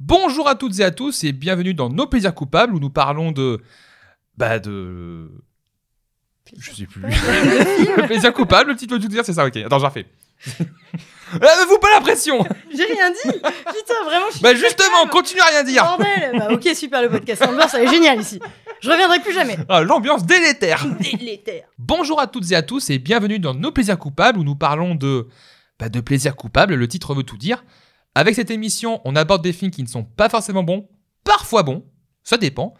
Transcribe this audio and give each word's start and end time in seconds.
Bonjour 0.00 0.48
à 0.48 0.54
toutes 0.54 0.78
et 0.78 0.84
à 0.84 0.90
tous 0.90 1.24
et 1.24 1.32
bienvenue 1.32 1.74
dans 1.74 1.88
Nos 1.90 2.06
plaisirs 2.06 2.34
coupables 2.34 2.74
où 2.74 2.78
nous 2.80 2.90
parlons 2.90 3.32
de. 3.32 3.60
Bah 4.36 4.58
de. 4.58 5.30
Je 6.56 6.72
sais 6.72 6.86
plus. 6.86 7.02
Le 7.02 8.06
plaisir 8.06 8.32
coupable, 8.32 8.70
le 8.70 8.76
titre 8.76 8.96
de 8.96 9.02
tout 9.02 9.08
dire, 9.08 9.24
c'est 9.24 9.34
ça, 9.34 9.44
ok. 9.44 9.56
Attends, 9.56 9.78
j'en 9.78 9.88
refais. 9.88 10.06
Euh, 11.34 11.46
vous 11.68 11.78
pas 11.78 11.90
la 11.92 12.00
pression 12.00 12.42
J'ai 12.74 12.84
rien 12.84 13.10
dit 13.10 13.32
Putain, 13.34 14.02
vraiment, 14.06 14.24
je 14.30 14.36
suis 14.36 14.42
Bah 14.42 14.54
justement, 14.54 15.00
calme. 15.02 15.10
continue 15.10 15.40
à 15.42 15.44
rien 15.44 15.62
dire 15.62 15.84
Bordel 15.84 16.32
Bah 16.38 16.48
ok, 16.52 16.68
super 16.74 17.02
le 17.02 17.10
podcast. 17.10 17.44
L'ambiance, 17.44 17.74
elle 17.74 17.82
est 17.86 17.90
géniale 17.90 18.18
ici. 18.18 18.40
Je 18.80 18.90
reviendrai 18.90 19.20
plus 19.20 19.34
jamais. 19.34 19.58
Ah, 19.68 19.82
L'ambiance 19.82 20.24
délétère 20.24 20.86
Délétère. 20.98 21.66
Bonjour 21.76 22.18
à 22.18 22.28
toutes 22.28 22.50
et 22.50 22.54
à 22.54 22.62
tous 22.62 22.88
et 22.88 22.98
bienvenue 22.98 23.38
dans 23.38 23.52
Nos 23.52 23.70
plaisirs 23.72 23.98
coupables 23.98 24.38
où 24.38 24.42
nous 24.42 24.56
parlons 24.56 24.94
de. 24.94 25.28
Bah 25.78 25.90
de 25.90 26.00
plaisirs 26.00 26.34
coupables, 26.34 26.74
le 26.76 26.88
titre 26.88 27.14
veut 27.14 27.24
tout 27.24 27.36
dire. 27.36 27.62
Avec 28.18 28.34
cette 28.34 28.50
émission, 28.50 29.00
on 29.04 29.14
aborde 29.14 29.44
des 29.44 29.52
films 29.52 29.70
qui 29.70 29.84
ne 29.84 29.86
sont 29.86 30.02
pas 30.02 30.28
forcément 30.28 30.64
bons, 30.64 30.88
parfois 31.22 31.62
bons, 31.62 31.84
ça 32.24 32.36
dépend, 32.36 32.74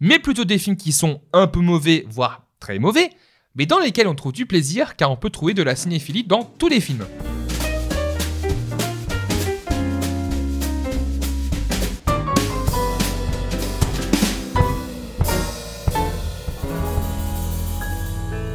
mais 0.00 0.18
plutôt 0.18 0.44
des 0.44 0.58
films 0.58 0.74
qui 0.74 0.90
sont 0.90 1.20
un 1.32 1.46
peu 1.46 1.60
mauvais, 1.60 2.04
voire 2.08 2.48
très 2.58 2.80
mauvais, 2.80 3.10
mais 3.54 3.64
dans 3.64 3.78
lesquels 3.78 4.08
on 4.08 4.16
trouve 4.16 4.32
du 4.32 4.44
plaisir 4.44 4.96
car 4.96 5.12
on 5.12 5.16
peut 5.16 5.30
trouver 5.30 5.54
de 5.54 5.62
la 5.62 5.76
cinéphilie 5.76 6.24
dans 6.24 6.42
tous 6.42 6.66
les 6.66 6.80
films. 6.80 7.06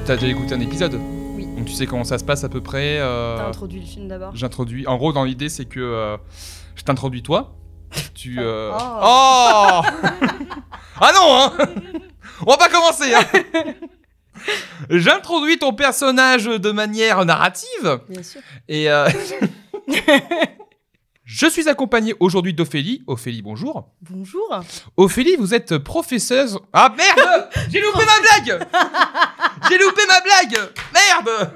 T'as 0.05 0.17
déjà 0.17 0.27
écouté 0.27 0.55
un 0.55 0.59
épisode? 0.59 0.99
Tu 1.67 1.73
sais 1.73 1.85
comment 1.85 2.03
ça 2.03 2.17
se 2.17 2.23
passe 2.23 2.43
à 2.43 2.49
peu 2.49 2.61
près 2.61 2.97
euh, 2.99 3.37
T'as 3.37 3.47
introduit 3.47 3.79
le 3.79 3.85
film 3.85 4.07
d'abord. 4.07 4.35
J'introduis. 4.35 4.87
En 4.87 4.97
gros, 4.97 5.13
dans 5.13 5.23
l'idée, 5.23 5.49
c'est 5.49 5.65
que 5.65 5.79
euh, 5.79 6.17
je 6.75 6.83
t'introduis 6.83 7.21
toi. 7.23 7.55
Tu. 8.15 8.37
euh, 8.39 8.71
Oh. 8.79 8.99
Oh 9.01 9.81
Ah 10.99 11.11
non, 11.13 11.37
hein 11.37 11.53
On 12.45 12.51
va 12.51 12.57
pas 12.57 12.69
commencer, 12.69 13.13
hein 13.13 13.63
J'introduis 14.89 15.57
ton 15.57 15.73
personnage 15.73 16.45
de 16.45 16.71
manière 16.71 17.25
narrative 17.25 17.99
Bien 18.09 18.23
sûr. 18.23 18.41
et. 18.67 18.87
Je 21.29 21.45
suis 21.49 21.67
accompagné 21.67 22.15
aujourd'hui 22.21 22.53
d'Ophélie. 22.53 23.03
Ophélie, 23.05 23.41
bonjour. 23.41 23.91
Bonjour. 24.09 24.61
Ophélie, 24.95 25.35
vous 25.35 25.53
êtes 25.53 25.77
professeuse. 25.77 26.57
Ah 26.71 26.93
merde 26.97 27.49
J'ai 27.69 27.81
loupé 27.81 27.99
ma 27.99 28.21
blague 28.21 28.67
J'ai 29.69 29.77
loupé 29.77 30.01
ma 30.07 30.21
blague 30.21 30.69
Merde 30.93 31.51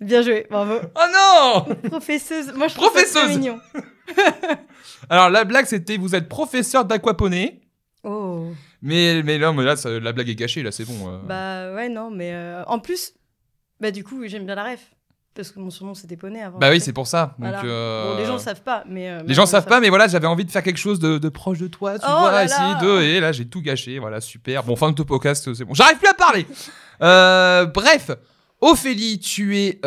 Bien 0.00 0.22
joué, 0.22 0.46
bravo. 0.48 0.74
Oh 0.94 1.66
non 1.68 1.74
Professeuse. 1.90 2.52
Moi, 2.54 2.68
je 2.68 2.74
trouve 2.76 2.92
ça 2.94 3.02
très 3.02 3.06
Professeuse. 3.10 3.38
mignon. 3.38 3.58
Alors 5.10 5.30
la 5.30 5.44
blague 5.44 5.66
c'était 5.66 5.96
vous 5.96 6.14
êtes 6.14 6.28
professeur 6.28 6.84
d'aquaponie. 6.84 7.60
Oh. 8.04 8.52
Mais, 8.82 9.20
mais 9.24 9.36
là, 9.38 9.52
mais 9.52 9.64
là 9.64 9.74
ça- 9.74 9.98
la 9.98 10.12
blague 10.12 10.28
est 10.28 10.36
gâchée, 10.36 10.62
là 10.62 10.70
c'est 10.70 10.84
bon. 10.84 11.08
euh. 11.12 11.18
Bah 11.26 11.74
ouais, 11.74 11.88
non, 11.88 12.10
mais 12.12 12.30
euh, 12.32 12.62
en 12.66 12.78
plus, 12.78 13.14
bah 13.80 13.90
du 13.90 14.04
coup, 14.04 14.22
j'aime 14.26 14.46
bien 14.46 14.54
la 14.54 14.64
ref. 14.72 14.80
Parce 15.34 15.52
que 15.52 15.60
mon 15.60 15.70
surnom, 15.70 15.94
c'était 15.94 16.16
Poney 16.16 16.42
avant. 16.42 16.58
Bah 16.58 16.70
oui, 16.70 16.80
c'est 16.80 16.92
pour 16.92 17.06
ça. 17.06 17.36
Donc, 17.38 17.48
Voilà. 17.50 17.64
euh, 17.64 18.12
Bon, 18.14 18.18
les 18.18 18.26
gens 18.26 18.38
savent 18.38 18.62
pas, 18.62 18.82
mais. 18.88 19.08
euh, 19.08 19.20
Les 19.26 19.32
gens 19.34 19.44
ils 19.44 19.48
savent 19.48 19.64
pas, 19.66 19.78
mais 19.80 19.88
voilà, 19.88 20.08
j'avais 20.08 20.26
envie 20.26 20.44
de 20.44 20.50
faire 20.50 20.62
quelque 20.64 20.76
chose 20.78 20.98
de, 20.98 21.18
de 21.18 21.28
proche 21.28 21.58
de 21.58 21.68
toi, 21.68 21.98
tu 21.98 22.04
Oh 22.08 22.18
vois, 22.18 22.44
essayer 22.44 22.74
de. 22.82 23.00
Et 23.02 23.20
là, 23.20 23.30
j'ai 23.30 23.46
tout 23.46 23.62
gâché, 23.62 23.98
voilà, 24.00 24.20
super. 24.20 24.64
Bon, 24.64 24.74
fin 24.74 24.90
de 24.90 24.96
ton 24.96 25.04
podcast, 25.04 25.52
c'est 25.54 25.64
bon. 25.64 25.72
J'arrive 25.74 25.98
plus 25.98 26.08
à 26.08 26.14
parler 26.14 26.46
Euh, 27.02 27.64
Bref, 27.66 28.10
Ophélie, 28.60 29.20
tu 29.20 29.56
es 29.56 29.80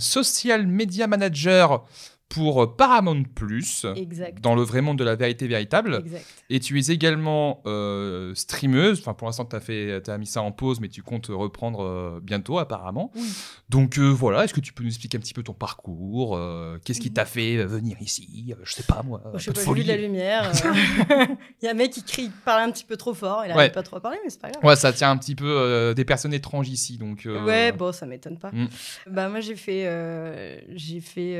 social 0.00 0.66
media 0.66 1.06
manager 1.06 1.84
pour 2.30 2.76
Paramount 2.76 3.24
Plus, 3.34 3.84
Exact. 3.96 4.40
dans 4.40 4.54
le 4.54 4.62
vrai 4.62 4.80
monde 4.80 4.96
de 4.98 5.04
la 5.04 5.16
vérité 5.16 5.48
véritable. 5.48 5.96
Exact. 6.06 6.24
Et 6.48 6.60
tu 6.60 6.78
es 6.78 6.90
également 6.92 7.60
euh, 7.66 8.32
streameuse. 8.36 9.00
Enfin, 9.00 9.14
pour 9.14 9.26
l'instant, 9.26 9.44
tu 9.44 9.56
as, 9.56 9.60
fait- 9.60 10.00
t'as 10.02 10.16
mis 10.16 10.26
ça 10.26 10.40
en 10.40 10.52
pause, 10.52 10.78
mais 10.80 10.88
tu 10.88 11.02
comptes 11.02 11.26
reprendre 11.26 11.82
euh, 11.82 12.20
bientôt, 12.22 12.58
apparemment. 12.60 13.10
Oui. 13.16 13.22
Donc, 13.68 13.98
euh, 13.98 14.08
voilà. 14.08 14.44
Est-ce 14.44 14.54
que 14.54 14.60
tu 14.60 14.72
peux 14.72 14.84
nous 14.84 14.90
expliquer 14.90 15.18
un 15.18 15.20
petit 15.20 15.34
peu 15.34 15.42
ton 15.42 15.54
parcours 15.54 16.38
Qu'est-ce 16.84 17.00
qui 17.00 17.12
t'a 17.12 17.24
fait 17.24 17.56
euh, 17.56 17.66
venir 17.66 17.96
ici 18.00 18.54
Je 18.62 18.72
sais 18.72 18.84
pas, 18.84 19.02
moi. 19.02 19.20
Un 19.34 19.36
je 19.38 19.44
sais 19.44 19.52
pas, 19.52 19.74
de 19.74 19.82
la 19.88 19.96
lumière. 19.96 20.50
Il 21.62 21.64
y 21.64 21.68
a 21.68 21.72
un 21.72 21.74
mec 21.74 21.90
qui 21.90 22.04
crie, 22.04 22.24
qui 22.26 22.32
parle 22.44 22.62
un 22.62 22.70
petit 22.70 22.84
peu 22.84 22.96
trop 22.96 23.12
fort. 23.12 23.42
Il 23.44 23.48
Ouais. 23.50 23.58
arrive 23.58 23.72
pas 23.72 23.82
trop 23.82 23.96
à 23.96 24.00
parler, 24.00 24.18
mais 24.22 24.30
c'est 24.30 24.40
pas 24.40 24.50
grave. 24.50 24.64
Ouais, 24.64 24.76
ça 24.76 24.92
tient 24.92 25.10
un 25.10 25.16
petit 25.16 25.34
peu 25.34 25.92
des 25.96 26.04
personnes 26.04 26.32
étranges 26.32 26.68
ici. 26.68 26.96
Donc, 26.96 27.26
Ouais, 27.26 27.72
bon, 27.72 27.90
ça 27.92 28.06
m'étonne 28.06 28.38
pas. 28.38 28.52
Mm. 28.52 28.68
Bah 29.08 29.28
moi 29.28 29.40
j'ai 29.40 29.56
fait, 29.56 30.62
j'ai 30.76 31.00
fait, 31.00 31.36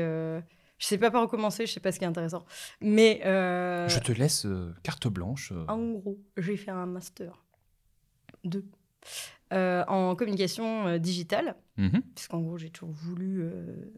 je 0.81 0.87
sais 0.87 0.97
pas 0.97 1.11
par 1.11 1.23
où 1.23 1.27
commencer, 1.27 1.65
je 1.67 1.71
sais 1.73 1.79
pas 1.79 1.91
ce 1.91 1.99
qui 1.99 2.05
est 2.05 2.07
intéressant, 2.07 2.43
mais 2.81 3.21
euh, 3.25 3.87
je 3.87 3.99
te 3.99 4.11
laisse 4.11 4.45
euh, 4.47 4.73
carte 4.81 5.07
blanche. 5.07 5.51
euh. 5.51 5.63
en 5.67 5.91
gros 5.91 6.19
j'ai 6.37 6.57
fait 6.57 6.71
un 6.71 6.87
master 6.87 7.43
2 8.43 8.65
euh, 9.53 9.83
en 9.87 10.15
communication 10.15 10.97
digitale, 10.97 11.55
Mhm. 11.77 12.01
puisqu'en 12.15 12.39
gros 12.41 12.57
j'ai 12.57 12.69
toujours 12.69 12.93
voulu 12.93 13.43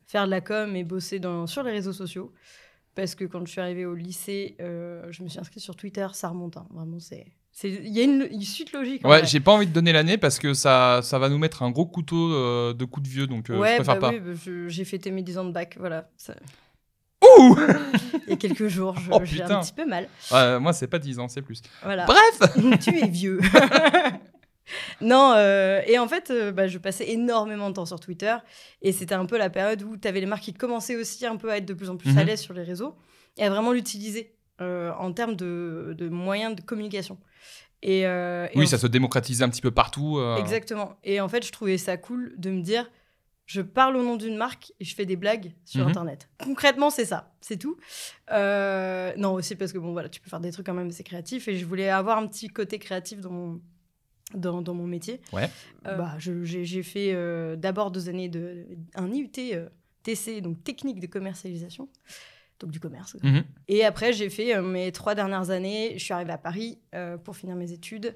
faire 0.05 0.25
de 0.25 0.31
la 0.31 0.41
com 0.41 0.75
et 0.75 0.83
bosser 0.83 1.19
dans, 1.19 1.47
sur 1.47 1.63
les 1.63 1.71
réseaux 1.71 1.94
sociaux, 1.94 2.33
parce 2.95 3.15
que 3.15 3.23
quand 3.25 3.45
je 3.45 3.51
suis 3.51 3.61
arrivée 3.61 3.85
au 3.85 3.95
lycée, 3.95 4.55
je 4.59 5.23
me 5.23 5.29
suis 5.29 5.39
inscrite 5.39 5.63
sur 5.63 5.75
Twitter, 5.75 6.07
ça 6.13 6.29
remonte, 6.29 6.57
hein, 6.57 6.67
vraiment 6.71 6.97
c'est, 7.00 7.25
il 7.63 7.89
y 7.95 8.00
a 8.00 8.03
une, 8.03 8.27
une 8.31 8.41
suite 8.41 8.73
logique. 8.73 9.05
Ouais, 9.07 9.25
j'ai 9.27 9.39
pas 9.39 9.51
envie 9.51 9.67
de 9.67 9.71
donner 9.73 9.91
l'année 9.94 10.17
parce 10.17 10.39
que 10.39 10.55
ça, 10.55 11.01
ça 11.03 11.19
va 11.19 11.29
nous 11.29 11.38
mettre 11.38 11.61
un 11.61 11.69
gros 11.69 11.85
couteau 11.85 12.33
euh, 12.33 12.73
de 12.73 12.83
coups 12.83 13.07
de 13.07 13.11
vieux, 13.13 13.27
donc 13.27 13.50
euh, 13.51 13.55
je 13.55 13.59
ouais, 13.59 13.75
préfère 13.75 14.00
bah 14.00 14.09
pas. 14.11 14.17
oui, 14.17 14.19
bah, 14.19 14.67
j'ai 14.69 14.85
fêté 14.85 15.11
mes 15.11 15.21
10 15.21 15.38
ans 15.38 15.45
de 15.45 15.51
bac, 15.51 15.75
voilà. 15.79 16.09
ça- 16.17 16.35
Ouh 17.39 17.57
Il 18.27 18.29
y 18.29 18.33
a 18.33 18.38
quelques 18.38 18.67
jours, 18.67 18.95
je- 18.99 19.09
Oh, 19.11 19.19
j'ai 19.23 19.41
un 19.44 19.61
petit 19.61 19.73
peu 19.73 19.85
mal. 19.85 20.07
Ouais, 20.31 20.59
Moi, 20.59 20.73
c'est 20.73 20.88
pas 20.88 20.99
10 20.99 21.19
ans, 21.19 21.27
c'est 21.27 21.41
plus. 21.41 21.61
Voilà. 21.83 22.05
Bref 22.05 22.79
tu 22.79 22.97
es 22.97 23.07
vieux. 23.07 23.39
non, 25.01 25.33
euh, 25.35 25.81
et 25.88 25.99
en 25.99 26.07
fait, 26.07 26.31
euh, 26.31 26.51
bah, 26.51 26.67
je 26.67 26.77
passais 26.77 27.09
énormément 27.09 27.69
de 27.69 27.75
temps 27.75 27.85
sur 27.85 27.99
Twitter. 27.99 28.35
Et 28.81 28.91
c'était 28.91 29.16
un 29.16 29.25
peu 29.25 29.38
la 29.38 29.49
période 29.49 29.81
où 29.83 29.97
tu 29.97 30.07
avais 30.07 30.19
les 30.21 30.25
marques 30.25 30.44
qui 30.44 30.53
commençaient 30.53 30.95
aussi 30.95 31.25
un 31.25 31.35
peu 31.35 31.51
à 31.51 31.57
être 31.57 31.66
de 31.66 31.73
plus 31.73 31.89
en 31.89 31.97
plus 31.97 32.11
à 32.17 32.21
Mhm. 32.21 32.27
l'aise 32.27 32.39
sur 32.41 32.53
les 32.53 32.63
réseaux 32.63 32.95
et 33.38 33.44
à 33.44 33.50
vraiment 33.50 33.71
l'utiliser 33.73 34.33
euh, 34.61 34.91
en 35.00 35.11
termes 35.11 35.35
de, 35.35 35.94
de 35.97 36.07
moyens 36.09 36.55
de 36.55 36.61
communication. 36.61 37.17
Et, 37.81 38.07
euh, 38.07 38.47
et 38.53 38.57
Oui, 38.57 38.67
ça 38.67 38.77
se 38.77 38.88
démocratisait 38.88 39.44
un 39.44 39.50
petit 39.50 39.61
peu 39.61 39.71
partout. 39.71 40.17
euh. 40.17 40.38
Exactement. 40.38 40.94
Et 41.03 41.19
en 41.19 41.27
fait, 41.27 41.45
je 41.45 41.51
trouvais 41.51 41.77
ça 41.77 41.97
cool 41.97 42.33
de 42.38 42.50
me 42.51 42.61
dire, 42.61 42.89
je 43.53 43.62
parle 43.62 43.96
au 43.97 44.03
nom 44.03 44.16
d'une 44.16 44.36
marque 44.36 44.74
et 44.80 44.86
je 44.86 44.96
fais 44.96 45.06
des 45.06 45.16
blagues 45.16 45.52
sur 45.64 45.81
Mhm. 45.84 45.90
Internet. 45.90 46.28
Concrètement, 46.44 46.90
c'est 46.90 47.06
ça, 47.06 47.34
c'est 47.40 47.58
tout. 47.58 47.78
Euh, 48.31 49.14
non, 49.18 49.34
aussi 49.34 49.56
parce 49.56 49.72
que 49.72 49.78
bon, 49.78 49.91
voilà, 49.91 50.09
tu 50.09 50.19
peux 50.19 50.30
faire 50.30 50.40
des 50.40 50.52
trucs 50.52 50.66
quand 50.66 50.74
même 50.74 50.88
assez 50.90 51.03
créatifs 51.03 51.47
et 51.47 51.56
je 51.58 51.66
voulais 51.66 51.90
avoir 51.90 52.18
un 52.18 52.25
petit 52.28 52.47
côté 52.47 52.80
créatif 52.80 53.19
dans 53.19 53.30
mon, 53.31 53.62
dans, 54.34 54.62
dans 54.63 54.74
mon 54.74 54.88
métier. 54.88 55.22
Ouais. 55.31 55.50
Euh, 55.86 55.96
bah, 55.97 56.16
j'ai 56.18 56.44
j'ai 56.66 56.84
fait 56.84 57.13
euh, 57.13 57.56
d'abord 57.56 57.92
deux 57.92 58.09
années 58.09 58.30
de 58.30 58.66
un 58.96 59.12
IUT 59.12 59.30
TC, 60.03 60.42
donc 60.42 60.63
technique 60.63 61.00
de 61.00 61.08
commercialisation, 61.08 61.88
donc 62.59 62.72
du 62.72 62.80
commerce. 62.80 63.16
Mhm. 63.22 63.44
Et 63.68 63.86
après, 63.86 64.13
j'ai 64.13 64.30
fait 64.31 64.59
mes 64.62 64.92
trois 64.92 65.13
dernières 65.16 65.52
années. 65.52 65.94
Je 65.97 66.03
suis 66.03 66.13
arrivée 66.13 66.34
à 66.34 66.38
Paris 66.40 66.80
pour 67.24 67.36
finir 67.38 67.56
mes 67.56 67.72
études. 67.72 68.16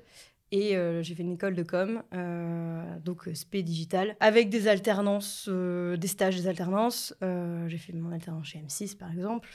Et 0.52 0.78
euh, 0.78 1.04
j'ai 1.04 1.14
fait 1.14 1.24
une 1.24 1.34
école 1.34 1.56
de 1.56 1.64
com, 1.64 2.02
euh, 2.14 2.82
donc 3.04 3.28
euh, 3.28 3.34
spé 3.36 3.64
digital, 3.64 4.16
avec 4.22 4.50
des 4.50 4.70
alternances, 4.70 5.48
euh, 5.50 5.98
des 5.98 6.08
stages, 6.08 6.38
des 6.38 6.48
alternances. 6.48 7.14
J'ai 7.68 7.78
fait 7.78 7.92
mon 7.94 8.12
alternance 8.12 8.48
chez 8.48 8.60
M6, 8.60 8.96
par 8.98 9.12
exemple. 9.12 9.50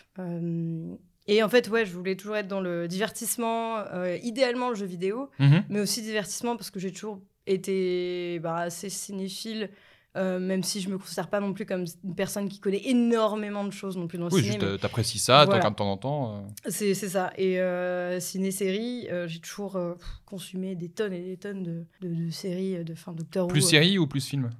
Et 1.28 1.42
en 1.42 1.48
fait, 1.48 1.68
ouais, 1.70 1.86
je 1.86 1.92
voulais 1.92 2.16
toujours 2.16 2.36
être 2.36 2.48
dans 2.48 2.60
le 2.60 2.88
divertissement, 2.88 3.84
idéalement 4.22 4.68
le 4.70 4.74
jeu 4.74 4.86
vidéo, 4.86 5.30
Mhm. 5.38 5.64
mais 5.68 5.80
aussi 5.80 6.02
divertissement 6.02 6.56
parce 6.56 6.70
que 6.70 6.78
j'ai 6.80 6.92
toujours 6.92 7.20
été 7.46 8.38
bah, 8.40 8.56
assez 8.56 8.88
cinéphile, 8.90 9.70
euh, 10.16 10.38
même 10.38 10.62
si 10.62 10.80
je 10.80 10.88
me 10.90 10.98
considère 10.98 11.28
pas 11.28 11.40
non 11.40 11.52
plus 11.54 11.64
comme 11.66 11.84
une 12.04 12.14
personne 12.14 12.48
qui 12.48 12.60
connaît 12.60 12.82
énormément 12.84 13.64
de 13.64 13.70
choses 13.72 13.96
non 13.96 14.06
plus 14.08 14.18
dans 14.18 14.26
le 14.26 14.32
Oui, 14.34 14.42
ciné. 14.44 14.58
euh, 14.62 14.76
t'apprécies 14.76 15.18
ça, 15.18 15.44
Voilà. 15.46 15.70
de 15.70 15.74
temps 15.74 15.90
en 15.90 15.96
temps. 15.96 16.36
euh. 16.66 16.70
c'est 16.70 16.94
ça. 16.94 17.32
Et 17.38 17.60
euh, 17.60 18.20
ciné-série, 18.20 19.08
j'ai 19.26 19.40
toujours 19.40 19.78
consumé 20.26 20.74
des 20.74 20.88
tonnes 20.90 21.12
et 21.14 21.22
des 21.22 21.36
tonnes 21.36 21.62
de, 21.62 21.84
de, 22.00 22.14
de 22.26 22.30
séries, 22.30 22.84
de 22.84 22.94
fin 22.94 23.12
Doctor 23.12 23.46
Who. 23.46 23.52
Plus 23.52 23.64
euh. 23.64 23.68
série 23.68 23.98
ou 23.98 24.06
plus 24.06 24.26
film 24.26 24.50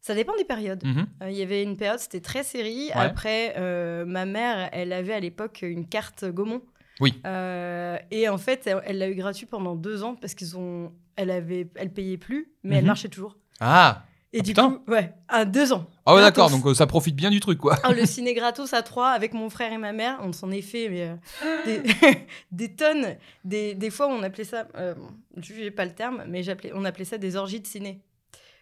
Ça 0.00 0.14
dépend 0.14 0.34
des 0.38 0.44
périodes. 0.44 0.82
Mhm. 0.84 1.06
Euh, 1.22 1.30
Il 1.30 1.36
y 1.36 1.42
avait 1.42 1.62
une 1.62 1.76
période, 1.76 1.98
c'était 1.98 2.20
très 2.20 2.42
série. 2.42 2.86
Ouais. 2.86 2.92
Après, 2.94 3.54
euh, 3.58 4.04
ma 4.06 4.24
mère, 4.24 4.70
elle 4.72 4.92
avait 4.94 5.12
à 5.12 5.20
l'époque 5.20 5.60
une 5.62 5.86
carte 5.86 6.24
Gaumont. 6.24 6.62
Oui. 7.00 7.14
Euh, 7.26 7.96
et 8.10 8.28
en 8.28 8.36
fait, 8.38 8.68
elle 8.84 8.98
l'a 8.98 9.08
eu 9.08 9.14
gratuit 9.14 9.46
pendant 9.46 9.74
deux 9.74 10.02
ans 10.02 10.16
parce 10.16 10.34
qu'ils 10.34 10.56
ont, 10.56 10.92
elle 11.16 11.30
avait, 11.30 11.68
elle 11.76 11.90
payait 11.92 12.18
plus, 12.18 12.50
mais 12.62 12.76
elle 12.76 12.82
Mhm. 12.82 12.86
marchait 12.88 13.08
toujours. 13.08 13.36
Ah 13.60 14.04
Et 14.32 14.38
Ah, 14.38 14.42
du 14.42 14.50
putain. 14.52 14.70
coup, 14.70 14.92
ouais, 14.92 15.12
à 15.28 15.44
deux 15.44 15.72
ans. 15.72 15.86
Ah 16.06 16.14
ouais, 16.14 16.20
d'accord, 16.20 16.50
donc 16.50 16.64
euh, 16.64 16.72
ça 16.74 16.86
profite 16.86 17.16
bien 17.16 17.30
du 17.30 17.40
truc, 17.40 17.58
quoi. 17.58 17.76
Ah, 17.82 17.92
le 17.92 18.06
ciné 18.06 18.32
gratos 18.32 18.72
à 18.74 18.82
trois 18.82 19.08
avec 19.10 19.34
mon 19.34 19.50
frère 19.50 19.72
et 19.72 19.78
ma 19.78 19.92
mère, 19.92 20.18
on 20.22 20.32
s'en 20.32 20.50
est 20.52 20.62
fait 20.62 20.88
mais, 20.88 21.08
euh, 21.44 21.62
des, 21.64 21.82
des 22.52 22.68
tonnes. 22.74 23.16
Des, 23.44 23.74
des 23.74 23.90
fois, 23.90 24.06
on 24.06 24.22
appelait 24.22 24.44
ça, 24.44 24.68
euh, 24.76 24.94
je 25.36 25.52
n'ai 25.54 25.70
pas 25.72 25.84
le 25.84 25.92
terme, 25.94 26.22
mais 26.28 26.44
j'appelais, 26.44 26.70
on 26.74 26.84
appelait 26.84 27.04
ça 27.04 27.18
des 27.18 27.34
orgies 27.34 27.60
de 27.60 27.66
ciné. 27.66 28.00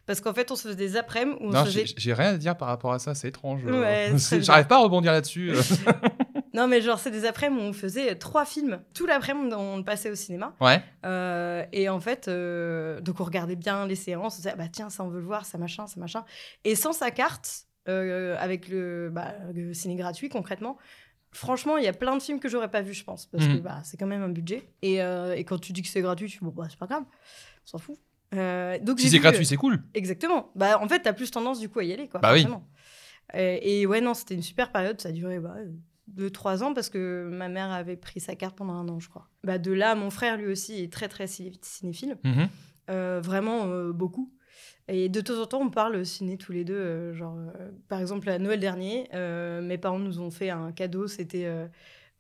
Parce 0.06 0.22
qu'en 0.22 0.32
fait, 0.32 0.50
on 0.50 0.56
se 0.56 0.62
faisait 0.62 0.74
des 0.74 0.96
après-midi 0.96 1.36
où 1.42 1.48
on 1.48 1.50
Non, 1.50 1.66
se 1.66 1.70
j'ai 1.70 1.82
faisait. 1.82 1.94
j'ai 1.98 2.14
rien 2.14 2.30
à 2.32 2.38
dire 2.38 2.56
par 2.56 2.68
rapport 2.68 2.94
à 2.94 2.98
ça, 2.98 3.14
c'est 3.14 3.28
étrange. 3.28 3.60
euh. 3.66 3.82
Ouais. 3.82 4.40
J'arrive 4.40 4.66
pas 4.66 4.76
à 4.76 4.78
rebondir 4.78 5.12
là-dessus. 5.12 5.52
Non, 6.54 6.66
mais 6.68 6.80
genre, 6.80 6.98
c'est 6.98 7.10
des 7.10 7.24
après-midi 7.24 7.62
où 7.62 7.66
on 7.66 7.72
faisait 7.72 8.14
trois 8.16 8.44
films. 8.44 8.80
Tout 8.94 9.06
l'après-midi, 9.06 9.54
on 9.56 9.82
passait 9.82 10.10
au 10.10 10.14
cinéma. 10.14 10.54
Ouais. 10.60 10.82
Euh, 11.04 11.64
et 11.72 11.88
en 11.88 12.00
fait, 12.00 12.28
euh, 12.28 13.00
donc 13.00 13.20
on 13.20 13.24
regardait 13.24 13.56
bien 13.56 13.86
les 13.86 13.94
séances. 13.96 14.26
On 14.26 14.30
se 14.30 14.42
disait, 14.42 14.54
bah 14.56 14.68
tiens, 14.70 14.90
ça 14.90 15.04
on 15.04 15.08
veut 15.08 15.20
le 15.20 15.26
voir, 15.26 15.44
ça 15.46 15.58
machin, 15.58 15.86
ça 15.86 15.98
machin. 16.00 16.24
Et 16.64 16.74
sans 16.74 16.92
sa 16.92 17.10
carte, 17.10 17.64
euh, 17.88 18.36
avec 18.38 18.68
le, 18.68 19.10
bah, 19.10 19.34
le 19.54 19.72
ciné 19.74 19.94
gratuit 19.96 20.28
concrètement, 20.28 20.76
franchement, 21.32 21.76
il 21.76 21.84
y 21.84 21.88
a 21.88 21.92
plein 21.92 22.16
de 22.16 22.22
films 22.22 22.40
que 22.40 22.48
j'aurais 22.48 22.70
pas 22.70 22.82
vu, 22.82 22.94
je 22.94 23.04
pense. 23.04 23.26
Parce 23.26 23.46
que 23.46 23.52
Mhm. 23.52 23.60
bah, 23.60 23.80
c'est 23.84 23.96
quand 23.96 24.06
même 24.06 24.22
un 24.22 24.28
budget. 24.28 24.68
Et, 24.82 24.96
et 24.96 25.44
quand 25.44 25.58
tu 25.58 25.72
dis 25.72 25.82
que 25.82 25.88
c'est 25.88 26.00
gratuit, 26.02 26.28
tu 26.28 26.38
dis, 26.38 26.44
bon, 26.44 26.50
bah, 26.50 26.66
c'est 26.70 26.78
pas 26.78 26.86
grave, 26.86 27.02
on 27.04 27.66
s'en 27.66 27.78
fout. 27.78 27.96
Donc 28.32 29.00
Si 29.00 29.08
c'est 29.10 29.18
gratuit, 29.18 29.46
c'est 29.46 29.56
cool. 29.56 29.82
Exactement. 29.94 30.50
Bah, 30.54 30.78
en 30.82 30.88
fait, 30.88 31.00
t'as 31.00 31.12
plus 31.12 31.30
tendance 31.30 31.60
du 31.60 31.68
coup 31.68 31.78
à 31.78 31.84
y 31.84 31.92
aller, 31.92 32.08
quoi. 32.08 32.20
Bah 32.20 32.32
oui. 32.32 32.46
Euh, 33.34 33.58
et 33.60 33.84
ouais, 33.86 34.00
non, 34.00 34.14
c'était 34.14 34.34
une 34.34 34.42
super 34.42 34.72
période. 34.72 34.98
Ça 35.00 35.10
a 35.10 35.12
duré 35.12 35.38
bah, 35.38 35.54
2-3 36.16 36.62
ans 36.62 36.74
parce 36.74 36.88
que 36.88 37.28
ma 37.30 37.48
mère 37.48 37.70
avait 37.70 37.96
pris 37.96 38.20
sa 38.20 38.34
carte 38.34 38.56
pendant 38.56 38.74
un 38.74 38.88
an, 38.88 38.98
je 39.00 39.08
crois. 39.08 39.28
Bah, 39.44 39.58
de 39.58 39.72
là, 39.72 39.94
mon 39.94 40.10
frère, 40.10 40.36
lui 40.36 40.46
aussi, 40.46 40.82
est 40.82 40.92
très, 40.92 41.08
très 41.08 41.26
ciné- 41.26 41.52
cinéphile. 41.62 42.16
Mhm. 42.24 42.48
Euh, 42.90 43.20
vraiment 43.22 43.66
euh, 43.66 43.92
beaucoup. 43.92 44.32
Et 44.88 45.10
de 45.10 45.20
temps 45.20 45.38
en 45.40 45.44
temps, 45.46 45.60
on 45.60 45.68
parle 45.70 46.04
ciné 46.06 46.38
tous 46.38 46.52
les 46.52 46.64
deux. 46.64 46.74
euh, 46.74 47.12
genre, 47.12 47.36
par 47.88 48.00
exemple, 48.00 48.28
à 48.30 48.38
Noël 48.38 48.58
dernier, 48.58 49.08
mes 49.62 49.76
parents 49.78 49.98
nous 49.98 50.20
ont 50.20 50.30
fait 50.30 50.48
un 50.50 50.72
cadeau. 50.72 51.06
C'était 51.06 51.46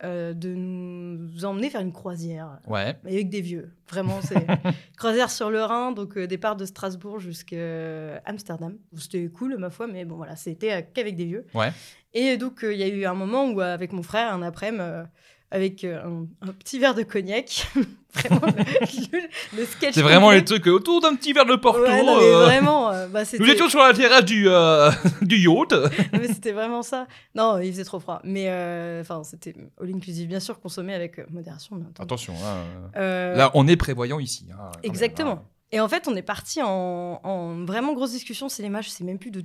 euh, 0.02 0.18
euh, 0.18 0.32
de 0.32 0.54
nous 0.54 1.44
emmener 1.44 1.70
faire 1.70 1.80
une 1.80 1.92
croisière. 1.92 2.58
Ouais. 2.66 2.96
Mais 3.04 3.12
avec 3.12 3.28
des 3.28 3.40
vieux. 3.40 3.72
Vraiment, 3.88 4.20
c'est 4.22 4.46
croisière 4.96 5.30
sur 5.30 5.50
le 5.50 5.62
Rhin, 5.62 5.92
donc 5.92 6.16
euh, 6.16 6.26
départ 6.26 6.56
de 6.56 6.64
Strasbourg 6.64 7.18
jusqu'à 7.18 8.20
Amsterdam. 8.24 8.76
C'était 8.96 9.28
cool, 9.28 9.56
ma 9.58 9.70
foi, 9.70 9.86
mais 9.86 10.04
bon, 10.04 10.16
voilà, 10.16 10.36
c'était 10.36 10.72
euh, 10.72 10.82
qu'avec 10.94 11.16
des 11.16 11.24
vieux. 11.24 11.46
Ouais. 11.54 11.72
Et 12.14 12.36
donc, 12.36 12.64
euh, 12.64 12.72
il 12.72 12.78
y 12.78 12.82
a 12.82 12.88
eu 12.88 13.04
un 13.04 13.14
moment 13.14 13.46
où, 13.46 13.60
euh, 13.60 13.74
avec 13.74 13.92
mon 13.92 14.02
frère, 14.02 14.32
un 14.32 14.42
après-midi, 14.42 14.82
euh, 14.82 15.04
avec 15.50 15.84
euh, 15.84 15.98
un, 16.04 16.26
un 16.48 16.52
petit 16.52 16.78
verre 16.78 16.94
de 16.94 17.02
cognac, 17.02 17.66
vraiment, 18.14 18.40
le, 18.56 19.56
le 19.56 19.64
sketch. 19.64 19.94
C'est 19.94 20.02
vraiment 20.02 20.30
les 20.30 20.44
trucs 20.44 20.66
autour 20.66 21.00
d'un 21.00 21.14
petit 21.16 21.32
verre 21.32 21.46
de 21.46 21.56
Porto. 21.56 21.80
Ouais, 21.82 22.02
non, 22.02 22.16
mais 22.18 22.24
euh, 22.26 22.44
vraiment, 22.44 22.90
euh, 22.90 23.08
bah, 23.08 23.22
Nous 23.38 23.48
étions 23.48 23.68
sur 23.68 23.80
la 23.80 23.94
terrasse 23.94 24.24
du, 24.26 24.48
euh, 24.48 24.90
du 25.22 25.36
yacht. 25.38 25.72
non, 25.72 25.88
mais 26.20 26.28
c'était 26.28 26.52
vraiment 26.52 26.82
ça. 26.82 27.06
Non, 27.34 27.58
il 27.58 27.70
faisait 27.72 27.84
trop 27.84 27.98
froid. 28.00 28.20
Mais 28.24 28.46
euh, 28.48 29.00
enfin, 29.00 29.22
c'était 29.24 29.54
all 29.80 29.90
inclusive, 29.94 30.28
bien 30.28 30.40
sûr, 30.40 30.60
consommé 30.60 30.92
avec 30.94 31.18
euh, 31.18 31.24
modération. 31.30 31.76
bien. 31.76 31.86
Attention, 31.98 32.34
hein, 32.44 32.90
Euh, 32.96 33.34
là, 33.34 33.50
on 33.54 33.66
est 33.68 33.76
prévoyant 33.76 34.18
ici. 34.18 34.46
hein, 34.52 34.56
même, 34.62 34.72
Exactement. 34.82 35.30
hein. 35.32 35.42
Et 35.72 35.80
en 35.80 35.88
fait, 35.88 36.08
on 36.08 36.16
est 36.16 36.22
parti 36.22 36.62
en, 36.62 37.20
en 37.22 37.64
vraiment 37.64 37.92
grosse 37.94 38.12
discussion 38.12 38.48
cinéma. 38.48 38.80
Je 38.80 38.88
sais 38.90 39.04
même 39.04 39.18
plus 39.18 39.30
de 39.30 39.44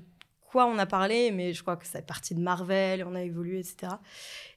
quoi 0.50 0.66
on 0.68 0.78
a 0.78 0.86
parlé, 0.86 1.32
mais 1.32 1.52
je 1.54 1.62
crois 1.64 1.76
que 1.76 1.86
ça 1.88 2.00
est 2.00 2.06
parti 2.06 2.36
de 2.36 2.40
Marvel, 2.40 3.06
on 3.10 3.16
a 3.16 3.22
évolué, 3.24 3.60
etc. 3.60 3.94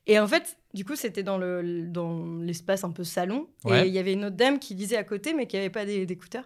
Et 0.06 0.18
en 0.20 0.26
fait, 0.28 0.56
du 0.74 0.84
coup, 0.84 0.94
c'était 0.94 1.22
dans 1.22 1.38
le 1.38 1.86
dans 1.88 2.36
l'espace 2.40 2.84
un 2.84 2.90
peu 2.90 3.02
salon. 3.04 3.48
Ouais. 3.64 3.84
Et 3.84 3.88
il 3.88 3.94
y 3.94 3.98
avait 3.98 4.12
une 4.12 4.24
autre 4.26 4.36
dame 4.36 4.58
qui 4.58 4.74
lisait 4.74 4.96
à 4.96 5.04
côté, 5.04 5.34
mais 5.34 5.46
qui 5.46 5.56
avait 5.56 5.70
pas 5.70 5.84
d'écouteurs. 5.84 6.44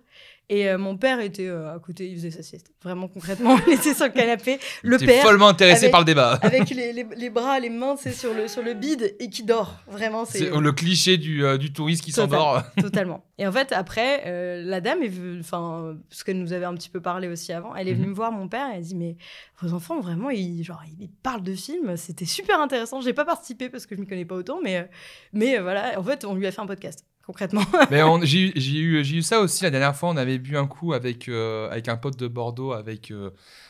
Et 0.52 0.68
euh, 0.68 0.78
mon 0.78 0.96
père 0.96 1.20
était 1.20 1.46
euh, 1.46 1.72
à 1.72 1.78
côté, 1.78 2.08
il 2.08 2.16
faisait 2.16 2.32
sa 2.32 2.42
sieste. 2.42 2.72
Vraiment 2.82 3.06
concrètement, 3.06 3.56
il 3.68 3.74
était 3.74 3.94
sur 3.94 4.06
le 4.06 4.10
canapé, 4.10 4.58
le 4.82 4.96
T'es 4.98 5.06
père 5.06 5.22
follement 5.22 5.46
intéressé 5.48 5.84
avec- 5.84 5.92
par 5.92 6.00
le 6.00 6.06
débat. 6.06 6.32
avec 6.42 6.70
les, 6.70 6.92
les- 6.92 7.06
les 7.16 7.30
bras, 7.30 7.60
les 7.60 7.70
mains, 7.70 7.94
c'est 7.96 8.10
sur 8.12 8.34
le 8.34 8.48
sur 8.48 8.62
le 8.62 8.74
bide 8.74 9.14
et 9.20 9.30
qui 9.30 9.44
dort. 9.44 9.76
Vraiment, 9.86 10.24
c'est 10.24 10.38
C'est 10.38 10.50
le 10.58 10.72
cliché 10.72 11.18
du, 11.18 11.44
euh, 11.44 11.56
du 11.56 11.72
touriste 11.72 12.02
qui 12.02 12.12
Total. 12.12 12.30
s'endort. 12.30 12.62
Totalement. 12.80 13.24
Et 13.38 13.46
en 13.46 13.52
fait, 13.52 13.70
après, 13.72 14.62
la 14.64 14.80
dame 14.80 14.98
enfin, 15.38 15.96
parce 16.08 16.24
qu'elle 16.24 16.38
nous 16.38 16.52
avait 16.52 16.64
un 16.66 16.74
petit 16.74 16.90
peu 16.90 17.00
parlé 17.00 17.28
aussi 17.28 17.52
avant, 17.52 17.74
elle 17.76 17.88
est 17.88 17.92
venue 17.94 18.06
Mhm. 18.06 18.10
me 18.10 18.16
voir 18.16 18.32
mon 18.32 18.48
père 18.48 18.66
et 18.68 18.72
elle 18.72 18.78
a 18.78 18.82
dit 18.82 18.94
Mais 18.96 19.16
vos 19.60 19.72
enfants, 19.72 20.00
vraiment, 20.00 20.30
ils, 20.30 20.62
genre, 20.64 20.82
ils 20.98 21.08
parlent 21.22 21.42
de 21.42 21.54
films, 21.54 21.96
c'était 21.96 22.24
super 22.24 22.60
intéressant. 22.60 23.00
J'ai 23.00 23.12
pas 23.12 23.24
participé 23.24 23.49
parce 23.54 23.86
que 23.86 23.94
je 23.96 24.00
m'y 24.00 24.06
connais 24.06 24.24
pas 24.24 24.34
autant, 24.36 24.60
mais, 24.62 24.78
euh, 24.78 24.84
mais 25.32 25.58
euh, 25.58 25.62
voilà, 25.62 25.98
en 25.98 26.02
fait, 26.02 26.24
on 26.24 26.34
lui 26.34 26.46
a 26.46 26.52
fait 26.52 26.60
un 26.60 26.66
podcast, 26.66 27.04
concrètement. 27.26 27.62
Mais 27.90 28.00
j'ai 28.24 28.52
eu- 28.56 29.00
eu, 29.02 29.22
ça 29.22 29.40
aussi 29.40 29.62
la 29.64 29.70
dernière 29.70 29.94
fois. 29.96 30.08
On 30.10 30.16
avait 30.16 30.38
bu 30.38 30.56
un 30.56 30.66
coup 30.66 30.92
avec, 30.92 31.28
euh, 31.28 31.68
avec 31.70 31.88
un 31.88 31.96
pote 31.96 32.16
de 32.18 32.28
Bordeaux. 32.28 32.72
Avec, 32.72 33.12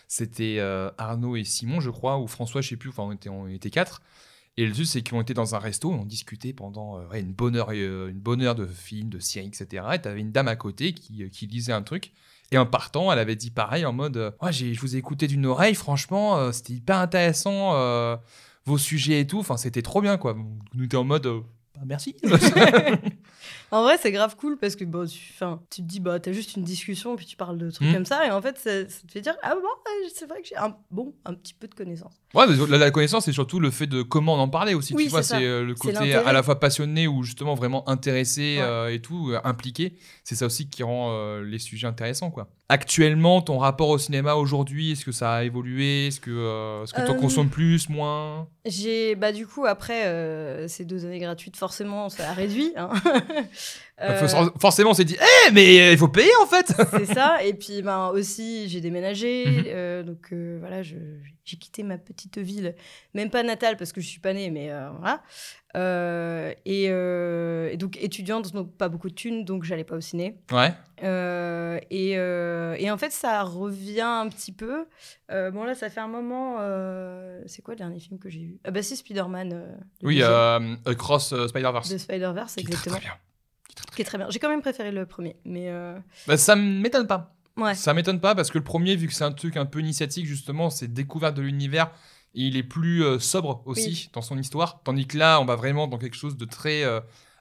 c'était 0.08 0.58
Arnaud 0.98 1.36
et 1.36 1.44
Simon, 1.44 1.80
je 1.80 1.90
crois, 1.90 2.18
ou 2.18 2.26
François, 2.26 2.60
je 2.60 2.68
sais 2.70 2.76
plus. 2.76 2.90
Enfin, 2.90 3.02
on 3.04 3.12
était, 3.12 3.28
on 3.28 3.46
était 3.48 3.70
quatre. 3.70 4.02
Et 4.56 4.66
le 4.66 4.72
truc, 4.72 4.86
c'est 4.86 5.08
qu'on 5.08 5.22
était 5.22 5.32
dans 5.34 5.54
un 5.54 5.58
resto, 5.58 5.90
on 5.90 6.04
discutait 6.04 6.52
pendant 6.52 7.00
une, 7.12 7.32
bonne 7.32 7.56
heure, 7.56 7.70
une 7.70 8.10
bonne 8.18 8.42
heure 8.42 8.54
de 8.56 8.66
films, 8.66 9.08
de 9.08 9.18
séries, 9.18 9.46
etc. 9.46 9.84
Et 9.94 9.98
t'avais 10.00 10.20
une 10.20 10.32
dame 10.32 10.48
à 10.48 10.56
côté 10.56 10.92
qui, 10.92 11.28
qui 11.30 11.46
lisait 11.46 11.72
un 11.72 11.82
truc. 11.82 12.12
Et 12.52 12.58
en 12.58 12.66
partant, 12.66 13.12
elle 13.12 13.20
avait 13.20 13.36
dit 13.36 13.50
pareil 13.52 13.86
en 13.86 13.92
mode 13.92 14.34
j'ai- 14.50 14.74
Je 14.74 14.80
vous 14.80 14.96
ai 14.96 14.98
écouté 14.98 15.28
d'une 15.28 15.46
oreille, 15.46 15.76
franchement, 15.76 16.50
c'était 16.52 16.72
hyper 16.72 16.96
intéressant, 16.96 18.18
vos 18.70 18.78
sujets 18.78 19.20
et 19.20 19.26
tout. 19.26 19.38
Enfin, 19.40 19.56
c'était 19.56 19.82
trop 19.82 20.00
bien, 20.00 20.16
quoi. 20.16 20.36
Nous 20.74 20.84
étions 20.84 21.00
en 21.00 21.04
mode 21.04 21.26
euh, 21.26 21.40
Bah, 21.74 21.82
Merci. 21.86 22.16
en 23.70 23.82
vrai, 23.82 23.98
c'est 24.00 24.12
grave 24.12 24.36
cool 24.36 24.56
parce 24.58 24.76
que 24.76 24.84
bon, 24.84 25.06
tu, 25.06 25.18
'fin, 25.32 25.60
tu 25.70 25.82
te 25.82 25.86
dis, 25.86 26.00
bah, 26.00 26.18
t'as 26.20 26.32
juste 26.32 26.56
une 26.56 26.64
discussion, 26.64 27.16
puis 27.16 27.26
tu 27.26 27.36
parles 27.36 27.58
de 27.58 27.70
trucs 27.70 27.88
Mhm. 27.88 27.94
comme 27.94 28.04
ça, 28.06 28.26
et 28.26 28.30
en 28.30 28.40
fait, 28.42 28.58
ça, 28.58 28.88
ça 28.88 29.06
te 29.06 29.12
fait 29.12 29.20
dire 29.20 29.36
Ah 29.42 29.54
bon, 29.54 29.60
c'est 30.14 30.26
vrai 30.28 30.40
que 30.42 30.48
j'ai 30.48 30.56
un, 30.56 30.76
bon, 30.90 31.14
un 31.24 31.34
petit 31.34 31.54
peu 31.54 31.68
de 31.68 31.74
connaissances. 31.74 32.14
Ouais, 32.34 32.46
la, 32.68 32.78
la 32.78 32.90
connaissance, 32.92 33.24
c'est 33.24 33.32
surtout 33.32 33.58
le 33.58 33.70
fait 33.70 33.86
de 33.88 34.02
comment 34.02 34.34
on 34.34 34.38
en 34.38 34.48
parler 34.48 34.74
aussi. 34.74 34.94
Oui, 34.94 35.04
tu 35.04 35.10
vois, 35.10 35.22
c'est 35.24 35.44
euh, 35.44 35.64
le 35.64 35.74
côté 35.74 36.14
à 36.14 36.32
la 36.32 36.42
fois 36.44 36.60
passionné 36.60 37.08
ou 37.08 37.22
justement 37.24 37.54
vraiment 37.54 37.88
intéressé 37.88 38.56
Ouais. 38.58 38.62
euh, 38.64 38.92
et 38.94 39.00
tout, 39.00 39.30
euh, 39.32 39.40
impliqué. 39.44 39.94
C'est 40.24 40.36
ça 40.36 40.46
aussi 40.46 40.68
qui 40.70 40.82
rend 40.84 41.38
les 41.40 41.58
sujets 41.58 41.86
intéressants, 41.88 42.30
quoi. 42.30 42.48
Actuellement, 42.68 43.42
ton 43.42 43.58
rapport 43.58 43.88
au 43.88 43.98
cinéma 43.98 44.34
aujourd'hui, 44.36 44.92
est-ce 44.92 45.04
que 45.04 45.10
ça 45.10 45.32
a 45.34 45.42
évolué? 45.44 46.06
Est-ce 46.06 46.20
que 46.20 46.84
tu 47.04 47.10
en 47.10 47.14
consommes 47.14 47.50
plus, 47.50 47.88
moins? 47.88 48.46
J'ai, 48.64 49.16
bah, 49.16 49.32
du 49.32 49.46
coup, 49.46 49.66
après 49.66 50.66
ces 50.68 50.84
deux 50.84 51.04
années 51.04 51.18
gratuites, 51.18 51.56
forcément, 51.56 52.08
ça 52.08 52.30
a 52.30 52.32
réduit. 52.32 52.72
hein. 52.76 52.90
Euh, 54.02 54.26
Forcément, 54.58 54.90
on 54.90 54.94
s'est 54.94 55.04
dit, 55.04 55.16
eh, 55.20 55.50
mais 55.52 55.92
il 55.92 55.98
faut 55.98 56.08
payer 56.08 56.30
en 56.42 56.46
fait 56.46 56.72
c'est 56.90 57.04
ça. 57.14 57.44
Et 57.44 57.52
puis, 57.52 57.82
ben, 57.82 58.08
aussi, 58.08 58.68
j'ai 58.68 58.80
déménagé. 58.80 59.44
Mhm. 59.46 59.64
euh, 59.66 60.02
donc, 60.02 60.28
euh, 60.32 60.56
voilà, 60.58 60.82
j'ai 60.82 60.96
quitté 61.44 61.82
ma 61.82 61.98
petite 61.98 62.38
ville. 62.38 62.74
Même 63.12 63.28
pas 63.28 63.42
natale, 63.42 63.76
parce 63.76 63.92
que 63.92 64.00
je 64.00 64.06
suis 64.06 64.20
pas 64.20 64.32
née, 64.32 64.50
mais 64.50 64.70
voilà. 65.00 65.22
Et, 66.64 66.84
et 66.84 67.76
donc, 67.76 67.98
étudiante, 68.00 68.52
donc 68.52 68.74
pas 68.76 68.88
beaucoup 68.88 69.10
de 69.10 69.14
thunes, 69.14 69.44
donc 69.44 69.64
j'allais 69.64 69.84
pas 69.84 69.96
au 69.96 70.00
ciné. 70.00 70.38
Ouais. 70.50 70.72
Et, 71.90 72.12
et 72.12 72.90
en 72.90 72.96
fait, 72.96 73.12
ça 73.12 73.42
revient 73.42 74.00
un 74.00 74.28
petit 74.30 74.52
peu. 74.52 74.86
Bon, 75.28 75.64
là, 75.64 75.74
ça 75.74 75.90
fait 75.90 76.00
un 76.00 76.08
moment. 76.08 76.56
c'est 77.46 77.60
quoi 77.60 77.74
le 77.74 77.78
dernier 77.78 78.00
film 78.00 78.18
que 78.18 78.30
j'ai 78.30 78.40
vu? 78.40 78.58
Ah, 78.64 78.70
bah, 78.70 78.82
c'est 78.82 78.96
Spider-Man. 78.96 79.78
Oui, 80.02 80.22
Across 80.22 81.34
Spider-Verse. 81.48 81.90
de 81.92 81.98
Spider-Verse, 81.98 82.52
très, 82.54 82.62
exactement. 82.62 82.96
très 82.96 83.04
bien. 83.04 83.14
Qui 84.00 84.02
est 84.02 84.06
très 84.06 84.16
bien. 84.16 84.28
J'ai 84.30 84.38
quand 84.38 84.48
même 84.48 84.62
préféré 84.62 84.92
le 84.92 85.04
premier. 85.04 85.36
Mais 85.44 85.68
euh, 85.68 85.98
Bah, 86.26 86.38
ça 86.38 86.56
m'étonne 86.56 87.06
pas. 87.06 87.34
ouais. 87.58 87.74
Ça 87.74 87.92
m'étonne 87.92 88.18
pas 88.18 88.34
parce 88.34 88.50
que 88.50 88.56
le 88.56 88.64
premier, 88.64 88.96
vu 88.96 89.06
que 89.08 89.12
c'est 89.12 89.24
un 89.24 89.32
truc 89.32 89.58
un 89.58 89.66
peu 89.66 89.78
initiatique, 89.80 90.24
justement, 90.24 90.70
c'est 90.70 90.88
découverte 90.90 91.36
de 91.36 91.42
l'univers. 91.42 91.90
Et 92.34 92.44
il 92.44 92.56
est 92.56 92.62
plus 92.62 93.04
euh, 93.04 93.18
sobre 93.18 93.62
aussi 93.66 93.88
Oui. 93.88 94.10
dans 94.14 94.22
son 94.22 94.38
histoire. 94.38 94.80
Tandis 94.84 95.06
que 95.06 95.18
là, 95.18 95.38
on 95.38 95.44
va 95.44 95.54
vraiment 95.54 95.86
dans 95.86 95.98
quelque 95.98 96.16
chose 96.16 96.38
de 96.38 96.46
très 96.46 96.82
euh, 96.82 97.00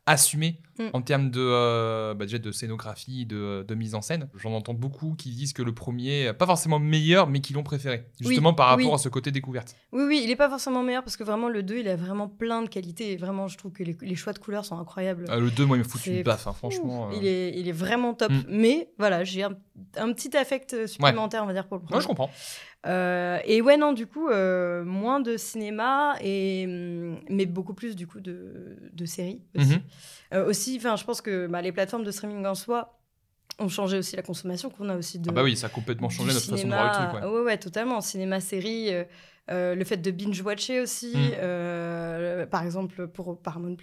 assumé 0.09 0.61
Mm. 0.79 0.89
en 0.93 1.01
termes 1.01 1.29
de, 1.29 1.41
euh, 1.41 2.13
bah, 2.13 2.25
déjà 2.25 2.37
de 2.37 2.51
scénographie, 2.51 3.25
de, 3.25 3.65
de 3.67 3.75
mise 3.75 3.95
en 3.95 4.01
scène. 4.01 4.29
J'en 4.35 4.53
entends 4.53 4.73
beaucoup 4.73 5.13
qui 5.15 5.31
disent 5.31 5.51
que 5.51 5.61
le 5.61 5.73
premier, 5.73 6.31
pas 6.33 6.45
forcément 6.45 6.79
meilleur, 6.79 7.27
mais 7.27 7.41
qui 7.41 7.51
l'ont 7.53 7.63
préféré. 7.63 8.05
Justement 8.21 8.53
par 8.53 8.67
rapport 8.67 8.87
oui. 8.87 8.93
à 8.93 8.97
ce 8.97 9.09
côté 9.09 9.31
découverte. 9.31 9.75
Oui, 9.91 10.03
oui, 10.07 10.21
il 10.23 10.31
est 10.31 10.37
pas 10.37 10.49
forcément 10.49 10.81
meilleur 10.81 11.03
parce 11.03 11.17
que 11.17 11.23
vraiment, 11.23 11.49
le 11.49 11.63
2, 11.63 11.79
il 11.79 11.87
a 11.89 11.97
vraiment 11.97 12.29
plein 12.29 12.61
de 12.61 12.69
qualités. 12.69 13.11
Et 13.11 13.17
vraiment, 13.17 13.47
je 13.47 13.57
trouve 13.57 13.73
que 13.73 13.83
les, 13.83 13.97
les 14.01 14.15
choix 14.15 14.31
de 14.31 14.39
couleurs 14.39 14.63
sont 14.63 14.79
incroyables. 14.79 15.25
Euh, 15.29 15.39
le 15.39 15.51
2, 15.51 15.65
moi, 15.65 15.75
il 15.75 15.81
me 15.81 15.87
fout 15.87 16.05
une 16.05 16.23
baffe, 16.23 16.47
hein, 16.47 16.53
franchement. 16.53 17.07
Ouh, 17.07 17.11
euh. 17.11 17.17
il, 17.19 17.27
est, 17.27 17.59
il 17.59 17.67
est 17.67 17.73
vraiment 17.73 18.13
top. 18.13 18.31
Mm. 18.31 18.43
Mais 18.47 18.89
voilà, 18.97 19.25
j'ai 19.25 19.43
un, 19.43 19.57
un 19.97 20.13
petit 20.13 20.35
affect 20.37 20.73
euh, 20.73 20.87
supplémentaire, 20.87 21.43
on 21.43 21.47
va 21.47 21.53
dire, 21.53 21.67
pour 21.67 21.77
le 21.77 21.83
premier. 21.83 21.97
Ouais, 21.97 22.01
je 22.01 22.07
comprends. 22.07 22.29
Euh, 22.85 23.39
et 23.45 23.61
ouais, 23.61 23.75
non, 23.77 23.91
du 23.93 24.07
coup, 24.07 24.29
euh, 24.29 24.83
moins 24.85 25.19
de 25.19 25.35
cinéma, 25.37 26.15
et, 26.21 26.65
hum, 26.65 27.19
mais 27.29 27.45
beaucoup 27.45 27.73
plus, 27.73 27.95
du 27.95 28.07
coup, 28.07 28.21
de, 28.21 28.77
de 28.93 29.05
séries 29.05 29.41
aussi. 29.57 29.73
Mhm. 29.75 29.81
Euh, 30.33 30.47
aussi, 30.47 30.77
enfin, 30.77 30.95
je 30.95 31.03
pense 31.03 31.19
que 31.21 31.47
bah, 31.47 31.61
les 31.61 31.71
plateformes 31.73 32.03
de 32.05 32.11
streaming 32.11 32.45
en 32.45 32.55
soi 32.55 32.97
ont 33.59 33.67
changé 33.67 33.97
aussi 33.97 34.15
la 34.15 34.21
consommation 34.21 34.69
qu'on 34.69 34.87
a 34.87 34.95
aussi 34.95 35.19
de. 35.19 35.29
Ah 35.29 35.33
bah 35.33 35.43
oui, 35.43 35.57
ça 35.57 35.67
a 35.67 35.69
complètement 35.69 36.09
changé 36.09 36.29
notre 36.29 36.39
façon 36.39 36.53
de 36.53 36.57
cinéma. 36.59 36.77
voir 36.83 36.87
le 36.87 37.09
truc. 37.19 37.23
ouais. 37.25 37.29
ouais. 37.37 37.43
ouais, 37.45 37.57
totalement. 37.57 37.99
Cinéma, 37.99 38.39
série, 38.39 38.93
euh, 38.93 39.03
euh, 39.51 39.75
le 39.75 39.83
fait 39.83 39.97
de 39.97 40.11
binge-watcher 40.11 40.79
aussi, 40.79 41.11
Mm. 41.15 41.31
euh, 41.39 42.45
par 42.45 42.63
exemple 42.63 43.07
pour 43.07 43.41
Paramount+. 43.41 43.75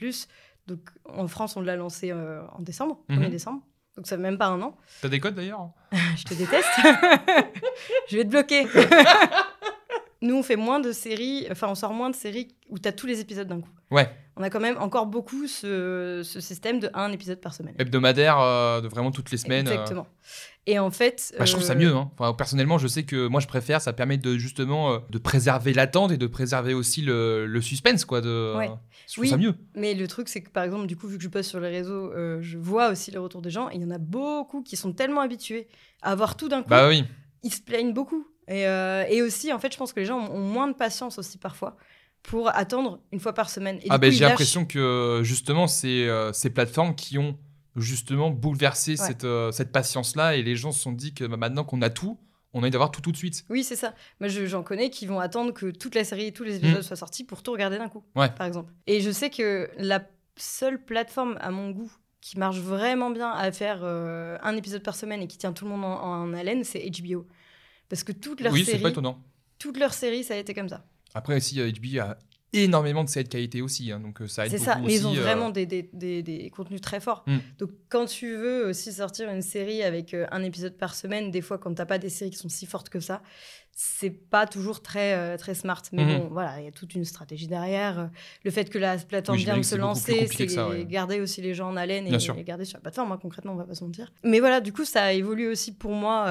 Donc, 0.67 0.81
en 1.05 1.29
France, 1.29 1.57
on 1.57 1.61
l'a 1.61 1.77
lancé 1.77 2.13
en 2.13 2.61
décembre, 2.61 2.99
Mhm. 3.11 3.19
1er 3.19 3.29
décembre. 3.31 3.61
Donc, 3.97 4.07
ça 4.07 4.17
fait 4.17 4.23
même 4.23 4.39
pas 4.39 4.47
un 4.47 4.61
an. 4.63 4.77
T'as 5.03 5.09
des 5.09 5.21
codes 5.21 5.35
d'ailleurs 5.35 5.71
Je 6.17 6.25
te 6.25 6.35
déteste. 6.35 6.69
je 8.09 8.17
vais 8.17 8.25
te 8.25 8.29
bloquer. 8.29 8.67
nous, 10.23 10.37
on 10.37 10.43
fait 10.43 10.57
moins 10.57 10.81
de 10.81 10.93
séries, 10.93 11.47
enfin, 11.51 11.69
on 11.69 11.75
sort 11.75 11.93
moins 11.93 12.11
de 12.11 12.15
séries 12.17 12.49
où 12.69 12.79
tu 12.79 12.89
as 12.89 12.93
tous 12.93 13.07
les 13.07 13.21
épisodes 13.21 13.49
d'un 13.49 13.61
coup. 13.61 13.71
Ouais. 13.91 14.11
On 14.37 14.43
a 14.43 14.51
quand 14.51 14.61
même 14.61 14.77
encore 14.79 15.07
beaucoup 15.07 15.47
ce, 15.47 16.21
ce 16.25 16.41
système 16.41 16.79
de 16.79 16.91
un 16.93 17.11
épisode 17.13 17.41
par 17.41 17.55
semaine. 17.55 17.75
Hebdomadaire, 17.79 18.39
euh, 18.39 18.81
de 18.83 18.89
vraiment 18.89 19.11
toutes 19.11 19.31
les 19.31 19.39
semaines. 19.39 19.69
euh. 19.69 20.03
Et 20.67 20.79
en 20.79 20.91
fait. 20.91 21.33
Bah, 21.39 21.45
je 21.45 21.53
trouve 21.53 21.65
ça 21.65 21.75
euh, 21.75 21.77
mieux. 21.77 21.95
Hein. 21.95 22.11
Enfin, 22.19 22.33
personnellement, 22.35 22.77
je 22.79 22.89
sais 22.89 23.05
que 23.05 23.29
moi, 23.29 23.41
je 23.41 23.47
préfère. 23.47 23.81
Ça 23.81 23.93
permet 23.93 24.19
de 24.19 24.37
justement 24.37 24.93
euh, 24.93 24.99
de 25.11 25.19
préserver 25.19 25.73
l'attente 25.73 26.11
et 26.11 26.17
de 26.17 26.27
préserver 26.27 26.75
aussi 26.75 27.03
le, 27.03 27.47
le 27.47 27.61
suspense, 27.61 28.05
quoi. 28.05 28.21
De... 28.21 28.55
Ouais. 28.57 28.71
Je 29.07 29.13
trouve 29.13 29.23
Oui. 29.23 29.29
ça 29.31 29.37
mieux. 29.37 29.55
Mais 29.75 29.95
le 29.95 30.09
truc, 30.09 30.29
c'est 30.29 30.43
que 30.43 30.51
par 30.51 30.65
exemple, 30.65 30.87
du 30.87 30.97
coup, 30.97 31.07
vu 31.07 31.19
que 31.19 31.23
je 31.23 31.29
poste 31.29 31.51
sur 31.51 31.61
les 31.61 31.69
réseaux, 31.69 32.13
euh, 32.13 32.39
je 32.43 32.59
vois 32.59 32.91
aussi 32.91 33.11
les 33.13 33.19
retours 33.19 33.43
des 33.43 33.51
gens. 33.51 33.71
Et 33.71 33.77
il 33.77 33.83
y 33.83 33.85
en 33.85 33.91
a 33.91 33.99
beaucoup 33.99 34.63
qui 34.63 34.77
sont 34.77 34.93
tellement 34.93 35.21
habitués 35.21 35.69
à 36.03 36.11
avoir 36.11 36.37
tout 36.37 36.49
d'un 36.49 36.63
coup. 36.63 36.71
Bah 36.71 36.89
oui. 36.89 37.05
ils 37.45 37.53
se 37.53 37.63
plaignent 37.63 37.93
beaucoup. 37.95 38.27
Et, 38.49 38.67
euh, 38.67 39.05
et 39.09 39.23
aussi, 39.23 39.53
en 39.53 39.59
fait, 39.59 39.73
je 39.73 39.79
pense 39.79 39.93
que 39.93 40.01
les 40.01 40.07
gens 40.07 40.19
ont, 40.19 40.41
moins 40.41 40.69
de 40.69 40.75
patience 40.75 41.19
aussi 41.19 41.39
parfois 41.39 41.77
pour 42.23 42.49
attendre 42.49 43.01
une 43.13 43.21
fois 43.21 43.33
par 43.33 43.51
semaine. 43.51 43.79
Et 43.83 43.87
Ah 43.89 43.99
ben 43.99 44.11
coup, 44.11 44.17
j'ai 44.17 44.25
l'impression 44.25 44.65
que 44.65 45.21
justement 45.23 45.69
c'est 45.69 46.09
euh, 46.09 46.33
ces 46.33 46.51
plateformes 46.51 46.97
qui 46.97 47.19
ont 47.19 47.39
justement 47.77 48.31
bouleversé 48.31 48.93
Ouais. 48.93 48.97
cette, 48.97 49.25
euh, 49.25 49.53
cette 49.53 49.71
patience-là 49.73 50.37
et 50.37 50.43
les 50.43 50.57
gens 50.57 50.73
se 50.73 50.81
sont 50.81 50.93
dit 50.93 51.15
que 51.15 51.25
bah, 51.25 51.37
maintenant 51.37 51.65
qu'on 51.65 51.83
a 51.83 51.91
tout, 51.91 52.19
on 52.55 52.61
a 52.61 52.63
envie 52.63 52.71
d'avoir 52.71 52.91
tout 52.91 53.01
tout 53.03 53.13
de 53.13 53.17
suite. 53.17 53.45
Oui, 53.51 53.63
c'est 53.65 53.77
ça. 53.77 53.95
Moi, 54.21 54.29
je- 54.29 54.47
j'en 54.47 54.63
connais 54.63 54.89
qui 54.91 55.07
vont 55.07 55.21
attendre 55.21 55.53
que 55.53 55.71
toute 55.71 55.95
la 55.95 56.05
série, 56.05 56.33
tous 56.33 56.45
les 56.45 56.57
épisodes 56.57 56.83
soient 56.83 56.97
sortis 56.97 57.25
pour 57.25 57.43
tout 57.43 57.53
regarder 57.53 57.77
d'un 57.79 57.89
coup, 57.89 58.03
Mm. 58.15 58.21
Ouais. 58.21 58.31
par 58.31 58.47
exemple. 58.47 58.73
Et 58.87 59.01
je 59.01 59.11
sais 59.11 59.29
que 59.31 59.69
la 59.79 60.03
seule 60.37 60.83
plateforme, 60.83 61.37
à 61.41 61.51
mon 61.51 61.71
goût, 61.71 61.93
qui 62.23 62.39
marche 62.39 62.57
vraiment 62.59 63.11
bien 63.11 63.31
à 63.31 63.53
faire 63.53 63.81
euh, 63.83 64.37
un 64.43 64.57
épisode 64.57 64.83
par 64.83 64.97
semaine 64.97 65.21
et 65.23 65.27
qui 65.29 65.37
tient 65.39 65.53
tout 65.53 65.65
le 65.67 65.71
monde 65.71 65.85
en, 65.85 66.03
en 66.03 66.33
haleine, 66.35 66.65
c'est 66.65 66.89
HBO. 66.91 67.27
Parce 67.89 68.03
que 68.03 68.13
toutes 68.13 68.41
leurs 68.41 68.53
oui, 68.53 68.65
c'est 68.65 68.73
pas 68.73 68.79
séries, 68.79 68.91
étonnant. 68.91 69.23
toutes 69.59 69.79
leurs 69.79 69.93
séries, 69.95 70.25
ça 70.25 70.35
a 70.35 70.39
été 70.39 70.53
comme 70.55 70.69
ça. 70.69 70.85
Après 71.15 71.35
euh, 71.59 71.71
HBO 71.71 72.01
a 72.01 72.17
énormément 72.65 73.05
de 73.05 73.09
de 73.23 73.29
qualité 73.29 73.63
aussi, 73.63 73.91
hein, 73.93 74.01
donc 74.01 74.21
euh, 74.21 74.27
ça 74.29 74.45
aide 74.47 74.51
C'est 74.51 74.59
ça, 74.59 74.77
mais 74.83 74.95
ils 74.95 75.07
ont 75.07 75.11
aussi, 75.11 75.19
euh, 75.21 75.23
vraiment 75.23 75.51
des, 75.51 75.65
des, 75.67 75.89
des- 75.93 76.23
des 76.23 76.51
contenus 76.51 76.81
très 76.81 77.01
forts. 77.01 77.25
Mm. 77.27 77.39
Donc 77.59 77.71
quand 77.89 78.07
tu 78.07 78.35
veux 78.37 78.67
aussi 78.69 78.93
sortir 78.93 79.31
une 79.31 79.43
série 79.43 79.83
avec 79.83 80.13
euh, 80.15 80.27
un 80.31 80.43
épisode 80.43 80.77
par 80.77 80.95
semaine, 80.95 81.31
des 81.31 81.41
fois 81.43 81.59
quand 81.59 81.73
t'as 81.75 81.87
pas 81.87 81.99
des 81.99 82.09
séries 82.11 82.31
qui 82.31 82.37
sont 82.39 82.49
si 82.49 82.67
fortes 82.67 82.89
que 82.89 83.01
ça, 83.01 83.23
c'est 83.79 84.11
pas 84.11 84.47
toujours 84.47 84.81
très, 84.83 85.13
euh, 85.15 85.37
très 85.37 85.55
smart. 85.55 85.83
Mais 85.93 86.05
Mhm. 86.05 86.19
bon, 86.19 86.29
voilà, 86.29 86.61
il 86.61 86.65
y 86.65 86.69
a 86.69 86.73
toute 86.73 86.95
une 86.95 87.05
stratégie 87.05 87.47
derrière. 87.47 88.11
Le 88.45 88.51
fait 88.51 88.71
que 88.71 88.79
la 88.79 88.97
plateforme 88.97 89.37
Oui, 89.39 89.45
vient 89.45 89.57
de 89.59 89.63
se 89.63 89.75
lancer, 89.77 90.27
c'est 90.29 90.59
ouais. 90.63 90.85
garder 90.87 91.21
aussi 91.21 91.43
les 91.43 91.53
gens 91.55 91.69
en 91.69 91.77
haleine 91.77 92.07
et 92.07 92.11
les 92.17 92.45
garder 92.45 92.65
sur 92.65 92.79
la 92.79 92.83
plateforme, 92.83 93.13
hein, 93.13 93.19
concrètement, 93.21 93.53
on 93.53 93.57
va 93.57 93.65
pas 93.65 93.75
se 93.75 93.85
mentir. 93.85 94.13
Mais 94.25 94.41
voilà, 94.41 94.61
du 94.63 94.73
coup, 94.73 94.85
ça 94.87 95.03
a 95.05 95.13
évolué 95.13 95.47
aussi 95.49 95.73
pour 95.75 95.93
moi, 95.93 96.27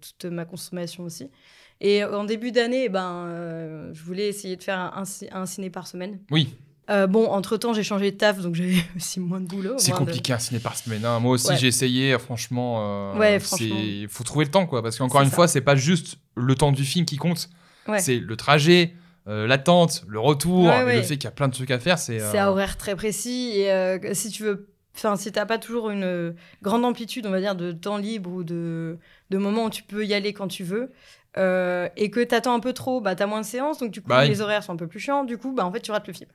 toute 0.00 0.24
ma 0.30 0.44
consommation 0.44 1.04
aussi. 1.04 1.30
Et 1.80 2.04
en 2.04 2.24
début 2.24 2.52
d'année, 2.52 2.84
eh 2.84 2.88
ben, 2.88 3.24
euh, 3.26 3.90
je 3.94 4.02
voulais 4.02 4.28
essayer 4.28 4.56
de 4.56 4.62
faire 4.62 4.78
un, 4.78 4.92
un 4.96 5.04
ci- 5.04 5.28
un 5.32 5.46
ciné 5.46 5.70
par 5.70 5.86
semaine. 5.86 6.18
Oui, 6.30 6.54
Euh, 6.90 7.06
bon, 7.06 7.26
entre-temps, 7.28 7.72
j'ai 7.72 7.84
changé 7.84 8.10
de 8.10 8.16
taf, 8.16 8.40
donc 8.40 8.56
j'avais 8.56 8.74
aussi 8.96 9.20
moins 9.20 9.40
de 9.40 9.46
boulot. 9.46 9.74
c'est 9.78 9.92
de- 9.92 9.96
compliqué 9.96 10.32
un 10.32 10.38
ciné 10.40 10.58
par 10.58 10.76
semaine. 10.76 11.04
hein. 11.04 11.20
Moi 11.20 11.32
aussi 11.34 11.48
Ouais. 11.48 11.56
j'ai 11.56 11.68
essayé, 11.68 12.12
euh, 12.14 12.18
franchement. 12.18 13.12
euh, 13.14 13.18
Ouais, 13.18 13.38
franchement. 13.38 13.76
faut 14.08 14.24
trouver 14.24 14.44
le 14.44 14.50
temps 14.50 14.66
quoi, 14.66 14.82
parce 14.82 14.98
qu'encore 14.98 15.22
une 15.22 15.28
ça. 15.30 15.34
fois 15.36 15.46
c'est 15.48 15.60
pas 15.60 15.76
juste 15.76 16.18
le 16.34 16.54
temps 16.56 16.72
du 16.72 16.84
film 16.84 17.06
qui 17.06 17.16
compte, 17.16 17.48
Ouais. 17.88 18.00
c'est 18.00 18.18
le 18.18 18.36
trajet. 18.36 18.94
euh, 19.28 19.46
l'attente, 19.46 20.02
le 20.08 20.18
retour, 20.18 20.72
et 20.72 20.96
le 20.96 21.02
fait 21.02 21.14
qu'il 21.18 21.24
y 21.24 21.26
a 21.28 21.30
plein 21.30 21.46
de 21.46 21.52
trucs 21.52 21.70
à 21.70 21.78
faire, 21.78 21.98
c'est. 21.98 22.20
À 22.36 22.50
horaire 22.50 22.76
très 22.78 22.96
précis. 22.96 23.52
Et 23.60 24.14
si 24.14 24.30
tu 24.30 24.42
veux. 24.42 24.66
Enfin, 24.96 25.14
si 25.16 25.30
t'as 25.30 25.46
pas 25.46 25.58
toujours 25.58 25.90
une 25.90 26.34
grande 26.62 26.84
amplitude, 26.84 27.26
on 27.26 27.30
va 27.30 27.38
dire, 27.40 27.54
de 27.54 27.70
temps 27.70 27.98
libre 27.98 28.30
ou 28.32 28.42
de, 28.42 28.98
de 29.28 29.38
moments 29.38 29.66
où 29.66 29.70
tu 29.70 29.82
peux 29.84 30.04
y 30.04 30.14
aller 30.14 30.32
quand 30.32 30.48
tu 30.48 30.64
veux, 30.64 30.90
euh, 31.36 31.88
et 31.96 32.10
que 32.10 32.20
t'attends 32.20 32.54
un 32.54 32.60
peu 32.60 32.72
trop, 32.72 33.00
bah 33.00 33.14
t'as 33.14 33.26
moins 33.26 33.40
de 33.40 33.46
séances, 33.46 33.78
donc 33.78 33.90
du 33.90 34.00
coup 34.02 34.08
Bah 34.08 34.24
les 34.28 34.40
horaires 34.40 34.62
sont 34.62 34.72
un 34.72 34.76
peu 34.76 34.86
plus 34.88 35.00
chiants, 35.00 35.24
du 35.24 35.38
coup, 35.38 35.52
bah 35.52 35.64
en 35.64 35.72
fait 35.72 35.80
tu 35.80 35.90
rates 35.90 36.06
le 36.08 36.12
film. 36.12 36.30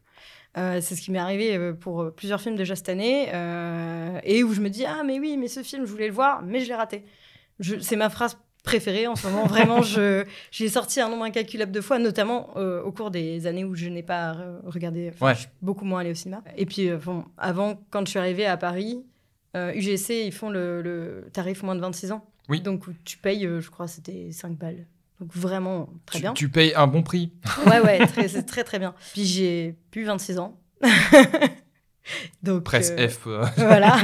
Euh, 0.58 0.80
c'est 0.82 0.96
ce 0.96 1.02
qui 1.02 1.12
m'est 1.12 1.20
arrivé 1.20 1.58
euh, 1.58 1.74
pour 1.74 2.14
plusieurs 2.16 2.40
films 2.40 2.56
déjà 2.56 2.76
cette 2.78 2.88
année, 2.90 3.28
euh, 3.34 4.20
et 4.24 4.44
où 4.44 4.54
je 4.54 4.62
me 4.62 4.70
dis 4.70 4.86
ah 4.86 5.04
mais 5.06 5.20
oui 5.20 5.36
mais 5.38 5.50
ce 5.50 5.64
film 5.64 5.86
je 5.86 5.92
voulais 5.92 6.08
le 6.08 6.14
voir, 6.14 6.42
mais 6.44 6.62
je 6.62 6.68
l'ai 6.70 6.76
raté. 6.76 7.04
C'est 7.82 7.96
ma 7.98 8.10
phrase 8.10 8.38
préférée 8.64 9.06
en 9.08 9.16
ce 9.16 9.28
moment. 9.28 9.46
Vraiment, 9.46 9.82
je 9.82 10.24
j'ai 10.52 10.70
sorti 10.70 11.00
un 11.02 11.10
nombre 11.10 11.24
incalculable 11.26 11.72
de 11.72 11.82
fois, 11.82 12.00
notamment 12.00 12.56
au 12.58 12.92
cours 12.92 13.12
des 13.12 13.48
années 13.48 13.64
où 13.66 13.76
je 13.76 13.88
n'ai 13.90 14.02
pas 14.04 14.32
re- 14.34 14.60
regardé. 14.66 15.12
enfin, 15.14 15.26
Ouais. 15.28 15.34
Je 15.36 15.40
suis 15.42 15.50
beaucoup 15.62 15.86
moins 15.86 16.00
allée 16.00 16.12
au 16.12 16.16
cinéma. 16.16 16.42
Et 16.58 16.66
puis, 16.66 16.90
bon, 16.92 17.26
avant, 17.38 17.80
quand 17.92 18.04
je 18.06 18.10
suis 18.12 18.20
arrivée 18.20 18.46
à 18.46 18.58
Paris, 18.58 19.06
UGC, 19.54 20.26
ils 20.26 20.34
font 20.34 20.50
le, 20.50 20.82
le 20.82 21.28
tarif 21.32 21.64
moins 21.64 21.76
de 21.76 21.80
26 21.82 22.12
ans. 22.12 22.26
Oui. 22.50 22.62
Donc, 22.62 22.84
tu 23.04 23.18
payes, 23.18 23.46
euh, 23.46 23.62
je 23.62 23.70
crois, 23.70 23.88
c'était 23.88 24.32
5 24.32 24.58
balles. 24.58 24.86
Donc, 25.20 25.32
vraiment, 25.34 25.90
très 26.06 26.20
tu, 26.20 26.22
bien. 26.24 26.34
tu 26.34 26.50
payes 26.50 26.74
un 26.76 26.88
bon 26.88 27.02
prix. 27.04 27.32
Ouais, 27.66 27.80
ouais, 27.80 28.06
très- 28.08 28.28
c'est 28.28 28.44
très, 28.44 28.64
très 28.64 28.80
bien. 28.80 28.94
Puis, 29.14 29.26
j'ai 29.26 29.76
plus 29.92 30.04
26 30.04 30.38
ans. 30.40 30.60
Donc, 32.44 32.64
Presse 32.64 32.92
euh, 32.92 33.08
F. 33.10 33.26
euh, 33.26 33.44
voilà. 33.58 33.98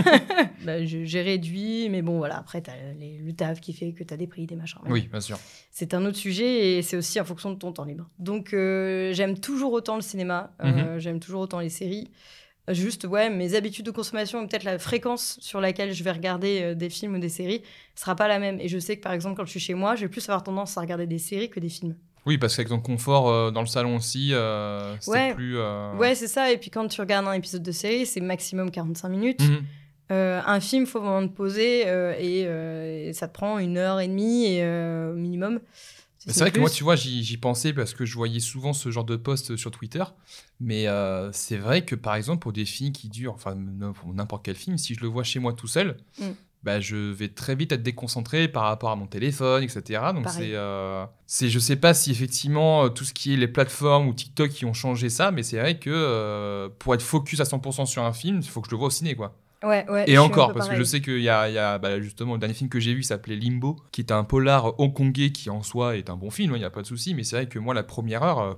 Bah, 0.65 0.83
j'ai 0.83 1.21
réduit, 1.21 1.87
mais 1.89 2.01
bon, 2.01 2.17
voilà. 2.17 2.37
Après, 2.39 2.59
t'as 2.59 2.73
les- 2.99 3.19
le 3.19 3.31
taf 3.33 3.61
qui 3.61 3.73
fait 3.73 3.93
que 3.93 4.03
t'as 4.03 4.17
des 4.17 4.25
prix, 4.25 4.47
des 4.47 4.55
machins. 4.55 4.79
Mais 4.85 4.91
Oui, 4.91 5.07
bien 5.11 5.21
sûr. 5.21 5.37
c'est 5.69 5.93
un 5.93 6.03
autre 6.05 6.17
sujet 6.17 6.77
et 6.77 6.81
c'est 6.81 6.97
aussi 6.97 7.19
en 7.19 7.25
fonction 7.25 7.51
de 7.51 7.59
ton 7.59 7.71
temps 7.71 7.83
libre. 7.85 8.09
Donc 8.17 8.53
euh, 8.55 9.13
j'aime 9.13 9.37
toujours 9.39 9.71
autant 9.73 9.95
le 9.95 10.01
cinéma, 10.01 10.51
euh, 10.63 10.97
j'aime 10.97 11.19
toujours 11.19 11.41
autant 11.41 11.59
les 11.59 11.69
séries. 11.69 12.09
Juste, 12.67 13.05
ouais, 13.05 13.29
mes 13.29 13.55
habitudes 13.55 13.85
de 13.85 13.91
consommation, 13.91 14.39
ou 14.41 14.47
peut-être 14.47 14.63
la 14.63 14.77
fréquence 14.77 15.37
sur 15.41 15.59
laquelle 15.59 15.93
je 15.93 16.03
vais 16.03 16.11
regarder 16.11 16.61
euh, 16.61 16.75
des 16.75 16.89
films 16.89 17.15
ou 17.15 17.19
des 17.19 17.27
séries, 17.29 17.63
sera 17.95 18.15
pas 18.15 18.27
la 18.27 18.37
même. 18.39 18.59
Et 18.59 18.67
je 18.67 18.77
sais 18.77 18.95
que 18.97 19.01
par 19.01 19.13
exemple, 19.13 19.35
quand 19.35 19.45
je 19.45 19.51
suis 19.51 19.59
chez 19.59 19.73
moi, 19.73 19.95
je 19.95 20.01
vais 20.01 20.07
plus 20.09 20.27
avoir 20.29 20.43
tendance 20.43 20.77
à 20.77 20.81
regarder 20.81 21.07
des 21.07 21.17
séries 21.17 21.49
que 21.49 21.59
des 21.59 21.69
films. 21.69 21.95
Oui, 22.27 22.37
parce 22.37 22.55
qu'avec 22.55 22.69
ton 22.69 22.79
confort 22.79 23.29
euh, 23.29 23.49
dans 23.51 23.61
le 23.61 23.67
salon 23.67 23.95
aussi, 23.95 24.29
euh, 24.33 24.95
c'est 24.99 25.09
Ouais. 25.11 25.33
plus. 25.33 25.57
Ouais, 25.97 26.13
c'est 26.13 26.27
ça. 26.27 26.51
Et 26.51 26.57
puis 26.57 26.69
quand 26.69 26.87
tu 26.87 27.01
regardes 27.01 27.27
un 27.27 27.33
épisode 27.33 27.63
de 27.63 27.71
série, 27.71 28.05
c'est 28.05 28.21
maximum 28.21 28.69
45 28.69 29.09
minutes. 29.09 29.41
mhm. 29.41 29.63
Un 30.13 30.59
film, 30.59 30.85
faut 30.85 30.99
vraiment 30.99 31.25
te 31.25 31.33
poser 31.33 31.83
et, 32.19 32.41
et 32.41 33.13
ça 33.13 33.29
te 33.29 33.33
prend 33.33 33.59
une 33.59 33.77
heure 33.77 34.01
et 34.01 34.09
demie 34.09 34.45
et, 34.57 34.63
minimum. 35.15 35.61
C'est 36.27 36.39
vrai 36.39 36.51
que 36.51 36.59
moi, 36.59 36.69
tu 36.69 36.83
vois, 36.83 36.95
j'y 36.95 37.37
pensais 37.37 37.73
parce 37.73 37.93
que 37.93 38.05
je 38.05 38.15
voyais 38.15 38.39
souvent 38.39 38.73
ce 38.73 38.91
genre 38.91 39.05
de 39.05 39.15
post 39.15 39.55
sur 39.55 39.71
Twitter. 39.71 40.03
Mais 40.59 40.87
euh, 40.87 41.31
c'est 41.31 41.57
vrai 41.57 41.83
que, 41.83 41.95
par 41.95 42.15
exemple, 42.15 42.39
pour 42.39 42.53
des 42.53 42.65
films 42.65 42.91
qui 42.91 43.09
durent, 43.09 43.33
enfin, 43.33 43.57
pour 43.95 44.13
n'importe 44.13 44.45
quel 44.45 44.55
film, 44.55 44.77
si 44.77 44.93
je 44.93 45.01
le 45.01 45.07
vois 45.07 45.23
chez 45.23 45.39
moi 45.39 45.53
tout 45.53 45.67
seul, 45.67 45.97
Mm. 46.19 46.25
bah, 46.63 46.79
je 46.79 46.95
vais 46.95 47.29
très 47.29 47.55
vite 47.55 47.71
être 47.71 47.81
déconcentré 47.81 48.47
par 48.47 48.63
rapport 48.65 48.91
à 48.91 48.95
mon 48.95 49.07
téléphone, 49.07 49.63
etc. 49.63 49.81
Donc, 50.13 50.25
c'est. 50.29 50.51
euh, 50.53 51.05
c'est- 51.25 51.49
je 51.49 51.57
sais 51.57 51.75
pas 51.75 51.95
si 51.95 52.11
effectivement, 52.11 52.83
euh, 52.85 52.89
tout 52.89 53.03
ce 53.03 53.13
qui 53.13 53.33
est 53.33 53.37
les 53.37 53.47
plateformes 53.47 54.07
ou 54.07 54.13
TikTok 54.13 54.51
qui 54.51 54.65
ont 54.65 54.73
changé 54.73 55.09
ça, 55.09 55.31
mais 55.31 55.41
c'est 55.41 55.59
vrai 55.59 55.79
que 55.79 55.89
euh, 55.91 56.69
pour 56.77 56.93
être 56.93 57.01
focus 57.01 57.39
à 57.39 57.45
100% 57.45 57.87
sur 57.87 58.03
un 58.03 58.13
film, 58.13 58.41
il 58.43 58.47
faut 58.47 58.61
que 58.61 58.67
je 58.67 58.71
le 58.71 58.77
vois 58.77 58.87
au 58.87 58.91
ciné, 58.91 59.15
quoi. 59.15 59.35
Ouais, 59.63 59.85
ouais, 59.89 60.05
je 60.07 60.11
Et 60.13 60.17
encore, 60.17 60.53
parce 60.53 60.67
que 60.69 60.75
je 60.75 60.83
sais 60.83 61.01
qu'il 61.01 61.21
y 61.21 61.29
a, 61.29 61.47
il 61.49 61.53
y 61.53 61.57
a, 61.59 61.77
bah, 61.77 61.99
justement 62.01 62.33
le 62.33 62.39
dernier 62.39 62.55
film 62.55 62.69
que 62.69 62.79
j'ai 62.79 62.93
vu 62.95 63.03
s'appelait 63.03 63.35
Limbo, 63.35 63.77
qui 63.91 64.01
est 64.01 64.11
un 64.11 64.23
polar 64.23 64.79
hongkongais 64.79 65.31
qui 65.31 65.49
en 65.49 65.61
soi 65.61 65.97
est 65.97 66.09
un 66.09 66.15
bon 66.17 66.31
film, 66.31 66.53
hein, 66.53 66.55
il 66.57 66.59
n'y 66.59 66.65
a 66.65 66.69
pas 66.71 66.81
de 66.81 66.87
souci, 66.87 67.13
mais 67.13 67.23
c'est 67.23 67.35
vrai 67.35 67.45
que 67.47 67.59
moi 67.59 67.73
la 67.75 67.83
première 67.83 68.23
heure, 68.23 68.39
euh, 68.39 68.53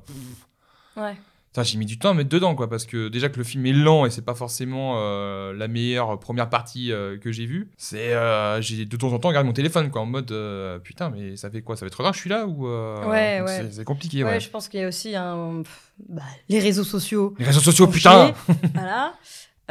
Ouais. 0.95 1.15
j'ai 1.63 1.77
mis 1.77 1.85
du 1.85 1.99
temps 1.99 2.11
à 2.11 2.13
mettre 2.13 2.29
dedans, 2.29 2.55
quoi, 2.55 2.69
parce 2.69 2.85
que 2.85 3.09
déjà 3.09 3.29
que 3.29 3.37
le 3.37 3.43
film 3.43 3.65
est 3.65 3.73
lent 3.73 4.05
et 4.05 4.09
c'est 4.11 4.23
pas 4.23 4.33
forcément 4.33 4.93
euh, 4.97 5.53
la 5.53 5.67
meilleure 5.67 6.19
première 6.19 6.49
partie 6.49 6.91
euh, 6.91 7.17
que 7.17 7.31
j'ai 7.31 7.45
vue, 7.45 7.69
c'est 7.77 8.13
euh, 8.13 8.61
j'ai 8.61 8.85
de 8.85 8.97
temps 8.97 9.11
en 9.11 9.19
temps 9.19 9.27
regardé 9.27 9.47
mon 9.47 9.53
téléphone, 9.53 9.91
quoi, 9.91 10.01
en 10.01 10.05
mode 10.05 10.31
euh, 10.31 10.79
putain, 10.79 11.09
mais 11.09 11.35
ça 11.35 11.51
fait 11.51 11.61
quoi 11.61 11.75
Ça 11.75 11.85
fait 11.85 11.89
heures 11.91 12.11
que 12.11 12.15
je 12.15 12.21
suis 12.21 12.29
là 12.29 12.45
ou 12.47 12.65
euh, 12.67 13.05
Ouais, 13.07 13.41
ouais. 13.41 13.67
c'est- 13.71 13.83
compliqué, 13.83 14.23
Ouais, 14.23 14.31
ouais. 14.31 14.39
je 14.39 14.49
pense 14.49 14.67
qu'il 14.69 14.79
y 14.79 14.83
a 14.83 14.87
aussi 14.87 15.15
un... 15.15 15.61
bah, 16.09 16.21
les 16.49 16.59
réseaux 16.59 16.83
sociaux. 16.83 17.35
Les 17.37 17.45
réseaux 17.45 17.59
sociaux, 17.59 17.87
putain. 17.87 18.33
Voilà. 18.73 19.13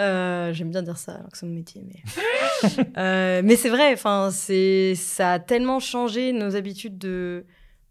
Euh, 0.00 0.52
J'aime 0.54 0.70
bien 0.70 0.82
dire 0.82 0.96
ça 0.96 1.12
alors 1.16 1.30
que 1.30 1.36
c'est 1.38 1.46
mon 1.46 1.52
métier, 1.54 1.82
mais 1.86 2.02
Euh, 2.96 3.42
mais 3.44 3.56
c'est 3.56 3.68
vrai. 3.68 3.92
Enfin, 3.92 4.30
c'est 4.32 4.94
ça 4.94 5.32
a 5.34 5.38
tellement 5.38 5.80
changé 5.80 6.32
nos 6.32 6.56
habitudes 6.56 6.96
de 6.98 7.44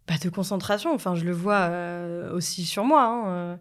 bah, 0.08 0.14
de 0.22 0.28
concentration. 0.28 0.92
Enfin, 0.94 1.14
je 1.14 1.24
le 1.24 1.32
vois 1.32 1.60
euh, 1.70 2.32
aussi 2.32 2.64
sur 2.64 2.84
moi. 2.84 3.02
hein. 3.04 3.58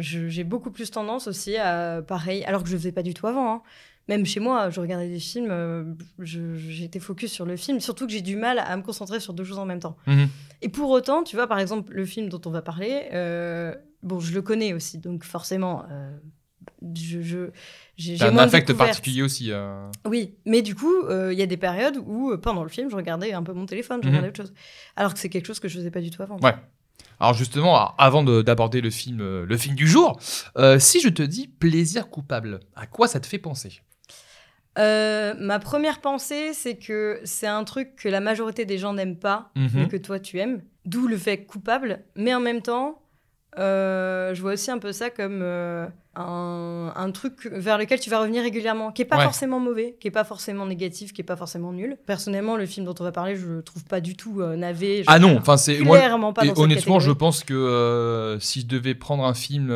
J'ai 0.00 0.44
beaucoup 0.44 0.70
plus 0.70 0.90
tendance 0.90 1.26
aussi 1.28 1.56
à 1.56 2.02
pareil, 2.02 2.44
alors 2.44 2.62
que 2.62 2.68
je 2.68 2.74
le 2.74 2.78
faisais 2.78 2.92
pas 2.92 3.02
du 3.02 3.14
tout 3.14 3.26
avant. 3.26 3.52
hein. 3.54 3.62
Même 4.08 4.26
chez 4.26 4.40
moi, 4.40 4.70
je 4.70 4.80
regardais 4.80 5.08
des 5.08 5.20
films, 5.20 5.96
j'étais 6.18 6.98
focus 6.98 7.30
sur 7.30 7.46
le 7.46 7.56
film, 7.56 7.78
surtout 7.80 8.06
que 8.06 8.12
j'ai 8.12 8.22
du 8.22 8.34
mal 8.36 8.58
à 8.58 8.76
me 8.76 8.82
concentrer 8.82 9.20
sur 9.20 9.32
deux 9.32 9.44
choses 9.44 9.58
en 9.60 9.66
même 9.66 9.78
temps. 9.78 9.96
Mhm. 10.08 10.28
Et 10.62 10.68
pour 10.68 10.90
autant, 10.90 11.22
tu 11.22 11.36
vois, 11.36 11.46
par 11.46 11.60
exemple, 11.60 11.92
le 11.94 12.04
film 12.04 12.28
dont 12.28 12.40
on 12.44 12.50
va 12.50 12.60
parler, 12.60 13.04
bon, 14.02 14.18
je 14.18 14.34
le 14.34 14.42
connais 14.42 14.72
aussi, 14.74 14.98
donc 14.98 15.22
forcément, 15.24 15.84
je, 16.94 17.20
je, 17.22 17.50
j'ai 17.96 18.22
un 18.22 18.36
affect 18.38 18.72
particulier 18.72 19.22
aussi. 19.22 19.52
euh. 19.52 19.90
Oui, 20.06 20.34
mais 20.46 20.62
du 20.62 20.74
coup, 20.74 20.94
euh, 21.08 21.32
il 21.32 21.38
y 21.38 21.42
a 21.42 21.46
des 21.46 21.56
périodes 21.56 21.98
où, 22.06 22.30
euh, 22.32 22.36
pendant 22.38 22.62
le 22.62 22.68
film, 22.68 22.90
je 22.90 22.96
regardais 22.96 23.32
un 23.32 23.42
peu 23.42 23.52
mon 23.52 23.66
téléphone, 23.66 24.00
je 24.02 24.08
Mhm. 24.08 24.14
regardais 24.14 24.28
autre 24.28 24.42
chose. 24.42 24.54
Alors 24.96 25.12
que 25.14 25.20
c'est 25.20 25.28
quelque 25.28 25.46
chose 25.46 25.60
que 25.60 25.68
je 25.68 25.76
faisais 25.78 25.90
pas 25.90 26.00
du 26.00 26.10
tout 26.10 26.22
avant. 26.22 26.38
Ouais. 26.40 26.54
Alors 27.18 27.34
justement, 27.34 27.94
avant 27.96 28.22
de- 28.24 28.40
d'aborder 28.42 28.80
le 28.80 28.90
film, 28.90 29.18
le 29.44 29.56
film 29.58 29.74
du 29.74 29.86
jour, 29.86 30.18
euh, 30.56 30.78
si 30.78 31.00
je 31.00 31.08
te 31.10 31.22
dis 31.22 31.48
plaisir 31.48 32.08
coupable, 32.08 32.60
à 32.76 32.86
quoi 32.86 33.08
ça 33.08 33.20
te 33.20 33.26
fait 33.26 33.38
penser? 33.38 33.80
Ma 34.76 35.58
première 35.58 36.00
pensée, 36.00 36.52
c'est 36.54 36.76
que 36.76 37.20
c'est 37.24 37.46
un 37.46 37.64
truc 37.64 37.96
que 37.96 38.08
la 38.08 38.20
majorité 38.20 38.64
des 38.64 38.78
gens 38.78 38.94
n'aiment 38.94 39.18
pas, 39.18 39.50
Mhm. 39.56 39.70
mais 39.74 39.88
que 39.88 39.96
toi 39.96 40.18
tu 40.18 40.38
aimes. 40.38 40.62
D'où 40.86 41.06
le 41.06 41.18
fait 41.18 41.44
coupable. 41.44 42.02
Mais 42.16 42.32
en 42.34 42.40
même 42.40 42.62
temps, 42.62 43.02
euh, 43.58 44.34
je 44.34 44.40
vois 44.42 44.52
aussi 44.52 44.70
un 44.70 44.78
peu 44.78 44.92
ça 44.92 45.10
comme 45.10 45.40
euh, 45.42 45.86
un, 46.14 46.92
un 46.94 47.10
truc 47.10 47.48
vers 47.52 47.78
lequel 47.78 47.98
tu 47.98 48.08
vas 48.10 48.20
revenir 48.20 48.42
régulièrement, 48.42 48.92
qui 48.92 49.02
est 49.02 49.04
pas 49.04 49.16
Ouais. 49.18 49.24
forcément 49.24 49.58
mauvais, 49.58 49.96
qui 50.00 50.08
est 50.08 50.12
pas 50.12 50.22
forcément 50.24 50.66
négatif, 50.66 51.12
qui 51.12 51.20
est 51.20 51.24
pas 51.24 51.36
forcément 51.36 51.72
nul. 51.72 51.96
Personnellement, 52.06 52.56
le 52.56 52.66
film 52.66 52.86
dont 52.86 52.94
on 53.00 53.04
va 53.04 53.10
parler, 53.12 53.34
je 53.36 53.46
le 53.46 53.62
trouve 53.62 53.84
pas 53.84 54.00
du 54.00 54.16
tout 54.16 54.40
euh, 54.40 54.54
navet. 54.56 55.02
Ah 55.08 55.18
non, 55.18 55.36
enfin 55.36 55.56
c'est 55.56 55.80
moi. 55.80 55.98
clairement 55.98 56.32
pas 56.32 56.44
Et 56.44 56.48
dans 56.48 56.54
cette 56.54 56.62
honnêtement, 56.64 57.00
je 57.00 57.10
pense 57.10 57.42
que 57.44 57.54
euh, 57.54 58.38
si 58.38 58.60
je 58.60 58.66
devais 58.66 58.94
prendre 58.94 59.24
un 59.24 59.34
film 59.34 59.68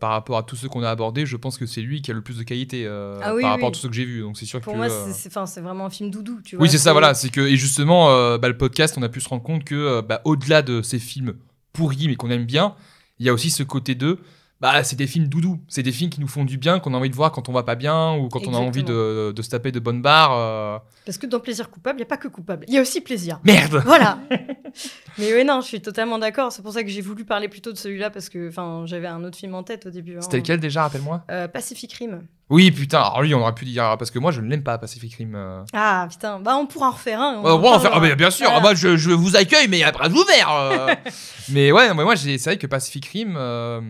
par 0.00 0.10
rapport 0.10 0.38
à 0.38 0.42
tous 0.42 0.56
ceux 0.56 0.68
qu'on 0.68 0.82
a 0.82 0.90
abordés, 0.90 1.26
je 1.26 1.36
pense 1.36 1.58
que 1.58 1.66
c'est 1.66 1.82
lui 1.82 2.00
qui 2.02 2.10
a 2.10 2.14
le 2.14 2.22
plus 2.22 2.38
de 2.38 2.42
qualité 2.44 2.86
Ah 2.86 3.34
oui, 3.34 3.42
par 3.42 3.50
rapport 3.52 3.68
oui. 3.68 3.70
à 3.70 3.72
tous 3.74 3.80
ceux 3.80 3.88
que 3.88 3.94
j'ai 3.94 4.04
vus. 4.06 4.22
Donc 4.22 4.38
c'est 4.38 4.46
sûr 4.46 4.60
Pour 4.60 4.72
que. 4.72 4.78
moi, 4.78 4.86
euh, 4.90 5.12
c'est- 5.12 5.60
vraiment 5.60 5.86
un 5.86 5.90
film 5.90 6.10
doudou. 6.10 6.40
Tu 6.44 6.56
vois, 6.56 6.62
Oui, 6.62 6.70
c'est 6.70 6.78
ça, 6.78 6.92
voilà. 6.92 7.12
C'est 7.14 7.30
que 7.30 7.40
et 7.40 7.56
justement, 7.56 8.06
bah, 8.38 8.48
le 8.48 8.56
podcast, 8.56 8.96
on 8.98 9.02
a 9.02 9.08
pu 9.08 9.20
se 9.20 9.28
rendre 9.28 9.42
compte 9.42 9.64
que 9.64 10.00
bah, 10.00 10.20
au-delà 10.24 10.62
de 10.62 10.80
ces 10.82 10.98
films 10.98 11.34
pourris 11.76 12.08
mais 12.08 12.16
qu'on 12.16 12.30
aime 12.30 12.44
bien, 12.46 12.74
il 13.18 13.26
y 13.26 13.28
a 13.28 13.32
aussi 13.32 13.50
ce 13.50 13.62
côté 13.62 13.94
de. 13.94 14.18
Bah, 14.58 14.82
c'est 14.84 14.96
des 14.96 15.06
films 15.06 15.28
doudou. 15.28 15.60
C'est 15.68 15.82
des 15.82 15.92
films 15.92 16.08
qui 16.08 16.18
nous 16.18 16.28
font 16.28 16.46
du 16.46 16.56
bien, 16.56 16.78
qu'on 16.80 16.94
a 16.94 16.96
envie 16.96 17.10
de 17.10 17.14
voir 17.14 17.30
quand 17.30 17.50
on 17.50 17.52
va 17.52 17.62
pas 17.62 17.74
bien 17.74 18.14
ou 18.14 18.28
quand 18.30 18.40
on 18.46 18.54
a 18.54 18.56
envie 18.56 18.82
de, 18.84 19.32
de 19.36 19.42
se 19.42 19.50
taper 19.50 19.70
de 19.70 19.78
bonnes 19.80 20.00
barres. 20.00 20.32
euh. 20.34 20.78
Parce 21.04 21.18
que 21.18 21.26
dans 21.26 21.40
Plaisir 21.40 21.68
coupable, 21.70 21.98
il 21.98 22.00
n'y 22.00 22.06
a 22.06 22.08
pas 22.08 22.16
que 22.16 22.28
coupable. 22.28 22.64
Il 22.66 22.72
y 22.72 22.78
a 22.78 22.80
aussi 22.80 23.02
plaisir. 23.02 23.38
Merde 23.44 23.82
Voilà. 23.84 24.18
Mais 25.18 25.34
oui, 25.34 25.44
non, 25.44 25.60
je 25.60 25.66
suis 25.66 25.82
totalement 25.82 26.18
d'accord. 26.18 26.52
C'est 26.52 26.62
pour 26.62 26.72
ça 26.72 26.82
que 26.82 26.88
j'ai 26.88 27.02
voulu 27.02 27.26
parler 27.26 27.48
plutôt 27.48 27.70
de 27.70 27.76
celui-là 27.76 28.08
parce 28.08 28.30
que 28.30 28.50
j'avais 28.86 29.06
un 29.06 29.22
autre 29.24 29.36
film 29.36 29.54
en 29.54 29.62
tête 29.62 29.84
au 29.86 29.90
début. 29.90 30.16
hein. 30.16 30.20
C'était 30.22 30.38
lequel 30.38 30.58
déjà, 30.58 30.82
rappelle-moi? 30.84 31.22
Euh, 31.30 31.48
Pacific 31.48 31.92
Rim. 31.92 32.22
Oui, 32.48 32.70
putain. 32.70 32.98
Alors 33.00 33.22
lui, 33.22 33.34
on 33.34 33.40
aurait 33.40 33.54
pu 33.54 33.64
dire 33.64 33.96
parce 33.98 34.12
que 34.12 34.20
moi, 34.20 34.30
je 34.30 34.40
ne 34.40 34.48
l'aime 34.48 34.62
pas, 34.62 34.78
Pacific 34.78 35.12
Rim. 35.14 35.34
euh. 35.34 35.64
Ah 35.72 36.06
putain, 36.08 36.38
bah 36.38 36.56
on 36.56 36.66
pourra 36.66 36.88
en 36.88 36.92
refaire 36.92 37.20
un. 37.20 37.44
Euh, 37.44 37.48
en 37.50 37.84
ah, 37.84 37.98
bah, 38.00 38.14
bien 38.14 38.30
sûr, 38.30 38.46
Voilà. 38.46 38.58
ah, 38.58 38.62
moi 38.62 38.74
je, 38.74 38.96
je 38.96 39.10
vous 39.10 39.34
accueille, 39.34 39.66
mais 39.66 39.82
après 39.82 40.08
ouvert. 40.10 40.50
euh. 40.52 40.94
mais 41.50 41.72
ouais, 41.72 41.88
non, 41.88 41.96
mais 41.96 42.04
moi 42.04 42.14
j'ai- 42.14 42.38
c'est 42.38 42.50
vrai 42.50 42.56
que 42.56 42.68
Pacific 42.68 43.04
Rim, 43.06 43.34
euh, 43.36 43.80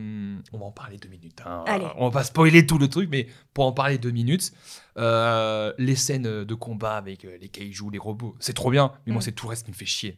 on 0.54 0.58
va 0.58 0.64
en 0.64 0.70
parler 0.70 0.96
deux 0.96 1.10
minutes. 1.10 1.42
hein. 1.44 1.64
Allez. 1.66 1.86
On 1.98 2.06
va 2.08 2.20
pas 2.20 2.24
spoiler 2.24 2.64
tout 2.66 2.78
le 2.78 2.88
truc, 2.88 3.10
mais 3.12 3.26
pour 3.52 3.66
en 3.66 3.72
parler 3.72 3.98
deux 3.98 4.10
minutes, 4.10 4.52
euh, 4.96 5.72
les 5.76 5.94
scènes 5.96 6.44
de 6.44 6.54
combat 6.54 6.96
avec 6.96 7.26
euh, 7.26 7.36
les 7.38 7.48
kaijus, 7.48 7.90
les 7.92 7.98
robots, 7.98 8.34
c'est 8.40 8.54
trop 8.54 8.70
bien. 8.70 8.90
Mais 9.06 9.12
moi 9.12 9.20
Mm. 9.20 9.22
c'est 9.22 9.32
tout 9.32 9.46
le 9.46 9.50
reste 9.50 9.66
qui 9.66 9.70
me 9.72 9.76
fait 9.76 9.84
chier. 9.84 10.16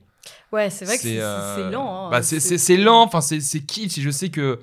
Ouais, 0.53 0.71
c'est 0.71 0.85
vrai 0.85 0.97
que 0.97 1.03
c'est 1.03 1.19
euh, 1.19 1.71
lent. 1.71 2.07
hein. 2.07 2.11
bah, 2.11 2.23
c'est- 2.23 2.39
c'est 2.39 2.59
c'est 2.59 2.77
lent, 2.77 3.03
enfin 3.03 3.21
c'est 3.21 3.41
c'est 3.41 3.61
kitsch. 3.61 3.99
Et 3.99 4.03
je 4.03 4.11
sais 4.11 4.29
que 4.29 4.61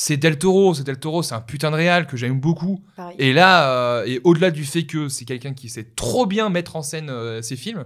c'est 0.00 0.16
Del 0.16 0.38
Toro, 0.38 0.74
c'est 0.74 0.84
Del 0.84 1.00
Toro, 1.00 1.24
c'est 1.24 1.34
un 1.34 1.40
putain 1.40 1.72
de 1.72 1.76
réal 1.76 2.06
que 2.06 2.16
j'aime 2.16 2.38
beaucoup. 2.38 2.84
Pareil. 2.94 3.16
Et 3.18 3.32
là, 3.32 3.72
euh, 3.72 4.04
et 4.06 4.20
au-delà 4.22 4.52
du 4.52 4.64
fait 4.64 4.86
que 4.86 5.08
c'est 5.08 5.24
quelqu'un 5.24 5.54
qui 5.54 5.68
sait 5.68 5.82
trop 5.96 6.24
bien 6.24 6.50
mettre 6.50 6.76
en 6.76 6.82
scène 6.82 7.10
euh, 7.10 7.42
ses 7.42 7.56
films, 7.56 7.84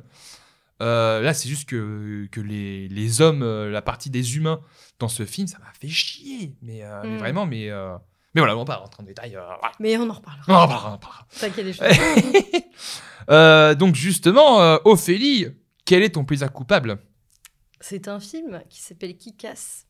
euh, 0.82 1.22
là, 1.22 1.32
c'est 1.32 1.48
juste 1.48 1.66
que, 1.66 2.28
que 2.30 2.40
les, 2.42 2.86
les 2.88 3.22
hommes, 3.22 3.42
euh, 3.42 3.70
la 3.70 3.80
partie 3.80 4.10
des 4.10 4.36
humains 4.36 4.60
dans 4.98 5.08
ce 5.08 5.24
film, 5.24 5.46
ça 5.46 5.58
m'a 5.60 5.72
fait 5.80 5.88
chier. 5.88 6.54
Mais, 6.60 6.82
euh, 6.82 7.00
mais 7.04 7.14
Mm. 7.14 7.18
vraiment, 7.18 7.46
mais, 7.46 7.70
euh, 7.70 7.96
mais 8.34 8.42
voilà, 8.42 8.56
on 8.56 8.58
va 8.58 8.64
pas 8.66 8.76
rentrer 8.76 9.02
en 9.02 9.06
détail. 9.06 9.34
euh, 9.36 9.40
voilà. 9.60 9.72
Mais 9.80 9.96
on 9.96 10.10
en 10.10 10.12
reparlera. 10.12 10.44
On 10.48 10.52
en 10.54 10.68
parlera, 10.68 10.90
on 10.90 10.94
en 10.94 10.98
parlera. 10.98 11.26
T'inquiète 11.40 11.64
des 11.64 11.72
choses. 11.72 12.62
Euh, 13.30 13.74
donc 13.74 13.94
justement, 13.94 14.60
euh, 14.60 14.76
Ophélie, 14.84 15.46
quel 15.86 16.02
est 16.02 16.10
ton 16.10 16.24
plaisir 16.26 16.52
coupable? 16.52 16.98
C'est 17.80 18.06
un 18.08 18.20
film 18.20 18.62
qui 18.68 18.82
s'appelle 18.82 19.16
Kick-Ass, 19.16 19.86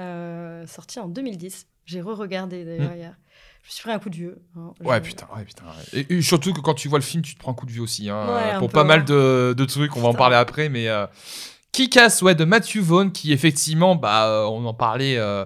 euh, 0.00 0.66
sorti 0.66 0.98
en 1.00 1.08
2010. 1.08 1.66
J'ai 1.86 2.00
re-regardé 2.00 2.64
d'ailleurs 2.64 2.94
hier. 2.94 3.14
Je 3.62 3.68
me 3.68 3.72
suis 3.72 3.82
pris 3.82 3.92
un 3.92 3.98
coup 3.98 4.10
de 4.10 4.16
vieux. 4.16 4.38
hein. 4.56 4.72
Ouais, 4.84 4.96
Je- 4.98 5.08
putain, 5.08 5.26
ouais, 5.36 5.44
putain. 5.44 5.64
ouais. 5.64 6.00
Et, 6.08 6.14
et 6.18 6.22
surtout 6.22 6.52
que 6.52 6.60
quand 6.60 6.74
tu 6.74 6.88
vois 6.88 6.98
le 6.98 7.04
film, 7.04 7.22
tu 7.22 7.34
te 7.34 7.38
prends 7.40 7.52
un 7.52 7.54
coup 7.54 7.66
de 7.66 7.72
vue 7.72 7.80
aussi. 7.80 8.08
hein, 8.08 8.34
Ouais, 8.34 8.58
pour 8.58 8.68
peu, 8.68 8.74
pas 8.74 8.84
mal 8.84 9.04
de, 9.04 9.54
de 9.56 9.64
trucs, 9.64 9.96
on 9.96 10.00
va 10.00 10.08
en 10.08 10.10
Putain. 10.10 10.18
parler 10.18 10.36
après. 10.36 10.68
Mais 10.68 10.88
euh, 10.88 11.06
Kick-Ass, 11.72 12.22
ouais, 12.22 12.34
de 12.34 12.44
Matthew 12.44 12.78
Vaughn, 12.78 13.10
qui 13.12 13.32
effectivement, 13.32 13.94
bah, 13.96 14.26
euh, 14.28 14.44
on 14.44 14.64
en 14.66 14.74
parlait 14.74 15.16
euh, 15.18 15.44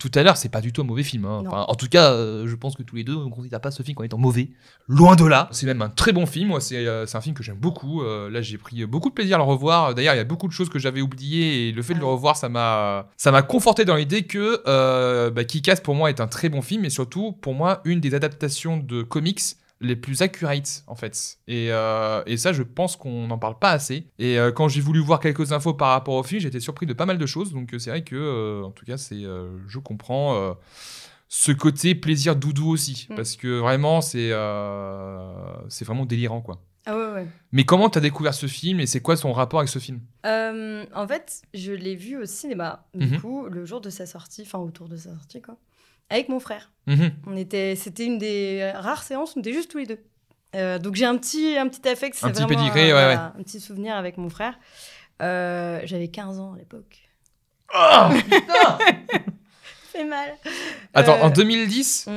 tout 0.00 0.10
à 0.14 0.22
l'heure, 0.22 0.38
c'est 0.38 0.48
pas 0.48 0.62
du 0.62 0.72
tout 0.72 0.80
un 0.80 0.84
mauvais 0.84 1.02
film. 1.02 1.26
hein. 1.26 1.44
Enfin, 1.46 1.66
en 1.68 1.74
tout 1.74 1.86
cas, 1.86 2.10
euh, 2.12 2.48
je 2.48 2.56
pense 2.56 2.74
que 2.74 2.82
tous 2.82 2.96
les 2.96 3.04
deux, 3.04 3.14
on 3.14 3.26
ne 3.26 3.30
considère 3.30 3.60
pas 3.60 3.70
ce 3.70 3.82
film 3.82 3.94
comme 3.94 4.06
étant 4.06 4.18
mauvais. 4.18 4.48
Loin 4.88 5.14
de 5.14 5.26
là. 5.26 5.48
C'est 5.52 5.66
même 5.66 5.82
un 5.82 5.90
très 5.90 6.12
bon 6.12 6.24
film. 6.24 6.48
Moi, 6.48 6.60
c'est 6.60 6.86
euh, 6.86 7.04
c'est 7.06 7.18
un 7.18 7.20
film 7.20 7.36
que 7.36 7.42
j'aime 7.42 7.58
beaucoup. 7.58 8.02
Euh, 8.02 8.30
là, 8.30 8.40
j'ai 8.40 8.56
pris 8.56 8.84
beaucoup 8.86 9.10
de 9.10 9.14
plaisir 9.14 9.36
à 9.36 9.38
le 9.38 9.44
revoir. 9.44 9.94
D'ailleurs, 9.94 10.14
il 10.14 10.16
y 10.16 10.20
a 10.20 10.24
beaucoup 10.24 10.48
de 10.48 10.52
choses 10.52 10.70
que 10.70 10.78
j'avais 10.78 11.02
oubliées 11.02 11.68
et 11.68 11.72
le 11.72 11.82
fait 11.82 11.94
de 11.94 12.00
le 12.00 12.06
revoir, 12.06 12.36
ça 12.36 12.48
m'a 12.48 13.08
ça 13.18 13.30
m'a 13.30 13.42
conforté 13.42 13.84
dans 13.84 13.96
l'idée 13.96 14.22
que 14.22 15.28
bah, 15.28 15.44
Kick-Ass, 15.44 15.80
pour 15.80 15.94
moi, 15.94 16.08
est 16.08 16.20
un 16.20 16.26
très 16.26 16.48
bon 16.48 16.62
film 16.62 16.86
et 16.86 16.90
surtout, 16.90 17.32
pour 17.32 17.54
moi, 17.54 17.82
une 17.84 18.00
des 18.00 18.14
adaptations 18.14 18.78
de 18.78 19.02
comics 19.02 19.40
les 19.82 19.96
plus 19.96 20.20
accurate 20.22 20.84
en 20.86 20.94
fait. 20.94 21.38
Et, 21.48 21.68
euh, 21.70 22.22
et 22.26 22.36
ça, 22.36 22.52
je 22.52 22.62
pense 22.62 22.96
qu'on 22.96 23.26
n'en 23.28 23.38
parle 23.38 23.58
pas 23.58 23.70
assez. 23.70 24.06
Et 24.18 24.38
euh, 24.38 24.52
quand 24.52 24.68
j'ai 24.68 24.80
voulu 24.82 25.00
voir 25.00 25.20
quelques 25.20 25.52
infos 25.52 25.72
par 25.74 25.88
rapport 25.90 26.14
au 26.14 26.22
film, 26.22 26.40
j'étais 26.40 26.60
surpris 26.60 26.86
de 26.86 26.92
pas 26.92 27.06
mal 27.06 27.16
de 27.18 27.26
choses. 27.26 27.52
Donc 27.52 27.72
euh, 27.72 27.78
c'est 27.78 27.90
vrai 27.90 28.04
que, 28.04 28.14
euh, 28.16 28.62
en 28.66 28.70
tout 28.72 28.84
cas, 28.84 28.96
c'est, 28.98 29.22
je 29.22 29.78
comprends 29.78 30.54
ce 31.32 31.52
côté 31.52 31.94
plaisir 31.94 32.34
doudou 32.36 32.68
aussi, 32.70 33.06
Mm. 33.08 33.14
parce 33.14 33.36
que 33.36 33.58
vraiment, 33.60 34.00
c'est, 34.00 34.30
c'est 35.68 35.84
vraiment 35.84 36.04
délirant 36.06 36.40
quoi. 36.40 36.60
Ah 36.86 36.96
ouais, 36.96 37.12
ouais. 37.12 37.26
Mais 37.52 37.64
comment 37.64 37.90
t'as 37.90 38.00
découvert 38.00 38.32
ce 38.34 38.46
film 38.46 38.80
et 38.80 38.86
c'est 38.86 39.00
quoi 39.00 39.14
son 39.14 39.32
rapport 39.32 39.60
avec 39.60 39.68
ce 39.68 39.78
film? 39.78 40.00
Euh, 40.24 40.84
en 40.94 41.06
fait, 41.06 41.42
je 41.52 41.72
l'ai 41.72 41.94
vu 41.94 42.16
au 42.16 42.24
cinéma, 42.24 42.86
du 42.94 43.06
Mhm. 43.06 43.20
coup, 43.20 43.46
le 43.48 43.64
jour 43.66 43.80
de 43.82 43.90
sa 43.90 44.06
sortie, 44.06 44.42
enfin 44.42 44.58
autour 44.58 44.88
de 44.88 44.96
sa 44.96 45.10
sortie, 45.12 45.42
quoi, 45.42 45.56
avec 46.10 46.28
mon 46.28 46.40
frère. 46.40 46.70
Mhm. 46.86 47.12
On 47.26 47.36
était, 47.36 47.76
c'était 47.76 48.04
une 48.04 48.18
des 48.18 48.70
rares 48.74 49.02
séances 49.02 49.34
où 49.34 49.38
on 49.38 49.40
était 49.40 49.52
juste 49.52 49.70
tous 49.70 49.78
les 49.78 49.86
deux. 49.86 49.98
Euh, 50.56 50.78
donc 50.78 50.96
j'ai 50.96 51.04
un 51.06 51.16
petit, 51.16 51.56
un 51.56 51.68
petit 51.68 51.86
affect, 51.88 52.16
c'est 52.16 52.26
Un 52.26 52.30
petit 52.32 52.44
pédigré, 52.46 52.82
un, 52.90 52.94
ouais, 52.96 53.04
voilà, 53.04 53.34
un 53.38 53.42
petit 53.42 53.60
souvenir 53.60 53.94
avec 53.94 54.18
mon 54.18 54.28
frère. 54.28 54.58
Euh, 55.22 55.80
J'avais 55.84 56.08
15 56.08 56.40
ans 56.40 56.54
à 56.54 56.58
l'époque. 56.58 56.98
Ah 57.72 58.10
fait 59.92 60.04
mal. 60.04 60.36
Attends, 60.94 61.16
Euh, 61.18 61.22
en 61.22 61.30
2010 61.30 62.08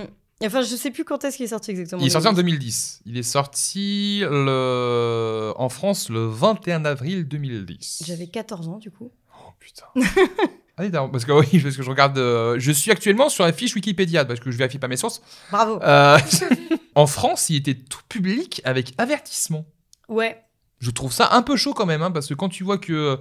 Enfin, 0.43 0.62
je 0.62 0.75
sais 0.75 0.91
plus 0.91 1.06
quand 1.06 1.23
est-ce 1.23 1.38
qu'il 1.38 1.45
est 1.45 1.49
sorti 1.49 1.71
exactement. 1.71 2.01
Il 2.01 2.08
est 2.08 2.10
sorti 2.10 2.27
en 2.27 2.32
mais- 2.32 2.38
2010. 2.38 3.01
Il 3.06 3.17
est 3.17 3.23
sorti 3.23 4.21
le... 4.29 5.53
en 5.56 5.69
France 5.69 6.10
le 6.10 6.25
21 6.27 6.86
avril 6.86 7.27
2010. 7.27 8.03
J'avais 8.06 8.27
14 8.27 8.67
ans 8.67 8.77
du 8.77 8.91
coup. 8.91 9.12
Oh 9.39 9.51
putain. 9.60 9.86
Ah 10.77 10.83
parce 11.12 11.25
que 11.25 11.31
oui, 11.53 11.59
parce 11.59 11.77
que 11.77 11.83
je 11.83 11.89
regarde. 11.89 12.17
euh, 12.17 12.55
je 12.59 12.71
suis 12.71 12.91
actuellement 12.91 13.29
sur 13.29 13.43
la 13.45 13.53
fiche 13.53 13.75
Wikipédia 13.75 14.25
parce 14.25 14.39
que 14.39 14.49
je 14.51 14.57
vérifie 14.57 14.79
pas 14.79 14.88
mes 14.88 14.97
sources. 14.97 15.21
Bravo. 15.51 15.79
Euh, 15.83 16.17
en 16.95 17.07
France, 17.07 17.49
il 17.49 17.57
était 17.57 17.75
tout 17.75 18.01
public 18.09 18.62
avec 18.65 18.93
avertissement. 18.97 19.65
Ouais. 20.09 20.41
Je 20.79 20.91
trouve 20.91 21.13
ça 21.13 21.29
un 21.33 21.41
peu 21.41 21.55
chaud 21.55 21.73
quand 21.73 21.86
même, 21.86 22.01
hein, 22.01 22.12
parce 22.12 22.27
que 22.27 22.33
quand 22.33 22.49
tu 22.49 22.63
vois 22.63 22.77
que 22.77 22.93
euh, 22.93 23.17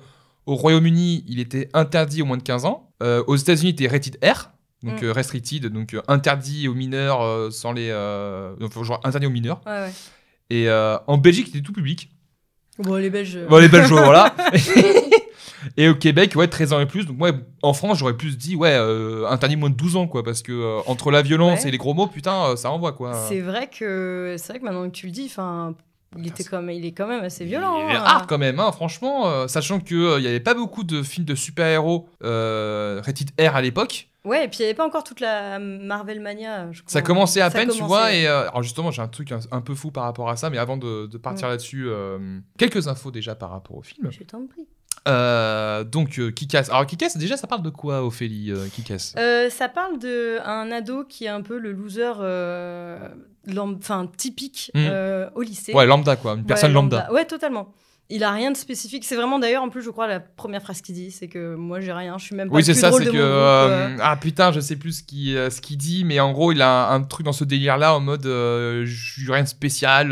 au 0.46 0.56
Royaume-Uni, 0.56 1.24
il 1.28 1.38
était 1.40 1.68
interdit 1.74 2.22
aux 2.22 2.26
moins 2.26 2.38
de 2.38 2.42
15 2.42 2.64
ans, 2.64 2.90
aux 3.00 3.36
États-Unis, 3.36 3.70
il 3.70 3.84
était 3.84 3.88
rated 3.88 4.18
R, 4.24 4.50
donc 4.82 5.02
Mm. 5.02 5.10
restricted, 5.10 5.66
donc 5.66 5.96
interdit 6.08 6.66
aux 6.66 6.74
mineurs 6.74 7.52
sans 7.52 7.72
les, 7.72 7.92
enfin, 8.60 8.82
genre 8.82 9.00
interdit 9.04 9.26
aux 9.26 9.30
mineurs. 9.30 9.60
Ouais, 9.66 9.72
ouais. 9.72 9.92
Et 10.50 10.68
en 10.70 11.16
Belgique, 11.18 11.48
il 11.52 11.56
était 11.58 11.64
tout 11.64 11.72
public. 11.72 12.10
Bon, 12.82 12.96
les 12.96 13.10
Belges. 13.10 13.36
euh, 13.36 13.46
Bon, 13.48 13.58
les 13.58 13.68
Belges, 13.68 13.88
voilà. 13.90 14.34
et 15.76 15.88
au 15.88 15.94
Québec, 15.94 16.32
ouais, 16.36 16.48
13 16.48 16.72
ans 16.72 16.80
et 16.80 16.86
plus. 16.86 17.06
Donc, 17.06 17.20
ouais, 17.20 17.32
en 17.62 17.72
France, 17.72 17.98
j'aurais 17.98 18.16
plus 18.16 18.36
dit, 18.36 18.56
ouais, 18.56 18.72
euh, 18.74 19.26
interdit 19.28 19.56
moins 19.56 19.70
de 19.70 19.74
12 19.76 19.96
ans, 19.96 20.06
quoi. 20.06 20.22
Parce 20.22 20.42
que 20.42 20.52
euh, 20.52 20.80
entre 20.86 21.10
la 21.10 21.22
violence 21.22 21.62
Ouais. 21.62 21.68
et 21.68 21.70
les 21.70 21.78
gros 21.78 21.94
mots, 21.94 22.06
putain, 22.06 22.50
euh, 22.50 22.56
ça 22.56 22.70
envoie, 22.70 22.92
quoi. 22.92 23.14
C'est 23.28 23.40
vrai 23.40 23.68
que 23.68 24.36
c'est 24.38 24.52
vrai 24.52 24.60
que 24.60 24.64
maintenant 24.64 24.84
que 24.88 24.94
tu 24.94 25.06
le 25.06 25.12
dis, 25.12 25.26
enfin, 25.30 25.74
il 26.16 26.26
était 26.26 26.44
quand 26.44 26.62
même, 26.62 26.76
il 26.76 26.84
est 26.84 26.92
quand 26.92 27.06
même 27.06 27.24
assez 27.24 27.44
violent. 27.44 27.88
Il 27.88 27.94
est 27.94 27.96
hein. 27.96 28.02
hard 28.04 28.26
quand 28.28 28.38
même, 28.38 28.60
hein, 28.60 28.72
franchement. 28.72 29.28
euh, 29.28 29.48
sachant 29.48 29.80
qu'il 29.80 30.18
n'y 30.18 30.26
avait 30.26 30.40
pas 30.40 30.54
beaucoup 30.54 30.84
de 30.84 31.02
films 31.02 31.24
de 31.26 31.34
super-héros 31.34 32.08
euh, 32.24 33.00
rated 33.04 33.30
R 33.40 33.56
à 33.56 33.62
l'époque. 33.62 34.08
Ouais, 34.24 34.44
et 34.44 34.48
puis 34.48 34.58
il 34.58 34.62
n'y 34.62 34.66
avait 34.66 34.74
pas 34.74 34.86
encore 34.86 35.02
toute 35.02 35.18
la 35.18 35.58
Marvel 35.58 36.20
mania. 36.20 36.70
Je 36.70 36.82
crois. 36.82 36.92
Ça 36.92 37.02
commençait 37.02 37.40
à 37.40 37.50
Ça 37.50 37.58
peine, 37.58 37.70
tu 37.70 37.82
vois. 37.82 38.14
Et 38.14 38.28
euh, 38.28 38.42
alors 38.42 38.62
justement, 38.62 38.92
j'ai 38.92 39.02
un 39.02 39.08
truc 39.08 39.32
un, 39.32 39.40
un 39.50 39.60
peu 39.60 39.74
fou 39.74 39.90
par 39.90 40.04
rapport 40.04 40.28
à 40.30 40.36
ça, 40.36 40.48
mais 40.48 40.58
avant 40.58 40.76
de, 40.76 41.06
de 41.06 41.18
partir 41.18 41.48
là-dessus, 41.48 41.86
euh, 41.88 42.38
quelques 42.56 42.86
infos 42.86 43.10
déjà 43.10 43.34
par 43.34 43.50
rapport 43.50 43.76
au 43.76 43.82
film. 43.82 44.08
Je 44.12 44.22
t'en 44.22 44.46
prie. 44.46 44.68
Euh, 45.08 45.82
donc, 45.84 46.18
euh, 46.18 46.30
Kick-Ass. 46.30 46.68
Alors, 46.70 46.86
Kick-Ass, 46.86 47.16
déjà, 47.16 47.36
ça 47.36 47.46
parle 47.46 47.62
de 47.62 47.70
quoi, 47.70 48.04
Ophélie, 48.04 48.52
euh, 48.52 48.66
Kick-Ass 48.72 49.14
Euh, 49.18 49.50
ça 49.50 49.68
parle 49.68 49.98
de 49.98 50.38
un 50.44 50.70
ado 50.70 51.04
qui 51.04 51.24
est 51.24 51.28
un 51.28 51.42
peu 51.42 51.58
le 51.58 51.72
loser, 51.72 52.12
enfin 53.48 54.08
typique 54.16 54.70
Mm. 54.74 54.78
euh, 54.88 55.28
au 55.34 55.42
lycée. 55.42 55.72
Ouais, 55.74 55.86
lambda, 55.86 56.16
quoi. 56.16 56.32
Une 56.34 56.40
Ouais, 56.40 56.44
personne 56.46 56.72
lambda. 56.72 57.08
Ouais, 57.12 57.24
totalement. 57.24 57.72
Il 58.10 58.24
a 58.24 58.30
rien 58.30 58.50
de 58.50 58.56
spécifique. 58.56 59.04
C'est 59.04 59.16
vraiment 59.16 59.38
d'ailleurs 59.38 59.62
en 59.62 59.70
plus, 59.70 59.80
je 59.82 59.88
crois, 59.88 60.06
la 60.06 60.20
première 60.20 60.60
phrase 60.60 60.82
qu'il 60.82 60.94
dit, 60.94 61.10
c'est 61.10 61.28
que 61.28 61.54
moi 61.54 61.80
j'ai 61.80 61.92
rien, 61.92 62.18
je 62.18 62.24
suis 62.26 62.36
même 62.36 62.50
pas 62.50 62.56
Oui, 62.56 62.62
c'est 62.64 62.74
ça, 62.74 62.92
c'est 62.92 63.06
que. 63.06 63.10
groupe, 63.10 64.00
ah 64.02 64.16
putain, 64.20 64.52
je 64.52 64.60
sais 64.60 64.76
plus 64.76 64.98
ce 64.98 65.02
qu'il 65.02 65.34
euh, 65.36 65.48
ce 65.48 65.62
qu'il 65.62 65.78
dit, 65.78 66.04
mais 66.04 66.20
en 66.20 66.32
gros, 66.32 66.52
il 66.52 66.60
a 66.60 66.90
un, 66.90 66.96
un 66.96 67.02
truc 67.04 67.24
dans 67.24 67.32
ce 67.32 67.44
délire-là 67.44 67.94
en 67.96 68.00
mode 68.00 68.24
je 68.24 68.84
suis 69.14 69.30
rien 69.32 69.42
de 69.44 69.48
spécial. 69.48 70.08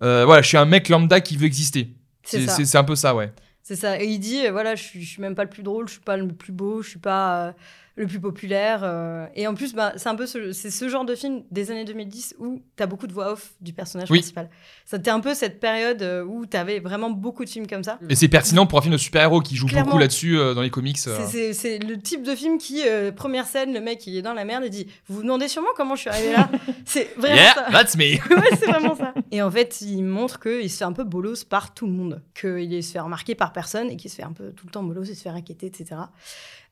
voilà, 0.00 0.40
je 0.42 0.46
suis 0.48 0.56
un 0.56 0.64
mec 0.64 0.88
lambda 0.88 1.20
qui 1.20 1.36
veut 1.36 1.44
exister. 1.46 1.90
C'est 2.22 2.46
ça. 2.46 2.52
C'est 2.52 2.64
c'est 2.64 2.78
un 2.78 2.84
peu 2.84 2.94
ça, 2.96 3.14
ouais. 3.14 3.30
C'est 3.68 3.76
ça. 3.76 4.00
Et 4.00 4.06
il 4.06 4.18
dit, 4.18 4.48
voilà, 4.48 4.76
je 4.76 4.82
suis, 4.82 5.04
suis 5.04 5.20
même 5.20 5.34
pas 5.34 5.44
le 5.44 5.50
plus 5.50 5.62
drôle, 5.62 5.88
je 5.88 5.92
suis 5.92 6.00
pas 6.00 6.16
le 6.16 6.26
plus 6.28 6.52
beau, 6.52 6.80
je 6.80 6.88
suis 6.88 6.98
pas, 6.98 7.48
euh, 7.48 7.52
le 7.98 8.06
plus 8.06 8.20
populaire. 8.20 8.80
euh, 8.84 9.26
et 9.34 9.46
en 9.46 9.54
plus, 9.54 9.74
bah, 9.74 9.92
c'est 9.96 10.08
un 10.08 10.14
peu 10.14 10.26
ce, 10.26 10.52
c'est 10.52 10.70
ce 10.70 10.88
genre 10.88 11.04
de 11.04 11.14
film 11.14 11.42
des 11.50 11.70
années 11.70 11.84
2010 11.84 12.36
où 12.38 12.62
tu 12.76 12.82
as 12.82 12.86
beaucoup 12.86 13.06
de 13.06 13.12
voix 13.12 13.32
off 13.32 13.52
du 13.60 13.72
personnage 13.72 14.10
Oui. 14.10 14.18
principal. 14.20 14.48
C'était 14.86 15.10
un 15.10 15.20
peu 15.20 15.34
cette 15.34 15.60
période 15.60 16.00
euh, 16.02 16.22
où 16.24 16.46
tu 16.46 16.56
avais 16.56 16.78
vraiment 16.80 17.10
beaucoup 17.10 17.44
de 17.44 17.50
films 17.50 17.66
comme 17.66 17.84
ça. 17.84 17.98
Et 18.08 18.14
c'est 18.14 18.28
pertinent 18.28 18.66
pour 18.66 18.78
un 18.78 18.82
film 18.82 18.92
de 18.92 18.98
super-héros 18.98 19.40
qui 19.40 19.56
joue 19.56 19.66
Clairement. 19.66 19.86
beaucoup 19.90 19.98
là-dessus 19.98 20.38
euh, 20.38 20.54
dans 20.54 20.62
les 20.62 20.70
comics. 20.70 20.96
euh. 21.06 21.18
C'est- 21.26 21.52
C'est 21.52 21.52
c'est 21.52 21.78
le 21.78 21.98
type 22.00 22.22
de 22.22 22.34
film 22.34 22.58
qui, 22.58 22.82
première 23.16 23.46
scène, 23.46 23.72
le 23.74 23.80
mec 23.80 24.06
il 24.06 24.16
est 24.16 24.22
dans 24.22 24.32
la 24.34 24.44
merde 24.44 24.64
et 24.64 24.70
dit 24.70 24.86
Vous 25.08 25.16
vous 25.16 25.22
demandez 25.22 25.48
sûrement 25.48 25.68
comment 25.76 25.94
je 25.96 26.02
suis 26.02 26.10
arrivé 26.10 26.32
là 26.32 26.48
C'est 26.84 27.10
vraiment 27.16 27.36
Yeah, 27.36 27.54
ça. 27.54 27.66
that's 27.70 27.96
me. 27.96 28.02
ouais, 28.36 28.56
c'est 28.58 28.66
vraiment 28.66 28.94
ça. 28.94 29.12
Et 29.30 29.42
en 29.42 29.50
fait, 29.50 29.80
il 29.82 30.02
montre 30.02 30.38
qu'il 30.40 30.70
se 30.70 30.76
fait 30.78 30.84
un 30.84 30.92
peu 30.92 31.04
bolos 31.04 31.44
par 31.44 31.74
tout 31.74 31.86
le 31.86 31.92
monde, 31.92 32.22
qu'il 32.38 32.82
se 32.82 32.92
fait 32.92 33.00
remarquer 33.00 33.34
par 33.34 33.52
personne 33.52 33.90
et 33.90 33.96
qu'il 33.96 34.10
se 34.10 34.16
fait 34.16 34.22
un 34.22 34.32
peu 34.32 34.52
tout 34.52 34.66
le 34.66 34.70
temps 34.72 34.82
bolos 34.82 35.04
et 35.10 35.14
se 35.14 35.22
fait 35.22 35.30
raqueter, 35.30 35.66
etc. 35.66 35.96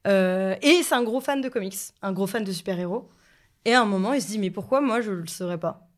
Euh, 0.06 0.54
et 0.62 0.82
c'est 0.82 0.94
un 0.94 1.02
gros 1.02 1.20
fan 1.20 1.40
de 1.40 1.48
comics, 1.48 1.76
un 2.02 2.12
gros 2.12 2.26
fan 2.26 2.44
de 2.44 2.52
super-héros. 2.52 3.08
Et 3.64 3.74
à 3.74 3.82
un 3.82 3.84
moment, 3.84 4.12
il 4.12 4.22
se 4.22 4.28
dit 4.28 4.38
Mais 4.38 4.50
pourquoi 4.50 4.80
moi 4.80 5.00
je 5.00 5.10
le 5.10 5.26
serais 5.26 5.58
pas? 5.58 5.88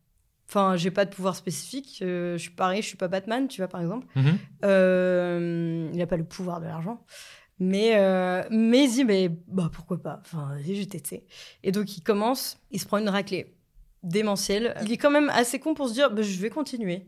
Enfin, 0.47 0.75
j'ai 0.77 0.89
pas 0.89 1.05
de 1.05 1.13
pouvoir 1.13 1.35
spécifique. 1.35 1.99
euh, 2.01 2.33
je 2.33 2.41
suis 2.41 2.49
pareil, 2.49 2.81
je 2.81 2.87
suis 2.87 2.97
pas 2.97 3.07
Batman, 3.07 3.47
tu 3.47 3.61
vois, 3.61 3.67
par 3.67 3.81
exemple. 3.81 4.07
Mhm. 4.15 4.37
Euh, 4.65 5.89
il 5.93 5.97
n'a 5.97 6.07
pas 6.07 6.17
le 6.17 6.23
pouvoir 6.23 6.59
de 6.59 6.65
l'argent. 6.65 7.05
Mais, 7.59 7.91
euh, 7.97 8.41
mais 8.49 8.85
il 8.85 8.89
se 8.89 8.93
dit, 8.95 9.03
mais 9.03 9.29
bah, 9.47 9.69
pourquoi 9.71 10.01
pas? 10.01 10.21
Enfin, 10.25 10.55
vas-y, 10.55 10.75
je 10.75 10.79
vais 10.79 10.85
tester. 10.87 11.27
Et 11.61 11.71
donc, 11.71 11.95
il 11.97 12.01
commence, 12.01 12.57
il 12.71 12.79
se 12.79 12.87
prend 12.87 12.97
une 12.97 13.09
raclée 13.09 13.53
démentielle. 14.01 14.75
Il 14.83 14.91
est 14.91 14.97
quand 14.97 15.11
même 15.11 15.29
assez 15.29 15.59
con 15.59 15.75
pour 15.75 15.89
se 15.89 15.93
dire, 15.93 16.09
bah, 16.09 16.23
je 16.23 16.39
vais 16.39 16.49
continuer. 16.49 17.05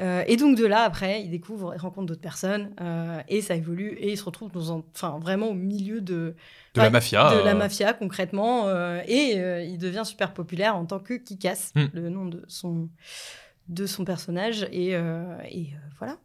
Euh, 0.00 0.24
et 0.26 0.36
donc, 0.36 0.56
de 0.58 0.66
là, 0.66 0.82
après, 0.82 1.22
il 1.22 1.30
découvre, 1.30 1.72
il 1.74 1.78
rencontre 1.78 2.06
d'autres 2.08 2.20
personnes, 2.20 2.70
euh, 2.80 3.20
et 3.28 3.40
ça 3.42 3.54
évolue, 3.54 3.92
et 4.00 4.10
il 4.10 4.16
se 4.18 4.24
retrouve 4.24 4.50
dans 4.50 4.76
un, 4.76 4.82
enfin, 4.92 5.18
vraiment 5.20 5.48
au 5.50 5.54
milieu 5.54 6.00
de, 6.00 6.34
De 6.74 6.80
la 6.80 6.90
mafia. 6.90 7.30
de 7.32 7.36
euh. 7.40 7.44
la 7.44 7.54
mafia, 7.54 7.92
concrètement. 7.92 8.66
euh, 8.66 9.00
et 9.06 9.34
euh, 9.38 9.62
il 9.62 9.78
devient 9.78 10.02
super 10.04 10.32
populaire 10.34 10.74
en 10.74 10.84
tant 10.84 10.98
que 10.98 11.14
Kikas, 11.14 11.70
Hmm. 11.76 11.84
le 11.92 12.08
nom 12.10 12.26
de 12.26 12.42
son, 12.48 12.88
de 13.68 13.86
son 13.86 14.04
personnage. 14.04 14.66
Et, 14.72 14.96
euh, 14.96 15.36
et 15.48 15.68
euh, 15.72 15.78
voilà. 15.98 16.16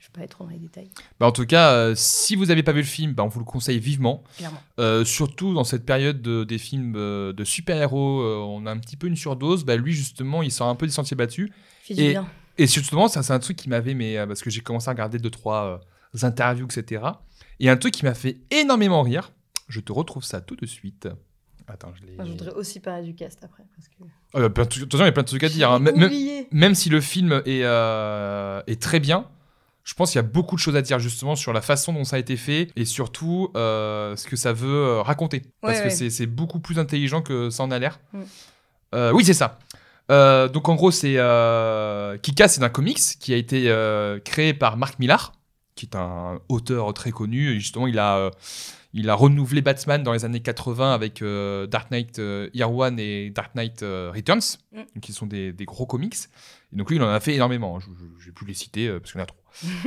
Je 0.00 0.06
ne 0.06 0.12
vais 0.14 0.20
pas 0.20 0.24
être 0.24 0.44
dans 0.44 0.50
les 0.50 0.58
détails, 0.58 0.88
Bah, 1.18 1.26
en 1.26 1.32
tout 1.32 1.44
cas, 1.44 1.72
euh, 1.72 1.94
si 1.96 2.36
vous 2.36 2.46
n'avez 2.46 2.62
pas 2.62 2.70
vu 2.72 2.78
le 2.82 2.86
film, 2.86 3.14
bah, 3.14 3.24
on 3.24 3.28
vous 3.28 3.40
le 3.40 3.44
conseille 3.44 3.80
vivement. 3.80 4.22
clairement. 4.36 4.62
Euh, 4.78 5.04
surtout 5.04 5.52
dans 5.54 5.64
cette 5.64 5.84
période 5.84 6.22
de- 6.22 6.44
des 6.44 6.56
films 6.58 6.94
euh, 6.96 7.32
de 7.32 7.42
super-héros, 7.42 8.20
euh, 8.20 8.36
on 8.38 8.64
a 8.66 8.70
un 8.70 8.78
petit 8.78 8.96
peu 8.96 9.08
une 9.08 9.16
surdose. 9.16 9.64
Bah, 9.64 9.74
lui, 9.76 9.92
justement, 9.92 10.42
il 10.44 10.52
sort 10.52 10.68
un 10.68 10.76
peu 10.76 10.86
des 10.86 10.92
sentiers 10.92 11.16
battus. 11.16 11.50
Fait 11.82 11.94
du 11.94 12.08
bien. 12.10 12.28
Et 12.58 12.66
justement, 12.66 13.08
ça, 13.08 13.22
c'est 13.22 13.32
un 13.32 13.38
truc 13.38 13.56
qui 13.56 13.68
m'avait, 13.68 13.94
mais 13.94 14.18
euh, 14.18 14.26
parce 14.26 14.42
que 14.42 14.50
j'ai 14.50 14.60
commencé 14.60 14.88
à 14.88 14.92
regarder 14.92 15.18
deux, 15.18 15.30
trois 15.30 15.80
euh, 16.14 16.26
interviews, 16.26 16.66
etc. 16.66 17.02
Et 17.60 17.68
un 17.70 17.76
truc 17.76 17.94
qui 17.94 18.04
m'a 18.04 18.14
fait 18.14 18.38
énormément 18.50 19.02
rire. 19.02 19.32
Je 19.68 19.80
te 19.80 19.92
retrouve 19.92 20.24
ça 20.24 20.40
tout 20.40 20.56
de 20.56 20.66
suite. 20.66 21.08
Attends, 21.66 21.92
je 22.00 22.06
l'ai. 22.06 22.16
Moi, 22.16 22.24
je 22.24 22.30
voudrais 22.30 22.52
aussi 22.54 22.80
parler 22.80 23.04
du 23.04 23.14
cast 23.14 23.44
après. 23.44 23.62
Parce 23.76 23.88
que... 23.88 23.94
Ah, 24.34 24.48
bah, 24.48 24.64
de 24.64 24.74
il 24.96 24.98
y 25.00 25.02
a 25.02 25.12
plein 25.12 25.22
de 25.22 25.28
trucs 25.28 25.44
à 25.44 25.48
dire. 25.48 25.70
hein. 25.70 25.78
Même- 26.50 26.74
si 26.74 26.88
le 26.88 27.00
film 27.00 27.42
est, 27.44 27.62
euh, 27.64 28.62
est 28.66 28.80
très 28.80 29.00
bien, 29.00 29.26
je 29.84 29.92
pense 29.94 30.10
qu'il 30.12 30.16
y 30.18 30.24
a 30.24 30.26
beaucoup 30.26 30.56
de 30.56 30.60
choses 30.60 30.76
à 30.76 30.82
dire 30.82 30.98
justement 30.98 31.36
sur 31.36 31.52
la 31.52 31.60
façon 31.60 31.92
dont 31.92 32.04
ça 32.04 32.16
a 32.16 32.18
été 32.18 32.36
fait 32.36 32.68
et 32.76 32.84
surtout 32.86 33.50
euh, 33.56 34.16
ce 34.16 34.26
que 34.26 34.36
ça 34.36 34.52
veut 34.54 35.00
raconter. 35.00 35.42
Parce 35.60 35.78
Ouais, 35.78 35.84
que 35.84 35.90
c'est- 35.90 36.10
c'est 36.10 36.26
beaucoup 36.26 36.60
plus 36.60 36.78
intelligent 36.78 37.20
que 37.22 37.50
ça 37.50 37.62
en 37.62 37.70
a 37.70 37.78
l'air. 37.78 38.00
Mm. 38.14 38.20
Euh, 38.94 39.12
oui, 39.12 39.24
c'est 39.24 39.34
ça. 39.34 39.58
Euh, 40.10 40.48
donc 40.48 40.68
en 40.68 40.74
gros, 40.74 40.90
c'est 40.90 41.14
euh, 41.16 42.16
Kika, 42.18 42.48
c'est 42.48 42.62
un 42.62 42.68
comics 42.68 42.98
qui 43.20 43.34
a 43.34 43.36
été 43.36 43.70
euh, 43.70 44.18
créé 44.20 44.54
par 44.54 44.76
Mark 44.76 44.98
Millar, 44.98 45.34
qui 45.74 45.86
est 45.86 45.96
un 45.96 46.40
auteur 46.48 46.92
très 46.94 47.10
connu. 47.10 47.50
Et 47.50 47.60
justement, 47.60 47.86
il 47.86 47.98
a, 47.98 48.16
euh, 48.16 48.30
il 48.94 49.10
a 49.10 49.14
renouvelé 49.14 49.60
Batman 49.60 50.02
dans 50.02 50.12
les 50.12 50.24
années 50.24 50.40
80 50.40 50.94
avec 50.94 51.22
Dark 51.70 51.90
Knight 51.90 52.18
Year 52.54 52.72
One 52.74 52.98
et 52.98 53.30
Dark 53.30 53.54
Knight 53.54 53.80
Returns, 53.82 54.58
Mm. 54.72 55.00
qui 55.00 55.12
sont 55.12 55.26
des, 55.26 55.52
des 55.52 55.64
gros 55.66 55.86
comics. 55.86 56.16
Et 56.72 56.76
donc 56.76 56.88
lui, 56.90 56.96
il 56.96 57.02
en 57.02 57.08
a 57.08 57.20
fait 57.20 57.34
énormément. 57.34 57.78
Je 57.80 57.88
ne 57.90 58.24
vais 58.24 58.32
plus 58.32 58.46
les 58.46 58.54
citer 58.54 58.90
parce 58.98 59.12
qu'il 59.12 59.18
y 59.18 59.22
en 59.22 59.24
a 59.24 59.26
trop. 59.26 59.38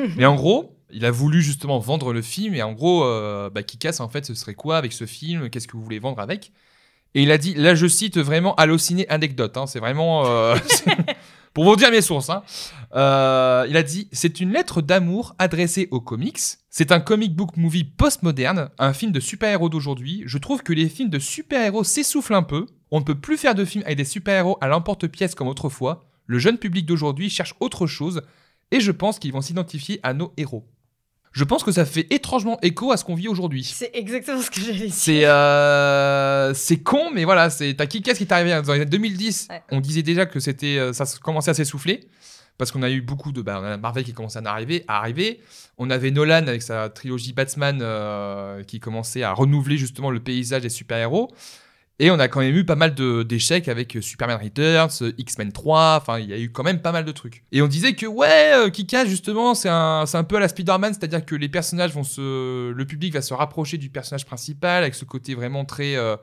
Mais 0.17 0.25
en 0.25 0.35
gros, 0.35 0.77
il 0.91 1.05
a 1.05 1.11
voulu 1.11 1.41
justement 1.41 1.79
vendre 1.79 2.13
le 2.13 2.21
film. 2.21 2.53
Et 2.53 2.61
en 2.61 2.73
gros, 2.73 3.01
bah, 3.49 3.63
Kick-Ass, 3.63 3.99
en 4.01 4.09
fait, 4.09 4.25
ce 4.25 4.35
serait 4.35 4.53
quoi 4.55 4.77
avec 4.77 4.93
ce 4.93 5.05
film? 5.05 5.49
Qu'est-ce 5.49 5.67
que 5.67 5.75
vous 5.77 5.83
voulez 5.83 5.99
vendre 5.99 6.19
avec? 6.19 6.51
Et 7.13 7.23
il 7.23 7.31
a 7.31 7.37
dit, 7.37 7.53
là 7.55 7.75
je 7.75 7.87
cite 7.87 8.17
vraiment 8.17 8.55
halluciné 8.55 9.07
anecdote. 9.09 9.57
hein, 9.57 9.67
c'est 9.67 9.79
vraiment... 9.79 10.25
euh, 10.25 10.55
pour 11.53 11.65
vous 11.65 11.75
dire 11.75 11.91
mes 11.91 12.01
sources. 12.01 12.29
hein. 12.29 12.43
Euh, 12.95 13.65
il 13.69 13.75
a 13.77 13.83
dit, 13.83 14.07
c'est 14.11 14.39
une 14.39 14.51
lettre 14.51 14.81
d'amour 14.81 15.35
adressée 15.39 15.87
aux 15.91 16.01
comics. 16.01 16.39
C'est 16.69 16.91
un 16.91 16.99
comic 16.99 17.35
book 17.35 17.57
movie 17.57 17.83
postmoderne, 17.83 18.69
un 18.79 18.93
film 18.93 19.11
de 19.11 19.19
super-héros 19.19 19.69
d'aujourd'hui. 19.69 20.23
Je 20.25 20.37
trouve 20.37 20.63
que 20.63 20.73
les 20.73 20.87
films 20.89 21.09
de 21.09 21.19
super-héros 21.19 21.83
s'essoufflent 21.83 22.33
un 22.33 22.43
peu. 22.43 22.65
On 22.91 22.99
ne 22.99 23.05
peut 23.05 23.19
plus 23.19 23.37
faire 23.37 23.55
de 23.55 23.65
films 23.65 23.83
avec 23.85 23.97
des 23.97 24.05
super-héros 24.05 24.57
à 24.61 24.67
l'emporte-pièce 24.67 25.35
comme 25.35 25.47
autrefois. 25.47 26.05
Le 26.25 26.39
jeune 26.39 26.57
public 26.57 26.85
d'aujourd'hui 26.85 27.29
cherche 27.29 27.55
autre 27.59 27.87
chose 27.87 28.21
et 28.71 28.79
je 28.79 28.91
pense 28.91 29.19
qu'ils 29.19 29.33
vont 29.33 29.41
s'identifier 29.41 29.99
à 30.03 30.13
nos 30.13 30.31
héros. 30.37 30.65
Je 31.31 31.43
pense 31.45 31.63
que 31.63 31.71
ça 31.71 31.85
fait 31.85 32.07
étrangement 32.09 32.59
écho 32.61 32.91
à 32.91 32.97
ce 32.97 33.05
qu'on 33.05 33.15
vit 33.15 33.29
aujourd'hui. 33.29 33.63
C'est 33.63 33.91
exactement 33.93 34.41
ce 34.41 34.51
que 34.51 34.59
j'allais 34.59 34.87
dire. 34.87 34.93
C'est 34.93 35.25
euh, 35.25 36.53
c'est 36.53 36.77
con, 36.77 37.09
mais 37.13 37.23
voilà, 37.23 37.49
c'est 37.49 37.73
t'as 37.73 37.85
qui 37.85 38.01
qu'est-ce 38.01 38.17
qui 38.17 38.25
est 38.25 38.33
arrivé 38.33 38.49
dans 38.49 38.73
les 38.73 38.81
années 38.81 38.85
2010 38.85 39.47
Ouais. 39.49 39.61
On 39.71 39.79
disait 39.79 40.03
déjà 40.03 40.25
que 40.25 40.39
c'était 40.39 40.77
euh, 40.77 40.93
ça 40.93 41.05
commençait 41.21 41.51
à 41.51 41.53
s'essouffler 41.53 42.01
parce 42.57 42.71
qu'on 42.71 42.83
a 42.83 42.89
eu 42.89 43.01
beaucoup 43.01 43.31
de 43.31 43.41
bah, 43.41 43.59
on 43.61 43.65
a 43.65 43.77
Marvel 43.77 44.03
qui 44.03 44.13
commençait 44.13 44.45
à 44.45 44.51
arriver, 44.51 44.83
à 44.87 44.97
arriver. 44.97 45.39
On 45.77 45.89
avait 45.89 46.11
Nolan 46.11 46.47
avec 46.47 46.61
sa 46.61 46.89
trilogie 46.89 47.33
Batman 47.33 47.79
euh, 47.81 48.63
qui 48.63 48.79
commençait 48.79 49.23
à 49.23 49.33
renouveler 49.33 49.77
justement 49.77 50.11
le 50.11 50.19
paysage 50.19 50.63
des 50.63 50.69
super-héros. 50.69 51.31
Et 52.01 52.09
on 52.09 52.17
a 52.17 52.27
quand 52.27 52.39
même 52.39 52.55
eu 52.55 52.65
pas 52.65 52.75
mal 52.75 52.95
d'échecs 52.95 53.67
avec 53.67 53.95
Superman 54.01 54.39
Returns, 54.41 55.13
X-Men 55.19 55.51
3, 55.51 55.99
enfin 56.01 56.17
il 56.17 56.31
y 56.31 56.33
a 56.33 56.39
eu 56.39 56.51
quand 56.51 56.63
même 56.63 56.81
pas 56.81 56.91
mal 56.91 57.05
de 57.05 57.11
trucs. 57.11 57.43
Et 57.51 57.61
on 57.61 57.67
disait 57.67 57.93
que 57.93 58.07
ouais, 58.07 58.53
euh, 58.55 58.71
Kick-Ass 58.71 59.07
justement 59.07 59.53
c'est 59.53 59.69
un, 59.69 60.05
un 60.11 60.23
peu 60.23 60.37
à 60.37 60.39
la 60.39 60.47
Spider-Man, 60.47 60.95
c'est-à-dire 60.95 61.23
que 61.23 61.35
les 61.35 61.47
personnages 61.47 61.93
vont 61.93 62.03
se... 62.03 62.71
Le 62.71 62.85
public 62.85 63.13
va 63.13 63.21
se 63.21 63.35
rapprocher 63.35 63.77
du 63.77 63.91
personnage 63.91 64.25
principal 64.25 64.81
avec 64.81 64.95
ce 64.95 65.05
côté 65.05 65.35
vraiment 65.35 65.63
très, 65.63 65.95
euh, 65.95 66.15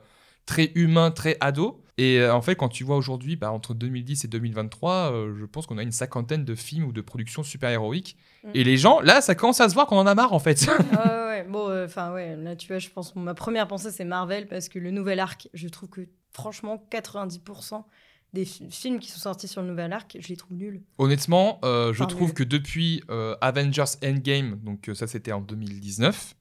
très 0.45 0.71
humain, 0.75 1.11
très 1.11 1.37
ado. 1.41 1.83
Et 1.97 2.19
euh, 2.19 2.33
en 2.33 2.41
fait 2.41 2.55
quand 2.55 2.69
tu 2.69 2.83
vois 2.85 2.95
aujourd'hui, 2.95 3.35
bah, 3.35 3.51
entre 3.51 3.73
2010 3.73 4.23
et 4.23 4.27
2023, 4.29 5.11
euh, 5.11 5.35
je 5.37 5.45
pense 5.45 5.65
qu'on 5.67 5.77
a 5.77 5.83
une 5.83 5.91
cinquantaine 5.91 6.45
de 6.45 6.55
films 6.55 6.85
ou 6.85 6.91
de 6.93 7.01
productions 7.01 7.43
super-héroïques. 7.43 8.15
Mm. 8.45 8.49
Et 8.53 8.63
les 8.63 8.77
gens, 8.77 9.01
là 9.01 9.19
ça 9.21 9.35
commence 9.35 9.59
à 9.61 9.67
se 9.69 9.73
voir 9.73 9.85
qu'on 9.87 9.97
en 9.97 10.07
a 10.07 10.15
marre 10.15 10.33
en 10.33 10.39
fait. 10.39 10.65
Ah 10.69 10.77
ouais, 10.77 11.25
ouais. 11.27 11.43
Bon, 11.49 11.83
enfin, 11.85 12.11
ouais, 12.13 12.35
là, 12.35 12.55
tu 12.55 12.67
vois, 12.67 12.77
je 12.79 12.89
pense 12.89 13.15
ma 13.15 13.33
première 13.33 13.67
pensée, 13.67 13.91
c'est 13.91 14.03
Marvel, 14.05 14.45
parce 14.47 14.67
que 14.69 14.77
le 14.77 14.91
nouvel 14.91 15.19
arc, 15.19 15.47
je 15.53 15.67
trouve 15.69 15.89
que, 15.89 16.01
franchement, 16.31 16.83
90% 16.91 17.85
des 18.33 18.45
fi- 18.45 18.69
films 18.69 18.99
qui 18.99 19.09
sont 19.09 19.19
sortis 19.19 19.47
sur 19.47 19.61
le 19.61 19.67
nouvel 19.69 19.91
arc, 19.93 20.17
je 20.19 20.27
les 20.27 20.35
trouve 20.35 20.55
nuls. 20.57 20.83
Honnêtement, 20.99 21.59
euh, 21.63 21.93
je 21.93 22.03
Enfin, 22.03 22.09
trouve 22.09 22.27
nul. 22.27 22.33
que 22.35 22.43
depuis 22.43 23.01
euh, 23.09 23.35
Avengers 23.41 23.85
Endgame, 24.03 24.59
donc 24.63 24.89
euh, 24.89 24.93
ça 24.93 25.07
c'était 25.07 25.31
en 25.31 25.41
2019, 25.41 26.35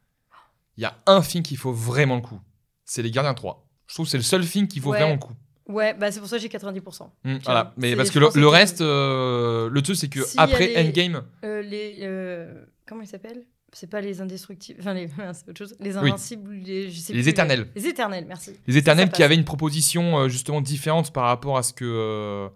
il 0.76 0.82
y 0.82 0.84
a 0.84 0.96
un 1.06 1.22
film 1.22 1.42
qui 1.44 1.56
faut 1.56 1.72
vraiment 1.72 2.16
le 2.16 2.22
coup. 2.22 2.40
C'est 2.84 3.02
Les 3.02 3.11
Gardiens 3.12 3.34
3. 3.34 3.67
Je 3.88 3.94
trouve 3.94 4.07
que 4.07 4.11
c'est 4.11 4.16
le 4.18 4.22
seul 4.22 4.44
film 4.44 4.68
qui 4.68 4.79
vaut 4.81 4.90
Ouais. 4.92 4.98
vraiment 4.98 5.14
le 5.14 5.18
coup. 5.18 5.33
Ouais, 5.68 5.92
bah, 5.94 6.11
c'est 6.12 6.20
pour 6.20 6.29
ça 6.29 6.37
que 6.37 6.42
j'ai 6.42 6.48
90%. 6.48 7.11
Mm, 7.24 7.37
voilà. 7.44 7.74
Mais 7.77 7.90
c'est- 7.90 7.96
parce 7.96 8.09
je 8.09 8.14
que 8.14 8.18
le, 8.20 8.27
pensais 8.27 8.38
le 8.40 8.46
que- 8.46 8.51
reste, 8.51 8.81
euh, 8.81 9.68
le 9.70 9.83
truc 9.83 9.96
c'est 9.96 10.09
que 10.09 10.22
S'il 10.22 10.37
y 10.37 10.40
a 10.40 10.44
après 10.44 10.74
Endgame, 10.83 11.22
Euh, 11.44 11.61
les. 11.62 11.96
euh, 12.03 12.64
comment 12.87 13.03
ils 13.03 13.07
s'appellent? 13.07 13.44
C'est 13.74 13.90
pas 13.90 14.01
les 14.01 14.22
indestructibles. 14.22 14.81
Enfin, 14.81 14.94
les. 14.94 15.09
c'est 15.35 15.48
autre 15.51 15.59
chose. 15.59 15.77
Les 15.81 15.92
Oui. 15.98 16.09
invincibles, 16.09 16.55
les. 16.55 16.90
Je 16.90 16.98
sais 16.98 17.12
Les 17.12 17.20
plus, 17.20 17.29
éternels. 17.29 17.66
Les 17.77 17.87
éternels, 17.87 18.24
merci. 18.27 18.53
les 18.66 18.77
Éternels 18.79 19.09
qui 19.09 19.12
passe. 19.12 19.20
avaient 19.20 19.35
une 19.35 19.44
proposition 19.44 20.20
euh, 20.20 20.29
justement 20.31 20.62
différente 20.62 21.12
par 21.12 21.24
rapport 21.24 21.59
à 21.59 21.62
ce 21.62 21.74
que 21.74 21.85
euh, 21.85 22.48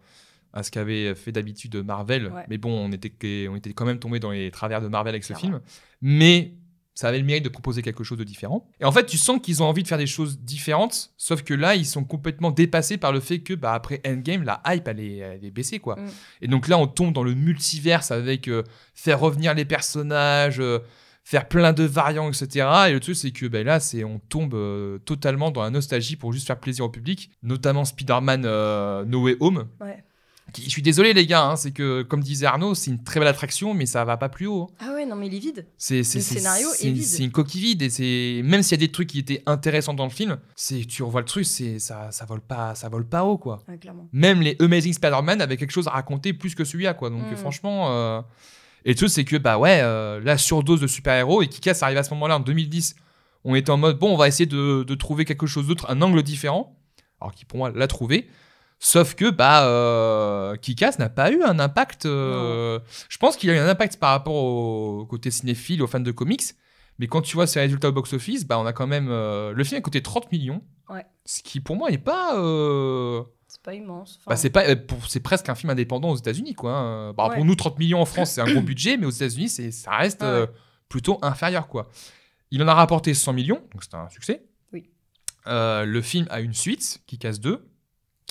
à 0.55 0.63
ce 0.63 0.71
qu'avait 0.71 1.15
fait 1.15 1.33
d'habitude 1.33 1.77
Marvel. 1.77 2.29
Ouais. 2.29 2.45
Mais 2.49 2.57
bon, 2.57 2.71
on 2.73 2.91
était 2.93 3.47
on 3.51 3.57
était 3.57 3.75
quand 3.75 3.85
même 3.85 3.99
tombé 3.99 4.21
dans 4.21 4.31
les 4.31 4.51
travers 4.51 4.81
de 4.81 4.89
Marvel 4.89 5.13
avec 5.15 5.25
ce 5.25 5.35
Clairement. 5.35 5.59
film. 5.59 5.61
Mais 6.01 6.53
ça 6.95 7.09
avait 7.09 7.19
le 7.19 7.25
mérite 7.25 7.45
de 7.45 7.49
proposer 7.49 7.83
quelque 7.83 8.05
chose 8.05 8.19
de 8.19 8.25
différent. 8.25 8.69
Et 8.81 8.85
en 8.85 8.93
fait, 8.93 9.07
tu 9.07 9.17
sens 9.17 9.41
qu'ils 9.43 9.63
ont 9.63 9.67
envie 9.67 9.83
de 9.83 9.89
faire 9.89 9.99
des 9.99 10.07
choses 10.07 10.39
différentes, 10.41 11.13
sauf 11.17 11.43
que 11.43 11.55
là, 11.55 11.75
ils 11.75 11.87
sont 11.87 12.05
complètement 12.05 12.51
dépassés 12.51 12.99
par 12.99 13.13
le 13.13 13.21
fait 13.21 13.41
que 13.41 13.55
bah, 13.55 13.73
après 13.73 14.01
Endgame, 14.07 14.43
la 14.43 14.63
hype 14.67 14.87
elle 14.89 15.01
est, 15.01 15.17
elle 15.19 15.45
est 15.45 15.51
baissée 15.51 15.79
quoi. 15.79 15.97
Mm. 15.97 16.11
Et 16.43 16.49
donc 16.49 16.69
là, 16.69 16.79
on 16.79 16.87
tombe 16.87 17.13
dans 17.13 17.23
le 17.23 17.35
multiverse 17.35 18.11
avec 18.11 18.49
euh, 18.49 18.63
faire 18.95 19.21
revenir 19.21 19.55
les 19.55 19.65
personnages. 19.65 20.61
euh, 20.61 20.81
faire 21.25 21.47
plein 21.47 21.73
de 21.73 21.85
variants, 21.85 22.29
etc. 22.29 22.67
Et 22.89 22.93
le 22.93 22.99
truc, 22.99 23.15
c'est 23.15 23.31
que 23.31 23.47
ben 23.47 23.65
là, 23.65 23.79
c'est 23.79 24.03
on 24.03 24.19
tombe 24.19 24.55
euh, 24.55 24.99
totalement 24.99 25.53
dans 25.53 25.63
la 25.63 25.71
nostalgie 25.71 26.17
pour 26.17 26.33
juste 26.33 26.49
faire 26.49 26.59
plaisir 26.59 26.85
au 26.85 26.89
public, 26.89 27.31
notamment 27.45 27.85
Spider-Man 27.85 28.41
No 29.07 29.23
Way 29.23 29.37
Home. 29.39 29.69
Ouais. 29.81 30.03
Je 30.57 30.69
suis 30.69 30.83
désolé, 30.83 31.13
les 31.15 31.27
gars, 31.27 31.45
hein, 31.45 31.57
c'est 31.57 31.71
que, 31.71 32.03
comme 32.03 32.21
disait 32.23 32.47
Arnaud, 32.47 32.75
c'est 32.75 32.91
une 32.91 33.03
très 33.03 33.21
belle 33.21 33.29
attraction, 33.29 33.75
mais 33.75 33.87
ça 33.87 34.05
va 34.05 34.17
pas 34.17 34.29
plus 34.29 34.47
haut. 34.47 34.69
hein. 34.71 34.75
Ah 34.89 34.93
ouais, 34.95 35.07
non, 35.07 35.17
mais 35.17 35.29
il 35.29 35.35
est 35.35 35.39
vide. 35.39 35.67
C'est, 35.79 35.99
Le 35.99 36.03
scénario 36.05 36.69
est 36.81 36.91
vide. 36.91 37.03
c'est 37.05 37.25
une 37.25 37.31
coquille 37.31 37.61
vide, 37.63 37.83
et 37.83 37.91
c'est 37.91 38.41
même 38.45 38.63
s'il 38.63 38.73
y 38.79 38.83
a 38.83 38.87
des 38.87 38.93
trucs 38.93 39.09
qui 39.09 39.19
étaient 39.21 39.43
intéressants 39.47 39.95
dans 39.95 40.05
le 40.05 40.11
film, 40.11 40.39
c'est 40.57 40.85
tu 40.87 41.03
revois 41.03 41.21
le 41.23 41.27
truc, 41.27 41.47
c'est 41.47 41.79
ça, 41.79 42.11
ça 42.11 42.25
vole 42.25 42.41
pas, 42.41 42.75
ça 42.75 42.89
vole 42.89 43.07
pas 43.09 43.25
haut, 43.25 43.39
quoi. 43.39 43.63
Ouais, 43.69 43.79
clairement. 43.79 44.09
Même 44.13 44.43
les 44.43 44.57
Amazing 44.61 44.93
Spider-Man 44.93 45.41
avaient 45.41 45.57
quelque 45.57 45.71
chose 45.73 45.89
à 45.89 45.93
raconter 45.93 46.33
plus 46.33 46.55
que 46.55 46.65
celui-là, 46.65 46.95
quoi. 46.95 47.11
Donc 47.11 47.23
Mm. 47.31 47.37
franchement, 47.37 47.91
euh, 47.93 48.21
et 48.85 48.91
le 48.91 48.95
truc 48.97 49.11
c'est 49.11 49.25
que 49.25 49.37
bah 49.37 49.59
ouais, 49.59 49.81
euh, 49.83 50.21
la 50.25 50.37
surdose 50.37 50.81
de 50.81 50.87
super-héros 50.87 51.41
et 51.43 51.49
Kikas 51.49 51.79
arrive 51.83 51.99
à 51.99 52.03
ce 52.03 52.11
moment-là 52.15 52.37
en 52.37 52.41
2010 52.41 52.97
On 53.45 53.55
était 53.55 53.71
en 53.71 53.77
mode, 53.77 53.99
bon, 53.99 54.13
on 54.13 54.17
va 54.17 54.29
essayer 54.29 54.47
de, 54.47 54.85
de 54.85 54.95
trouver 54.95 55.25
quelque 55.25 55.47
chose 55.47 55.67
d'autre, 55.67 55.87
un 55.89 56.01
angle 56.03 56.23
différent. 56.23 56.77
Alors 57.21 57.33
qui 57.35 57.45
pour 57.45 57.59
moi 57.59 57.71
l'a 57.75 57.87
trouvé. 57.89 58.29
Sauf 58.85 59.15
que 59.15 59.31
bah, 59.31 59.65
euh, 59.67 60.57
Kikas 60.57 60.97
n'a 60.99 61.09
pas 61.09 61.31
eu 61.31 61.41
un 61.45 61.61
impact. 61.61 62.05
euh, 62.05 62.81
je 63.09 63.17
pense 63.17 63.37
qu'il 63.37 63.49
a 63.51 63.55
eu 63.55 63.59
un 63.59 63.69
impact 63.69 63.99
par 63.99 64.11
rapport 64.11 64.35
au 64.35 65.07
côté 65.07 65.31
cinéphile, 65.31 65.83
aux 65.85 65.87
fans 65.87 66.01
de 66.01 66.11
comics. 66.11 66.43
Mais 66.99 67.07
quand 67.07 67.23
tu 67.23 67.37
vois 67.37 67.47
ses 67.47 67.61
résultats 67.61 67.91
au 67.91 67.93
box-office, 67.93 68.45
bah, 68.45 68.59
on 68.59 68.67
a 68.67 68.73
quand 68.73 68.89
même. 68.89 69.07
euh, 69.09 69.53
le 69.53 69.63
film 69.63 69.79
a 69.79 69.81
coûté 69.83 70.03
30 70.03 70.33
millions. 70.33 70.63
Ouais. 70.91 71.07
Ce 71.25 71.45
qui 71.45 71.61
pour 71.61 71.77
moi 71.77 71.91
n'est 71.93 71.99
pas. 71.99 72.37
euh, 72.39 73.23
C'est 73.47 73.63
pas 73.63 73.73
immense. 73.75 74.17
Enfin, 74.19 74.31
bah, 74.31 74.37
c'est 74.37 74.51
pas, 74.51 74.75
pour- 74.75 75.07
c'est 75.09 75.21
presque 75.21 75.49
un 75.49 75.55
film 75.55 75.71
indépendant 75.71 76.11
aux 76.11 76.17
États-Unis, 76.17 76.55
quoi. 76.55 76.73
hein. 76.73 77.13
Bah, 77.13 77.29
Ouais. 77.29 77.37
Pour 77.37 77.45
nous, 77.45 77.55
30 77.55 77.79
millions 77.79 78.01
en 78.01 78.05
France, 78.05 78.33
c'est 78.33 78.41
un 78.41 78.51
gros 78.53 78.61
budget, 78.63 78.97
mais 78.97 79.07
aux 79.07 79.11
États-Unis, 79.11 79.49
c'est, 79.49 79.71
ça 79.71 79.93
reste 79.93 80.23
Ouais, 80.23 80.47
plutôt 80.89 81.21
inférieur, 81.23 81.69
quoi. 81.69 81.89
Il 82.51 82.61
en 82.65 82.67
a 82.69 82.75
rapporté 82.75 83.15
100 83.15 83.33
millions, 83.33 83.63
donc 83.73 83.85
c'est 83.85 83.95
un 83.95 84.09
succès. 84.11 84.43
Oui. 84.73 84.91
Le 85.47 86.01
film 86.03 86.27
a 86.31 86.41
une 86.41 86.53
suite, 86.53 87.01
casse 87.21 87.39
2, 87.41 87.65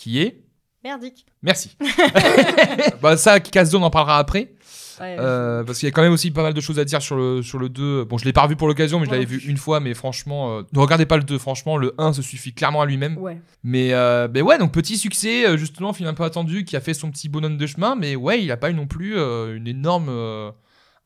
qui 0.02 0.20
est. 0.20 0.42
Merdique. 0.84 1.28
Merci. 1.44 1.78
bah, 3.04 3.16
ça, 3.16 3.40
2, 3.40 3.76
on 3.76 3.84
en 3.84 3.92
parlera 3.92 4.18
après. 4.18 4.52
Ouais, 5.00 5.16
Euh, 5.20 5.64
parce 5.64 5.78
qu'il 5.78 5.88
y 5.88 5.90
a 5.90 5.92
quand 5.92 6.02
même 6.02 6.12
aussi 6.12 6.32
pas 6.32 6.42
mal 6.42 6.56
de 6.56 6.62
choses 6.62 6.80
à 6.80 6.86
dire 6.86 7.04
sur 7.04 7.16
le, 7.16 7.44
sur 7.44 7.60
le 7.60 7.70
2. 7.70 8.06
Bon, 8.06 8.18
je 8.18 8.26
l'ai 8.26 8.34
pas 8.34 8.42
revu 8.42 8.56
pour 8.56 8.68
l'occasion, 8.68 9.00
mais 9.00 9.06
je 9.06 9.12
l'avais 9.12 9.26
vu 9.26 9.38
une 9.48 9.58
fois, 9.58 9.80
mais 9.80 9.94
franchement, 9.94 10.58
euh, 10.58 10.62
ne 10.74 10.80
regardez 10.80 11.06
pas 11.06 11.18
le 11.18 11.24
2, 11.24 11.38
franchement, 11.38 11.78
le 11.78 11.94
1 12.00 12.14
se 12.14 12.24
suffit 12.24 12.52
clairement 12.52 12.82
à 12.82 12.88
lui-même. 12.88 13.16
Ouais. 13.20 13.40
Mais, 13.64 13.94
euh, 13.94 14.28
ben 14.28 14.42
ouais, 14.42 14.58
donc 14.58 14.72
petit 14.72 14.98
succès, 14.98 15.56
justement, 15.56 15.94
film 15.94 16.10
un 16.10 16.16
peu 16.16 16.24
attendu, 16.24 16.66
qui 16.66 16.76
a 16.76 16.82
fait 16.82 16.96
son 16.96 17.12
petit 17.12 17.30
bonhomme 17.30 17.58
de 17.58 17.68
chemin, 17.68 17.96
mais 17.96 18.16
ouais, 18.16 18.44
il 18.44 18.52
a 18.52 18.58
pas 18.58 18.72
eu 18.72 18.74
non 18.74 18.88
plus 18.88 19.18
une 19.20 19.68
énorme, 19.68 20.10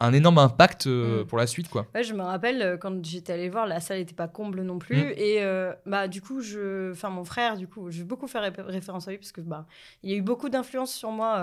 un 0.01 0.11
énorme 0.13 0.37
impact 0.39 0.87
euh, 0.87 1.23
Mm. 1.23 1.27
pour 1.27 1.37
la 1.37 1.47
suite, 1.47 1.69
quoi. 1.69 1.87
Ouais, 1.95 2.03
je 2.03 2.13
me 2.13 2.21
rappelle 2.21 2.61
euh, 2.61 2.77
quand 2.77 3.03
j'étais 3.05 3.33
allée 3.33 3.49
voir, 3.49 3.65
la 3.65 3.79
salle 3.79 3.99
n'était 3.99 4.13
pas 4.13 4.27
comble 4.27 4.61
non 4.61 4.77
plus. 4.77 4.97
Mm. 4.97 5.13
Et 5.15 5.43
euh, 5.43 5.73
bah, 5.85 6.07
du 6.07 6.21
coup, 6.21 6.41
je... 6.41 6.91
enfin, 6.91 7.09
mon 7.09 7.23
frère, 7.23 7.55
du 7.57 7.67
coup, 7.67 7.89
je 7.91 7.99
vais 7.99 8.03
beaucoup 8.03 8.27
faire 8.27 8.41
ré- 8.41 8.51
référence 8.57 9.07
à 9.07 9.11
lui 9.11 9.17
parce 9.17 9.31
que 9.31 9.41
bah, 9.41 9.65
il 10.03 10.09
y 10.11 10.13
a 10.13 10.17
eu 10.17 10.21
beaucoup 10.21 10.49
d'influence 10.49 10.93
sur 10.93 11.11
moi 11.11 11.37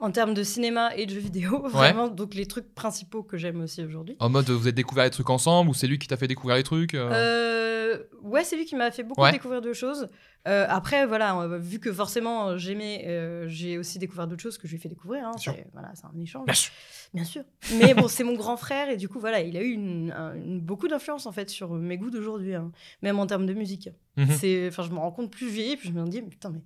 en 0.00 0.10
termes 0.10 0.34
de 0.34 0.42
cinéma 0.42 0.94
et 0.96 1.06
de 1.06 1.12
jeux 1.12 1.20
vidéo. 1.20 1.62
Vraiment, 1.68 2.08
donc 2.08 2.34
les 2.34 2.46
trucs 2.46 2.74
principaux 2.74 3.22
que 3.22 3.36
j'aime 3.36 3.60
aussi 3.62 3.82
aujourd'hui. 3.84 4.16
En 4.20 4.28
mode, 4.28 4.48
vous 4.50 4.62
avez 4.62 4.72
découvert 4.72 5.04
les 5.04 5.10
trucs 5.10 5.30
ensemble, 5.30 5.70
ou 5.70 5.74
c'est 5.74 5.86
lui 5.86 5.98
qui 5.98 6.06
t'a 6.06 6.16
fait 6.16 6.28
découvrir 6.28 6.56
les 6.56 6.62
trucs 6.62 6.94
euh 6.94 7.10
Euh, 7.12 7.98
ouais, 8.22 8.44
c'est 8.44 8.56
lui 8.56 8.64
qui 8.66 8.76
m'a 8.76 8.90
fait 8.90 9.02
beaucoup 9.02 9.22
Ouais. 9.22 9.32
découvrir 9.32 9.60
de 9.62 9.72
choses. 9.72 10.08
Euh, 10.46 10.66
après, 10.68 11.06
voilà, 11.06 11.58
vu 11.58 11.78
que 11.80 11.92
forcément 11.92 12.56
j'aimais, 12.58 13.04
j'ai 13.48 13.76
aussi 13.78 13.98
découvert 13.98 14.26
d'autres 14.26 14.42
choses 14.42 14.56
que 14.58 14.66
je 14.68 14.72
lui 14.72 14.78
ai 14.78 14.80
fait 14.80 14.88
découvrir. 14.88 15.26
hein. 15.26 15.32
C'est 15.38 15.66
voilà, 15.72 15.90
c'est 15.94 16.04
un 16.04 16.20
échange. 16.20 16.44
Bien 16.46 16.54
sûr. 16.54 16.72
Bien 17.14 17.24
sûr. 17.24 17.42
Mais 17.78 17.94
bon, 17.94 18.06
c'est 18.08 18.24
mon 18.24 18.34
grand 18.34 18.56
frère 18.58 18.90
et 18.90 18.96
du 18.98 19.08
coup, 19.08 19.18
voilà, 19.18 19.40
il 19.40 19.56
a 19.56 19.62
eu 19.62 19.70
une, 19.72 20.12
un- 20.12 20.34
une- 20.34 20.60
beaucoup 20.60 20.86
d'influence 20.88 21.24
en 21.26 21.32
fait 21.32 21.48
sur 21.50 21.70
mes 21.72 21.96
goûts 21.96 22.10
d'aujourd'hui, 22.10 22.54
hein. 22.54 22.70
même 23.02 23.18
en 23.18 23.26
termes 23.26 23.46
de 23.46 23.54
musique. 23.54 23.88
Mhm. 24.16 24.26
C'est, 24.30 24.68
enfin, 24.68 24.82
je 24.82 24.90
me 24.90 24.98
rends 24.98 25.10
compte 25.12 25.30
plus 25.32 25.48
vieilli, 25.48 25.76
puis 25.76 25.88
je 25.88 25.94
me 25.94 26.06
dis, 26.08 26.20
mais 26.22 26.28
putain, 26.28 26.50
mais 26.50 26.60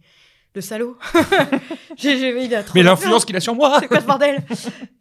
le 0.54 0.60
salaud. 0.60 0.96
j'ai, 1.96 2.44
il 2.44 2.54
a 2.54 2.62
trop 2.62 2.72
Mais 2.74 2.82
l'influence 2.82 3.24
qu'il 3.24 3.36
a 3.36 3.40
sur 3.40 3.54
moi 3.54 3.78
C'est 3.80 3.88
quoi 3.88 4.00
ce 4.00 4.06
bordel? 4.06 4.42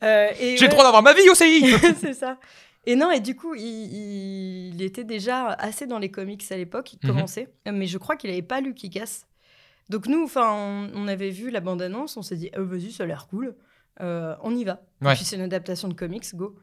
Euh, 0.03 0.29
J'ai 0.39 0.55
le 0.55 0.61
ouais. 0.61 0.67
droit 0.69 0.83
d'avoir 0.83 1.03
ma 1.03 1.13
vie 1.13 1.29
aussi 1.29 1.65
c'est 1.99 2.13
ça. 2.23 2.37
Et 2.85 2.95
non, 2.95 3.11
et 3.11 3.19
du 3.19 3.35
coup, 3.35 3.53
il, 3.53 4.81
était 4.81 5.03
déjà 5.03 5.47
assez 5.49 5.85
dans 5.85 5.99
les 5.99 6.09
comics 6.09 6.43
à 6.51 6.57
l'époque, 6.57 6.93
il 6.93 6.99
Mhm. 7.03 7.13
commençait, 7.13 7.53
mais 7.71 7.85
je 7.85 7.97
crois 7.99 8.15
qu'il 8.15 8.29
n'avait 8.31 8.41
pas 8.41 8.59
lu 8.61 8.73
Kick-Ass. 8.73 9.27
Donc 9.89 10.07
nous, 10.07 10.23
enfin, 10.23 10.51
on, 10.53 10.89
on 10.95 11.07
avait 11.07 11.29
vu 11.29 11.51
la 11.51 11.59
bande-annonce, 11.59 12.17
on 12.17 12.21
s'est 12.21 12.37
dit, 12.37 12.49
oh, 12.57 12.63
vas-y, 12.65 12.91
ça 12.91 13.03
a 13.03 13.05
l'air 13.05 13.27
cool, 13.27 13.55
Euh, 13.99 14.35
on 14.41 14.55
y 14.55 14.63
va. 14.63 14.81
Ouais. 15.01 15.11
Et 15.11 15.15
puis 15.15 15.25
c'est 15.25 15.35
une 15.35 15.41
adaptation 15.43 15.87
de 15.89 15.93
comics, 15.93 16.25
go. 16.33 16.55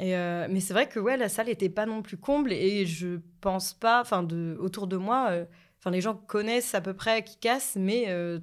Et 0.00 0.16
euh, 0.16 0.46
mais 0.50 0.60
c'est 0.60 0.72
vrai 0.72 0.88
que 0.88 0.98
ouais, 0.98 1.16
la 1.16 1.28
salle 1.28 1.46
n'était 1.46 1.68
pas 1.68 1.86
non 1.86 2.02
plus 2.02 2.16
comble 2.16 2.52
et 2.52 2.86
je 2.86 3.20
pense 3.40 3.72
pas, 3.74 4.00
enfin, 4.00 4.22
de, 4.24 4.56
autour 4.58 4.86
de 4.88 4.96
moi, 4.96 5.30
enfin, 5.78 5.90
les 5.90 6.00
gens 6.00 6.14
connaissent 6.14 6.74
à 6.74 6.80
peu 6.80 6.94
près 6.94 7.22
Kick-Ass, 7.24 7.76
mais 7.78 8.04
euh, 8.08 8.38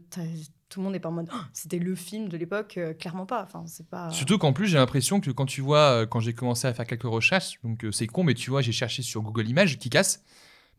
tout 0.69 0.79
le 0.79 0.83
monde 0.83 0.93
n'est 0.93 0.99
pas 0.99 1.09
en 1.09 1.13
mode, 1.13 1.29
Oh, 1.33 1.37
c'était 1.53 1.79
le 1.79 1.93
film 1.95 2.29
de 2.29 2.37
l'époque, 2.37 2.77
euh, 2.77 2.93
clairement 2.93 3.25
pas. 3.25 3.43
Enfin, 3.43 3.63
c'est 3.67 3.87
pas. 3.87 4.09
Surtout 4.11 4.37
qu'en 4.37 4.53
plus, 4.53 4.67
j'ai 4.67 4.77
l'impression 4.77 5.19
que 5.21 5.29
quand 5.31 5.45
tu 5.45 5.61
vois, 5.61 6.01
euh, 6.01 6.05
quand 6.05 6.19
j'ai 6.19 6.33
commencé 6.33 6.67
à 6.67 6.73
faire 6.73 6.87
quelques 6.87 7.03
recherches, 7.03 7.59
donc 7.63 7.83
euh, 7.85 7.91
c'est 7.91 8.07
con, 8.07 8.23
mais 8.23 8.33
tu 8.33 8.49
vois, 8.49 8.61
j'ai 8.61 8.71
cherché 8.71 9.01
sur 9.03 9.21
Google 9.21 9.47
Images 9.47 9.77
qui 9.77 9.89
casse. 9.89 10.23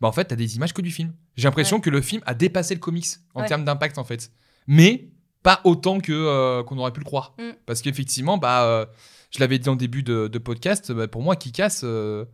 Bah 0.00 0.08
en 0.08 0.12
fait, 0.12 0.24
t'as 0.24 0.36
des 0.36 0.56
images 0.56 0.72
que 0.74 0.82
du 0.82 0.90
film. 0.90 1.14
J'ai 1.36 1.44
l'impression 1.44 1.76
Ouais. 1.76 1.82
que 1.82 1.90
le 1.90 2.00
film 2.02 2.20
a 2.26 2.34
dépassé 2.34 2.74
le 2.74 2.80
comics 2.80 3.06
en 3.34 3.42
Ouais. 3.42 3.46
termes 3.46 3.64
d'impact 3.64 3.96
en 3.98 4.04
fait. 4.04 4.32
Mais 4.66 5.08
pas 5.44 5.60
autant 5.62 6.00
que 6.00 6.62
qu'on 6.62 6.78
aurait 6.78 6.92
pu 6.92 6.98
le 7.00 7.04
croire. 7.04 7.34
Mm. 7.38 7.50
Parce 7.66 7.80
qu'effectivement, 7.80 8.36
bah, 8.36 8.88
je 9.30 9.38
l'avais 9.38 9.58
dit 9.60 9.68
en 9.68 9.76
début 9.76 10.02
de, 10.02 10.26
de 10.26 10.38
podcast, 10.38 10.90
bah, 10.90 11.06
pour 11.06 11.22
moi, 11.22 11.36
Kikas, 11.36 11.80
euh, 11.84 12.24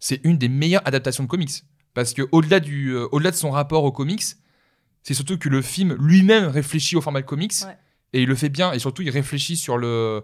c'est 0.00 0.20
une 0.24 0.38
des 0.38 0.48
meilleures 0.48 0.86
adaptations 0.88 1.22
de 1.22 1.28
comics. 1.28 1.50
Parce 1.94 2.12
que 2.12 2.22
au-delà 2.32 2.60
du, 2.60 2.90
euh, 2.90 3.06
au-delà 3.12 3.30
de 3.30 3.36
son 3.36 3.50
rapport 3.50 3.84
aux 3.84 3.92
comics, 3.92 4.22
c'est 5.02 5.14
surtout 5.14 5.38
que 5.38 5.48
le 5.48 5.62
film 5.62 5.94
lui-même 6.00 6.46
réfléchit 6.46 6.96
au 6.96 7.00
format 7.00 7.20
de 7.20 7.26
comics 7.26 7.52
Ouais. 7.64 7.76
et 8.12 8.22
il 8.22 8.28
le 8.28 8.34
fait 8.34 8.48
bien. 8.48 8.72
Et 8.72 8.78
surtout, 8.78 9.02
il 9.02 9.10
réfléchit 9.10 9.56
sur 9.56 9.76
le 9.78 10.22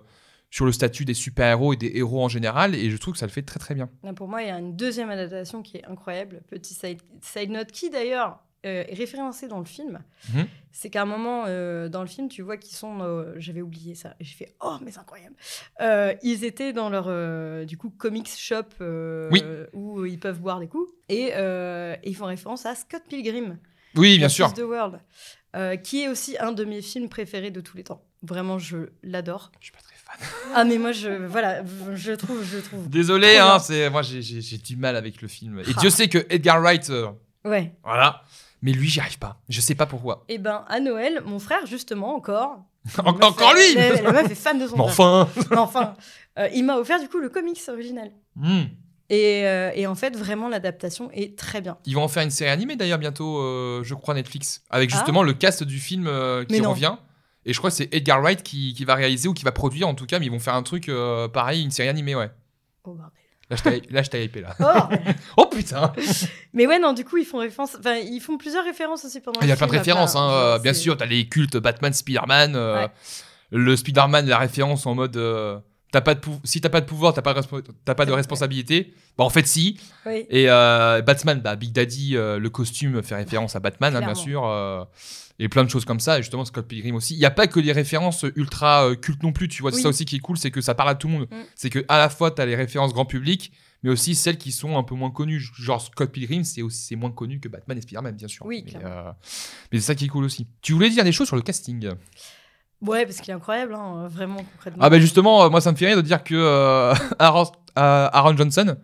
sur 0.52 0.66
le 0.66 0.72
statut 0.72 1.04
des 1.04 1.14
super-héros 1.14 1.74
et 1.74 1.76
des 1.76 1.92
héros 1.94 2.24
en 2.24 2.28
général. 2.28 2.74
Et 2.74 2.90
je 2.90 2.96
trouve 2.96 3.12
que 3.14 3.20
ça 3.20 3.26
le 3.26 3.30
fait 3.30 3.42
très 3.42 3.60
très 3.60 3.74
bien. 3.76 3.88
Là, 4.02 4.12
pour 4.12 4.26
moi, 4.26 4.42
il 4.42 4.48
y 4.48 4.50
a 4.50 4.58
une 4.58 4.74
deuxième 4.74 5.08
adaptation 5.08 5.62
qui 5.62 5.76
est 5.76 5.84
incroyable. 5.84 6.42
Petit 6.50 6.74
side, 6.74 6.98
side 7.22 7.50
note 7.50 7.70
qui, 7.70 7.88
d'ailleurs, 7.88 8.40
euh, 8.66 8.84
référencé 8.92 9.48
dans 9.48 9.58
le 9.58 9.64
film. 9.64 10.00
Mhm. 10.34 10.46
C'est 10.72 10.90
qu'à 10.90 11.02
un 11.02 11.06
moment, 11.06 11.44
euh, 11.46 11.88
dans 11.88 12.02
le 12.02 12.06
film, 12.06 12.28
tu 12.28 12.42
vois 12.42 12.56
qu'ils 12.56 12.76
sont... 12.76 12.98
euh, 13.00 13.32
J'avais 13.38 13.62
oublié 13.62 13.94
ça. 13.94 14.14
Et 14.20 14.24
j'ai 14.24 14.34
fait, 14.34 14.54
oh, 14.60 14.76
mais 14.82 14.90
c'est 14.92 15.00
incroyable. 15.00 15.34
Euh, 15.80 16.14
ils 16.22 16.44
étaient 16.44 16.72
dans 16.72 16.90
leur, 16.90 17.06
euh, 17.08 17.64
du 17.64 17.76
coup, 17.76 17.90
comics 17.90 18.28
shop 18.28 18.64
Oui. 19.30 19.42
où 19.72 20.04
ils 20.04 20.18
peuvent 20.20 20.40
boire 20.40 20.60
des 20.60 20.68
coups. 20.68 20.90
Et, 21.08 21.28
et 21.32 21.96
ils 22.04 22.14
font 22.16 22.26
référence 22.26 22.66
à 22.66 22.74
Scott 22.74 23.02
Pilgrim. 23.08 23.58
Oui, 23.96 24.18
bien 24.18 24.28
sûr. 24.28 24.52
The 24.54 24.60
World. 24.60 25.00
qui 25.82 26.02
est 26.02 26.08
aussi 26.08 26.36
un 26.38 26.52
de 26.52 26.64
mes 26.64 26.82
films 26.82 27.08
préférés 27.08 27.50
de 27.50 27.60
tous 27.60 27.76
les 27.76 27.84
temps. 27.84 28.04
Vraiment, 28.22 28.58
je 28.58 28.90
l'adore. 29.02 29.50
Je 29.60 29.64
suis 29.66 29.72
pas 29.72 29.80
très 29.80 29.96
fan. 29.96 30.28
Ah, 30.54 30.64
mais 30.64 30.76
moi, 30.78 30.92
je, 30.92 31.08
voilà, 31.26 31.62
je 31.94 32.12
trouve, 32.12 32.44
je 32.44 32.58
trouve. 32.58 32.88
Désolé, 32.90 33.38
hein, 33.38 33.58
c'est 33.58 33.88
moi 33.90 34.02
j'ai- 34.02 34.58
du 34.58 34.76
mal 34.76 34.94
avec 34.94 35.22
le 35.22 35.28
film. 35.28 35.58
Et 35.60 35.62
Ah. 35.68 35.72
Dieu 35.80 35.88
sait 35.90 36.08
que 36.08 36.18
Edgar 36.28 36.60
Wright, 36.60 36.92
Ouais. 37.44 37.72
voilà. 37.82 38.22
Mais 38.62 38.72
lui, 38.72 38.88
j'y 38.88 39.00
arrive 39.00 39.18
pas. 39.18 39.40
Je 39.48 39.60
sais 39.60 39.74
pas 39.74 39.86
pourquoi. 39.86 40.24
Et 40.28 40.38
ben, 40.38 40.64
à 40.68 40.80
Noël, 40.80 41.22
mon 41.24 41.38
frère, 41.38 41.66
justement, 41.66 42.14
encore. 42.14 42.58
En- 43.04 43.10
encore 43.10 43.54
lui 43.54 43.74
La, 43.74 44.00
la 44.02 44.12
meuf 44.12 44.30
est 44.30 44.34
fan 44.34 44.58
de 44.58 44.66
son 44.66 44.76
Mais 44.78 44.88
frère. 44.88 45.06
enfin 45.06 45.28
Mais 45.50 45.56
enfin, 45.58 45.94
euh, 46.38 46.48
il 46.54 46.64
m'a 46.64 46.76
offert, 46.76 46.98
du 47.00 47.08
coup, 47.08 47.18
le 47.18 47.28
comics 47.28 47.60
original. 47.68 48.10
Hmm. 48.36 48.62
Et, 49.10 49.46
euh, 49.46 49.70
et 49.74 49.86
en 49.86 49.94
fait, 49.94 50.16
vraiment, 50.16 50.48
l'adaptation 50.48 51.10
est 51.12 51.36
très 51.38 51.60
bien. 51.60 51.76
Ils 51.84 51.94
vont 51.94 52.02
en 52.04 52.08
faire 52.08 52.22
une 52.22 52.30
série 52.30 52.50
animée 52.50 52.76
d'ailleurs 52.76 52.98
bientôt, 52.98 53.38
euh, 53.40 53.82
je 53.82 53.94
crois, 53.94 54.14
Netflix. 54.14 54.62
Avec 54.70 54.88
justement 54.90 55.22
le 55.22 55.32
cast 55.34 55.64
du 55.64 55.78
film 55.78 56.04
qui 56.48 56.60
Ah. 56.64 56.68
Revient. 56.68 56.94
Et 57.46 57.52
je 57.54 57.58
crois 57.58 57.70
que 57.70 57.76
c'est 57.76 57.92
Edgar 57.94 58.20
Wright 58.22 58.42
qui, 58.42 58.74
qui 58.74 58.84
va 58.84 58.94
réaliser 58.94 59.26
ou 59.28 59.32
qui 59.34 59.44
va 59.44 59.52
produire 59.52 59.88
en 59.88 59.94
tout 59.94 60.06
cas, 60.06 60.18
mais 60.18 60.26
ils 60.26 60.30
vont 60.30 60.38
faire 60.38 60.54
un 60.54 60.62
truc 60.62 60.90
pareil, 61.32 61.62
une 61.64 61.70
série 61.70 61.88
animée, 61.88 62.14
ouais. 62.14 62.30
Oh, 62.84 62.92
bordel. 62.94 63.19
Là, 63.50 64.02
je 64.02 64.08
t'ai- 64.10 64.24
hypé 64.24 64.40
là. 64.42 64.54
Oh. 64.60 64.94
Oh 65.36 65.46
putain 65.46 65.92
Mais 66.54 66.66
ouais, 66.66 66.78
non, 66.78 66.92
du 66.92 67.04
coup, 67.04 67.16
ils 67.18 67.24
font 67.24 67.38
référence. 67.38 67.76
Enfin, 67.78 67.96
ils 67.96 68.20
font 68.20 68.38
plusieurs 68.38 68.64
références 68.64 69.04
aussi 69.04 69.20
pendant 69.20 69.40
Il 69.42 69.48
y 69.48 69.52
a 69.52 69.56
plein 69.56 69.66
de 69.66 69.72
références, 69.72 70.14
hein, 70.16 70.28
genre, 70.28 70.32
euh, 70.32 70.58
bien 70.60 70.72
sûr. 70.72 70.96
T'as 70.96 71.06
les 71.06 71.28
cultes 71.28 71.56
Batman, 71.56 71.92
Spider-Man. 71.92 72.54
euh, 72.56 72.74
Ouais. 72.82 72.88
Le 73.50 73.74
Spider-Man, 73.76 74.26
la 74.28 74.38
référence 74.38 74.86
en 74.86 74.94
mode 74.94 75.16
euh, 75.16 75.58
t'as 75.90 76.00
pas 76.00 76.14
de 76.14 76.20
pou- 76.20 76.40
si 76.44 76.60
t'as 76.60 76.68
pas 76.68 76.80
de 76.80 76.86
pouvoir, 76.86 77.12
t'as 77.12 77.22
pas, 77.22 77.34
pas 77.34 78.06
de 78.06 78.12
responsabilité. 78.12 78.94
Bah, 79.18 79.24
en 79.24 79.30
fait, 79.30 79.46
si. 79.48 79.80
Oui. 80.06 80.24
Et 80.30 80.48
euh, 80.48 81.02
Batman, 81.02 81.40
bah, 81.40 81.56
Big 81.56 81.72
Daddy, 81.72 82.12
le 82.12 82.48
costume 82.48 83.02
fait 83.02 83.16
référence 83.16 83.56
à 83.56 83.60
Batman, 83.60 83.96
hein, 83.96 84.00
bien 84.00 84.14
sûr. 84.14 84.42
Et 85.40 85.48
plein 85.48 85.64
de 85.64 85.70
choses 85.70 85.84
comme 85.84 85.98
ça. 85.98 86.18
Et 86.18 86.22
justement, 86.22 86.44
Scott 86.44 86.68
Pilgrim 86.68 86.94
aussi. 86.94 87.14
Il 87.14 87.18
n'y 87.18 87.24
a 87.24 87.30
pas 87.32 87.48
que 87.48 87.58
les 87.58 87.72
références 87.72 88.24
ultra 88.36 88.86
euh, 88.86 88.94
cultes 88.94 89.24
non 89.24 89.32
plus. 89.32 89.48
Tu 89.48 89.62
vois, 89.62 89.72
c'est 89.72 89.82
ça 89.82 89.88
aussi 89.88 90.04
qui 90.04 90.16
est 90.16 90.20
cool, 90.20 90.38
c'est 90.38 90.52
que 90.52 90.60
ça 90.60 90.74
parle 90.74 90.90
à 90.90 90.94
tout 90.94 91.08
le 91.08 91.14
monde. 91.14 91.28
Mm. 91.30 91.42
C'est 91.56 91.70
que 91.70 91.84
à 91.88 91.98
la 91.98 92.08
fois, 92.08 92.30
t'as 92.30 92.46
les 92.46 92.54
références 92.54 92.92
grand 92.92 93.06
public, 93.06 93.50
mais 93.82 93.90
aussi 93.90 94.14
celles 94.14 94.38
qui 94.38 94.52
sont 94.52 94.78
un 94.78 94.84
peu 94.84 94.94
moins 94.94 95.10
connues. 95.10 95.40
Genre 95.40 95.80
Scott 95.80 96.12
Pilgrim, 96.12 96.44
c'est 96.44 96.62
aussi 96.62 96.94
moins 96.94 97.10
connu 97.10 97.40
que 97.40 97.48
Batman 97.48 97.76
et 97.76 97.80
Spider-Man, 97.80 98.14
bien 98.14 98.28
sûr. 98.28 98.46
Oui, 98.46 98.64
mais, 98.66 98.80
euh, 98.84 99.10
mais 99.72 99.80
c'est 99.80 99.86
ça 99.86 99.94
qui 99.96 100.04
est 100.04 100.08
cool 100.08 100.24
aussi. 100.24 100.46
Tu 100.62 100.72
voulais 100.74 100.90
dire 100.90 101.02
des 101.02 101.12
choses 101.12 101.26
sur 101.26 101.36
le 101.36 101.42
casting? 101.42 101.90
Ouais, 102.82 103.04
parce 103.04 103.20
qu'il 103.20 103.30
est 103.30 103.34
incroyable, 103.36 103.74
hein, 103.74 104.08
vraiment, 104.08 104.42
concrètement. 104.54 104.82
Ah 104.82 104.88
bah 104.88 104.98
justement, 104.98 105.44
euh, 105.44 105.50
moi 105.50 105.60
ça 105.60 105.70
me 105.70 105.76
fait 105.76 105.86
rire 105.86 105.96
de 105.96 106.02
dire 106.02 106.24
que 106.24 106.34
euh, 106.34 106.94
Aaron, 107.18 107.44
euh, 107.78 108.08
Aaron 108.12 108.36
Johnson, 108.36 108.76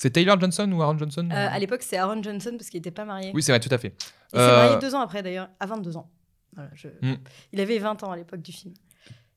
c'est 0.00 0.10
Taylor 0.10 0.40
Johnson 0.40 0.70
ou 0.72 0.82
Aaron 0.82 0.96
Johnson 0.98 1.28
Euh, 1.30 1.48
à 1.50 1.58
l'époque, 1.58 1.82
c'est 1.82 1.98
Aaron 1.98 2.22
Johnson 2.22 2.54
parce 2.56 2.70
qu'il 2.70 2.78
n'était 2.78 2.90
pas 2.90 3.04
marié. 3.04 3.32
Oui, 3.34 3.42
c'est 3.42 3.52
vrai, 3.52 3.60
tout 3.60 3.68
à 3.72 3.76
fait. 3.78 3.94
Il 4.32 4.38
s'est 4.38 4.44
Euh, 4.44 4.56
marié 4.64 4.78
deux 4.80 4.94
ans 4.94 5.00
après, 5.00 5.22
d'ailleurs, 5.22 5.48
à 5.60 5.66
22 5.66 5.96
ans. 5.96 6.08
Voilà, 6.54 6.70
je- 6.74 6.88
Hmm. 7.02 7.16
Il 7.52 7.60
avait 7.60 7.78
20 7.78 8.02
ans 8.02 8.10
à 8.12 8.16
l'époque 8.16 8.40
du 8.40 8.52
film. 8.52 8.72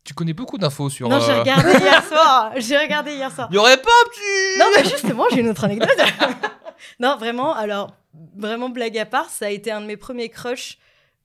Tu 0.06 0.14
connais 0.14 0.34
beaucoup 0.34 0.58
d'infos 0.58 0.90
sur. 0.90 1.08
Non, 1.10 1.20
j'ai 1.20 1.32
euh, 1.32 1.40
regardé 1.40 1.70
hier 1.82 2.04
soir. 2.06 2.52
J'ai 2.58 2.78
regardé 2.78 3.14
hier 3.14 3.32
soir. 3.32 3.48
Il 3.52 3.56
y 3.56 3.58
aurait 3.58 3.78
pas 3.78 3.90
un 3.90 4.10
petit. 4.10 4.60
Non, 4.60 4.66
mais 4.76 4.84
justement, 4.90 5.26
j'ai 5.32 5.42
une 5.42 5.50
autre 5.50 5.64
anecdote. 5.66 5.90
non, 7.00 7.18
vraiment, 7.18 7.54
alors, 7.56 7.96
vraiment, 8.36 8.70
blague 8.70 8.98
à 8.98 9.06
part, 9.06 9.30
ça 9.30 9.46
a 9.46 9.50
été 9.50 9.70
un 9.72 9.82
de 9.82 9.86
mes 9.86 9.98
premiers 9.98 10.30
crushs 10.30 10.78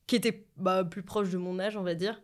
qui 0.06 0.16
était 0.16 0.46
bah, 0.56 0.84
plus 0.84 1.02
proche 1.02 1.30
de 1.30 1.38
mon 1.38 1.58
âge, 1.60 1.76
on 1.76 1.82
va 1.82 1.94
dire. 1.94 2.20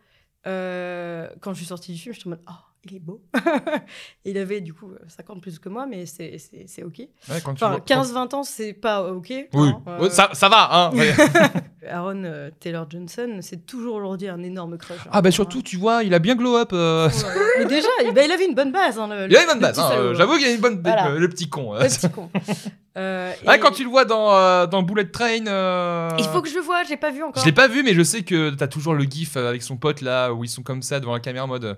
Euh, 0.46 1.28
quand 1.40 1.52
je 1.52 1.58
suis 1.58 1.66
sortie 1.66 1.92
du 1.92 1.98
film, 1.98 2.14
j'étais 2.14 2.26
en 2.26 2.30
mode, 2.30 2.42
oh, 2.48 2.52
il 2.86 2.96
est 2.96 3.00
beau. 3.00 3.22
il 4.24 4.38
avait 4.38 4.60
du 4.60 4.72
coup 4.74 4.90
50 5.08 5.40
plus 5.40 5.58
que 5.58 5.68
moi, 5.68 5.86
mais 5.86 6.06
c'est 6.06 6.38
c'est- 6.38 6.64
c'est 6.66 6.82
ok. 6.82 6.98
Ouais, 6.98 7.40
quand 7.44 7.54
tu 7.54 7.64
Enfin, 7.64 7.70
vois- 7.70 7.80
15-20 7.80 8.34
ans, 8.34 8.42
c'est 8.42 8.72
pas 8.72 9.02
ok. 9.12 9.32
Oui, 9.52 9.68
hein, 9.68 9.82
euh, 10.00 10.10
ça, 10.10 10.30
ça 10.32 10.48
va, 10.48 10.68
hein. 10.72 10.90
ouais. 10.94 11.12
Aaron 11.88 12.22
euh, 12.24 12.50
Taylor 12.60 12.86
Johnson, 12.90 13.38
c'est 13.42 13.66
toujours 13.66 13.96
aujourd'hui 13.96 14.28
un 14.28 14.42
énorme 14.42 14.78
crush. 14.78 14.98
hein. 15.04 15.10
ah 15.12 15.20
bah 15.20 15.30
surtout, 15.30 15.60
tu 15.62 15.76
vois, 15.76 16.02
il 16.02 16.14
a 16.14 16.18
bien 16.18 16.34
glow 16.34 16.56
up. 16.56 16.70
euh. 16.72 17.08
Ouais. 17.08 17.14
Mais 17.58 17.64
déjà, 17.66 17.88
il, 18.04 18.12
bah, 18.14 18.24
il 18.24 18.32
avait 18.32 18.46
une 18.46 18.54
bonne 18.54 18.72
base. 18.72 18.98
Hein, 18.98 19.06
le, 19.08 19.30
Il 19.30 19.36
a 19.36 19.42
une 19.42 19.48
bonne 19.48 19.60
base, 19.60 19.78
hein, 19.78 19.90
euh, 19.92 20.10
hein. 20.10 20.14
j'avoue 20.14 20.36
qu'il 20.38 20.46
a 20.46 20.50
une 20.52 20.60
bonne 20.60 20.80
Voilà. 20.82 21.08
euh, 21.10 21.18
le 21.18 21.28
petit 21.28 21.48
con. 21.50 21.74
euh. 21.74 21.82
Le 21.82 21.88
petit 21.88 22.10
con. 22.10 22.30
Euh, 22.96 23.32
et- 23.42 23.58
quand 23.58 23.72
tu 23.72 23.82
le 23.84 23.90
vois 23.90 24.04
dans, 24.04 24.32
euh, 24.34 24.66
dans 24.66 24.82
Bullet 24.82 25.04
Train. 25.10 25.46
euh, 25.46 26.10
Il 26.18 26.24
faut 26.26 26.40
que 26.40 26.48
je 26.48 26.54
le 26.54 26.60
voie, 26.60 26.84
j'ai 26.84 26.96
pas 26.96 27.10
vu 27.10 27.22
encore. 27.22 27.40
Je 27.42 27.46
l'ai 27.46 27.52
pas 27.52 27.66
vu, 27.68 27.82
mais 27.82 27.92
je 27.92 28.02
sais 28.02 28.22
que 28.22 28.50
t'as 28.50 28.68
toujours 28.68 28.94
le 28.94 29.04
gif 29.04 29.36
euh, 29.36 29.48
avec 29.48 29.62
son 29.62 29.76
pote 29.76 30.00
là, 30.00 30.32
où 30.32 30.44
ils 30.44 30.48
sont 30.48 30.62
comme 30.62 30.80
ça 30.80 31.00
devant 31.00 31.12
la 31.12 31.20
caméra 31.20 31.44
en 31.44 31.48
mode. 31.48 31.76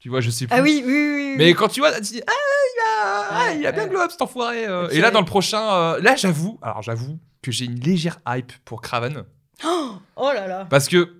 Tu 0.00 0.08
vois, 0.08 0.20
je 0.20 0.30
sais 0.30 0.46
plus. 0.46 0.56
Ah 0.56 0.62
oui, 0.62 0.82
oui, 0.84 0.92
oui. 0.92 1.14
oui. 1.30 1.34
Mais 1.38 1.54
quand 1.54 1.68
tu 1.68 1.80
vois, 1.80 1.92
tu 1.92 2.00
dis 2.00 2.22
Ah, 2.26 2.32
il 2.32 2.80
a, 2.80 3.26
ah, 3.30 3.52
il 3.54 3.66
a 3.66 3.72
bien 3.72 3.84
up 3.84 4.10
cet 4.10 4.22
enfoiré. 4.22 4.66
euh. 4.66 4.88
Et 4.90 5.00
là, 5.00 5.10
dans 5.10 5.20
le 5.20 5.26
prochain, 5.26 5.62
euh, 5.74 6.00
là, 6.00 6.16
j'avoue, 6.16 6.58
alors 6.62 6.82
j'avoue 6.82 7.18
que 7.42 7.52
j'ai 7.52 7.66
une 7.66 7.78
légère 7.78 8.18
hype 8.26 8.52
pour 8.64 8.80
Craven. 8.80 9.24
Oh, 9.64 9.92
oh 10.16 10.30
là 10.32 10.46
là. 10.48 10.66
Parce 10.70 10.88
que 10.88 11.16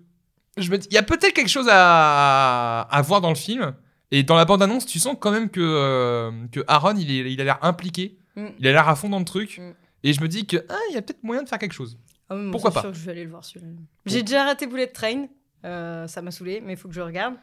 je 0.57 0.71
me 0.71 0.79
dis, 0.79 0.89
il 0.91 0.95
y 0.95 0.99
a 0.99 1.03
peut-être 1.03 1.35
quelque 1.35 1.49
chose 1.51 1.69
à, 1.71 2.81
à 2.83 3.03
voir 3.03 3.21
dans 3.21 3.29
le 3.29 3.35
film. 3.37 3.75
Et 4.13 4.23
dans 4.25 4.35
la 4.35 4.45
bande-annonce, 4.45 4.87
tu 4.87 4.99
sens 4.99 5.17
quand 5.21 5.31
même 5.31 5.51
que, 5.51 5.61
euh, 5.61 6.33
que 6.51 6.61
Aaron, 6.67 6.97
il, 6.97 7.11
est, 7.11 7.33
il 7.33 7.41
a 7.41 7.45
l'air 7.45 7.59
impliqué. 7.63 8.19
Mm. 8.35 8.47
Il 8.59 8.67
a 8.67 8.73
l'air 8.73 8.89
à 8.89 8.97
fond 8.97 9.09
dans 9.09 9.19
le 9.21 9.25
truc. 9.25 9.59
Mm. 9.59 9.73
Et 10.03 10.13
je 10.15 10.21
me 10.21 10.27
dis 10.29 10.47
que 10.47 10.57
ah, 10.69 10.75
il 10.91 10.95
y 10.95 10.99
a 10.99 11.03
peut-être 11.03 11.23
moyen 11.23 11.43
de 11.43 11.49
faire 11.49 11.59
quelque 11.59 11.75
chose. 11.75 11.99
Ah 12.29 12.35
oui, 12.35 12.43
moi, 12.43 12.53
Pourquoi 12.53 12.71
c'est 12.71 12.75
pas 12.77 12.81
sûr 12.81 12.91
que 12.93 12.97
je 12.97 13.05
vais 13.05 13.13
aller 13.13 13.25
le 13.25 13.31
voir 13.31 13.45
celui-là. 13.45 13.73
J'ai 14.07 14.23
déjà 14.23 14.45
raté 14.45 14.67
Bullet 14.67 14.87
Train. 14.89 15.27
euh, 15.65 16.07
ça 16.09 16.23
m'a 16.23 16.31
saoulé, 16.31 16.61
mais 16.65 16.73
il 16.73 16.77
faut 16.77 16.89
que 16.89 16.95
je 16.95 17.01
regarde. 17.03 17.35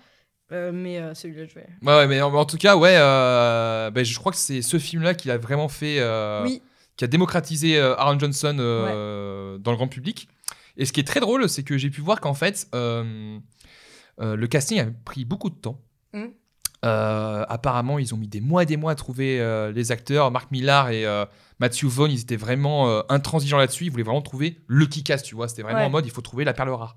Euh, 0.52 0.72
mais 0.74 0.98
euh, 1.00 1.14
celui-là, 1.14 1.46
je 1.46 1.56
vais. 1.56 1.68
Ouais, 1.82 1.94
ouais, 1.98 2.08
mais 2.08 2.22
en, 2.22 2.34
en 2.34 2.46
tout 2.46 2.58
cas, 2.58 2.76
ouais, 2.78 2.96
euh, 2.98 3.92
ben, 3.92 4.06
je 4.06 4.18
crois 4.18 4.32
que 4.32 4.38
c'est 4.38 4.62
ce 4.62 4.80
film-là 4.80 5.14
qui 5.14 5.30
a 5.30 5.38
vraiment 5.38 5.68
fait, 5.68 5.98
euh, 6.00 6.44
Oui, 6.44 6.62
qui 6.96 7.04
a 7.04 7.08
démocratisé 7.08 7.78
euh, 7.78 7.96
Aaron 7.98 8.18
Johnson 8.18 8.54
dans 8.54 9.72
le 9.72 9.76
grand 9.78 9.88
public. 9.88 10.30
Et 10.78 10.86
ce 10.86 10.94
qui 10.94 11.00
est 11.00 11.04
très 11.08 11.20
drôle, 11.20 11.50
c'est 11.50 11.64
que 11.64 11.78
j'ai 11.78 11.90
pu 11.90 12.02
voir 12.02 12.22
qu'en 12.22 12.34
fait, 12.34 12.68
le 12.74 14.46
casting 14.46 14.80
a 14.80 14.86
pris 15.06 15.26
beaucoup 15.26 15.50
de 15.50 15.56
temps. 15.56 15.82
Mm. 16.14 16.26
Euh, 16.86 17.44
apparemment, 17.50 17.98
ils 18.00 18.14
ont 18.14 18.18
mis 18.18 18.28
des 18.28 18.40
mois 18.40 18.64
et 18.64 18.66
des 18.68 18.78
mois 18.78 18.92
à 18.92 18.96
trouver 18.96 19.40
les 19.74 19.92
acteurs. 19.92 20.32
Mark 20.32 20.52
Millar 20.52 20.92
et 20.92 21.06
Matthew 21.60 21.86
Vaughn, 21.86 22.10
ils 22.12 22.22
étaient 22.22 22.36
vraiment 22.38 23.04
intransigeants 23.12 23.58
là-dessus. 23.58 23.86
Ils 23.86 23.92
voulaient 23.92 24.04
vraiment 24.04 24.22
trouver 24.22 24.62
le 24.68 24.86
qui 24.86 25.04
casse, 25.04 25.24
tu 25.24 25.36
vois. 25.36 25.48
C'était 25.48 25.64
vraiment 25.64 25.80
Ouais. 25.80 25.86
en 25.86 25.90
mode, 25.90 26.06
il 26.06 26.12
faut 26.12 26.22
trouver 26.22 26.46
la 26.46 26.54
perle 26.54 26.70
rare. 26.70 26.96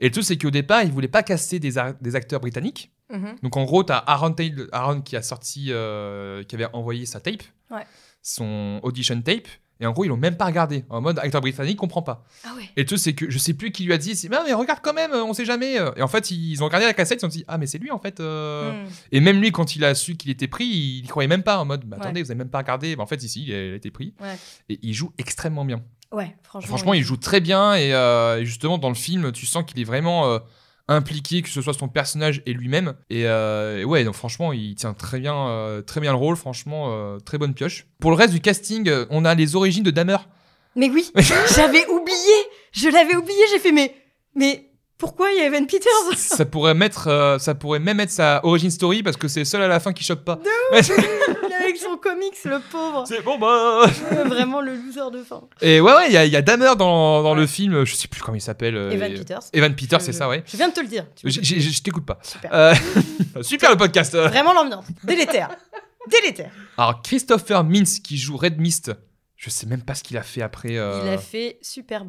Et 0.00 0.06
le 0.06 0.10
truc, 0.10 0.24
c'est 0.24 0.38
qu'au 0.38 0.50
départ, 0.50 0.82
ils 0.82 0.92
voulaient 0.92 1.08
pas 1.08 1.22
caster 1.22 1.58
des, 1.58 1.76
acteurs 1.78 2.40
britanniques. 2.40 2.92
Mhm. 3.12 3.36
Donc 3.42 3.56
en 3.56 3.64
gros, 3.64 3.84
tu 3.84 3.92
as 3.92 3.98
Aaron, 3.98 4.32
Taylor- 4.32 4.66
Aaron 4.72 5.00
qui 5.00 5.16
a 5.16 5.22
sorti, 5.22 5.66
euh, 5.70 6.42
qui 6.44 6.54
avait 6.54 6.68
envoyé 6.72 7.06
sa 7.06 7.20
tape, 7.20 7.42
Ouais. 7.70 7.84
son 8.22 8.80
audition 8.82 9.20
tape, 9.22 9.48
et 9.80 9.86
en 9.86 9.92
gros, 9.92 10.04
ils 10.04 10.08
l'ont 10.08 10.16
même 10.16 10.36
pas 10.36 10.46
regardé. 10.46 10.84
En 10.90 11.00
mode 11.00 11.18
acteur 11.20 11.40
britannique, 11.40 11.76
comprend 11.78 12.02
pas. 12.02 12.24
Ah 12.44 12.52
ouais. 12.56 12.64
Et 12.76 12.80
le 12.80 12.86
truc, 12.86 12.98
c'est 12.98 13.12
que 13.14 13.30
je 13.30 13.38
sais 13.38 13.54
plus 13.54 13.70
qui 13.70 13.84
lui 13.84 13.92
a 13.92 13.98
dit, 13.98 14.16
c'est 14.16 14.28
mais, 14.28 14.36
mais 14.44 14.52
regarde 14.52 14.80
quand 14.82 14.92
même, 14.92 15.12
on 15.12 15.32
sait 15.32 15.44
jamais. 15.44 15.76
Et 15.96 16.02
en 16.02 16.08
fait, 16.08 16.30
ils 16.32 16.60
ont 16.62 16.66
regardé 16.66 16.84
la 16.84 16.94
cassette, 16.94 17.22
ils 17.22 17.24
ont 17.24 17.28
dit 17.28 17.44
ah 17.46 17.58
mais 17.58 17.66
c'est 17.68 17.78
lui 17.78 17.90
en 17.92 17.98
fait. 18.00 18.18
euh. 18.20 18.84
Mm. 18.84 18.88
Et 19.12 19.20
même 19.20 19.40
lui, 19.40 19.52
quand 19.52 19.76
il 19.76 19.84
a 19.84 19.94
su 19.94 20.16
qu'il 20.16 20.30
était 20.32 20.48
pris, 20.48 20.64
il 20.66 21.04
y 21.04 21.08
croyait 21.08 21.28
même 21.28 21.44
pas 21.44 21.58
en 21.58 21.64
mode 21.64 21.84
bah, 21.84 21.96
Ouais. 21.96 22.02
attendez, 22.02 22.22
vous 22.22 22.30
avez 22.30 22.38
même 22.38 22.50
pas 22.50 22.58
regardé. 22.58 22.96
Bah, 22.96 23.04
en 23.04 23.06
fait, 23.06 23.22
ici, 23.22 23.44
il 23.46 23.54
a, 23.54 23.66
il 23.66 23.72
a 23.72 23.76
été 23.76 23.90
pris. 23.92 24.14
Ouais. 24.20 24.36
Et 24.68 24.80
il 24.82 24.94
joue 24.94 25.12
extrêmement 25.16 25.64
bien. 25.64 25.80
Ouais, 26.12 26.34
franchement. 26.42 26.68
Franchement, 26.68 26.94
il 26.94 27.02
joue 27.02 27.16
très 27.16 27.40
bien 27.40 27.74
et, 27.74 27.92
euh, 27.92 28.40
et 28.40 28.46
justement 28.46 28.78
dans 28.78 28.88
le 28.88 28.94
film, 28.94 29.32
tu 29.32 29.46
sens 29.46 29.64
qu'il 29.64 29.78
est 29.78 29.84
vraiment 29.84 30.26
euh, 30.26 30.38
impliqué, 30.88 31.42
que 31.42 31.48
ce 31.48 31.60
soit 31.60 31.74
son 31.74 31.88
personnage 31.88 32.42
et 32.46 32.54
lui-même. 32.54 32.94
Et, 33.10 33.26
euh, 33.26 33.80
et 33.80 33.84
ouais, 33.84 34.04
donc 34.04 34.14
franchement, 34.14 34.52
il 34.52 34.74
tient 34.74 34.94
très 34.94 35.20
bien, 35.20 35.82
très 35.86 36.00
bien 36.00 36.12
le 36.12 36.18
rôle. 36.18 36.36
Franchement, 36.36 37.18
très 37.24 37.36
bonne 37.36 37.54
pioche. 37.54 37.86
Pour 38.00 38.10
le 38.10 38.16
reste 38.16 38.32
du 38.32 38.40
casting, 38.40 38.90
on 39.10 39.24
a 39.24 39.34
les 39.34 39.54
origines 39.54 39.84
de 39.84 39.90
Dahmer. 39.90 40.16
Mais 40.76 40.88
oui, 40.88 41.10
j'avais 41.54 41.86
oublié. 41.88 42.34
Je 42.72 42.88
l'avais 42.88 43.16
oublié. 43.16 43.40
J'ai 43.50 43.58
fait, 43.58 43.72
mais, 43.72 43.94
mais 44.34 44.67
pourquoi 44.98 45.30
il 45.30 45.38
y 45.38 45.40
a 45.40 45.46
Evan 45.46 45.66
Peters 45.66 45.88
ça 46.16 46.44
pourrait 46.44 46.74
mettre, 46.74 47.06
euh, 47.08 47.38
ça 47.38 47.54
pourrait 47.54 47.78
même 47.78 48.00
être 48.00 48.10
sa 48.10 48.44
origin 48.44 48.70
story 48.70 49.02
parce 49.02 49.16
que 49.16 49.28
c'est 49.28 49.40
le 49.40 49.44
seul 49.44 49.62
à 49.62 49.68
la 49.68 49.78
fin 49.80 49.92
qui 49.92 50.02
chope 50.04 50.24
pas. 50.24 50.38
Ouais, 50.72 50.82
c'est- 50.82 50.92
Avec 51.60 51.76
son 51.78 51.96
comics, 51.96 52.34
le 52.44 52.58
pauvre. 52.70 53.04
c'est 53.06 53.22
bon 53.22 53.38
bah. 53.38 53.84
Euh, 54.12 54.24
Vraiment 54.24 54.60
le 54.60 54.74
loser 54.74 55.10
de 55.12 55.22
fin. 55.22 55.42
Et 55.62 55.80
ouais, 55.80 55.92
ouais, 55.94 56.06
il 56.08 56.12
y 56.12 56.16
a, 56.16 56.24
y 56.26 56.36
a 56.36 56.42
Dahmer 56.42 56.72
dans, 56.76 57.22
dans 57.22 57.34
le 57.34 57.46
film. 57.46 57.84
Je 57.84 57.94
sais 57.94 58.08
plus 58.08 58.20
comment 58.22 58.36
il 58.36 58.40
s'appelle. 58.40 58.76
euh, 58.76 58.90
Evan 58.90 59.10
et- 59.12 59.14
Peters. 59.18 59.40
Evan 59.52 59.74
Peters, 59.74 60.00
c'est 60.02 60.12
ça, 60.12 60.28
ouais. 60.28 60.42
Je 60.46 60.56
viens 60.56 60.68
de 60.68 60.74
te 60.74 60.80
le 60.80 60.86
dire. 60.88 61.06
Je, 61.24 61.82
t'écoute 61.82 62.04
pas. 62.06 62.18
Super. 62.22 62.50
Euh, 62.54 62.74
super 63.42 63.70
le 63.70 63.76
podcast. 63.76 64.14
Vraiment 64.16 64.52
l'ambiance. 64.52 64.84
Délétère. 65.04 65.48
Délétère. 66.10 66.50
Alors, 66.76 67.02
Christopher 67.02 67.64
Mintz 67.64 67.98
qui 68.00 68.16
joue 68.16 68.36
Red 68.36 68.58
Mist, 68.60 68.92
je 69.36 69.50
sais 69.50 69.66
même 69.66 69.82
pas 69.82 69.94
ce 69.94 70.02
qu'il 70.02 70.16
a 70.16 70.22
fait 70.22 70.42
après. 70.42 70.76
euh, 70.76 71.02
Il 71.04 71.08
a 71.10 71.18
fait 71.18 71.58
super 71.62 72.04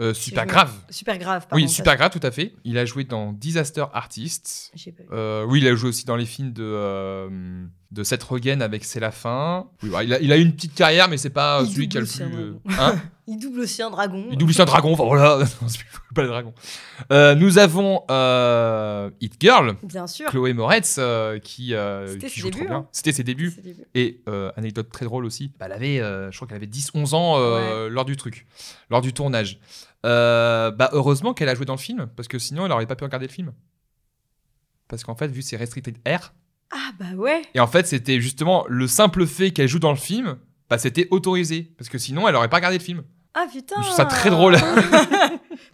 euh, 0.00 0.12
si 0.14 0.24
super 0.24 0.44
me- 0.44 0.48
grave. 0.50 0.72
Super 0.90 1.18
grave. 1.18 1.46
Oui, 1.52 1.68
super 1.68 1.96
grave, 1.96 2.10
tout 2.10 2.20
à 2.26 2.30
fait. 2.30 2.54
Il 2.64 2.76
a 2.78 2.84
joué 2.84 3.04
dans 3.04 3.32
Disaster 3.32 3.84
Artist. 3.92 4.70
pas. 4.92 5.04
Euh, 5.12 5.44
oui, 5.44 5.60
il 5.60 5.68
a 5.68 5.74
joué 5.74 5.88
aussi 5.88 6.04
dans 6.04 6.16
les 6.16 6.26
films 6.26 6.52
de, 6.52 6.62
euh, 6.64 7.66
de 7.92 8.02
Seth 8.02 8.22
Rogen 8.24 8.62
avec 8.62 8.84
C'est 8.84 9.00
la 9.00 9.10
fin. 9.12 9.68
Oui, 9.82 9.90
bah, 9.90 10.02
il, 10.04 10.12
a, 10.12 10.20
il 10.20 10.32
a 10.32 10.36
eu 10.36 10.42
une 10.42 10.52
petite 10.54 10.74
carrière, 10.74 11.08
mais 11.08 11.16
c'est 11.16 11.30
pas 11.30 11.60
Il 11.62 11.70
celui 11.70 11.88
qui 11.88 11.96
a 11.98 12.00
le 12.00 12.06
double 12.06 12.30
plus. 12.30 12.72
euh, 12.74 12.80
hein 12.80 13.00
Il 13.28 13.38
double 13.40 13.58
aussi 13.60 13.82
un 13.82 13.90
dragon. 13.90 14.24
il 14.30 14.38
double 14.38 14.50
aussi 14.50 14.62
un 14.62 14.66
dragon, 14.66 14.92
enfin 14.92 15.04
voilà. 15.04 15.38
Non, 15.60 15.66
pas 16.14 16.22
le 16.22 16.28
dragon. 16.28 16.54
Euh, 17.12 17.34
nous 17.34 17.58
avons 17.58 18.02
euh, 18.10 19.10
Hit 19.20 19.34
Girl, 19.40 19.76
Bien 19.82 20.06
sûr. 20.06 20.30
Chloé 20.30 20.52
Moretz, 20.52 20.96
euh, 20.98 21.38
qui, 21.40 21.74
euh, 21.74 22.06
C'était 22.06 22.28
ses 22.28 22.40
joue 22.40 22.50
trop 22.50 22.58
débuts, 22.60 22.68
bien. 22.70 22.78
hein. 22.78 22.88
C'était 22.92 23.12
ses 23.12 23.24
débuts. 23.24 23.50
C'est 23.54 23.62
début. 23.62 23.84
Et 23.96 24.22
anecdote 24.56 24.90
très 24.92 25.04
drôle 25.06 25.24
aussi, 25.24 25.52
bah, 25.58 25.66
elle 25.66 25.72
avait, 25.72 25.96
je 25.98 26.36
crois 26.36 26.46
qu'elle 26.46 26.56
avait 26.56 26.66
10-11 26.66 27.14
ans 27.14 27.88
lors 27.88 28.04
du 28.04 28.16
truc, 28.16 28.46
lors 28.90 29.00
du 29.00 29.12
tournage. 29.12 29.58
Bah, 30.04 30.88
heureusement 30.92 31.34
qu'elle 31.34 31.48
a 31.48 31.54
joué 31.56 31.66
dans 31.66 31.74
le 31.74 31.78
film, 31.80 32.08
parce 32.16 32.28
que 32.28 32.38
sinon 32.38 32.66
elle 32.66 32.72
aurait 32.72 32.86
pas 32.86 32.96
pu 32.96 33.04
regarder 33.04 33.26
le 33.26 33.32
film. 33.32 33.52
Parce 34.88 35.02
qu'en 35.02 35.16
fait, 35.16 35.28
vu 35.28 35.42
c'est 35.42 35.56
restricted 35.56 35.96
R, 36.06 36.32
Ah 36.70 36.90
bah 36.98 37.14
ouais. 37.16 37.42
et 37.54 37.60
en 37.60 37.66
fait 37.66 37.86
c'était 37.86 38.20
justement 38.20 38.64
le 38.68 38.86
simple 38.88 39.26
fait 39.26 39.52
qu'elle 39.52 39.68
joue 39.68 39.78
dans 39.78 39.92
le 39.92 39.96
film, 39.96 40.36
bah, 40.68 40.78
c'était 40.78 41.06
autorisé. 41.10 41.72
Parce 41.78 41.88
que 41.88 41.98
sinon 41.98 42.26
elle 42.28 42.34
aurait 42.34 42.48
pas 42.48 42.56
regardé 42.56 42.78
le 42.78 42.82
film. 42.84 43.02
Ah 43.34 43.46
putain. 43.52 43.76
Je 43.78 43.82
trouve 43.82 43.96
ça 43.96 44.06
très 44.06 44.30
drôle. 44.30 44.56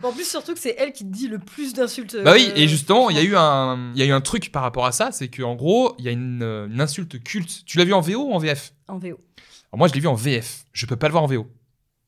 Bon, 0.00 0.09
en 0.09 0.12
plus 0.12 0.28
surtout 0.28 0.52
que 0.52 0.59
c'est 0.59 0.74
elle 0.78 0.92
qui 0.92 1.05
dit 1.05 1.28
le 1.28 1.38
plus 1.38 1.74
d'insultes. 1.74 2.16
Bah 2.24 2.33
oui, 2.35 2.48
euh, 2.50 2.57
et 2.57 2.66
justement, 2.66 3.09
il 3.09 3.16
y 3.16 3.20
a 3.20 3.22
eu 3.22 3.37
un, 3.37 3.92
il 3.94 4.00
y 4.00 4.02
a 4.02 4.07
eu 4.07 4.11
un 4.11 4.20
truc 4.20 4.50
par 4.50 4.62
rapport 4.62 4.85
à 4.85 4.90
ça, 4.90 5.12
c'est 5.12 5.28
qu'en 5.28 5.55
gros, 5.55 5.94
il 5.98 6.05
y 6.05 6.09
a 6.09 6.11
une, 6.11 6.42
euh, 6.42 6.66
une 6.66 6.81
insulte 6.81 7.22
culte. 7.22 7.64
Tu 7.64 7.78
l'as 7.78 7.85
vu 7.85 7.92
en 7.94 8.00
VO 8.00 8.24
ou 8.24 8.33
en 8.33 8.38
VF 8.38 8.72
En 8.88 8.98
VO. 8.98 9.07
Alors 9.07 9.78
moi, 9.78 9.87
je 9.87 9.94
l'ai 9.94 10.00
vu 10.00 10.09
en 10.09 10.14
VF. 10.14 10.64
Je 10.72 10.87
peux 10.87 10.96
pas 10.96 11.07
le 11.07 11.12
voir 11.12 11.22
en 11.22 11.28
VO. 11.28 11.46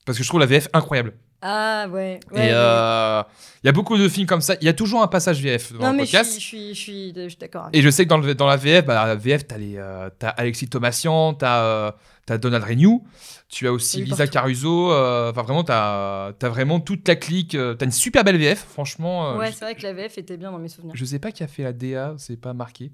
Parce 0.04 0.18
que 0.18 0.24
je 0.24 0.28
trouve 0.28 0.40
la 0.40 0.46
VF 0.46 0.68
incroyable. 0.72 1.14
Ah 1.46 1.86
ouais. 1.90 2.18
ouais, 2.32 2.38
et 2.38 2.40
ouais. 2.40 2.50
euh, 2.54 3.22
il 3.62 3.66
y 3.66 3.68
a 3.68 3.72
beaucoup 3.72 3.98
de 3.98 4.08
films 4.08 4.26
comme 4.26 4.40
ça. 4.40 4.54
Il 4.62 4.64
y 4.64 4.68
a 4.68 4.72
toujours 4.72 5.02
un 5.02 5.08
passage 5.08 5.42
VF 5.42 5.74
dans 5.74 5.80
non 5.80 5.90
le 5.90 5.96
mais 5.98 6.06
je 6.06 6.12
podcast. 6.12 6.32
suis, 6.40 6.40
je 6.40 6.46
suis, 6.46 6.74
je 6.74 6.80
suis, 6.80 7.12
je 7.14 7.28
suis 7.28 7.38
d'accord. 7.38 7.68
Et 7.74 7.82
je 7.82 7.90
sais 7.90 8.04
que 8.04 8.08
dans, 8.08 8.16
le- 8.18 8.34
dans 8.34 8.46
la 8.46 8.56
VF, 8.56 8.86
bah, 8.86 9.06
la 9.06 9.14
VF, 9.14 9.46
t'as, 9.46 9.58
les, 9.58 9.74
euh, 9.76 10.08
t'as 10.18 10.30
Alexis 10.30 10.68
Thomasian, 10.68 11.34
t'as, 11.34 11.62
euh, 11.62 11.92
t'as 12.24 12.38
Donald 12.38 12.64
Renew, 12.64 13.04
tu 13.50 13.68
as 13.68 13.72
aussi 13.72 14.02
Lisa 14.04 14.16
partout. 14.16 14.32
Caruso. 14.32 14.90
Enfin, 14.90 15.42
vraiment, 15.42 15.64
t'as, 15.64 16.32
t'as 16.32 16.48
vraiment 16.48 16.80
toute 16.80 17.06
la 17.06 17.16
clique. 17.16 17.50
T'as 17.78 17.84
une 17.84 17.92
super 17.92 18.24
belle 18.24 18.38
VF, 18.38 18.64
franchement. 18.72 19.36
Ouais, 19.36 19.48
je- 19.48 19.56
c'est 19.58 19.64
vrai 19.66 19.74
que 19.74 19.82
la 19.82 19.92
VF 19.92 20.16
était 20.16 20.38
bien 20.38 20.50
dans 20.50 20.58
mes 20.58 20.68
souvenirs. 20.68 20.94
Je 20.96 21.04
sais 21.04 21.18
pas 21.18 21.30
qui 21.30 21.42
a 21.42 21.46
fait 21.46 21.62
la 21.62 21.74
DA, 21.74 22.14
c'est 22.16 22.40
pas 22.40 22.54
marqué. 22.54 22.90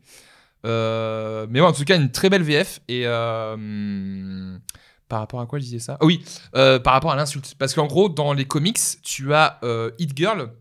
Mais 0.65 1.61
ouais, 1.61 1.67
en 1.67 1.73
tout 1.73 1.85
cas, 1.85 1.97
une 1.97 2.11
très 2.11 2.29
belle 2.31 2.43
VF. 2.43 2.81
Et 2.89 3.07
hum, 3.07 4.59
par 5.11 5.19
rapport 5.19 5.41
à 5.43 5.47
quoi 5.47 5.59
je 5.59 5.65
disais 5.65 5.79
ça? 5.79 5.99
Ah 6.01 6.07
oui, 6.07 6.25
euh, 6.57 6.79
par 6.79 6.95
rapport 6.95 7.11
à 7.13 7.17
l'insulte. 7.17 7.55
Parce 7.59 7.75
qu'en 7.75 7.87
gros, 7.87 8.09
dans 8.09 8.33
les 8.33 8.47
comics, 8.47 8.79
tu 9.03 9.35
as 9.35 9.59
euh, 9.63 9.91
Hit 9.99 10.17
Girl 10.17 10.53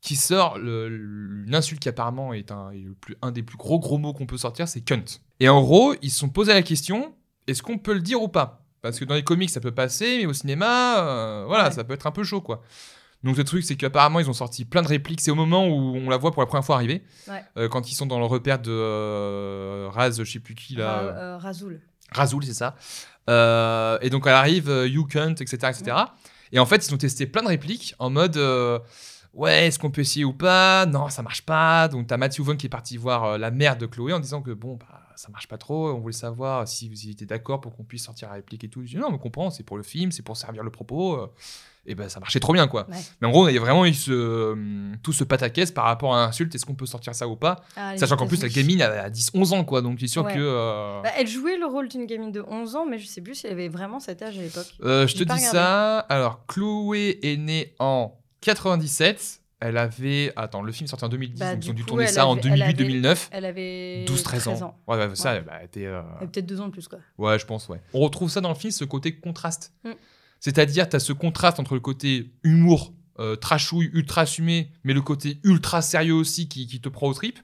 qui 0.00 0.16
sort 0.16 0.56
le- 0.58 0.88
le- 0.88 1.44
une 1.46 1.54
insulte 1.54 1.80
qui 1.82 1.88
apparemment 1.88 2.32
est, 2.32 2.50
un, 2.50 2.70
est 2.70 2.78
le 2.78 2.94
plus, 2.94 3.16
un 3.22 3.30
des 3.30 3.42
plus 3.42 3.56
gros 3.58 3.78
gros 3.78 3.98
mots 3.98 4.12
qu'on 4.14 4.26
peut 4.26 4.38
sortir, 4.38 4.66
c'est 4.66 4.80
cunt. 4.80 5.04
Et 5.38 5.48
en 5.48 5.60
gros, 5.60 5.94
ils 6.00 6.10
se 6.10 6.18
sont 6.20 6.28
posé 6.30 6.54
la 6.54 6.62
question 6.62 7.14
est-ce 7.46 7.62
qu'on 7.62 7.76
peut 7.78 7.92
le 7.92 8.00
dire 8.00 8.22
ou 8.22 8.28
pas? 8.28 8.64
Parce 8.80 8.98
que 8.98 9.04
dans 9.04 9.14
les 9.14 9.22
comics, 9.24 9.50
ça 9.50 9.60
peut 9.60 9.70
passer, 9.72 10.18
mais 10.20 10.26
au 10.26 10.32
cinéma, 10.32 11.00
euh, 11.04 11.44
voilà, 11.46 11.64
Ouais. 11.66 11.70
ça 11.72 11.84
peut 11.84 11.92
être 11.94 12.06
un 12.06 12.10
peu 12.12 12.24
chaud, 12.24 12.40
quoi. 12.40 12.62
Donc 13.24 13.36
le 13.36 13.44
truc, 13.44 13.62
c'est 13.62 13.76
qu'apparemment, 13.76 14.18
ils 14.18 14.28
ont 14.28 14.32
sorti 14.32 14.64
plein 14.64 14.82
de 14.82 14.88
répliques. 14.88 15.20
C'est 15.20 15.30
au 15.30 15.36
moment 15.36 15.66
où 15.68 15.94
on 15.96 16.08
la 16.10 16.16
voit 16.16 16.32
pour 16.32 16.42
la 16.42 16.46
première 16.46 16.64
fois 16.64 16.74
arriver. 16.76 17.04
Ouais. 17.28 17.44
Euh, 17.56 17.68
quand 17.68 17.88
ils 17.90 17.94
sont 17.94 18.06
dans 18.06 18.18
le 18.18 18.24
repère 18.24 18.58
de 18.60 18.72
euh, 18.72 19.88
Raz, 19.92 20.16
je 20.18 20.24
sais 20.24 20.40
plus 20.40 20.54
qui, 20.56 20.74
là. 20.74 20.92
Ra- 20.92 21.00
euh, 21.02 21.12
euh, 21.34 21.38
Razoul. 21.38 21.80
Razoul, 22.10 22.44
c'est 22.44 22.54
ça. 22.54 22.74
Euh, 23.30 23.98
et 24.00 24.10
donc 24.10 24.26
elle 24.26 24.34
arrive, 24.34 24.68
euh, 24.68 24.88
You 24.88 25.04
Cunt, 25.06 25.34
etc. 25.40 25.56
etc. 25.68 25.96
Et 26.52 26.58
en 26.58 26.66
fait, 26.66 26.86
ils 26.86 26.94
ont 26.94 26.98
testé 26.98 27.26
plein 27.26 27.42
de 27.42 27.48
répliques 27.48 27.94
en 27.98 28.10
mode 28.10 28.36
euh, 28.36 28.78
Ouais, 29.32 29.68
est-ce 29.68 29.78
qu'on 29.78 29.90
peut 29.90 30.02
essayer 30.02 30.26
ou 30.26 30.34
pas? 30.34 30.84
Non, 30.84 31.08
ça 31.08 31.22
marche 31.22 31.42
pas. 31.42 31.88
Donc 31.88 32.06
t'as 32.06 32.18
Matthew 32.18 32.40
Vaughn 32.40 32.56
qui 32.56 32.66
est 32.66 32.68
parti 32.68 32.98
voir 32.98 33.38
la 33.38 33.50
mère 33.50 33.78
de 33.78 33.86
Chloé 33.86 34.12
en 34.12 34.20
disant 34.20 34.42
que 34.42 34.50
bon, 34.50 34.76
bah, 34.76 35.00
ça 35.16 35.30
marche 35.30 35.48
pas 35.48 35.56
trop. 35.56 35.90
On 35.90 36.00
voulait 36.00 36.12
savoir 36.12 36.68
si 36.68 36.88
vous 36.88 37.08
étiez 37.08 37.26
d'accord 37.26 37.60
pour 37.62 37.74
qu'on 37.74 37.84
puisse 37.84 38.04
sortir 38.04 38.28
la 38.28 38.34
réplique 38.34 38.64
et 38.64 38.68
tout. 38.68 38.82
Je 38.82 38.88
dis 38.88 38.96
Non, 38.96 39.08
mais 39.08 39.14
on 39.14 39.18
comprend, 39.18 39.50
c'est 39.50 39.62
pour 39.62 39.78
le 39.78 39.82
film, 39.82 40.12
c'est 40.12 40.22
pour 40.22 40.36
servir 40.36 40.62
le 40.62 40.70
propos. 40.70 41.32
Et 41.86 41.94
ben 41.94 42.08
ça 42.08 42.20
marchait 42.20 42.38
trop 42.40 42.52
bien 42.52 42.68
quoi. 42.68 42.86
Ouais. 42.90 42.96
Mais 43.20 43.26
en 43.28 43.30
gros, 43.30 43.44
on 43.44 43.46
avait 43.46 43.58
vraiment 43.58 43.84
eu 43.86 43.94
ce, 43.94 44.54
tout 45.02 45.12
ce 45.12 45.24
pataquès 45.24 45.70
par 45.72 45.84
rapport 45.84 46.14
à 46.14 46.26
l'insulte, 46.26 46.54
est-ce 46.54 46.64
qu'on 46.64 46.74
peut 46.74 46.86
sortir 46.86 47.14
ça 47.14 47.26
ou 47.28 47.36
pas 47.36 47.62
Ah, 47.76 47.96
Sachant 47.96 48.16
qu'en 48.16 48.26
plus, 48.26 48.40
la 48.42 48.48
gamine 48.48 48.82
a 48.82 49.08
10-11 49.10 49.52
ans 49.54 49.64
quoi, 49.64 49.82
donc 49.82 49.98
c'est 50.00 50.06
sûr 50.06 50.24
Ouais. 50.24 50.34
que. 50.34 50.38
euh, 50.40 51.00
Bah, 51.02 51.10
elle 51.18 51.26
jouait 51.26 51.58
le 51.58 51.66
rôle 51.66 51.88
d'une 51.88 52.06
gamine 52.06 52.30
de 52.32 52.44
11 52.46 52.76
ans, 52.76 52.86
mais 52.88 52.98
je 52.98 53.06
sais 53.06 53.20
plus 53.20 53.34
si 53.34 53.46
elle 53.46 53.52
avait 53.54 53.68
vraiment 53.68 53.98
cet 54.00 54.22
âge 54.22 54.38
à 54.38 54.42
l'époque. 54.42 54.66
Euh, 54.84 55.06
je 55.06 55.12
te 55.14 55.18
dis 55.24 55.32
regardé. 55.32 55.44
ça. 55.44 55.98
Alors, 56.00 56.46
Chloé 56.46 57.18
est 57.22 57.36
née 57.36 57.74
en 57.78 58.16
97. 58.40 59.40
Elle 59.64 59.76
avait. 59.76 60.32
Attends, 60.34 60.62
le 60.62 60.72
film 60.72 60.86
est 60.86 60.88
sorti 60.88 61.04
en 61.04 61.08
2010, 61.08 61.38
Bah, 61.38 61.54
donc 61.54 61.64
ils 61.64 61.70
ont 61.70 61.72
dû 61.74 61.82
coup, 61.82 61.88
tourner 61.90 62.04
elle 62.04 62.10
ça 62.10 62.26
en 62.26 62.32
avait- 62.36 62.48
elle 62.50 62.62
avait- 62.62 62.72
2008-2009. 62.72 63.28
Elle 63.30 63.44
avait 63.44 64.04
12-13 64.08 64.42
13 64.44 64.62
ans. 64.64 64.76
Ouais, 64.88 64.96
ouais, 64.96 65.14
ça, 65.14 65.34
Ouais. 65.34 65.40
bah, 65.42 65.52
elle 65.60 65.66
était, 65.66 65.86
euh, 65.86 66.02
Elle 66.20 66.28
peut-être 66.28 66.46
deux 66.46 66.60
ans 66.60 66.66
de 66.66 66.72
plus, 66.72 66.88
quoi. 66.88 66.98
Ouais, 67.18 67.38
je 67.38 67.46
pense, 67.46 67.68
ouais. 67.68 67.80
On 67.94 68.00
retrouve 68.00 68.28
ça 68.28 68.40
dans 68.40 68.48
le 68.48 68.56
film, 68.56 68.72
ce 68.72 68.84
côté 68.84 69.14
contraste. 69.20 69.72
Mm. 69.84 69.90
C'est-à-dire, 70.42 70.88
tu 70.88 70.96
as 70.96 71.00
ce 71.00 71.12
contraste 71.12 71.60
entre 71.60 71.74
le 71.74 71.80
côté 71.80 72.32
humour, 72.42 72.92
euh, 73.20 73.36
trashouille, 73.36 73.90
ultra 73.94 74.22
assumé, 74.22 74.72
mais 74.82 74.92
le 74.92 75.00
côté 75.00 75.38
ultra 75.44 75.82
sérieux 75.82 76.14
aussi 76.14 76.48
qui, 76.48 76.66
qui 76.66 76.80
te 76.80 76.88
prend 76.88 77.06
au 77.06 77.14
trip. 77.14 77.38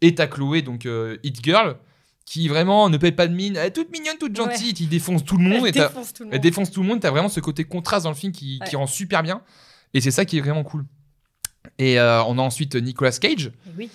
Et 0.00 0.14
t'as 0.14 0.26
Chloé, 0.26 0.62
donc 0.62 0.86
euh, 0.86 1.18
Hit 1.22 1.44
Girl, 1.44 1.76
qui 2.24 2.48
vraiment 2.48 2.88
ne 2.88 2.96
paye 2.96 3.12
pas 3.12 3.26
de 3.26 3.34
mine, 3.34 3.56
elle 3.56 3.66
est 3.66 3.70
toute 3.72 3.90
mignonne, 3.92 4.16
toute 4.18 4.38
Ouais. 4.38 4.46
gentille, 4.46 4.72
qui 4.72 4.86
défonce 4.86 5.22
tout 5.22 5.36
le 5.36 5.44
monde. 5.44 5.66
Elle 5.66 5.72
défonce 5.72 6.14
tout 6.14 6.22
le 6.22 6.28
elle 6.30 6.34
monde. 6.36 6.42
défonce 6.42 6.70
tout 6.70 6.80
le 6.82 6.88
monde. 6.88 7.00
T'as 7.00 7.10
vraiment 7.10 7.28
ce 7.28 7.40
côté 7.40 7.64
contraste 7.64 8.04
dans 8.04 8.10
le 8.10 8.16
film 8.16 8.32
qui, 8.32 8.58
rend 8.72 8.86
super 8.86 9.22
bien. 9.22 9.42
Et 9.92 10.00
c'est 10.00 10.10
ça 10.10 10.24
qui 10.24 10.38
est 10.38 10.40
vraiment 10.40 10.64
cool. 10.64 10.86
Et 11.78 12.00
euh, 12.00 12.22
on 12.24 12.38
a 12.38 12.42
ensuite 12.42 12.74
Nicolas 12.74 13.12
Cage, 13.12 13.52
Mais 13.66 13.72
Oui, 13.76 13.90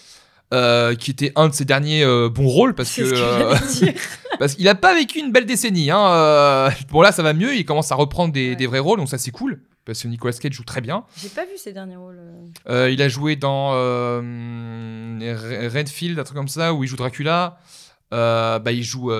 euh, 0.56 0.96
qui 0.96 1.12
était 1.12 1.32
un 1.36 1.50
de 1.50 1.54
ses 1.54 1.66
derniers 1.66 2.04
euh, 2.04 2.30
bons 2.30 2.48
rôles 2.48 2.74
parce 2.74 2.94
que 2.96 3.06
ce 3.06 3.12
que 3.14 3.86
euh, 3.86 3.92
parce 4.40 4.56
qu'il 4.56 4.68
a 4.68 4.76
pas 4.76 4.96
vécu 4.96 5.20
une 5.20 5.32
belle 5.32 5.46
décennie. 5.46 5.92
Hein. 5.92 6.70
bon 6.90 7.02
là, 7.02 7.12
ça 7.12 7.22
va 7.24 7.34
mieux. 7.34 7.56
Il 7.56 7.66
commence 7.66 7.92
à 7.92 7.96
reprendre 7.96 8.34
des, 8.34 8.50
Ouais. 8.52 8.56
des 8.56 8.68
vrais 8.68 8.80
rôles, 8.80 8.98
donc 9.00 9.10
ça 9.10 9.18
c'est 9.18 9.32
cool. 9.32 9.62
Parce 9.86 10.02
que 10.02 10.08
Nicolas 10.08 10.34
Cage 10.34 10.54
joue 10.54 10.64
très 10.64 10.82
bien. 10.82 11.04
J'ai 11.22 11.30
pas 11.30 11.44
vu 11.46 11.58
ses 11.58 11.72
derniers 11.74 11.96
rôles. 11.98 12.20
il 12.68 13.02
a 13.02 13.08
joué 13.10 13.36
dans 13.36 13.74
Re- 13.74 15.68
Redfield, 15.68 16.18
un 16.20 16.24
truc 16.24 16.38
comme 16.38 16.48
ça, 16.48 16.74
où 16.74 16.84
il 16.84 16.88
joue 16.88 16.96
Dracula. 16.96 17.58
Bah, 18.12 18.62
il 18.72 18.84
joue 18.84 19.12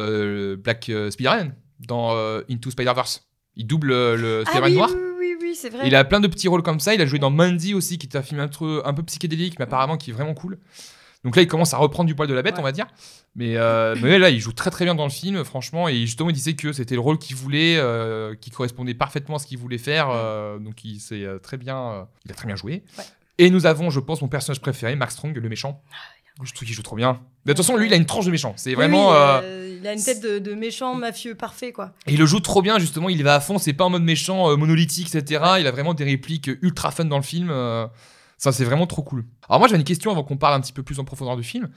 Black 0.64 0.92
Spider-Man 1.12 1.54
dans 1.88 2.16
Into 2.50 2.72
Spider-Verse. 2.72 3.28
Il 3.58 3.68
double 3.68 3.90
le 4.16 4.44
Ah 4.46 4.50
Spider-Man 4.50 4.72
oui, 4.72 4.78
noir. 4.78 4.90
oui, 4.94 5.02
oui, 5.20 5.36
oui, 5.42 5.56
c'est 5.56 5.70
vrai. 5.70 5.84
Il 5.88 5.96
a 5.96 6.04
plein 6.04 6.20
de 6.20 6.28
petits 6.28 6.48
rôles 6.48 6.64
comme 6.64 6.80
ça. 6.80 6.94
Il 6.94 7.02
a 7.02 7.06
joué 7.06 7.20
dans 7.20 7.30
Mandy 7.30 7.74
aussi, 7.74 7.98
qui 7.98 8.08
est 8.08 8.18
un 8.18 8.22
film 8.22 8.42
un 8.42 8.48
peu, 8.48 8.82
un 8.86 8.94
peu 8.94 9.04
psychédélique, 9.04 9.58
mais 9.60 9.64
apparemment 9.64 9.98
qui 9.98 10.10
est 10.10 10.14
vraiment 10.14 10.34
cool. 10.34 10.58
Donc 11.26 11.36
là, 11.36 11.42
il 11.42 11.48
commence 11.48 11.74
à 11.74 11.78
reprendre 11.78 12.08
du 12.08 12.16
poil 12.16 12.30
de 12.30 12.34
la 12.34 12.42
bête, 12.42 12.54
Ouais. 12.54 12.60
on 12.62 12.64
va 12.64 12.72
dire. 12.72 12.86
Mais, 13.36 13.58
euh, 13.58 13.96
mais 14.02 14.18
là, 14.18 14.30
il 14.30 14.40
joue 14.40 14.54
très 14.54 14.70
très 14.72 14.86
bien 14.86 14.96
dans 14.96 15.04
le 15.04 15.10
film, 15.12 15.44
franchement. 15.44 15.90
Et 15.90 15.98
justement, 15.98 16.30
il 16.30 16.34
disait 16.34 16.54
que 16.54 16.72
c'était 16.72 16.96
le 16.96 17.02
rôle 17.02 17.18
qu'il 17.18 17.36
voulait, 17.36 17.76
euh, 17.78 18.36
qui 18.40 18.50
correspondait 18.52 18.94
parfaitement 18.94 19.36
à 19.36 19.40
ce 19.40 19.48
qu'il 19.48 19.58
voulait 19.58 19.78
faire. 19.78 20.08
euh, 20.12 20.58
donc 20.60 20.86
il 20.86 21.00
s'est 21.02 21.26
très 21.44 21.58
bien, 21.58 22.08
il 22.26 22.32
a 22.32 22.36
très 22.36 22.48
bien 22.48 22.56
joué. 22.56 22.84
Ouais. 22.98 23.04
Et 23.38 23.50
nous 23.50 23.66
avons, 23.66 23.90
je 23.90 24.00
pense, 24.00 24.22
mon 24.22 24.30
personnage 24.30 24.62
préféré, 24.62 24.96
Mark 24.96 25.12
Strong, 25.12 25.36
le 25.36 25.50
méchant. 25.50 25.82
Je 26.44 26.52
trouve 26.54 26.68
qu'il 26.68 26.76
joue 26.76 26.84
trop 26.84 26.98
bien. 26.98 27.20
De 27.46 27.54
toute 27.54 27.58
façon, 27.66 27.78
lui, 27.78 27.88
il 27.88 27.94
a 27.94 27.96
une 27.96 28.06
tranche 28.06 28.26
de 28.26 28.32
méchant. 28.32 28.54
C'est 28.58 28.74
vraiment. 28.74 29.10
oui, 29.12 29.16
euh, 29.18 29.78
il 29.82 29.88
a 29.88 29.94
une 29.94 30.04
tête 30.04 30.22
de, 30.22 30.38
de 30.40 30.54
méchant 30.54 30.94
mafieux 30.96 31.34
parfait, 31.34 31.72
quoi. 31.72 31.94
et 32.08 32.14
il 32.14 32.20
le 32.20 32.26
joue 32.26 32.42
trop 32.42 32.62
bien, 32.62 32.78
justement. 32.78 33.08
Il 33.08 33.24
va 33.24 33.36
à 33.36 33.40
fond. 33.40 33.58
C'est 33.58 33.72
pas 33.74 33.86
en 33.86 33.90
mode 33.90 34.04
méchant, 34.04 34.50
euh, 34.52 34.58
monolithique, 34.58 35.14
etc. 35.16 35.42
Il 35.60 35.66
a 35.68 35.72
vraiment 35.72 35.94
des 35.94 36.04
répliques 36.04 36.50
ultra 36.62 36.92
fun 36.92 37.06
dans 37.06 37.16
le 37.18 37.24
film. 37.24 37.50
euh, 37.52 37.88
ça, 38.38 38.52
c'est 38.52 38.66
vraiment 38.66 38.88
trop 38.88 39.02
cool. 39.04 39.26
Alors, 39.50 39.60
moi, 39.60 39.68
j'avais 39.68 39.80
une 39.80 39.86
question 39.86 40.12
avant 40.12 40.24
qu'on 40.24 40.38
parle 40.38 40.54
un 40.56 40.62
petit 40.62 40.74
peu 40.74 40.84
plus 40.84 41.00
en 41.00 41.06
profondeur 41.06 41.36
du 41.38 41.44
film. 41.44 41.70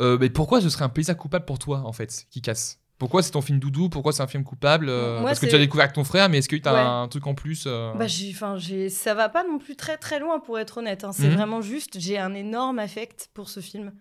Euh, 0.00 0.16
mais 0.20 0.30
pourquoi 0.30 0.60
ce 0.60 0.68
serait 0.68 0.84
un 0.84 0.88
plaisir 0.88 1.16
coupable 1.16 1.44
pour 1.44 1.58
toi, 1.58 1.82
en 1.84 1.92
fait, 1.92 2.26
qui 2.30 2.40
casse? 2.42 2.78
Pourquoi 2.98 3.22
c'est 3.22 3.32
ton 3.32 3.40
film 3.40 3.58
doudou? 3.58 3.88
Pourquoi 3.88 4.12
c'est 4.12 4.22
un 4.22 4.28
film 4.28 4.44
coupable 4.44 4.86
Euh, 4.88 5.18
Moi, 5.20 5.30
Parce 5.30 5.40
que 5.40 5.46
tu 5.46 5.54
as 5.56 5.58
découvert 5.58 5.84
avec 5.84 5.94
ton 5.94 6.04
frère, 6.04 6.28
mais 6.28 6.38
est-ce 6.38 6.48
que 6.48 6.54
tu 6.54 6.68
as 6.68 6.72
Ouais. 6.74 6.78
un 6.80 7.08
truc 7.08 7.26
en 7.26 7.34
plus 7.34 7.64
euh, 7.66 7.92
Bah, 7.94 8.06
j'ai, 8.06 8.88
ça 8.90 9.14
va 9.14 9.28
pas 9.28 9.42
non 9.42 9.58
plus 9.58 9.74
très 9.74 9.96
très 9.96 10.20
loin 10.20 10.38
pour 10.38 10.58
être 10.58 10.78
honnête. 10.78 11.02
hein. 11.02 11.10
C'est 11.12 11.26
Mhm. 11.28 11.34
vraiment 11.34 11.60
juste, 11.62 11.98
j'ai 11.98 12.16
un 12.18 12.32
énorme 12.34 12.78
affect 12.78 13.30
pour 13.34 13.48
ce 13.48 13.58
film. 13.60 13.92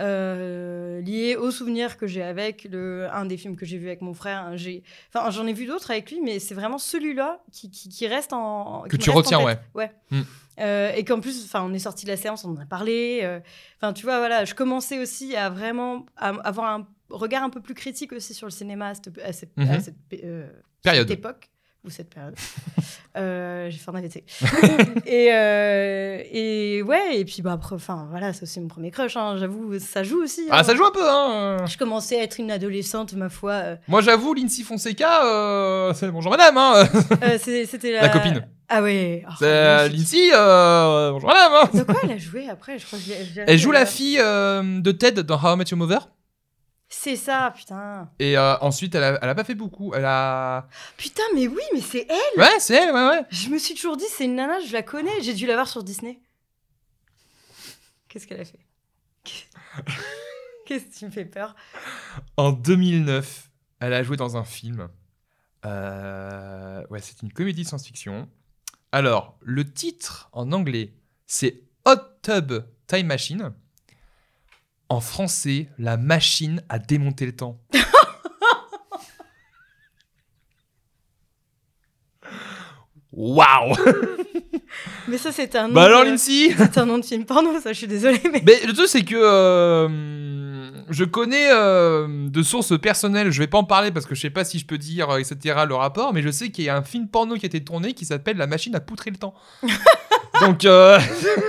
euh, 0.00 1.00
lié 1.02 1.36
aux 1.36 1.50
souvenirs 1.50 1.96
que 1.98 2.06
j'ai 2.06 2.22
avec 2.22 2.66
le, 2.70 3.06
un 3.12 3.26
des 3.26 3.36
films 3.36 3.54
que 3.56 3.66
j'ai 3.66 3.76
vu 3.78 3.86
avec 3.88 4.00
mon 4.00 4.14
frère. 4.14 4.40
hein. 4.46 4.56
J'ai, 4.56 4.82
enfin, 5.14 5.30
j'en 5.30 5.46
ai 5.46 5.52
vu 5.52 5.66
d'autres 5.66 5.90
avec 5.90 6.10
lui, 6.10 6.20
mais 6.22 6.38
c'est 6.38 6.54
vraiment 6.54 6.78
celui-là 6.78 7.40
qui, 7.52 7.70
qui, 7.70 7.88
qui 7.90 8.06
reste 8.06 8.32
en. 8.32 8.82
Que 8.88 8.96
qui 8.96 8.98
tu 9.04 9.10
en 9.10 9.14
retiens, 9.14 9.44
tête. 9.44 9.60
ouais. 9.74 9.92
Mm. 10.10 10.20
Euh, 10.60 10.92
et 10.94 11.04
qu'en 11.04 11.20
plus, 11.20 11.44
enfin, 11.44 11.62
on 11.64 11.72
est 11.72 11.78
sorti 11.78 12.04
de 12.04 12.10
la 12.10 12.16
séance, 12.16 12.44
on 12.44 12.50
en 12.50 12.60
a 12.60 12.66
parlé. 12.66 13.20
euh, 13.22 13.40
Enfin, 13.76 13.92
tu 13.92 14.04
vois, 14.04 14.18
voilà, 14.18 14.44
je 14.44 14.54
commençais 14.54 14.98
aussi 14.98 15.34
à 15.36 15.48
vraiment 15.50 16.06
à 16.16 16.28
avoir 16.46 16.66
un 16.78 16.86
regard 17.08 17.42
un 17.42 17.50
peu 17.50 17.60
plus 17.60 17.74
critique 17.74 18.12
aussi 18.12 18.34
sur 18.34 18.46
le 18.46 18.50
cinéma 18.52 18.88
à 18.88 18.94
cette, 18.94 19.18
à 19.18 19.32
cette- 19.32 19.58
à 19.58 19.64
Mhm. 19.64 19.80
cette, 19.80 19.96
euh, 20.24 20.48
Période. 20.82 21.08
cette 21.08 21.18
époque 21.18 21.50
ou 21.84 21.90
cette 21.90 22.10
période. 22.10 22.34
Euh, 23.16 23.68
j'ai 23.70 23.78
fait 23.78 23.90
un 23.90 23.94
AVC. 23.96 24.18
et, 25.04 25.32
euh, 25.32 26.22
et 26.30 26.80
ouais, 26.80 27.18
et 27.18 27.24
puis 27.24 27.42
bah, 27.42 27.50
après, 27.54 27.74
enfin 27.74 28.06
voilà, 28.08 28.32
ça 28.32 28.46
c'est 28.46 28.60
mon 28.60 28.68
premier 28.68 28.92
crush, 28.92 29.16
hein, 29.16 29.34
j'avoue, 29.36 29.76
ça 29.80 30.04
joue 30.04 30.22
aussi. 30.22 30.46
Ah, 30.48 30.60
hein. 30.60 30.62
ça 30.62 30.76
joue 30.76 30.84
un 30.84 30.92
peu, 30.92 31.10
hein. 31.10 31.66
Je 31.66 31.76
commençais 31.76 32.20
à 32.20 32.22
être 32.22 32.38
une 32.38 32.52
adolescente, 32.52 33.14
ma 33.14 33.28
foi. 33.28 33.50
euh, 33.52 33.76
Moi, 33.88 34.00
j'avoue, 34.00 34.32
Lindsay 34.32 34.62
Fonseca, 34.62 35.92
c'est 35.94 36.08
bonjour 36.08 36.30
madame, 36.30 36.56
hein 36.56 36.88
C'était 37.38 37.90
la... 37.90 38.02
La 38.02 38.08
copine. 38.10 38.46
Ah 38.68 38.80
ouais. 38.80 39.24
oh, 39.28 39.32
C'est. 39.40 39.88
Lindsay, 39.88 40.30
bonjour 40.30 41.28
madame 41.28 41.52
hein 41.64 41.70
De 41.74 41.82
quoi 41.82 41.96
elle 42.04 42.12
a 42.12 42.18
joué 42.18 42.48
après? 42.48 42.78
Je 42.78 42.86
crois 42.86 43.00
que 43.00 43.40
Elle 43.44 43.58
joue 43.58 43.72
la 43.72 43.86
fille 43.86 44.18
de 44.18 44.92
Ted 44.92 45.24
dans 45.24 45.36
How 45.36 45.54
I 45.54 45.56
Met 45.56 45.64
Your 45.72 45.78
Mother. 45.78 46.08
C'est 46.92 47.14
ça, 47.14 47.54
putain. 47.56 48.10
Et 48.18 48.36
euh, 48.36 48.58
ensuite, 48.58 48.94
elle 48.96 49.04
a, 49.04 49.18
elle 49.22 49.28
a 49.28 49.34
pas 49.36 49.44
fait 49.44 49.54
beaucoup. 49.54 49.94
Elle 49.94 50.04
a. 50.04 50.66
Putain, 50.96 51.22
mais 51.36 51.46
oui, 51.46 51.62
mais 51.72 51.80
c'est 51.80 52.04
elle. 52.10 52.40
Ouais, 52.40 52.58
c'est 52.58 52.74
elle, 52.74 52.92
ouais, 52.92 53.08
ouais. 53.08 53.22
Je 53.30 53.48
me 53.48 53.58
suis 53.58 53.74
toujours 53.74 53.96
dit, 53.96 54.04
c'est 54.10 54.24
une 54.24 54.34
nana, 54.34 54.58
je 54.60 54.72
la 54.72 54.82
connais. 54.82 55.22
J'ai 55.22 55.32
dû 55.34 55.46
la 55.46 55.54
voir 55.54 55.68
sur 55.68 55.84
Disney. 55.84 56.20
Qu'est-ce 58.08 58.26
qu'elle 58.26 58.40
a 58.40 58.44
fait? 58.44 58.58
Qu'est-ce 60.66 60.98
qui 60.98 61.04
me 61.04 61.10
fait 61.12 61.24
peur? 61.24 61.54
En 62.36 62.50
2009, 62.50 63.50
elle 63.78 63.94
a 63.94 64.02
joué 64.02 64.16
dans 64.16 64.36
un 64.36 64.44
film. 64.44 64.88
Euh, 65.64 66.82
Ouais, 66.90 67.00
c'est 67.00 67.22
une 67.22 67.32
comédie 67.32 67.64
science-fiction. 67.64 68.28
Alors, 68.90 69.38
le 69.42 69.70
titre 69.72 70.28
en 70.32 70.50
anglais, 70.50 70.92
c'est 71.26 71.62
Hot 71.86 72.00
Tub 72.22 72.52
Time 72.88 73.06
Machine. 73.06 73.52
En 74.90 75.00
français, 75.00 75.68
la 75.78 75.96
machine 75.96 76.62
à 76.68 76.78
démonter 76.78 77.24
le 77.24 77.32
temps. 77.32 77.58
Waouh 83.12 83.74
Mais 85.08 85.18
ça, 85.18 85.32
c'est 85.32 85.54
un 85.56 85.68
nom. 85.68 85.74
Bah 85.74 85.84
alors, 85.84 86.02
de- 86.02 86.10
Lindsay 86.10 86.54
C'est 86.56 86.78
un 86.78 86.86
nom 86.86 86.98
de 86.98 87.04
film 87.04 87.24
porno, 87.24 87.58
ça, 87.60 87.72
je 87.72 87.78
suis 87.78 87.86
désolée. 87.88 88.20
Mais... 88.32 88.42
Mais 88.46 88.66
le 88.66 88.72
truc, 88.72 88.86
c'est 88.88 89.04
que 89.04 89.16
euh, 89.16 89.88
je 90.90 91.04
connais 91.04 91.48
euh, 91.52 92.28
de 92.28 92.42
sources 92.42 92.78
personnelles, 92.78 93.30
je 93.30 93.38
vais 93.38 93.46
pas 93.46 93.58
en 93.58 93.64
parler 93.64 93.90
parce 93.90 94.06
que 94.06 94.14
je 94.14 94.20
sais 94.20 94.30
pas 94.30 94.44
si 94.44 94.58
je 94.58 94.66
peux 94.66 94.78
dire, 94.78 95.10
euh, 95.10 95.18
etc., 95.18 95.60
le 95.66 95.74
rapport, 95.74 96.12
mais 96.12 96.22
je 96.22 96.30
sais 96.30 96.50
qu'il 96.50 96.64
y 96.64 96.68
a 96.68 96.76
un 96.76 96.82
film 96.82 97.08
porno 97.08 97.36
qui 97.36 97.46
a 97.46 97.48
été 97.48 97.62
tourné 97.62 97.92
qui 97.94 98.04
s'appelle 98.04 98.36
La 98.36 98.46
machine 98.46 98.74
à 98.74 98.80
poutrer 98.80 99.10
le 99.10 99.16
temps. 99.16 99.34
Donc, 100.40 100.64
euh... 100.64 100.98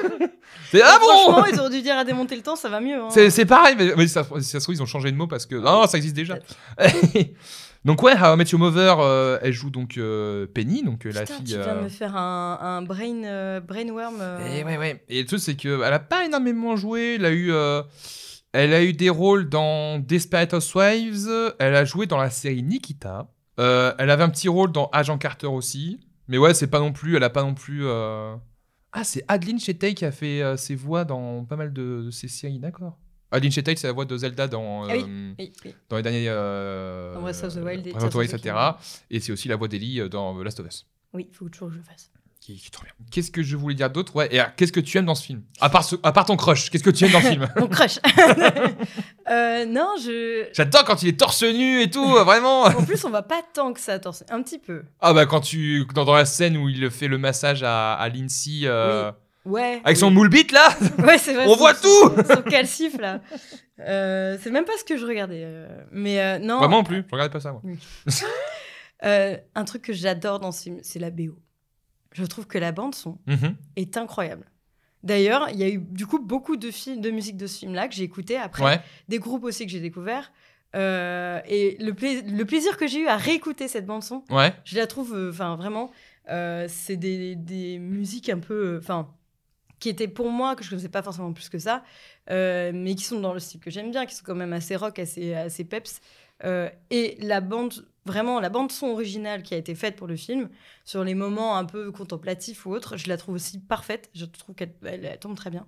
c'est 0.72 0.82
ah 0.82 0.98
bon 1.00 1.32
Franchement, 1.32 1.46
ils 1.52 1.60
auraient 1.60 1.70
dû 1.70 1.82
dire 1.82 1.98
à 1.98 2.04
démonter 2.04 2.36
le 2.36 2.42
temps, 2.42 2.56
ça 2.56 2.70
va 2.70 2.82
mieux. 2.82 3.02
hein. 3.02 3.10
c'est, 3.10 3.46
pareil, 3.46 3.76
mais, 3.78 3.94
mais 3.98 4.08
ça, 4.08 4.24
si 4.40 4.44
ça 4.44 4.60
se 4.60 4.66
trouve, 4.66 4.76
ils 4.76 4.84
ont 4.84 4.88
changé 4.88 5.12
de 5.12 5.18
mot 5.18 5.28
parce 5.28 5.46
que. 5.46 5.56
Non, 5.56 5.88
ça 5.88 5.98
existe 5.98 6.16
déjà. 6.16 6.38
donc, 7.86 8.04
ouais, 8.04 8.14
How 8.14 8.34
I 8.34 8.38
Met 8.38 8.46
Your 8.52 8.60
Mother, 8.60 9.00
euh, 9.00 9.40
elle 9.42 9.54
joue 9.54 9.70
donc 9.70 9.98
euh, 9.98 10.46
Penny, 10.54 10.84
donc 10.84 11.06
euh, 11.06 11.12
la 11.14 11.26
fille. 11.26 11.44
tu 11.44 11.58
viens 11.58 11.76
de 11.76 11.84
me 11.84 11.90
faire 11.90 12.16
un, 12.16 12.60
un 12.62 12.82
brain, 12.82 13.62
brainworm. 13.62 14.22
Et 14.54 14.64
ouais, 14.64 14.78
ouais. 14.78 15.04
Et 15.10 15.22
le 15.22 15.28
truc, 15.28 15.40
c'est 15.40 15.56
qu'elle 15.56 15.84
a 15.84 16.00
pas 16.00 16.26
énormément 16.26 16.76
joué. 16.76 17.16
Elle 17.16 17.26
a 17.26 17.32
eu, 17.32 17.54
elle 18.54 18.74
a 18.74 18.84
eu 18.84 18.94
des 18.94 19.10
rôles 19.10 19.50
dans 19.50 20.00
Desperate 20.00 20.54
Housewives. 20.54 21.30
Elle 21.60 21.76
a 21.76 21.86
joué 21.86 22.06
dans 22.08 22.18
la 22.18 22.30
série 22.30 22.64
Nikita. 22.64 23.32
Euh, 23.60 23.94
elle 23.98 24.10
avait 24.10 24.24
un 24.24 24.30
petit 24.30 24.50
rôle 24.50 24.72
dans 24.72 24.90
Agent 24.92 25.18
Carter 25.18 25.48
aussi. 25.48 26.00
Mais 26.28 26.38
ouais, 26.38 26.54
c'est 26.54 26.68
pas 26.68 26.80
non 26.80 26.92
plus. 26.94 27.16
Elle 27.16 27.24
a 27.24 27.30
pas 27.30 27.44
non 27.44 27.54
plus. 27.54 27.86
euh, 27.86 28.36
Ah, 28.92 29.04
c'est 29.04 29.24
Adeline 29.28 29.60
Chetey 29.60 29.94
qui 29.94 30.06
a 30.06 30.12
fait 30.12 30.42
euh, 30.42 30.58
ses 30.58 30.76
voix 30.76 31.06
dans 31.06 31.44
pas 31.46 31.56
mal 31.56 31.72
de, 31.74 32.04
de 32.06 32.12
ces 32.12 32.28
séries, 32.28 32.60
d'accord. 32.60 32.98
Adeline 33.32 33.52
Chetey, 33.52 33.76
c'est 33.78 33.88
la 33.88 33.94
voix 33.94 34.06
de 34.06 34.18
Zelda 34.18 34.48
dans, 34.48 34.84
Ah 34.84 34.94
oui. 34.94 35.06
Oui, 35.40 35.54
oui. 35.66 35.76
dans 35.90 35.96
les 35.98 36.04
derniers. 36.04 36.26
Breath 36.26 37.44
of 37.44 37.54
the 37.56 37.58
Wild 37.64 37.88
et 37.88 37.92
etc. 38.36 38.56
Et 39.10 39.20
c'est 39.20 39.32
aussi 39.32 39.48
la 39.48 39.56
voix 39.56 39.68
d'Ellie 39.70 40.02
dans 40.10 40.38
The 40.38 40.44
Last 40.44 40.60
of 40.60 40.68
Us 40.68 40.86
Oui, 41.14 41.28
il 41.30 41.36
faut 41.36 41.48
toujours 41.48 41.70
que 41.70 41.76
je 41.76 41.80
le 41.80 41.84
fasse. 41.86 42.12
Qui, 42.42 42.56
qui 42.58 42.68
est 42.68 42.72
trop 42.72 42.84
bien. 42.84 42.92
Qu'est-ce 43.12 43.30
que 43.32 43.44
je 43.44 43.56
voulais 43.56 43.76
dire 43.76 43.90
d'autre? 43.90 44.16
Ouais, 44.16 44.28
et 44.32 44.40
alors, 44.40 44.54
qu'est-ce 44.56 44.72
que 44.72 44.80
tu 44.80 44.98
aimes 44.98 45.06
dans 45.06 45.16
ce 45.16 45.24
film? 45.26 45.44
À 45.62 45.70
part, 45.70 45.84
ce- 45.86 45.96
à 46.04 46.12
part 46.12 46.26
ton 46.26 46.36
crush, 46.36 46.70
qu'est-ce 46.72 46.84
que 46.84 46.90
tu 46.90 47.06
aimes 47.06 47.12
dans 47.12 47.20
le 47.20 47.26
film? 47.30 47.48
Mon 47.58 47.68
crush. 47.68 48.00
Euh, 49.30 49.66
non, 49.66 49.88
je. 50.04 50.48
J'adore 50.54 50.84
quand 50.84 51.04
il 51.04 51.10
est 51.10 51.20
torse 51.20 51.44
nu 51.44 51.82
et 51.82 51.90
tout, 51.90 52.04
euh, 52.18 52.24
vraiment 52.24 52.64
En 52.64 52.84
plus, 52.84 53.06
on 53.06 53.10
va 53.10 53.22
pas 53.22 53.42
tant 53.54 53.72
que 53.72 53.80
ça 53.80 53.98
torse. 54.00 54.26
Un 54.30 54.42
petit 54.42 54.60
peu. 54.60 54.84
Ah 55.00 55.14
bah 55.14 55.26
quand 55.26 55.40
tu... 55.40 55.86
Dans, 55.94 56.04
dans 56.04 56.16
la 56.16 56.26
scène 56.26 56.58
où 56.58 56.68
il 56.68 56.90
fait 56.90 57.08
le 57.08 57.18
massage 57.18 57.64
à, 57.64 57.94
à 57.94 58.10
Lindsay 58.10 58.62
euh, 58.64 59.10
Ouais. 59.46 59.80
avec 59.86 59.96
son 59.96 60.08
oui. 60.10 60.14
moule 60.16 60.30
bite 60.30 60.52
là 60.52 60.68
Ouais, 61.00 61.18
c'est 61.18 61.34
vrai. 61.34 61.46
On 61.48 61.54
son- 61.54 61.58
voit 61.60 61.74
tout 61.76 62.12
Son 62.28 62.42
calcif, 62.42 62.98
là. 63.00 63.22
Euh, 63.80 64.38
c'est 64.42 64.52
même 64.52 64.66
pas 64.66 64.74
ce 64.78 64.84
que 64.84 64.98
je 64.98 65.06
regardais. 65.06 65.44
euh, 65.46 65.68
Mais 65.92 66.20
euh, 66.20 66.40
non. 66.40 66.58
Vraiment 66.58 66.78
non 66.80 66.84
plus, 66.84 67.04
je 67.08 67.12
regardais 67.12 67.32
pas 67.32 67.40
ça 67.40 67.52
moi. 67.54 67.62
Euh, 69.06 69.38
un 69.56 69.64
truc 69.66 69.82
que 69.84 69.94
j'adore 69.94 70.40
dans 70.40 70.52
ce 70.52 70.64
film, 70.64 70.80
c'est 70.84 71.00
la 71.00 71.10
BO. 71.10 71.38
Je 72.12 72.26
trouve 72.26 72.48
que 72.48 72.58
la 72.58 72.72
bande 72.72 72.96
son 72.96 73.18
Mhm. 73.28 73.56
est 73.76 73.98
incroyable. 73.98 74.46
D'ailleurs, 75.04 75.50
il 75.50 75.58
y 75.58 75.64
a 75.64 75.70
eu 75.70 75.80
du 75.80 76.06
coup 76.06 76.20
beaucoup 76.20 76.58
de 76.58 76.70
films, 76.70 77.02
de 77.02 77.10
musique 77.10 77.38
de 77.38 77.48
ce 77.48 77.60
film-là 77.60 77.88
que 77.88 77.96
j'ai 77.96 78.04
écouté 78.04 78.38
après, 78.38 78.64
Ouais. 78.64 78.82
des 79.08 79.18
groupes 79.20 79.44
aussi 79.44 79.66
que 79.66 79.72
j'ai 79.72 79.80
découverts. 79.80 80.32
Euh, 80.76 81.42
et 81.48 81.76
le, 81.80 81.94
pla- 81.94 82.22
le 82.22 82.46
plaisir 82.46 82.78
que 82.78 82.88
j'ai 82.88 83.00
eu 83.02 83.08
à 83.08 83.18
réécouter 83.18 83.68
cette 83.68 83.86
bande 83.86 84.04
son, 84.04 84.24
Ouais. 84.30 84.54
je 84.64 84.78
la 84.78 84.88
trouve, 84.88 85.14
euh, 85.16 85.30
enfin 85.32 85.56
vraiment, 85.56 85.92
euh, 86.30 86.66
c'est 86.70 86.96
des, 86.98 87.36
des 87.36 87.78
musiques 87.80 88.30
un 88.30 88.40
peu, 88.40 88.78
enfin, 88.80 89.10
qui 89.80 89.90
étaient 89.90 90.08
pour 90.08 90.30
moi 90.30 90.56
que 90.56 90.64
je 90.64 90.70
connaissais 90.70 90.88
pas 90.88 91.02
forcément 91.02 91.34
plus 91.34 91.50
que 91.50 91.58
ça, 91.58 91.84
mais 92.30 92.94
qui 92.96 93.04
sont 93.04 93.20
dans 93.20 93.34
le 93.34 93.40
style 93.40 93.60
que 93.60 93.72
j'aime 93.72 93.90
bien, 93.90 94.06
qui 94.06 94.14
sont 94.16 94.24
quand 94.24 94.36
même 94.36 94.54
assez 94.54 94.76
rock, 94.76 95.00
assez, 95.00 95.34
assez 95.34 95.64
peps. 95.66 96.00
Et 96.92 97.18
la 97.20 97.42
bande, 97.42 97.74
vraiment 98.06 98.40
la 98.40 98.50
bande 98.50 98.72
son 98.72 98.88
originale 98.88 99.44
qui 99.44 99.54
a 99.54 99.58
été 99.58 99.76
faite 99.76 99.96
pour 99.96 100.08
le 100.08 100.16
film, 100.16 100.50
sur 100.86 101.04
les 101.04 101.14
moments 101.16 101.58
un 101.58 101.66
peu 101.66 101.92
contemplatifs 101.92 102.66
ou 102.66 102.72
autres, 102.74 102.98
je 102.98 103.08
la 103.10 103.18
trouve 103.18 103.36
aussi 103.36 103.60
parfaite. 103.60 104.10
Je 104.16 104.26
trouve 104.26 104.56
qu'elle 104.56 104.74
elle- 104.86 105.06
elle 105.06 105.20
tombe 105.20 105.36
très 105.36 105.50
bien. 105.52 105.68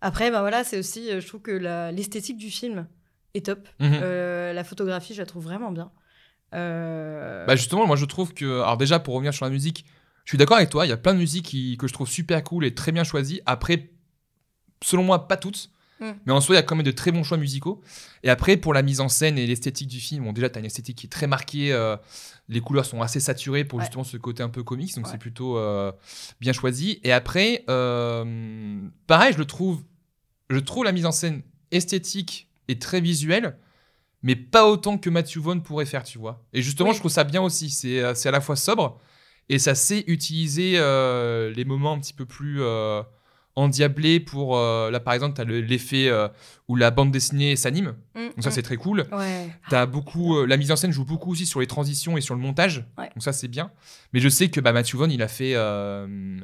Après, 0.00 0.30
bah 0.32 0.40
voilà, 0.40 0.64
c'est 0.64 0.78
aussi, 0.78 1.10
euh, 1.10 1.20
je 1.20 1.26
trouve 1.28 1.42
que 1.42 1.52
l'esthétique 1.92 2.36
du 2.36 2.50
film 2.50 2.86
est 3.34 3.46
top. 3.46 3.68
Mhm. 3.78 4.00
Euh, 4.02 4.52
la 4.52 4.64
photographie, 4.64 5.14
je 5.14 5.20
la 5.20 5.26
trouve 5.26 5.44
vraiment 5.44 5.70
bien. 5.70 5.92
Euh, 6.54 7.46
Bah 7.46 7.56
justement, 7.56 7.86
moi 7.86 7.96
je 7.96 8.04
trouve 8.04 8.34
que. 8.34 8.60
Alors 8.62 8.76
déjà, 8.76 8.98
pour 8.98 9.14
revenir 9.14 9.32
sur 9.32 9.44
la 9.44 9.50
musique, 9.50 9.84
je 10.24 10.30
suis 10.32 10.38
d'accord 10.38 10.56
avec 10.56 10.70
toi, 10.70 10.84
il 10.86 10.88
y 10.88 10.92
a 10.92 10.96
plein 10.96 11.14
de 11.14 11.18
musiques 11.18 11.46
qui- 11.46 11.76
que 11.76 11.86
je 11.86 11.92
trouve 11.92 12.08
super 12.08 12.42
cool 12.44 12.64
et 12.64 12.74
très 12.74 12.92
bien 12.92 13.04
choisies. 13.04 13.40
Après, 13.46 13.90
selon 14.84 15.02
moi, 15.04 15.28
pas 15.28 15.36
toutes. 15.36 15.70
Mm. 16.02 16.12
Mais 16.26 16.32
en 16.32 16.40
soi, 16.40 16.54
il 16.54 16.58
y 16.58 16.58
a 16.58 16.62
quand 16.62 16.74
même 16.76 16.84
de 16.84 16.90
très 16.90 17.12
bons 17.12 17.22
choix 17.22 17.38
musicaux. 17.38 17.80
Et 18.22 18.28
après, 18.30 18.56
pour 18.56 18.74
la 18.74 18.82
mise 18.82 19.00
en 19.00 19.08
scène 19.08 19.38
et 19.38 19.46
l'esthétique 19.46 19.88
du 19.88 20.00
film, 20.00 20.24
bon, 20.24 20.32
déjà, 20.32 20.50
tu 20.50 20.56
as 20.56 20.60
une 20.60 20.66
esthétique 20.66 20.98
qui 20.98 21.06
est 21.06 21.10
très 21.10 21.26
marquée. 21.26 21.72
euh, 21.72 21.96
les 22.48 22.60
couleurs 22.60 22.84
sont 22.84 23.00
assez 23.00 23.20
saturées 23.20 23.64
pour 23.64 23.78
Ouais. 23.78 23.84
justement 23.84 24.04
ce 24.04 24.16
côté 24.16 24.42
un 24.42 24.48
peu 24.50 24.62
comics. 24.62 24.94
Donc, 24.96 25.06
Ouais. 25.06 25.12
c'est 25.12 25.18
plutôt 25.18 25.56
euh, 25.58 25.92
bien 26.40 26.52
choisi. 26.52 27.00
Et 27.04 27.12
après, 27.12 27.64
euh, 27.70 28.80
pareil, 29.06 29.32
je 29.32 29.38
le 29.38 29.44
trouve. 29.44 29.82
Je 30.50 30.58
trouve 30.58 30.84
la 30.84 30.92
mise 30.92 31.06
en 31.06 31.12
scène 31.12 31.42
esthétique 31.70 32.48
et 32.68 32.78
très 32.78 33.00
visuelle, 33.00 33.56
mais 34.22 34.36
pas 34.36 34.66
autant 34.68 34.98
que 34.98 35.08
Matthew 35.08 35.38
Vaughn 35.38 35.62
pourrait 35.62 35.86
faire, 35.86 36.02
tu 36.02 36.18
vois. 36.18 36.44
Et 36.52 36.60
justement, 36.62 36.90
Oui. 36.90 36.94
je 36.94 37.00
trouve 37.00 37.10
ça 37.12 37.24
bien 37.24 37.40
aussi. 37.42 37.70
C'est 37.70 38.02
à 38.02 38.30
la 38.30 38.40
fois 38.40 38.56
sobre 38.56 39.00
et 39.48 39.58
ça 39.58 39.74
sait 39.74 40.04
utiliser 40.08 40.72
les 41.54 41.64
moments 41.64 41.92
un 41.94 42.00
petit 42.00 42.12
peu 42.12 42.26
plus 42.26 42.60
endiablés 43.56 44.20
pour. 44.20 44.56
euh, 44.56 44.90
là, 44.90 45.00
par 45.00 45.14
exemple, 45.14 45.34
tu 45.34 45.40
as 45.40 45.44
l'effet 45.44 46.08
euh, 46.08 46.28
où 46.68 46.76
la 46.76 46.90
bande 46.90 47.10
dessinée 47.10 47.56
s'anime. 47.56 47.94
mm, 48.14 48.20
Donc, 48.36 48.42
ça, 48.44 48.50
c'est 48.50 48.62
très 48.62 48.76
cool. 48.76 49.06
Ouais. 49.12 49.50
Beaucoup, 49.86 50.36
euh, 50.38 50.46
la 50.46 50.56
mise 50.56 50.70
en 50.72 50.76
scène 50.76 50.92
joue 50.92 51.04
beaucoup 51.04 51.32
aussi 51.32 51.46
sur 51.46 51.60
les 51.60 51.66
transitions 51.66 52.16
et 52.16 52.20
sur 52.20 52.34
le 52.34 52.40
montage. 52.40 52.84
Ouais. 52.98 53.08
Donc 53.14 53.22
ça 53.22 53.32
c'est 53.32 53.48
bien. 53.48 53.70
Mais 54.12 54.20
je 54.20 54.28
sais 54.28 54.48
que 54.50 54.60
bah, 54.60 54.72
Matthew 54.72 54.94
Vaughn, 54.96 55.10
il 55.10 55.22
a 55.22 55.28
fait 55.28 55.52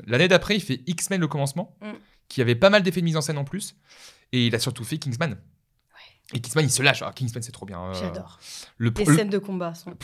l'année 0.07 0.29
d'après, 0.29 0.57
il 0.57 0.61
fait 0.61 0.81
X-Men 0.87 1.21
le 1.21 1.29
commencement, 1.29 1.77
Mm. 1.81 1.93
qui 2.29 2.41
avait 2.43 2.55
pas 2.55 2.71
mal 2.71 2.83
d'effets 2.83 3.01
de 3.01 3.05
mise 3.07 3.17
en 3.17 3.21
scène 3.23 3.39
en 3.39 3.45
plus. 3.45 3.75
Et 4.33 4.47
il 4.47 4.55
a 4.55 4.59
surtout 4.59 4.85
fait 4.85 4.99
Kingsman. 4.99 5.37
Et 6.35 6.41
Kingsman, 6.41 6.67
il 6.67 6.71
se 6.71 6.83
lâche. 6.83 7.03
Ah, 7.03 7.13
Kingsman, 7.15 7.43
c'est 7.43 7.53
trop 7.53 7.65
bien. 7.65 7.91
J'adore. 7.95 8.39
Le, 8.77 8.93
Les 8.95 9.05
le- 9.07 9.17
scènes 9.17 9.31
de 9.31 9.39
combat 9.39 9.73
sont. 9.75 9.95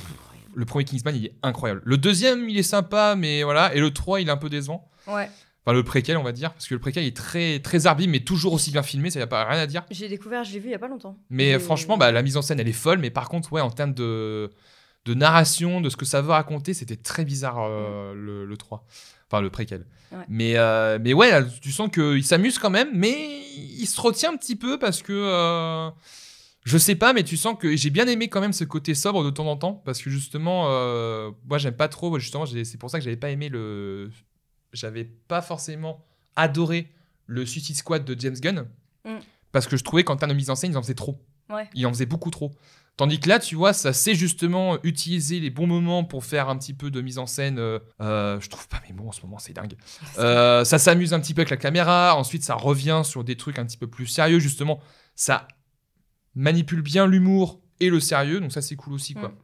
le 0.54 0.64
premier 0.64 0.86
Kingsman, 0.86 1.14
il 1.14 1.26
est 1.26 1.34
incroyable. 1.42 1.82
Le 1.84 1.98
deuxième, 1.98 2.48
il 2.48 2.56
est 2.56 2.62
sympa, 2.62 3.14
mais 3.14 3.42
voilà. 3.42 3.74
Et 3.74 3.80
le 3.80 3.90
3, 3.92 4.22
il 4.22 4.28
est 4.28 4.30
un 4.30 4.38
peu 4.38 4.48
décevant. 4.48 4.88
Ouais. 5.06 5.28
Enfin, 5.66 5.74
le 5.74 5.82
préquel, 5.82 6.16
on 6.18 6.22
va 6.22 6.32
dire. 6.32 6.52
Parce 6.52 6.66
que 6.66 6.74
le 6.74 6.80
préquel 6.80 7.04
est 7.04 7.16
très, 7.16 7.58
très 7.60 7.86
arbitre, 7.86 8.10
mais 8.10 8.20
toujours 8.20 8.52
aussi 8.52 8.70
bien 8.70 8.82
filmé. 8.82 9.10
Ça 9.10 9.18
n'y 9.18 9.22
a 9.22 9.26
pas 9.26 9.44
rien 9.46 9.58
à 9.60 9.66
dire. 9.66 9.84
J'ai 9.90 10.08
découvert, 10.08 10.44
je 10.44 10.52
l'ai 10.52 10.58
vu 10.58 10.68
il 10.68 10.72
y 10.72 10.74
a 10.74 10.78
pas 10.78 10.88
longtemps. 10.88 11.18
Mais 11.30 11.52
J'ai- 11.52 11.58
franchement, 11.58 11.96
bah, 11.96 12.12
la 12.12 12.22
mise 12.22 12.36
en 12.36 12.42
scène, 12.42 12.60
elle 12.60 12.68
est 12.68 12.72
folle. 12.72 12.98
Mais 12.98 13.10
par 13.10 13.28
contre, 13.28 13.52
ouais, 13.52 13.60
en 13.62 13.70
termes 13.70 13.94
de, 13.94 14.50
de 15.06 15.14
narration, 15.14 15.80
de 15.80 15.88
ce 15.88 15.96
que 15.96 16.04
ça 16.04 16.20
veut 16.20 16.30
raconter, 16.32 16.74
c'était 16.74 16.96
très 16.96 17.24
bizarre 17.24 17.58
euh, 17.62 18.12
le, 18.14 18.44
le 18.44 18.56
3. 18.58 18.86
Enfin, 19.30 19.40
le 19.40 19.48
préquel. 19.48 19.86
Ouais. 20.12 20.18
Mais, 20.28 20.52
euh, 20.58 20.98
mais 21.00 21.14
ouais, 21.14 21.30
là, 21.30 21.42
tu 21.42 21.72
sens 21.72 21.88
qu'il 21.90 22.22
s'amuse 22.24 22.58
quand 22.58 22.70
même, 22.70 22.90
mais 22.94 23.40
il 23.56 23.86
se 23.86 23.98
retient 24.00 24.32
un 24.32 24.36
petit 24.36 24.56
peu 24.56 24.78
parce 24.78 25.02
que. 25.02 25.12
euh, 25.12 25.90
je 26.64 26.78
sais 26.78 26.94
pas, 26.94 27.12
mais 27.12 27.24
tu 27.24 27.36
sens 27.36 27.56
que 27.58 27.74
j'ai 27.76 27.90
bien 27.90 28.06
aimé 28.06 28.28
quand 28.28 28.40
même 28.40 28.52
ce 28.54 28.64
côté 28.64 28.94
sobre 28.94 29.22
de 29.22 29.28
temps 29.30 29.46
en 29.46 29.56
temps 29.56 29.74
parce 29.84 30.00
que 30.02 30.08
justement, 30.08 30.64
moi 31.46 31.58
j'aime 31.58 31.76
pas 31.76 31.88
trop. 31.88 32.18
Justement, 32.18 32.44
j'ai- 32.46 32.64
c'est 32.64 32.78
pour 32.78 32.88
ça 32.90 32.98
que 32.98 33.04
j'avais 33.04 33.16
pas 33.16 33.30
aimé 33.30 33.48
le. 33.50 34.10
J'avais 34.74 35.04
pas 35.04 35.40
forcément 35.40 36.04
adoré 36.36 36.90
le 37.26 37.46
Suicide 37.46 37.76
Squad 37.76 38.04
de 38.04 38.20
James 38.20 38.34
Gunn 38.38 38.66
Mm. 39.06 39.18
parce 39.52 39.66
que 39.66 39.76
je 39.76 39.84
trouvais 39.84 40.02
qu'en 40.04 40.16
termes 40.16 40.32
de 40.32 40.36
mise 40.36 40.48
en 40.50 40.54
scène, 40.56 40.72
ils 40.72 40.76
en 40.78 40.82
faisaient 40.82 40.94
trop. 40.94 41.18
Ouais. 41.50 41.68
Il 41.74 41.86
en 41.86 41.90
faisait 41.92 42.06
beaucoup 42.06 42.30
trop. 42.30 42.52
Tandis 42.96 43.18
que 43.20 43.28
là, 43.28 43.38
tu 43.38 43.54
vois, 43.54 43.72
ça 43.72 43.92
sait 43.92 44.14
justement 44.14 44.78
utiliser 44.84 45.40
les 45.40 45.50
bons 45.50 45.66
moments 45.66 46.04
pour 46.04 46.24
faire 46.24 46.48
un 46.48 46.56
petit 46.56 46.72
peu 46.72 46.90
de 46.90 47.00
mise 47.00 47.18
en 47.18 47.26
scène. 47.26 47.58
euh, 47.58 47.78
euh, 48.00 48.40
je 48.40 48.48
trouve 48.48 48.66
pas, 48.68 48.80
mais 48.88 48.94
bon, 48.94 49.08
en 49.08 49.12
ce 49.12 49.20
moment, 49.22 49.38
c'est 49.38 49.52
dingue. 49.52 49.74
Euh, 50.18 50.64
ça 50.64 50.78
s'amuse 50.78 51.12
un 51.12 51.20
petit 51.20 51.34
peu 51.34 51.40
avec 51.40 51.50
la 51.50 51.56
caméra. 51.56 52.14
Ensuite, 52.16 52.44
ça 52.44 52.54
revient 52.54 53.02
sur 53.04 53.24
des 53.24 53.36
trucs 53.36 53.58
un 53.58 53.66
petit 53.66 53.76
peu 53.76 53.88
plus 53.88 54.06
sérieux. 54.06 54.38
Justement, 54.38 54.80
ça 55.16 55.48
manipule 56.34 56.82
bien 56.82 57.06
l'humour 57.06 57.60
et 57.80 57.90
le 57.90 58.00
sérieux. 58.00 58.40
Donc, 58.40 58.52
ça, 58.52 58.62
c'est 58.62 58.76
cool 58.76 58.94
aussi, 58.94 59.14
quoi. 59.14 59.28
Mm. 59.30 59.34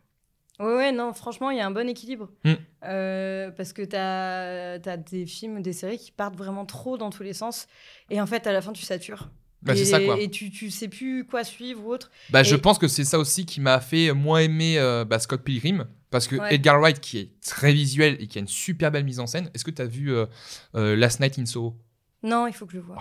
Ouais, 0.60 0.74
ouais, 0.76 0.92
non, 0.92 1.12
franchement, 1.14 1.50
il 1.50 1.56
y 1.58 1.60
a 1.60 1.66
un 1.66 1.70
bon 1.70 1.88
équilibre. 1.88 2.30
Mm. 2.44 2.52
Euh, 2.84 3.50
parce 3.50 3.72
que 3.72 3.82
t'as 3.82 4.74
as 4.74 4.96
des 4.96 5.26
films, 5.26 5.62
des 5.62 5.72
séries 5.72 5.98
qui 5.98 6.12
partent 6.12 6.36
vraiment 6.36 6.66
trop 6.66 6.96
dans 6.98 7.10
tous 7.10 7.22
les 7.22 7.32
sens. 7.32 7.66
Et 8.10 8.20
en 8.20 8.26
fait, 8.26 8.46
à 8.46 8.52
la 8.52 8.60
fin, 8.60 8.72
tu 8.72 8.82
satures. 8.84 9.30
Bah, 9.62 9.74
et, 9.74 9.76
c'est 9.76 9.84
ça, 9.86 10.00
quoi. 10.00 10.18
Et 10.20 10.30
tu, 10.30 10.50
tu 10.50 10.70
sais 10.70 10.88
plus 10.88 11.26
quoi 11.26 11.44
suivre 11.44 11.84
ou 11.84 11.92
autre. 11.92 12.10
Bah, 12.30 12.42
je 12.42 12.56
pense 12.56 12.78
que 12.78 12.88
c'est 12.88 13.04
ça 13.04 13.18
aussi 13.18 13.44
qui 13.46 13.60
m'a 13.60 13.80
fait 13.80 14.12
moins 14.12 14.38
aimer 14.40 14.78
euh, 14.78 15.04
bah, 15.04 15.18
Scott 15.18 15.42
Pilgrim. 15.42 15.86
Parce 16.10 16.26
que 16.26 16.36
Ouais. 16.36 16.54
Edgar 16.54 16.80
Wright, 16.80 16.98
qui 17.00 17.18
est 17.18 17.30
très 17.46 17.72
visuel 17.72 18.16
et 18.20 18.26
qui 18.26 18.38
a 18.38 18.40
une 18.40 18.48
super 18.48 18.90
belle 18.90 19.04
mise 19.04 19.20
en 19.20 19.26
scène, 19.26 19.48
est-ce 19.54 19.64
que 19.64 19.70
tu 19.70 19.80
as 19.80 19.86
vu 19.86 20.12
euh, 20.12 20.26
Last 20.74 21.20
Night 21.20 21.38
in 21.38 21.46
Soho? 21.46 21.76
Non, 22.22 22.46
il 22.46 22.52
faut 22.52 22.66
que 22.66 22.72
je 22.72 22.78
le 22.78 22.82
vois. 22.82 22.96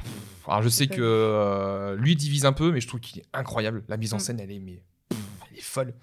Alors, 0.47 0.62
je 0.62 0.70
sais 0.70 0.88
que 0.88 1.01
euh, 1.01 1.95
lui 1.95 2.16
divise 2.16 2.45
un 2.45 2.53
peu, 2.53 2.72
mais 2.72 2.80
je 2.82 2.88
trouve 2.88 2.99
qu'il 2.99 3.20
est 3.20 3.26
incroyable. 3.34 3.84
La 3.89 3.97
mise 3.97 4.14
en 4.14 4.18
Mm. 4.18 4.20
scène, 4.22 4.39
elle 4.39 4.51
est, 4.51 4.60
mais, 4.60 4.84
pff, 5.10 5.20
elle 5.51 5.57
est 5.57 5.62
folle. 5.62 5.93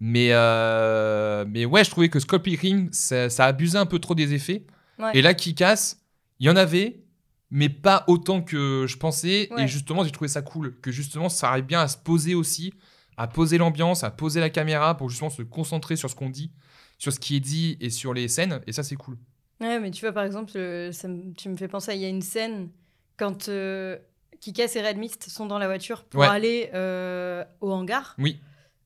Mais, 0.00 0.28
euh, 0.32 1.44
mais 1.48 1.64
ouais, 1.64 1.84
je 1.84 1.90
trouvais 1.90 2.08
que 2.08 2.20
Scott 2.20 2.42
Pilgrim, 2.42 2.88
ça, 2.92 3.30
ça 3.30 3.46
abusait 3.46 3.78
un 3.78 3.86
peu 3.86 3.98
trop 3.98 4.14
des 4.14 4.34
effets. 4.34 4.64
Ouais. 4.98 5.10
Et 5.14 5.22
là, 5.22 5.34
qui 5.34 5.54
casse, 5.54 6.00
il 6.38 6.46
y 6.46 6.50
en 6.50 6.56
avait, 6.56 7.00
mais 7.50 7.68
pas 7.68 8.04
autant 8.06 8.42
que 8.42 8.84
je 8.86 8.96
pensais. 8.96 9.48
Ouais. 9.52 9.64
Et 9.64 9.68
justement, 9.68 10.04
j'ai 10.04 10.10
trouvé 10.10 10.28
ça 10.28 10.42
cool. 10.42 10.78
Que 10.80 10.90
justement, 10.90 11.28
ça 11.28 11.48
arrive 11.50 11.64
bien 11.64 11.80
à 11.80 11.88
se 11.88 11.96
poser 11.96 12.34
aussi, 12.34 12.74
à 13.16 13.26
poser 13.26 13.56
l'ambiance, 13.58 14.04
à 14.04 14.10
poser 14.10 14.40
la 14.40 14.50
caméra 14.50 14.96
pour 14.96 15.08
justement 15.08 15.30
se 15.30 15.42
concentrer 15.42 15.96
sur 15.96 16.10
ce 16.10 16.14
qu'on 16.14 16.28
dit, 16.30 16.50
sur 16.98 17.12
ce 17.12 17.18
qui 17.20 17.36
est 17.36 17.40
dit 17.40 17.78
et 17.80 17.88
sur 17.90 18.12
les 18.12 18.28
scènes. 18.28 18.60
Et 18.66 18.72
ça, 18.72 18.82
c'est 18.82 18.96
cool. 18.96 19.16
Ouais, 19.60 19.80
mais 19.80 19.90
tu 19.90 20.02
vois, 20.02 20.12
par 20.12 20.24
exemple, 20.24 20.52
euh, 20.56 20.92
ça 20.92 21.08
tu 21.38 21.48
me 21.48 21.56
fais 21.56 21.68
penser, 21.68 21.92
à- 21.92 21.94
il 21.94 22.02
y 22.02 22.04
a 22.04 22.08
une 22.10 22.20
scène 22.20 22.68
quand 23.16 23.48
euh, 23.48 23.96
Kikas 24.40 24.72
et 24.74 24.86
Red 24.86 24.98
Mist 24.98 25.30
sont 25.30 25.46
dans 25.46 25.58
la 25.58 25.66
voiture 25.66 26.04
pour 26.04 26.20
Ouais. 26.20 26.26
aller 26.26 26.68
euh, 26.74 27.42
au 27.62 27.72
hangar. 27.72 28.14
Oui. 28.18 28.38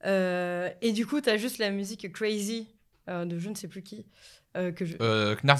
Euh, 0.06 0.70
et 0.80 0.92
du 0.92 1.06
coup, 1.06 1.20
tu 1.20 1.28
as 1.30 1.36
juste 1.36 1.58
la 1.58 1.70
musique 1.70 2.10
Crazy 2.12 2.68
euh, 3.08 3.24
de 3.24 3.38
je 3.38 3.48
ne 3.50 3.54
sais 3.54 3.68
plus 3.68 3.82
qui. 3.82 4.06
euh, 4.56 4.72
que 4.72 4.84
je... 4.84 4.96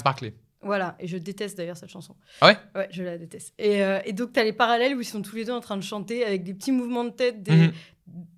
Barclay. 0.03 0.33
Voilà, 0.63 0.95
et 0.99 1.07
je 1.07 1.17
déteste 1.17 1.57
d'ailleurs 1.57 1.77
cette 1.77 1.89
chanson. 1.89 2.15
Ah 2.39 2.47
ouais? 2.47 2.57
Ouais, 2.75 2.87
je 2.91 3.01
la 3.03 3.17
déteste. 3.17 3.53
Et, 3.57 3.83
euh, 3.83 3.99
et 4.05 4.13
donc, 4.13 4.33
tu 4.33 4.39
as 4.39 4.43
les 4.43 4.53
parallèles 4.53 4.95
où 4.95 5.01
ils 5.01 5.05
sont 5.05 5.21
tous 5.23 5.35
les 5.35 5.45
deux 5.45 5.53
en 5.53 5.59
train 5.59 5.75
de 5.77 5.81
chanter 5.83 6.23
avec 6.23 6.43
des 6.43 6.53
petits 6.53 6.71
mouvements 6.71 7.03
de 7.03 7.09
tête, 7.09 7.41
des, 7.41 7.51
Mhm. 7.67 7.71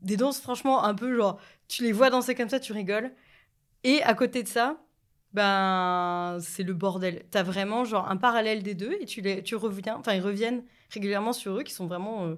des 0.01 0.15
danses 0.17 0.39
franchement 0.39 0.83
un 0.85 0.95
peu 0.95 1.15
genre, 1.17 1.37
tu 1.67 1.83
les 1.83 1.91
vois 1.91 2.09
danser 2.09 2.33
comme 2.33 2.47
ça, 2.49 2.59
tu 2.61 2.71
rigoles. 2.71 3.11
Et 3.83 4.01
à 4.03 4.13
côté 4.13 4.41
de 4.43 4.47
ça, 4.47 4.77
ben 5.33 6.37
c'est 6.41 6.63
le 6.63 6.73
bordel. 6.73 7.23
T'as 7.31 7.43
vraiment 7.43 7.83
genre 7.85 8.09
un 8.09 8.17
parallèle 8.17 8.63
des 8.63 8.75
deux 8.75 8.95
et 9.01 9.05
tu 9.05 9.21
les, 9.21 9.43
tu 9.43 9.55
reviens, 9.55 9.95
enfin 9.97 10.13
ils 10.13 10.21
reviennent 10.21 10.63
régulièrement 10.91 11.33
sur 11.33 11.57
eux 11.57 11.63
qui 11.63 11.73
sont 11.73 11.87
vraiment 11.87 12.25
euh, 12.27 12.35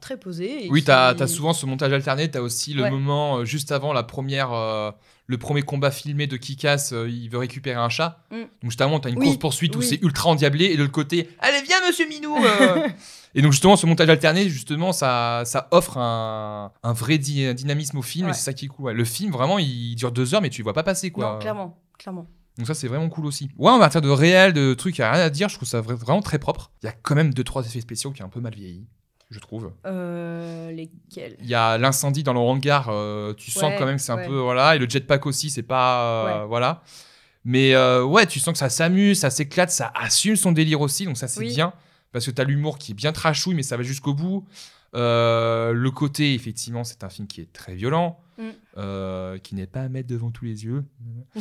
très 0.00 0.16
posés. 0.18 0.66
et 0.66 0.70
Oui, 0.70 0.82
t'as 0.82 1.08
as 1.10 1.26
souvent 1.26 1.52
ce 1.52 1.64
montage 1.66 1.92
alterné. 1.92 2.30
T'as 2.30 2.40
aussi 2.40 2.74
le 2.74 2.82
Ouais. 2.82 2.90
moment 2.90 3.38
euh, 3.38 3.44
juste 3.44 3.70
avant 3.72 3.92
la 3.92 4.02
première, 4.02 4.52
euh, 4.52 4.90
le 5.26 5.38
premier 5.38 5.62
combat 5.62 5.90
filmé 5.90 6.26
de 6.26 6.36
Kikas. 6.36 6.90
euh, 6.92 7.08
il 7.08 7.28
veut 7.30 7.38
récupérer 7.38 7.76
un 7.78 7.88
chat. 7.88 8.24
Mm. 8.30 8.36
Donc 8.36 8.48
justement, 8.70 8.98
t'as 9.00 9.10
une 9.10 9.18
Oui, 9.18 9.26
course 9.26 9.38
poursuite 9.38 9.76
où 9.76 9.82
c'est 9.82 10.02
ultra 10.02 10.30
endiablé 10.30 10.66
et 10.66 10.76
de 10.76 10.82
l'autre 10.82 10.92
côté, 10.92 11.28
allez 11.38 11.62
viens 11.62 11.76
Monsieur 11.86 12.08
Minou. 12.08 12.36
et 13.34 13.42
donc 13.42 13.52
justement, 13.52 13.76
ce 13.76 13.86
montage 13.86 14.08
alterné, 14.08 14.48
justement, 14.48 14.92
ça, 14.92 15.42
ça 15.44 15.68
offre 15.70 15.98
un, 15.98 16.72
un 16.82 16.92
vrai 16.92 17.18
di- 17.18 17.54
dynamisme 17.54 17.98
au 17.98 18.02
film. 18.02 18.26
Ouais. 18.26 18.32
Et 18.32 18.34
c'est 18.34 18.42
ça 18.44 18.52
qui 18.52 18.64
est 18.64 18.68
cool. 18.68 18.86
ouais. 18.86 18.94
Le 18.94 19.04
film, 19.04 19.30
vraiment, 19.32 19.58
il 19.58 19.94
dure 19.94 20.12
deux 20.12 20.34
heures, 20.34 20.42
mais 20.42 20.50
tu 20.50 20.62
le 20.62 20.64
vois 20.64 20.74
pas 20.74 20.82
passer 20.82 21.10
quoi. 21.10 21.34
Non, 21.34 21.38
clairement, 21.38 21.78
clairement. 21.98 22.26
Donc 22.56 22.66
ça, 22.66 22.74
c'est 22.74 22.88
vraiment 22.88 23.08
cool 23.08 23.26
aussi. 23.26 23.48
Ouais, 23.56 23.70
en 23.70 23.78
matière 23.78 24.02
de 24.02 24.08
réel, 24.08 24.52
de 24.52 24.74
trucs, 24.74 24.98
y 24.98 25.02
a 25.02 25.12
rien 25.12 25.22
à 25.22 25.30
dire. 25.30 25.48
Je 25.48 25.54
trouve 25.54 25.68
ça 25.68 25.80
vra- 25.80 25.94
vraiment 25.94 26.22
très 26.22 26.40
propre. 26.40 26.72
Il 26.82 26.86
y 26.86 26.88
a 26.88 26.92
quand 26.92 27.14
même 27.14 27.32
deux 27.32 27.44
trois 27.44 27.64
effets 27.64 27.80
spéciaux 27.80 28.10
qui 28.10 28.20
ont 28.22 28.26
un 28.26 28.30
peu 28.30 28.40
mal 28.40 28.52
vieilli, 28.52 28.84
je 29.30 29.38
trouve. 29.40 29.72
Euh, 29.86 30.70
lesquels? 30.72 31.36
Il 31.40 31.46
y 31.48 31.54
a 31.54 31.76
l'incendie 31.78 32.22
dans 32.22 32.32
le 32.32 32.38
hangar, 32.40 32.88
euh, 32.90 33.34
tu 33.34 33.50
sens 33.50 33.72
quand 33.78 33.86
même 33.86 33.96
que 33.96 34.02
c'est 34.02 34.12
un 34.12 34.26
peu 34.26 34.38
voilà, 34.38 34.76
et 34.76 34.78
le 34.78 34.88
jetpack 34.88 35.26
aussi, 35.26 35.50
c'est 35.50 35.62
pas 35.62 36.02
euh, 36.02 36.40
Ouais. 36.42 36.46
voilà. 36.48 36.82
Mais 37.44 37.74
ouais, 38.02 38.26
tu 38.26 38.40
sens 38.40 38.52
que 38.52 38.58
ça 38.58 38.68
s'amuse, 38.68 39.20
ça 39.20 39.30
s'éclate, 39.30 39.70
ça 39.70 39.92
assume 39.94 40.36
son 40.36 40.52
délire 40.52 40.80
aussi, 40.80 41.04
donc 41.06 41.16
ça 41.16 41.28
c'est 41.28 41.40
Oui. 41.40 41.54
bien 41.54 41.72
parce 42.12 42.24
que 42.26 42.30
t'as 42.30 42.44
l'humour 42.44 42.78
qui 42.78 42.92
est 42.92 42.94
bien 42.94 43.12
trashouille, 43.12 43.54
mais 43.54 43.62
ça 43.62 43.76
va 43.76 43.82
jusqu'au 43.82 44.14
bout. 44.14 44.46
Euh, 44.94 45.72
le 45.74 45.90
côté, 45.90 46.32
effectivement, 46.34 46.82
c'est 46.82 47.04
un 47.04 47.10
film 47.10 47.26
qui 47.28 47.42
est 47.42 47.52
très 47.52 47.74
violent, 47.74 48.18
Mm. 48.38 48.42
euh, 48.78 49.38
qui 49.38 49.54
n'est 49.56 49.66
pas 49.66 49.80
à 49.82 49.88
mettre 49.88 50.08
devant 50.08 50.30
tous 50.30 50.44
les 50.46 50.64
yeux. 50.64 50.84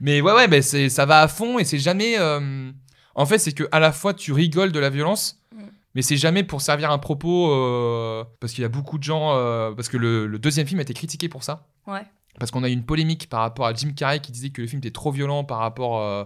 mais 0.00 0.20
ouais, 0.20 0.32
ouais, 0.32 0.48
mais 0.48 0.62
c'est, 0.62 0.88
ça 0.88 1.06
va 1.06 1.22
à 1.22 1.28
fond 1.28 1.58
et 1.58 1.64
c'est 1.64 1.78
jamais. 1.78 2.14
euh, 2.18 2.70
En 3.14 3.26
fait, 3.26 3.38
c'est 3.38 3.52
que 3.52 3.64
à 3.72 3.80
la 3.80 3.92
fois 3.92 4.12
tu 4.14 4.32
rigoles 4.32 4.72
de 4.72 4.78
la 4.80 4.90
violence, 4.90 5.40
Mm. 5.54 5.62
Mais 5.94 6.02
c'est 6.02 6.16
jamais 6.16 6.42
pour 6.42 6.60
servir 6.60 6.90
un 6.90 6.98
propos. 6.98 7.50
euh, 7.52 8.24
Parce 8.40 8.52
qu'il 8.52 8.62
y 8.62 8.64
a 8.64 8.68
beaucoup 8.68 8.98
de 8.98 9.02
gens. 9.04 9.34
euh, 9.36 9.72
Parce 9.72 9.88
que 9.88 9.96
le, 9.96 10.26
le 10.26 10.38
deuxième 10.38 10.66
film 10.66 10.78
a 10.80 10.82
été 10.82 10.94
critiqué 10.94 11.28
pour 11.28 11.42
ça. 11.44 11.66
Ouais. 11.86 12.02
Parce 12.38 12.50
qu'on 12.50 12.64
a 12.64 12.68
eu 12.68 12.72
une 12.72 12.84
polémique 12.84 13.28
par 13.28 13.40
rapport 13.40 13.66
à 13.66 13.74
Jim 13.74 13.92
Carrey 13.96 14.20
qui 14.20 14.32
disait 14.32 14.50
que 14.50 14.60
le 14.62 14.66
film 14.68 14.78
était 14.80 14.90
trop 14.90 15.12
violent 15.12 15.44
par 15.44 15.58
rapport 15.58 16.00
euh, 16.00 16.24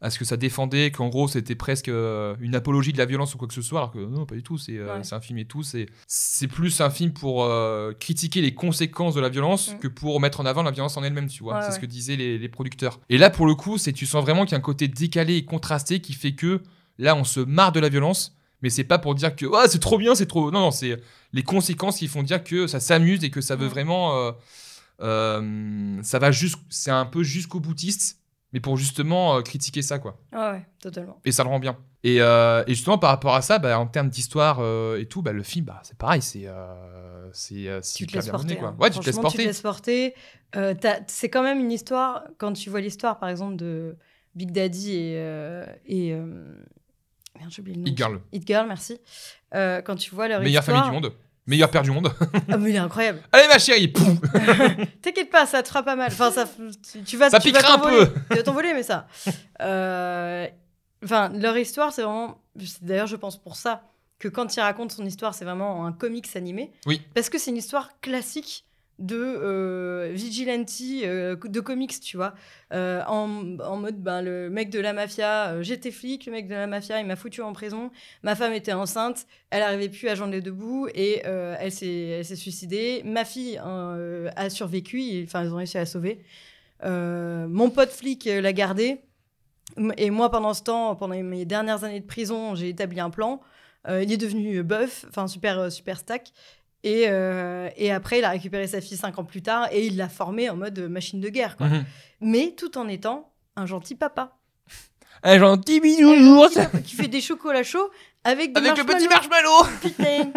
à 0.00 0.08
ce 0.08 0.18
que 0.18 0.24
ça 0.24 0.36
défendait, 0.38 0.90
qu'en 0.92 1.08
gros 1.08 1.28
c'était 1.28 1.54
presque 1.56 1.88
une 1.88 2.54
apologie 2.54 2.92
de 2.94 2.98
la 2.98 3.04
violence 3.04 3.34
ou 3.34 3.38
quoi 3.38 3.46
que 3.48 3.52
ce 3.52 3.60
soit, 3.60 3.80
alors 3.80 3.90
que 3.92 3.98
non, 3.98 4.24
pas 4.24 4.34
du 4.36 4.42
tout, 4.42 4.56
c'est 4.56 4.78
Ouais. 4.80 5.02
un 5.12 5.20
film 5.20 5.38
et 5.40 5.44
tout, 5.44 5.62
c'est 5.62 6.46
plus 6.48 6.80
un 6.80 6.88
film 6.88 7.12
pour 7.12 7.46
critiquer 7.98 8.40
les 8.40 8.54
conséquences 8.54 9.14
de 9.14 9.20
la 9.20 9.28
violence 9.28 9.74
Mm. 9.74 9.78
que 9.78 9.88
pour 9.88 10.18
mettre 10.20 10.40
en 10.40 10.46
avant 10.46 10.62
la 10.62 10.70
violence 10.70 10.96
en 10.96 11.02
elle-même, 11.02 11.28
tu 11.28 11.42
vois, 11.42 11.56
Ouais, 11.56 11.62
c'est 11.66 11.72
ce 11.72 11.80
que 11.80 11.84
disaient 11.86 12.16
les, 12.16 12.38
les 12.38 12.48
producteurs. 12.48 12.98
Et 13.10 13.18
là 13.18 13.28
pour 13.28 13.46
le 13.46 13.54
coup, 13.54 13.76
c'est 13.76 13.92
tu 13.92 14.06
sens 14.06 14.22
vraiment 14.22 14.44
qu'il 14.44 14.52
y 14.52 14.54
a 14.54 14.58
un 14.58 14.62
côté 14.62 14.88
décalé 14.88 15.36
et 15.36 15.44
contrasté 15.44 16.00
qui 16.00 16.14
fait 16.14 16.32
que 16.32 16.62
là 16.96 17.14
on 17.16 17.24
se 17.24 17.40
marre 17.40 17.72
de 17.72 17.80
la 17.80 17.88
violence, 17.90 18.34
mais 18.62 18.70
c'est 18.70 18.84
pas 18.84 18.98
pour 18.98 19.14
dire 19.14 19.34
que 19.36 19.46
ah, 19.54 19.66
c'est 19.68 19.78
trop 19.80 19.98
bien, 19.98 20.14
c'est 20.14 20.26
trop. 20.26 20.50
Non, 20.50 20.60
non, 20.60 20.70
c'est 20.70 21.00
les 21.32 21.42
conséquences 21.42 21.98
qui 21.98 22.08
font 22.08 22.22
dire 22.22 22.42
que 22.44 22.66
ça 22.66 22.80
s'amuse 22.80 23.22
et 23.24 23.30
que 23.30 23.40
ça 23.40 23.56
veut 23.56 23.66
vraiment. 23.68 24.16
euh, 24.18 24.32
euh, 25.02 25.98
ça 26.02 26.18
va 26.18 26.30
juste. 26.30 26.58
C'est 26.68 26.90
un 26.90 27.06
peu 27.06 27.22
jusqu'au 27.22 27.60
boutiste, 27.60 28.18
mais 28.52 28.60
pour 28.60 28.76
justement 28.76 29.36
euh, 29.36 29.42
critiquer 29.42 29.82
ça, 29.82 29.98
quoi. 29.98 30.18
Ouais, 30.32 30.38
ouais, 30.50 30.66
totalement. 30.80 31.20
Et 31.24 31.32
ça 31.32 31.42
le 31.44 31.48
rend 31.48 31.58
bien. 31.58 31.78
Et, 32.02 32.16
et 32.16 32.64
justement, 32.68 32.98
par 32.98 33.10
rapport 33.10 33.34
à 33.34 33.42
ça, 33.42 33.58
bah, 33.58 33.78
en 33.78 33.86
termes 33.86 34.08
d'histoire 34.08 34.60
et 34.96 35.06
tout, 35.06 35.20
bah, 35.22 35.32
le 35.32 35.42
film, 35.42 35.66
bah, 35.66 35.80
c'est 35.84 35.96
pareil, 35.98 36.22
c'est 36.22 36.46
c'est 37.32 37.80
Tu 37.94 38.06
te 38.06 38.14
laisses 38.14 38.26
mené, 38.26 38.32
porter. 38.32 38.56
quoi. 38.56 38.68
hein. 38.68 38.76
Ouais, 38.80 38.90
tu 38.90 38.98
te 38.98 39.04
laisses 39.04 39.14
Franchement, 39.16 39.30
Tu 39.30 39.36
te 39.36 39.42
porter. 39.62 40.14
laisses 40.14 40.14
porter. 40.54 41.04
C'est 41.08 41.28
quand 41.28 41.42
même 41.42 41.60
une 41.60 41.70
histoire, 41.72 42.24
quand 42.38 42.52
tu 42.54 42.70
vois 42.70 42.80
l'histoire, 42.80 43.18
par 43.18 43.28
exemple, 43.28 43.56
de 43.56 43.96
Big 44.34 44.50
Daddy 44.50 44.92
et. 44.92 45.64
et 45.86 46.16
Merde, 47.40 47.50
j'ai 47.52 47.60
oublié 47.62 47.76
le 47.76 47.82
nom. 47.82 47.88
Hit 47.88 47.96
Girl, 47.96 48.20
Hit 48.32 48.46
Girl, 48.46 48.66
merci. 48.68 48.98
Euh, 49.54 49.80
quand 49.82 49.96
tu 49.96 50.14
vois 50.14 50.28
leur 50.28 50.40
meilleure 50.40 50.62
histoire. 50.62 50.84
famille 50.84 51.00
du 51.00 51.02
monde, 51.02 51.12
meilleur 51.46 51.70
père 51.70 51.82
du 51.82 51.90
monde. 51.90 52.12
Ah, 52.48 52.56
mais 52.58 52.70
il 52.70 52.76
est 52.76 52.78
incroyable. 52.78 53.20
Allez, 53.32 53.48
ma 53.48 53.58
chérie, 53.58 53.92
T'inquiète 55.02 55.30
pas, 55.30 55.46
ça 55.46 55.62
te 55.62 55.68
fera 55.68 55.82
pas 55.82 55.96
mal. 55.96 56.08
Enfin, 56.12 56.30
ça, 56.30 56.48
tu, 57.06 57.16
vas, 57.16 57.30
Ça 57.30 57.40
tu 57.40 57.50
vas 57.50 57.58
piquera 57.58 57.74
un 57.74 57.78
peu. 57.78 58.12
Tu 58.30 58.36
vas 58.36 58.42
t'envoler, 58.42 58.74
mais 58.74 58.82
ça. 58.82 59.08
Euh, 59.60 60.46
Enfin, 61.02 61.30
leur 61.30 61.56
histoire, 61.56 61.92
c'est 61.92 62.02
vraiment. 62.02 62.42
D'ailleurs, 62.82 63.06
je 63.06 63.16
pense 63.16 63.40
pour 63.40 63.56
ça 63.56 63.82
que 64.18 64.28
quand 64.28 64.54
il 64.54 64.60
raconte 64.60 64.92
son 64.92 65.06
histoire, 65.06 65.34
c'est 65.34 65.44
vraiment 65.44 65.86
un 65.86 65.92
comics 65.92 66.28
animé. 66.36 66.72
Oui. 66.86 67.00
Parce 67.14 67.30
que 67.30 67.38
c'est 67.38 67.50
une 67.50 67.56
histoire 67.56 67.98
classique 68.00 68.66
de 69.00 69.16
euh, 69.16 70.10
vigilante, 70.12 70.70
euh, 71.02 71.34
de 71.42 71.60
comics, 71.60 71.98
tu 72.00 72.16
vois. 72.16 72.34
Euh, 72.72 73.02
en, 73.08 73.58
en 73.58 73.76
mode, 73.76 73.96
ben, 74.00 74.22
le 74.22 74.50
mec 74.50 74.70
de 74.70 74.78
la 74.78 74.92
mafia, 74.92 75.48
euh, 75.48 75.62
j'étais 75.62 75.90
flic, 75.90 76.26
le 76.26 76.32
mec 76.32 76.46
de 76.46 76.54
la 76.54 76.66
mafia, 76.66 77.00
il 77.00 77.06
m'a 77.06 77.16
foutu 77.16 77.40
en 77.40 77.52
prison. 77.52 77.90
Ma 78.22 78.36
femme 78.36 78.52
était 78.52 78.74
enceinte, 78.74 79.26
elle 79.48 79.60
n'arrivait 79.60 79.88
plus 79.88 80.08
à 80.08 80.14
joindre 80.14 80.32
les 80.32 80.42
deux 80.42 80.52
bouts 80.52 80.86
et 80.94 81.22
elle 81.24 81.72
s'est 81.72 82.22
suicidée. 82.36 83.02
Ma 83.04 83.24
fille 83.24 83.60
euh, 83.64 84.30
a 84.36 84.50
survécu, 84.50 85.24
enfin, 85.24 85.44
ils 85.44 85.52
ont 85.52 85.56
réussi 85.56 85.78
à 85.78 85.80
la 85.80 85.86
sauver. 85.86 86.22
Mon 86.84 87.70
pote 87.70 87.90
flic 87.90 88.26
l'a 88.26 88.52
gardée. 88.52 89.00
Et 89.96 90.10
moi, 90.10 90.30
pendant 90.30 90.52
ce 90.52 90.62
temps, 90.62 90.94
pendant 90.94 91.14
mes 91.22 91.44
dernières 91.44 91.84
années 91.84 92.00
de 92.00 92.06
prison, 92.06 92.54
j'ai 92.54 92.68
établi 92.68 93.00
un 93.00 93.10
plan. 93.10 93.40
Il 93.88 94.12
est 94.12 94.18
devenu 94.18 94.62
buff, 94.62 95.06
enfin 95.08 95.26
super, 95.26 95.72
super 95.72 95.98
stack. 95.98 96.32
Et, 96.82 97.04
euh, 97.08 97.68
et 97.76 97.92
après, 97.92 98.20
il 98.20 98.24
a 98.24 98.30
récupéré 98.30 98.66
sa 98.66 98.80
fille 98.80 98.96
cinq 98.96 99.18
ans 99.18 99.24
plus 99.24 99.42
tard 99.42 99.68
et 99.70 99.86
il 99.86 99.96
l'a 99.96 100.08
formée 100.08 100.48
en 100.48 100.56
mode 100.56 100.78
machine 100.78 101.20
de 101.20 101.28
guerre. 101.28 101.56
Quoi. 101.56 101.66
Mhm. 101.68 101.84
Mais 102.22 102.54
tout 102.56 102.78
en 102.78 102.88
étant 102.88 103.32
un 103.56 103.66
gentil 103.66 103.94
papa. 103.94 104.36
Un 105.22 105.38
gentil 105.38 105.76
Un 105.76 105.80
bisounours 105.80 106.58
qui 106.86 106.96
fait 106.96 107.08
des 107.08 107.20
chocolats 107.20 107.62
chauds 107.62 107.90
avec 108.24 108.54
des 108.54 108.60
avec 108.60 108.78
le 108.78 108.84
petit 108.84 109.06
marshmallow 109.08 109.64
Putain, 109.82 110.30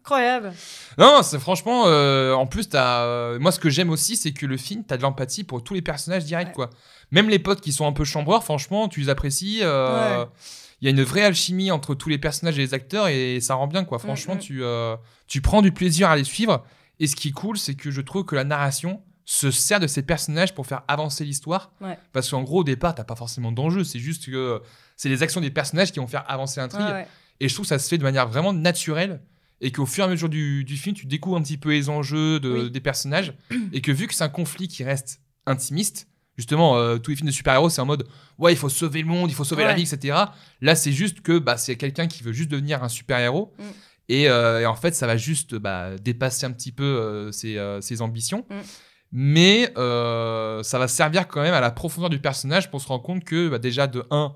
incroyable. 0.00 0.52
Non, 0.98 1.22
c'est 1.22 1.38
franchement, 1.38 1.84
euh, 1.86 2.34
en 2.34 2.46
plus, 2.46 2.68
t'as, 2.68 3.04
euh, 3.04 3.38
moi 3.38 3.50
ce 3.52 3.58
que 3.58 3.70
j'aime 3.70 3.88
aussi, 3.88 4.16
c'est 4.16 4.32
que 4.32 4.44
le 4.44 4.58
film, 4.58 4.84
t'as 4.84 4.98
de 4.98 5.02
l'empathie 5.02 5.44
pour 5.44 5.64
tous 5.64 5.72
les 5.72 5.80
personnages 5.82 6.24
directs, 6.24 6.48
Ouais. 6.48 6.52
quoi. 6.54 6.70
Même 7.12 7.30
les 7.30 7.38
potes 7.38 7.62
qui 7.62 7.72
sont 7.72 7.86
un 7.86 7.92
peu 7.92 8.04
chambreurs, 8.04 8.44
franchement, 8.44 8.88
tu 8.88 9.00
les 9.00 9.08
apprécies. 9.08 9.60
Ouais. 9.62 10.24
Il 10.80 10.84
y 10.84 10.88
a 10.88 10.90
une 10.90 11.02
vraie 11.02 11.24
alchimie 11.24 11.70
entre 11.70 11.94
tous 11.94 12.08
les 12.08 12.18
personnages 12.18 12.58
et 12.58 12.62
les 12.62 12.74
acteurs 12.74 13.08
et 13.08 13.40
ça 13.40 13.54
rend 13.54 13.66
bien, 13.66 13.84
quoi. 13.84 13.98
Franchement, 13.98 14.34
mm. 14.34 14.40
tu, 14.40 14.62
euh, 14.62 14.96
tu 15.26 15.40
prends 15.40 15.62
du 15.62 15.72
plaisir 15.72 16.10
à 16.10 16.16
les 16.16 16.24
suivre. 16.24 16.64
Et 17.00 17.06
ce 17.06 17.16
qui 17.16 17.28
est 17.28 17.32
cool, 17.32 17.56
c'est 17.58 17.74
que 17.74 17.90
je 17.90 18.00
trouve 18.00 18.24
que 18.24 18.34
la 18.36 18.44
narration 18.44 19.02
se 19.24 19.50
sert 19.50 19.80
de 19.80 19.86
ces 19.86 20.02
personnages 20.02 20.54
pour 20.54 20.66
faire 20.66 20.82
avancer 20.86 21.24
l'histoire. 21.24 21.72
Ouais. 21.80 21.98
Parce 22.12 22.30
qu'en 22.30 22.42
gros, 22.42 22.60
au 22.60 22.64
départ, 22.64 22.94
t'as 22.94 23.04
pas 23.04 23.16
forcément 23.16 23.52
d'enjeu. 23.52 23.84
C'est 23.84 23.98
juste 23.98 24.26
que 24.26 24.62
c'est 24.96 25.08
les 25.08 25.22
actions 25.22 25.40
des 25.40 25.50
personnages 25.50 25.92
qui 25.92 25.98
vont 25.98 26.06
faire 26.06 26.24
avancer 26.30 26.60
l'intrigue. 26.60 26.84
Ouais, 26.86 26.92
ouais. 26.92 27.08
Et 27.40 27.48
je 27.48 27.54
trouve 27.54 27.64
que 27.64 27.68
ça 27.70 27.78
se 27.78 27.88
fait 27.88 27.98
de 27.98 28.02
manière 28.02 28.28
vraiment 28.28 28.52
naturelle 28.52 29.20
et 29.60 29.72
qu'au 29.72 29.84
fur 29.86 30.04
et 30.04 30.06
à 30.06 30.10
mesure 30.10 30.28
du, 30.28 30.64
du 30.64 30.76
film, 30.76 30.94
tu 30.94 31.06
découvres 31.06 31.36
un 31.36 31.42
petit 31.42 31.58
peu 31.58 31.70
les 31.70 31.88
enjeux 31.88 32.38
de- 32.40 32.64
Oui. 32.64 32.70
des 32.70 32.80
personnages 32.80 33.34
et 33.72 33.80
que 33.80 33.90
vu 33.92 34.06
que 34.06 34.14
c'est 34.14 34.24
un 34.24 34.28
conflit 34.28 34.68
qui 34.68 34.84
reste 34.84 35.20
intimiste, 35.46 36.08
justement, 36.36 36.76
euh, 36.76 36.98
tous 36.98 37.10
les 37.10 37.16
films 37.16 37.28
de 37.28 37.32
super-héros, 37.32 37.70
c'est 37.70 37.80
en 37.80 37.86
mode 37.86 38.06
ouais, 38.38 38.52
il 38.52 38.56
faut 38.56 38.68
sauver 38.68 39.00
le 39.00 39.08
monde, 39.08 39.30
il 39.30 39.34
faut 39.34 39.44
sauver 39.44 39.64
la 39.64 39.74
vie, 39.74 39.82
etc. 39.82 40.16
Là, 40.60 40.74
c'est 40.74 40.92
juste 40.92 41.20
que 41.20 41.38
bah, 41.38 41.56
c'est 41.56 41.76
quelqu'un 41.76 42.06
qui 42.06 42.22
veut 42.22 42.32
juste 42.32 42.50
devenir 42.50 42.82
un 42.82 42.88
super-héros. 42.88 43.52
Mm. 43.58 43.62
Et, 44.08 44.28
euh, 44.28 44.60
et 44.60 44.66
en 44.66 44.76
fait, 44.76 44.94
ça 44.94 45.06
va 45.06 45.16
juste 45.16 45.54
bah, 45.56 45.96
dépasser 45.96 46.46
un 46.46 46.52
petit 46.52 46.72
peu 46.72 46.84
euh, 46.84 47.32
ses, 47.32 47.58
euh, 47.58 47.80
ses 47.80 48.02
ambitions. 48.02 48.46
Mm. 48.50 48.54
Mais 49.12 49.72
ça 49.74 50.78
va 50.78 50.88
servir 50.88 51.28
quand 51.28 51.42
même 51.42 51.54
à 51.54 51.60
la 51.60 51.70
profondeur 51.70 52.10
du 52.10 52.18
personnage 52.18 52.70
pour 52.70 52.80
se 52.80 52.88
rendre 52.88 53.02
compte 53.02 53.24
que 53.24 53.48
bah, 53.48 53.58
déjà, 53.58 53.86
de 53.86 54.04
1, 54.10 54.34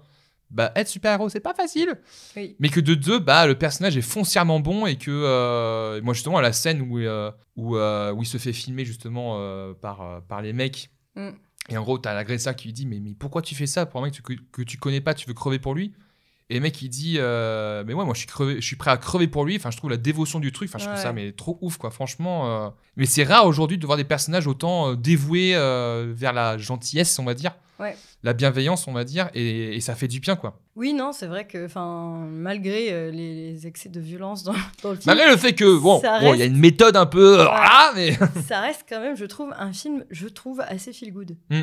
bah, 0.50 0.72
être 0.74 0.88
super-héros, 0.88 1.28
c'est 1.28 1.40
pas 1.40 1.54
facile 1.54 1.94
Oui. 2.36 2.56
mais 2.58 2.68
que 2.68 2.80
de 2.80 2.94
deux, 2.94 3.18
bah, 3.18 3.46
le 3.46 3.56
personnage 3.56 3.96
est 3.96 4.02
foncièrement 4.02 4.58
bon 4.58 4.86
et 4.86 4.96
que 4.96 5.10
euh, 5.10 6.00
moi 6.02 6.12
justement 6.12 6.38
à 6.38 6.42
la 6.42 6.52
scène 6.52 6.82
où, 6.82 6.98
euh, 6.98 7.30
où, 7.56 7.76
euh, 7.76 8.12
où 8.12 8.22
il 8.22 8.26
se 8.26 8.36
fait 8.36 8.52
filmer 8.52 8.84
justement 8.84 9.38
par, 9.80 10.22
par 10.28 10.42
les 10.42 10.52
mecs 10.52 10.90
Mm. 11.16 11.30
Et 11.70 11.78
en 11.78 11.82
gros 11.82 11.98
t'as 11.98 12.14
l'agresseur 12.14 12.54
qui 12.56 12.68
lui 12.68 12.72
dit 12.72 12.86
mais, 12.86 13.00
pourquoi 13.18 13.42
tu 13.42 13.54
fais 13.54 13.66
ça? 13.66 13.86
Pour 13.86 14.00
un 14.00 14.04
mec 14.04 14.20
que 14.52 14.62
tu 14.62 14.78
connais 14.78 15.00
pas 15.00 15.14
tu 15.14 15.26
veux 15.26 15.34
crever 15.34 15.58
pour 15.58 15.74
lui? 15.74 15.92
Et 16.50 16.54
le 16.54 16.60
mec 16.60 16.82
il 16.82 16.88
dit 16.88 17.14
euh, 17.18 17.82
mais 17.86 17.94
ouais 17.94 18.04
moi 18.04 18.12
je 18.14 18.18
suis 18.18 18.26
crevé, 18.28 18.56
je 18.60 18.66
suis 18.66 18.76
prêt 18.76 18.90
à 18.90 18.96
crever 18.96 19.28
pour 19.28 19.44
lui 19.44 19.56
enfin 19.56 19.70
je 19.70 19.76
trouve 19.78 19.88
la 19.90 19.96
dévotion 19.96 20.40
du 20.40 20.52
truc 20.52 20.68
enfin 20.68 20.78
je 20.78 20.84
trouve 20.84 20.96
Ouais. 20.96 21.02
ça 21.02 21.12
mais 21.12 21.32
trop 21.32 21.56
ouf 21.62 21.76
quoi 21.78 21.90
franchement 21.90 22.66
euh. 22.66 22.68
mais 22.96 23.06
c'est 23.06 23.24
rare 23.24 23.46
aujourd'hui 23.46 23.78
de 23.78 23.86
voir 23.86 23.96
des 23.96 24.04
personnages 24.04 24.46
autant 24.46 24.90
euh, 24.90 24.96
dévoués 24.96 25.52
vers 25.52 26.32
la 26.32 26.58
gentillesse 26.58 27.18
on 27.18 27.24
va 27.24 27.34
dire 27.34 27.52
Ouais. 27.78 27.96
la 28.24 28.34
bienveillance 28.34 28.86
on 28.88 28.92
va 28.92 29.04
dire 29.04 29.30
et, 29.32 29.74
et 29.76 29.80
ça 29.80 29.94
fait 29.94 30.06
du 30.08 30.20
bien 30.20 30.36
quoi 30.36 30.60
Oui, 30.76 30.92
non, 30.92 31.12
c'est 31.12 31.26
vrai 31.26 31.46
que, 31.46 31.64
enfin, 31.64 32.26
malgré 32.30 33.10
les, 33.10 33.32
les 33.52 33.66
excès 33.66 33.88
de 33.88 33.98
violence 34.00 34.42
dans, 34.44 34.52
dans 34.82 34.90
le 34.90 34.96
film, 34.96 35.06
Malgré 35.06 35.30
le 35.30 35.38
fait 35.38 35.54
que, 35.54 35.78
bon, 35.78 35.98
il 36.34 36.38
y 36.38 36.42
a 36.42 36.44
une 36.44 36.58
méthode 36.58 36.94
un 36.96 37.06
peu. 37.06 37.38
Ah, 37.48 37.92
mais. 37.96 38.18
ça 38.46 38.60
reste 38.60 38.84
quand 38.86 39.00
même, 39.00 39.16
je 39.16 39.24
trouve, 39.24 39.54
un 39.58 39.72
film, 39.72 40.04
je 40.10 40.28
trouve, 40.28 40.60
assez 40.60 40.92
feel 40.92 41.10
good. 41.10 41.36
Mm. 41.48 41.60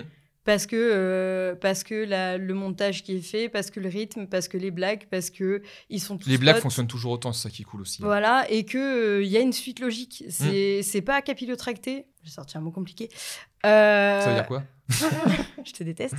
Parce 0.48 0.66
que, 0.66 0.78
euh, 0.78 1.56
parce 1.56 1.84
que 1.84 1.94
la- 2.06 2.38
le 2.38 2.54
montage 2.54 3.04
qui 3.04 3.18
est 3.18 3.22
fait, 3.22 3.50
parce 3.50 3.70
que 3.70 3.82
le 3.82 3.90
rythme, 3.90 4.28
parce 4.28 4.48
que 4.48 4.58
les 4.58 4.72
blagues, 4.72 5.06
parce 5.12 5.30
que 5.30 5.62
ils 5.90 6.00
sont 6.00 6.18
tous 6.18 6.30
Les 6.30 6.38
blagues 6.38 6.62
fonctionnent 6.62 6.88
toujours 6.88 7.12
autant, 7.12 7.34
c'est 7.34 7.50
ça 7.50 7.54
qui 7.54 7.64
est 7.64 7.66
cool 7.66 7.82
aussi. 7.82 8.02
Voilà, 8.02 8.50
et 8.50 8.64
que 8.64 9.22
il 9.22 9.28
y 9.28 9.36
a 9.36 9.42
une 9.42 9.52
suite 9.52 9.82
logique. 9.82 10.24
C'est 10.30 10.84
c'est 10.84 11.02
pas 11.02 11.22
capillotracté. 11.22 12.06
J'ai 12.24 12.32
sorti 12.32 12.58
un 12.58 12.62
mot 12.62 12.72
compliqué. 12.72 13.10
Euh, 13.66 14.22
Ça 14.22 14.30
veut 14.30 14.36
dire 14.36 14.48
quoi? 14.48 14.64
Je 15.66 15.74
te 15.74 15.84
déteste. 15.84 16.16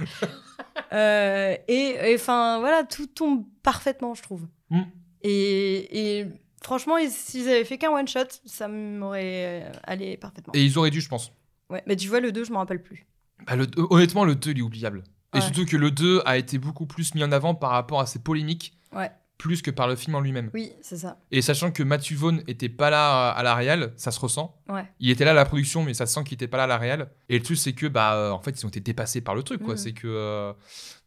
Euh, 0.93 1.57
et 1.66 1.97
enfin, 2.14 2.59
voilà, 2.61 2.85
tout 2.85 3.07
tombe 3.07 3.47
parfaitement, 3.62 4.14
je 4.14 4.22
trouve. 4.22 4.47
Mm. 4.68 4.83
Et, 5.22 6.18
et 6.20 6.26
franchement, 6.62 6.99
ils- 6.99 7.11
s'ils 7.11 7.49
avaient 7.49 7.64
fait 7.64 7.79
qu'un 7.79 7.93
one 7.93 8.07
shot, 8.07 8.29
ça 8.45 8.68
m'aurait 8.68 9.64
euh, 9.64 9.72
allé 9.85 10.18
parfaitement. 10.18 10.53
Et 10.55 10.62
ils 10.64 10.76
auraient 10.76 10.91
dû, 10.91 11.01
je 11.01 11.09
pense. 11.09 11.33
Ouais, 11.70 11.83
mais 11.87 11.97
tu 11.97 12.09
vois, 12.09 12.20
le 12.20 12.31
2, 12.31 12.45
je 12.45 12.53
m'en 12.53 12.59
rappelle 12.59 12.83
plus. 12.83 13.07
Bah, 13.47 13.57
le- 13.57 13.66
honnêtement, 13.91 14.24
le 14.24 14.34
2, 14.34 14.51
il 14.53 14.59
est 14.59 14.62
oubliable. 14.62 15.05
Et 15.34 15.41
surtout 15.41 15.66
que 15.66 15.76
le 15.76 15.91
2 15.91 16.22
a 16.24 16.36
été 16.39 16.59
beaucoup 16.59 16.86
plus 16.86 17.14
mis 17.14 17.22
en 17.22 17.32
avant 17.32 17.55
par 17.55 17.70
rapport 17.70 18.01
à 18.01 18.07
ses 18.07 18.18
polémiques, 18.18 18.72
Ouais. 18.97 19.11
plus 19.36 19.61
que 19.62 19.70
par 19.70 19.86
le 19.86 19.95
film 19.95 20.16
en 20.16 20.20
lui-même. 20.20 20.51
Oui, 20.55 20.72
c'est 20.80 20.97
ça. 20.97 21.18
Et 21.30 21.43
sachant 21.43 21.70
que 21.70 21.82
Matthew 21.82 22.14
Vaughn 22.14 22.43
était 22.49 22.70
pas 22.70 22.89
là 22.91 23.28
à 23.28 23.43
la 23.43 23.55
réal, 23.55 23.93
ça 23.97 24.11
se 24.11 24.18
ressent. 24.18 24.57
Ouais. 24.70 24.84
Il 25.01 25.11
était 25.11 25.24
là 25.26 25.32
à 25.32 25.34
la 25.34 25.45
production, 25.45 25.84
mais 25.84 25.93
ça 25.95 26.07
se 26.07 26.14
sent 26.14 26.24
qu'il 26.24 26.34
était 26.34 26.49
pas 26.49 26.57
là 26.57 26.64
à 26.64 26.66
la 26.66 26.78
réal. 26.78 27.11
Et 27.28 27.36
le 27.39 27.45
truc, 27.45 27.59
c'est 27.59 27.74
que, 27.74 27.86
bah, 27.86 28.14
euh, 28.14 28.30
en 28.30 28.41
fait, 28.41 28.59
ils 28.59 28.64
ont 28.64 28.70
été 28.70 28.80
dépassés 28.80 29.20
par 29.20 29.34
le 29.34 29.43
truc, 29.43 29.62
quoi. 29.62 29.74
Mhm. 29.74 29.78
C'est 29.78 29.93
que. 29.93 30.09
euh, 30.09 30.53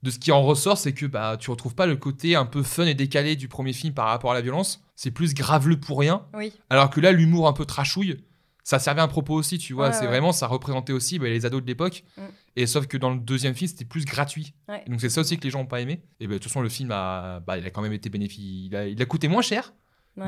de 0.03 0.09
ce 0.11 0.17
qui 0.19 0.31
en 0.31 0.41
ressort, 0.43 0.77
c'est 0.77 0.93
que, 0.93 1.05
bah, 1.07 1.35
tu 1.39 1.49
retrouves 1.51 1.75
pas 1.75 1.85
le 1.87 1.95
côté 1.95 2.35
un 2.35 2.45
peu 2.45 2.63
fun 2.63 2.85
et 2.85 2.93
décalé 2.93 3.35
du 3.35 3.47
premier 3.47 3.73
film 3.73 3.93
par 3.93 4.07
rapport 4.07 4.31
à 4.31 4.33
la 4.35 4.41
violence. 4.41 4.83
C'est 4.95 5.11
plus 5.11 5.33
graveleux 5.33 5.79
pour 5.79 5.99
rien. 5.99 6.25
Oui. 6.35 6.53
Alors 6.69 6.89
que 6.91 7.01
là, 7.01 7.11
l'humour 7.11 7.47
un 7.47 7.53
peu 7.53 7.65
trashouille, 7.65 8.23
ça 8.63 8.79
servait 8.79 9.01
un 9.01 9.07
propos 9.07 9.33
aussi, 9.35 9.57
tu 9.57 9.73
vois. 9.73 9.87
Ouais, 9.87 9.93
c'est 9.93 10.01
ouais. 10.01 10.07
vraiment, 10.07 10.31
ça 10.31 10.47
représentait 10.47 10.93
aussi 10.93 11.17
bah, 11.19 11.27
les 11.29 11.45
ados 11.45 11.61
de 11.61 11.67
l'époque. 11.67 12.03
Mm. 12.17 12.21
Et 12.57 12.67
sauf 12.67 12.87
que 12.87 12.97
dans 12.97 13.09
le 13.09 13.19
deuxième 13.19 13.55
film, 13.55 13.69
c'était 13.69 13.85
plus 13.85 14.05
gratuit. 14.05 14.53
Ouais. 14.69 14.83
Donc 14.87 15.01
c'est 15.01 15.09
ça 15.09 15.21
aussi 15.21 15.37
que 15.37 15.43
les 15.43 15.49
gens 15.49 15.61
ont 15.61 15.65
pas 15.65 15.81
aimé. 15.81 16.01
Et 16.19 16.27
bah, 16.27 16.33
de 16.33 16.37
toute 16.39 16.49
façon, 16.51 16.61
le 16.61 16.69
film 16.69 16.91
a, 16.91 17.39
bah, 17.41 17.57
il 17.57 17.65
a 17.65 17.69
quand 17.69 17.81
même 17.81 17.93
été 17.93 18.09
bénéfique. 18.09 18.39
Il 18.67 18.75
a, 18.75 18.87
il 18.87 19.01
a 19.01 19.05
coûté 19.05 19.27
moins 19.27 19.41
cher. 19.41 19.73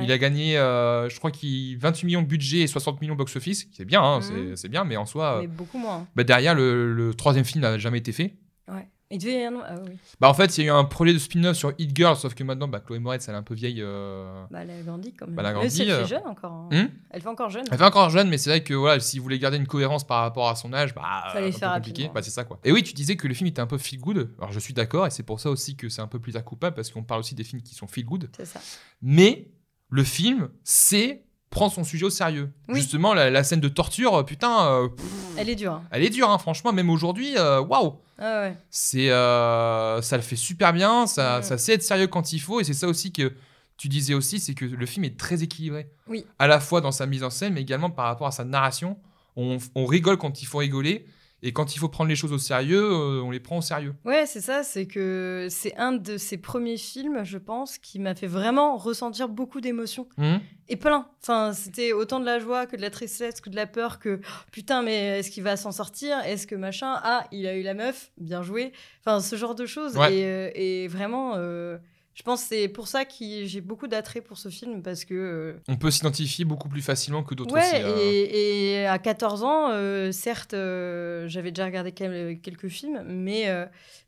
Il 0.01 0.11
a 0.13 0.17
gagné, 0.17 0.57
euh, 0.57 1.09
je 1.09 1.17
crois 1.17 1.29
qu'il 1.29 1.77
28 1.77 2.05
millions 2.05 2.21
de 2.21 2.27
budget 2.27 2.59
et 2.59 2.67
60 2.67 3.01
millions 3.01 3.15
box-office. 3.15 3.67
C'est 3.73 3.83
bien, 3.83 4.01
hein, 4.01 4.21
Mhm. 4.21 4.55
c'est- 4.55 4.69
bien, 4.69 4.85
mais 4.85 4.95
en 4.95 5.05
soi, 5.05 5.35
euh, 5.37 5.41
Mais 5.41 5.47
beaucoup 5.47 5.77
moins. 5.77 6.07
bah, 6.15 6.23
derrière, 6.23 6.55
le, 6.55 6.93
le 6.93 7.13
troisième 7.13 7.43
film 7.43 7.61
n'a 7.63 7.77
jamais 7.77 7.97
été 7.97 8.13
fait. 8.13 8.37
Ouais. 8.69 8.87
Il 9.13 9.19
devait. 9.19 9.45
Ah 9.45 9.75
oui. 9.85 9.91
Bah, 10.19 10.27
en 10.29 10.33
fait, 10.33 10.57
il 10.57 10.65
y 10.65 10.69
a 10.69 10.73
eu 10.73 10.75
un 10.75 10.83
projet 10.83 11.13
de 11.13 11.19
spin-off 11.19 11.55
sur 11.55 11.71
Hit 11.77 11.95
Girl, 11.95 12.15
sauf 12.17 12.33
que 12.33 12.43
maintenant, 12.43 12.67
bah, 12.67 12.79
Chloé 12.79 12.99
Moretz, 12.99 13.25
elle 13.29 13.35
est 13.35 13.37
un 13.37 13.43
peu 13.43 13.53
vieille. 13.53 13.81
euh, 13.81 14.43
Bah, 14.51 14.59
elle 14.63 14.71
a 14.71 14.81
grandi 14.81 15.13
quand 15.13 15.27
même. 15.27 15.35
Bah, 15.35 15.43
elle 15.43 15.47
a 15.49 15.53
grandi, 15.53 15.69
si, 15.69 15.81
elle 15.83 15.91
euh. 15.91 16.01
fait 16.03 16.09
jeune 16.15 16.25
encore. 16.27 16.51
hein. 16.51 16.69
Hmm 16.71 16.87
elle 17.11 17.21
fait 17.21 17.29
encore 17.29 17.49
jeune. 17.51 17.63
Elle 17.71 17.77
fait 17.77 17.83
encore 17.85 18.09
jeune, 18.09 18.27
mais 18.29 18.37
c'est 18.39 18.49
vrai 18.49 18.63
que 18.63 18.73
voilà, 18.73 18.99
s'il 18.99 19.21
voulait 19.21 19.37
garder 19.39 19.57
une 19.57 19.67
cohérence 19.67 20.03
par 20.05 20.21
rapport 20.21 20.49
à 20.49 20.55
son 20.55 20.73
âge, 20.73 20.95
bah, 20.95 21.25
Fallait 21.31 21.47
un 21.47 21.51
faire 21.51 21.69
peu 21.73 21.75
compliqué. 21.77 22.01
rapidement. 22.01 22.13
Bah, 22.15 22.21
c'est 22.23 22.31
ça 22.31 22.43
quoi. 22.43 22.59
Et 22.63 22.71
oui, 22.71 22.81
tu 22.83 22.93
disais 22.93 23.15
que 23.15 23.27
le 23.27 23.33
film 23.35 23.47
était 23.47 23.61
un 23.61 23.67
peu 23.67 23.77
feel 23.77 23.99
good. 23.99 24.33
Alors 24.39 24.51
je 24.51 24.59
suis 24.59 24.73
d'accord, 24.73 25.05
et 25.05 25.11
c'est 25.11 25.23
pour 25.23 25.39
ça 25.39 25.49
aussi 25.51 25.75
que 25.75 25.89
c'est 25.89 26.01
un 26.01 26.07
peu 26.07 26.19
plus 26.19 26.35
à 26.35 26.41
coupable 26.41 26.75
parce 26.75 26.89
qu'on 26.89 27.03
parle 27.03 27.19
aussi 27.19 27.35
des 27.35 27.43
films 27.43 27.61
qui 27.61 27.75
sont 27.75 27.87
feel 27.87 28.05
good. 28.05 28.29
C'est 28.35 28.45
ça. 28.45 28.59
Mais 29.01 29.51
le 29.89 30.03
film, 30.03 30.49
c'est 30.63 31.23
prendre 31.53 31.71
son 31.71 31.83
sujet 31.83 32.05
au 32.05 32.09
sérieux. 32.09 32.51
Oui. 32.67 32.75
Justement, 32.81 33.13
la, 33.13 33.29
la 33.29 33.43
scène 33.43 33.59
de 33.61 33.69
torture, 33.69 34.15
euh, 34.15 34.23
putain, 34.23 34.65
euh, 34.67 34.87
pff, 34.89 35.05
Elle 35.37 35.49
est 35.49 35.55
dure. 35.55 35.73
hein. 35.73 35.83
elle 35.91 36.03
est 36.03 36.09
dure, 36.09 36.29
hein, 36.29 36.37
franchement, 36.37 36.73
même 36.73 36.89
aujourd'hui, 36.89 37.37
euh, 37.37 37.61
waouh. 37.61 37.95
Ah 38.19 38.41
ouais. 38.41 38.57
C'est, 38.69 39.09
euh, 39.11 40.01
ça 40.01 40.17
le 40.17 40.23
fait 40.23 40.35
super 40.35 40.73
bien, 40.73 41.07
ça, 41.07 41.37
Mhm. 41.37 41.43
ça 41.43 41.57
sait 41.57 41.73
être 41.73 41.83
sérieux 41.83 42.07
quand 42.07 42.33
il 42.33 42.39
faut, 42.39 42.59
et 42.59 42.63
c'est 42.63 42.73
ça 42.73 42.87
aussi 42.87 43.11
que 43.11 43.31
tu 43.77 43.87
disais 43.87 44.13
aussi, 44.13 44.39
c'est 44.39 44.53
que 44.53 44.65
le 44.65 44.85
film 44.85 45.03
est 45.05 45.17
très 45.17 45.43
équilibré. 45.43 45.89
Oui. 46.07 46.25
À 46.39 46.47
la 46.47 46.59
fois 46.59 46.81
dans 46.81 46.91
sa 46.91 47.05
mise 47.05 47.23
en 47.23 47.29
scène, 47.29 47.53
mais 47.53 47.61
également 47.61 47.89
par 47.89 48.05
rapport 48.05 48.27
à 48.27 48.31
sa 48.31 48.43
narration. 48.43 48.97
On, 49.35 49.57
on 49.75 49.85
rigole 49.85 50.17
quand 50.17 50.41
il 50.43 50.45
faut 50.45 50.59
rigoler, 50.59 51.05
et 51.45 51.51
quand 51.51 51.75
il 51.75 51.79
faut 51.79 51.89
prendre 51.89 52.09
les 52.09 52.15
choses 52.15 52.31
au 52.31 52.37
sérieux, 52.37 52.81
euh, 52.81 53.21
on 53.21 53.29
les 53.29 53.41
prend 53.41 53.57
au 53.57 53.61
sérieux. 53.61 53.93
Ouais, 54.05 54.25
c'est 54.25 54.39
ça, 54.39 54.63
c'est 54.63 54.87
que 54.87 55.47
c'est 55.49 55.75
un 55.75 55.91
de 55.91 56.17
ses 56.17 56.37
premiers 56.37 56.77
films, 56.77 57.25
je 57.25 57.37
pense, 57.37 57.77
qui 57.77 57.99
m'a 57.99 58.15
fait 58.15 58.27
vraiment 58.27 58.77
ressentir 58.77 59.27
beaucoup 59.27 59.59
d'émotions. 59.59 60.07
Mhm. 60.17 60.39
Et 60.69 60.77
plein. 60.77 61.09
Enfin, 61.21 61.51
c'était 61.51 61.91
autant 61.91 62.21
de 62.21 62.25
la 62.25 62.39
joie 62.39 62.65
que 62.65 62.77
de 62.77 62.81
la 62.81 62.89
tristesse, 62.89 63.41
que 63.41 63.49
de 63.49 63.57
la 63.57 63.67
peur, 63.67 63.99
que 63.99 64.21
oh, 64.23 64.43
putain, 64.53 64.81
mais 64.81 65.19
est-ce 65.19 65.29
qu'il 65.29 65.43
va 65.43 65.57
s'en 65.57 65.73
sortir? 65.73 66.17
Est-ce 66.25 66.47
que 66.47 66.55
machin? 66.55 66.93
Ah, 67.03 67.27
il 67.33 67.45
a 67.45 67.57
eu 67.57 67.61
la 67.61 67.73
meuf, 67.73 68.11
bien 68.17 68.41
joué. 68.41 68.71
Enfin, 69.01 69.19
ce 69.19 69.35
genre 69.35 69.53
de 69.53 69.65
choses. 69.65 69.97
Ouais. 69.97 70.15
Et, 70.15 70.25
euh, 70.25 70.49
et 70.55 70.87
vraiment, 70.87 71.33
euh, 71.35 71.77
je 72.15 72.21
pense 72.23 72.41
que 72.43 72.47
c'est 72.49 72.67
pour 72.67 72.87
ça 72.87 73.05
que 73.05 73.13
j'ai 73.45 73.61
beaucoup 73.61 73.87
d'attrait 73.87 74.21
pour 74.21 74.37
ce 74.37 74.49
film, 74.49 74.83
parce 74.83 75.03
que. 75.05 75.13
euh, 75.15 75.53
On 75.67 75.75
peut 75.77 75.89
s'identifier 75.91 76.45
beaucoup 76.45 76.69
plus 76.69 76.81
facilement 76.81 77.23
que 77.23 77.33
d'autres 77.35 77.53
Ouais, 77.55 77.61
aussi. 77.61 77.81
euh. 77.83 77.97
et, 77.99 78.73
et 78.81 78.85
à 78.85 78.99
14 78.99 79.43
ans, 79.43 79.69
euh, 79.71 80.11
certes, 80.11 80.53
euh, 80.53 81.27
j'avais 81.27 81.51
déjà 81.51 81.65
regardé 81.65 81.91
quel- 81.91 82.39
quelques 82.41 82.67
films, 82.67 83.03
mais, 83.07 83.45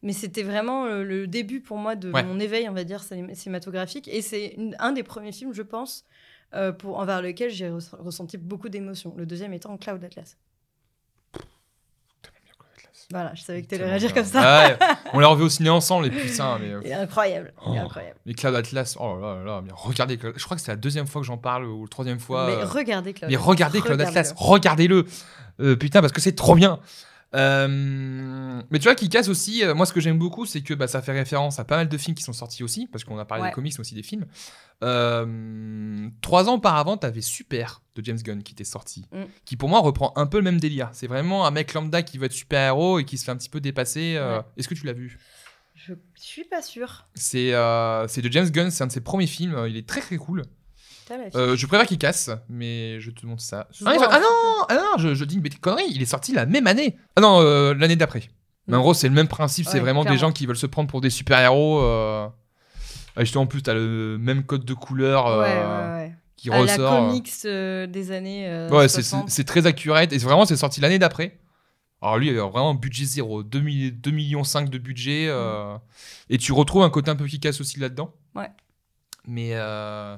mais 0.03 0.13
c'était 0.13 0.43
vraiment 0.43 0.85
le 0.87 1.25
début 1.27 1.61
pour 1.61 1.77
moi 1.77 1.95
de 1.95 2.11
Ouais. 2.11 2.23
mon 2.23 2.39
éveil, 2.39 2.69
on 2.69 2.73
va 2.73 2.83
dire, 2.83 3.01
ciné- 3.03 3.33
cinématographique. 3.35 4.07
Et 4.07 4.21
c'est 4.21 4.55
un 4.79 4.91
des 4.91 5.03
premiers 5.03 5.31
films, 5.31 5.53
je 5.53 5.63
pense, 5.63 6.05
pour, 6.79 6.99
envers 6.99 7.21
lequel 7.21 7.49
j'ai 7.49 7.69
res- 7.69 7.95
ressenti 7.97 8.37
beaucoup 8.37 8.69
d'émotions. 8.69 9.13
Le 9.17 9.25
deuxième 9.25 9.51
étant 9.53 9.75
Cloud 9.77 10.03
Atlas. 10.03 10.37
Tellement 11.33 12.39
bien, 12.43 12.53
Claude 12.57 12.71
Atlas. 12.77 12.94
Voilà, 13.11 13.31
je 13.35 13.41
savais 13.43 13.61
que 13.61 13.67
tu 13.67 13.75
allais 13.75 13.85
réagir 13.85 14.13
comme 14.13 14.25
ça. 14.25 14.41
Ah 14.43 14.67
ouais, 14.67 14.77
on 15.13 15.19
l'a 15.19 15.27
revu 15.27 15.43
au 15.43 15.49
ciné 15.49 15.69
ensemble, 15.69 16.07
et 16.07 16.09
putain, 16.09 16.57
mais. 16.59 16.69
euh, 16.71 16.81
Il 16.83 16.89
est 16.89 16.93
incroyable, 16.95 17.53
il 17.67 17.75
est 17.75 17.79
Oh. 17.79 17.85
incroyable. 17.85 18.15
Les 18.25 18.33
Cloud 18.33 18.55
Atlas, 18.55 18.97
oh 18.99 19.19
là 19.21 19.35
là, 19.37 19.43
là, 19.43 19.61
mais 19.63 19.71
regardez, 19.75 20.17
Cloud- 20.17 20.33
je 20.35 20.43
crois 20.43 20.57
que 20.57 20.63
c'est 20.63 20.71
la 20.71 20.75
deuxième 20.75 21.05
fois 21.05 21.21
que 21.21 21.27
j'en 21.27 21.37
parle, 21.37 21.65
ou 21.65 21.83
la 21.83 21.87
troisième 21.89 22.19
fois. 22.19 22.47
mais 22.47 22.53
euh, 22.53 22.65
regardez 22.65 23.13
Cloud 23.13 23.29
Mais 23.29 23.35
Atlas. 23.35 23.47
regardez 23.47 23.81
Cloud 23.81 23.91
Regardez-le. 23.99 24.19
Atlas, 24.19 24.33
regardez-le. 24.37 25.05
Euh, 25.61 25.75
putain, 25.75 26.01
parce 26.01 26.13
que 26.13 26.19
c'est 26.21 26.35
trop 26.35 26.55
bien. 26.55 26.79
Euh, 27.35 28.61
mais 28.69 28.79
tu 28.79 28.83
vois, 28.85 28.95
qui 28.95 29.09
casse 29.09 29.27
aussi, 29.27 29.63
euh, 29.63 29.73
moi 29.75 29.85
ce 29.85 29.93
que 29.93 29.99
j'aime 29.99 30.17
beaucoup, 30.17 30.45
c'est 30.45 30.61
que 30.61 30.73
bah, 30.73 30.87
ça 30.87 31.01
fait 31.01 31.11
référence 31.11 31.59
à 31.59 31.65
pas 31.65 31.75
mal 31.77 31.89
de 31.89 31.97
films 31.97 32.15
qui 32.15 32.23
sont 32.23 32.33
sortis 32.33 32.63
aussi, 32.63 32.87
parce 32.87 33.03
qu'on 33.03 33.17
a 33.19 33.25
parlé 33.25 33.43
Ouais. 33.43 33.49
des 33.49 33.53
comics, 33.53 33.73
mais 33.75 33.79
aussi 33.81 33.95
des 33.95 34.03
films. 34.03 34.25
Euh, 34.83 36.09
trois 36.21 36.49
ans 36.49 36.55
auparavant, 36.55 36.97
t'avais 36.97 37.21
Super 37.21 37.81
de 37.95 38.03
James 38.05 38.17
Gunn 38.21 38.43
qui 38.43 38.53
était 38.53 38.63
sorti, 38.63 39.05
Mm. 39.11 39.23
qui 39.45 39.57
pour 39.57 39.69
moi 39.69 39.79
reprend 39.79 40.13
un 40.15 40.25
peu 40.25 40.37
le 40.37 40.43
même 40.43 40.59
délire. 40.59 40.89
C'est 40.93 41.07
vraiment 41.07 41.45
un 41.45 41.51
mec 41.51 41.73
lambda 41.73 42.03
qui 42.03 42.17
veut 42.17 42.25
être 42.25 42.31
super-héros 42.33 42.99
et 42.99 43.05
qui 43.05 43.17
se 43.17 43.25
fait 43.25 43.31
un 43.31 43.37
petit 43.37 43.49
peu 43.49 43.59
dépasser. 43.61 44.17
Ouais. 44.19 44.39
Est-ce 44.57 44.67
que 44.67 44.73
tu 44.75 44.85
l'as 44.85 44.93
vu? 44.93 45.17
Je 45.75 45.93
suis 46.15 46.45
pas 46.45 46.61
sûre. 46.61 47.07
C'est 47.15 47.51
de 47.51 48.31
James 48.31 48.49
Gunn, 48.49 48.71
c'est 48.71 48.83
un 48.83 48.87
de 48.87 48.91
ses 48.91 49.01
premiers 49.01 49.27
films, 49.27 49.65
il 49.67 49.77
est 49.77 49.87
très 49.87 50.01
très 50.01 50.17
cool. 50.17 50.43
Euh, 51.35 51.55
je 51.55 51.67
préfère 51.67 51.85
qu'il 51.87 51.97
casse, 51.97 52.29
mais 52.49 52.99
je 52.99 53.11
te 53.11 53.25
montre 53.25 53.41
ça. 53.41 53.67
Ah, 53.85 53.93
il 53.95 54.01
un 54.03 54.07
ah 54.09 54.19
non, 54.19 54.65
ah 54.69 54.75
non, 54.75 54.97
je, 54.97 55.13
je 55.13 55.23
dis 55.25 55.35
une 55.35 55.41
bêtise- 55.41 55.59
connerie, 55.59 55.85
il 55.89 56.01
est 56.01 56.05
sorti 56.05 56.33
la 56.33 56.45
même 56.45 56.67
année. 56.67 56.97
Ah 57.15 57.21
non, 57.21 57.41
euh, 57.41 57.73
l'année 57.73 57.95
d'après. 57.95 58.23
Mais 58.67 58.75
en 58.75 58.79
Mm. 58.79 58.81
gros, 58.81 58.93
c'est 58.95 59.07
le 59.07 59.13
même 59.13 59.27
principe, 59.27 59.65
c'est 59.67 59.75
Ouais, 59.75 59.79
vraiment 59.81 60.01
des 60.01 60.07
clairement. 60.09 60.19
gens 60.29 60.31
qui 60.31 60.45
veulent 60.47 60.57
se 60.57 60.65
prendre 60.65 60.89
pour 60.89 61.01
des 61.01 61.09
super-héros. 61.11 61.79
Euh... 61.81 62.27
ah, 63.15 63.19
justement, 63.23 63.43
en 63.43 63.47
plus, 63.47 63.61
t'as 63.61 63.73
le 63.75 64.17
même 64.19 64.43
code 64.43 64.65
de 64.65 64.73
couleur 64.73 65.27
euh, 65.27 65.41
ouais, 65.43 65.47
ouais, 65.49 66.03
ouais. 66.07 66.15
qui 66.35 66.49
À 66.49 66.55
la 66.55 66.61
ressort. 66.61 66.93
euh. 66.93 67.07
comics 67.09 67.31
euh, 67.45 67.85
des 67.87 68.11
années. 68.11 68.47
euh, 68.47 68.69
Ouais, 68.69 68.87
c'est- 68.87 69.03
c'est 69.03 69.09
60. 69.09 69.29
c'est 69.29 69.43
très 69.43 69.67
accurate. 69.67 70.11
Et 70.13 70.17
c'est 70.19 70.25
vraiment, 70.25 70.45
c'est 70.45 70.57
sorti 70.57 70.81
l'année 70.81 70.97
d'après. 70.99 71.37
Alors 72.01 72.17
lui, 72.17 72.29
il 72.29 72.37
a 72.39 72.45
vraiment 72.47 72.73
budget 72.73 73.05
zéro, 73.05 73.41
2, 73.43 73.59
mi- 73.61 73.91
2 73.91 74.11
millions 74.11 74.43
5 74.43 74.69
de 74.69 74.77
budget. 74.79 75.27
euh, 75.29 75.77
Et 76.29 76.37
tu 76.39 76.51
retrouves 76.51 76.83
un 76.83 76.89
côté 76.89 77.09
un 77.11 77.15
peu 77.15 77.25
Kick-Ass 77.27 77.61
aussi 77.61 77.79
là-dedans. 77.79 78.13
Ouais. 78.35 78.49
Mais, 79.27 79.51
euh, 79.53 80.17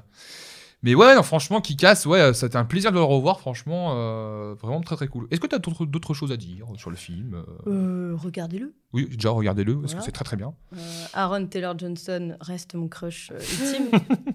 mais 0.82 0.94
ouais, 0.94 1.14
non, 1.14 1.22
franchement, 1.22 1.60
Kick-Ass, 1.60 2.06
ouais, 2.06 2.32
c'était 2.34 2.56
un 2.56 2.64
plaisir 2.64 2.90
de 2.92 2.96
le 2.96 3.02
revoir, 3.02 3.40
franchement, 3.40 3.94
euh, 3.96 4.54
vraiment 4.60 4.80
très 4.80 4.94
très 4.96 5.08
cool. 5.08 5.26
Est-ce 5.30 5.40
que 5.40 5.46
tu 5.46 5.54
as 5.54 5.58
d'autres 5.58 6.14
choses 6.14 6.30
à 6.32 6.36
dire 6.36 6.66
sur 6.76 6.90
le 6.90 6.96
film 6.96 7.34
euh? 7.34 7.70
Euh, 8.12 8.16
regardez-le. 8.16 8.74
Oui, 8.92 9.08
déjà, 9.10 9.30
regardez-le, 9.30 9.74
parce 9.80 9.92
Voilà. 9.92 9.98
que 10.00 10.04
c'est 10.06 10.12
très 10.12 10.24
très 10.24 10.36
bien. 10.36 10.54
Euh, 10.76 11.04
Aaron 11.14 11.46
Taylor 11.46 11.76
Johnson 11.78 12.36
reste 12.40 12.74
mon 12.74 12.88
crush 12.88 13.30
euh, 13.32 13.38
ultime. 13.40 13.90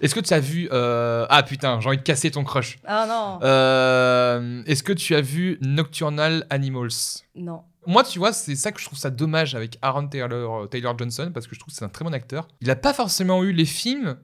Est-ce 0.00 0.14
que 0.14 0.20
tu 0.20 0.32
as 0.32 0.38
vu... 0.38 0.68
euh, 0.70 1.26
Ah 1.28 1.42
putain, 1.42 1.80
j'ai 1.80 1.88
envie 1.88 1.96
de 1.96 2.02
casser 2.02 2.30
ton 2.30 2.44
crush. 2.44 2.78
ah 2.86 3.06
non, 3.08 3.40
Euh, 3.46 4.62
Est-ce 4.66 4.84
que 4.84 4.92
tu 4.92 5.16
as 5.16 5.20
vu 5.20 5.58
Nocturnal 5.62 6.46
Animals? 6.50 7.22
Non. 7.34 7.62
Moi, 7.88 8.04
tu 8.04 8.18
vois, 8.20 8.32
c'est 8.32 8.54
ça 8.56 8.70
que 8.72 8.80
je 8.80 8.84
trouve 8.86 8.98
ça 8.98 9.10
dommage 9.10 9.54
avec 9.54 9.78
Aaron 9.82 10.06
Taylor, 10.08 10.68
Taylor 10.68 10.96
Johnson, 10.98 11.30
parce 11.32 11.46
que 11.46 11.54
je 11.54 11.60
trouve 11.60 11.72
que 11.72 11.78
c'est 11.78 11.84
un 11.84 11.88
très 11.88 12.04
bon 12.04 12.12
acteur. 12.14 12.46
Il 12.60 12.66
n'a 12.68 12.76
pas 12.76 12.92
forcément 12.92 13.42
eu 13.44 13.52
les 13.52 13.64
films 13.64 14.16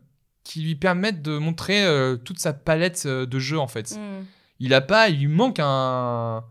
qui 0.44 0.62
lui 0.62 0.74
permettent 0.74 1.22
de 1.22 1.38
montrer 1.38 1.84
euh, 1.84 2.16
toute 2.16 2.38
sa 2.38 2.52
palette 2.52 3.04
euh, 3.06 3.26
de 3.26 3.38
jeux, 3.38 3.58
en 3.58 3.68
fait. 3.68 3.92
Hmm. 3.92 4.24
Il 4.60 4.74
a 4.74 4.80
pas, 4.80 5.08
il 5.08 5.20
lui 5.20 5.28
manque 5.28 5.58
un, 5.60 6.44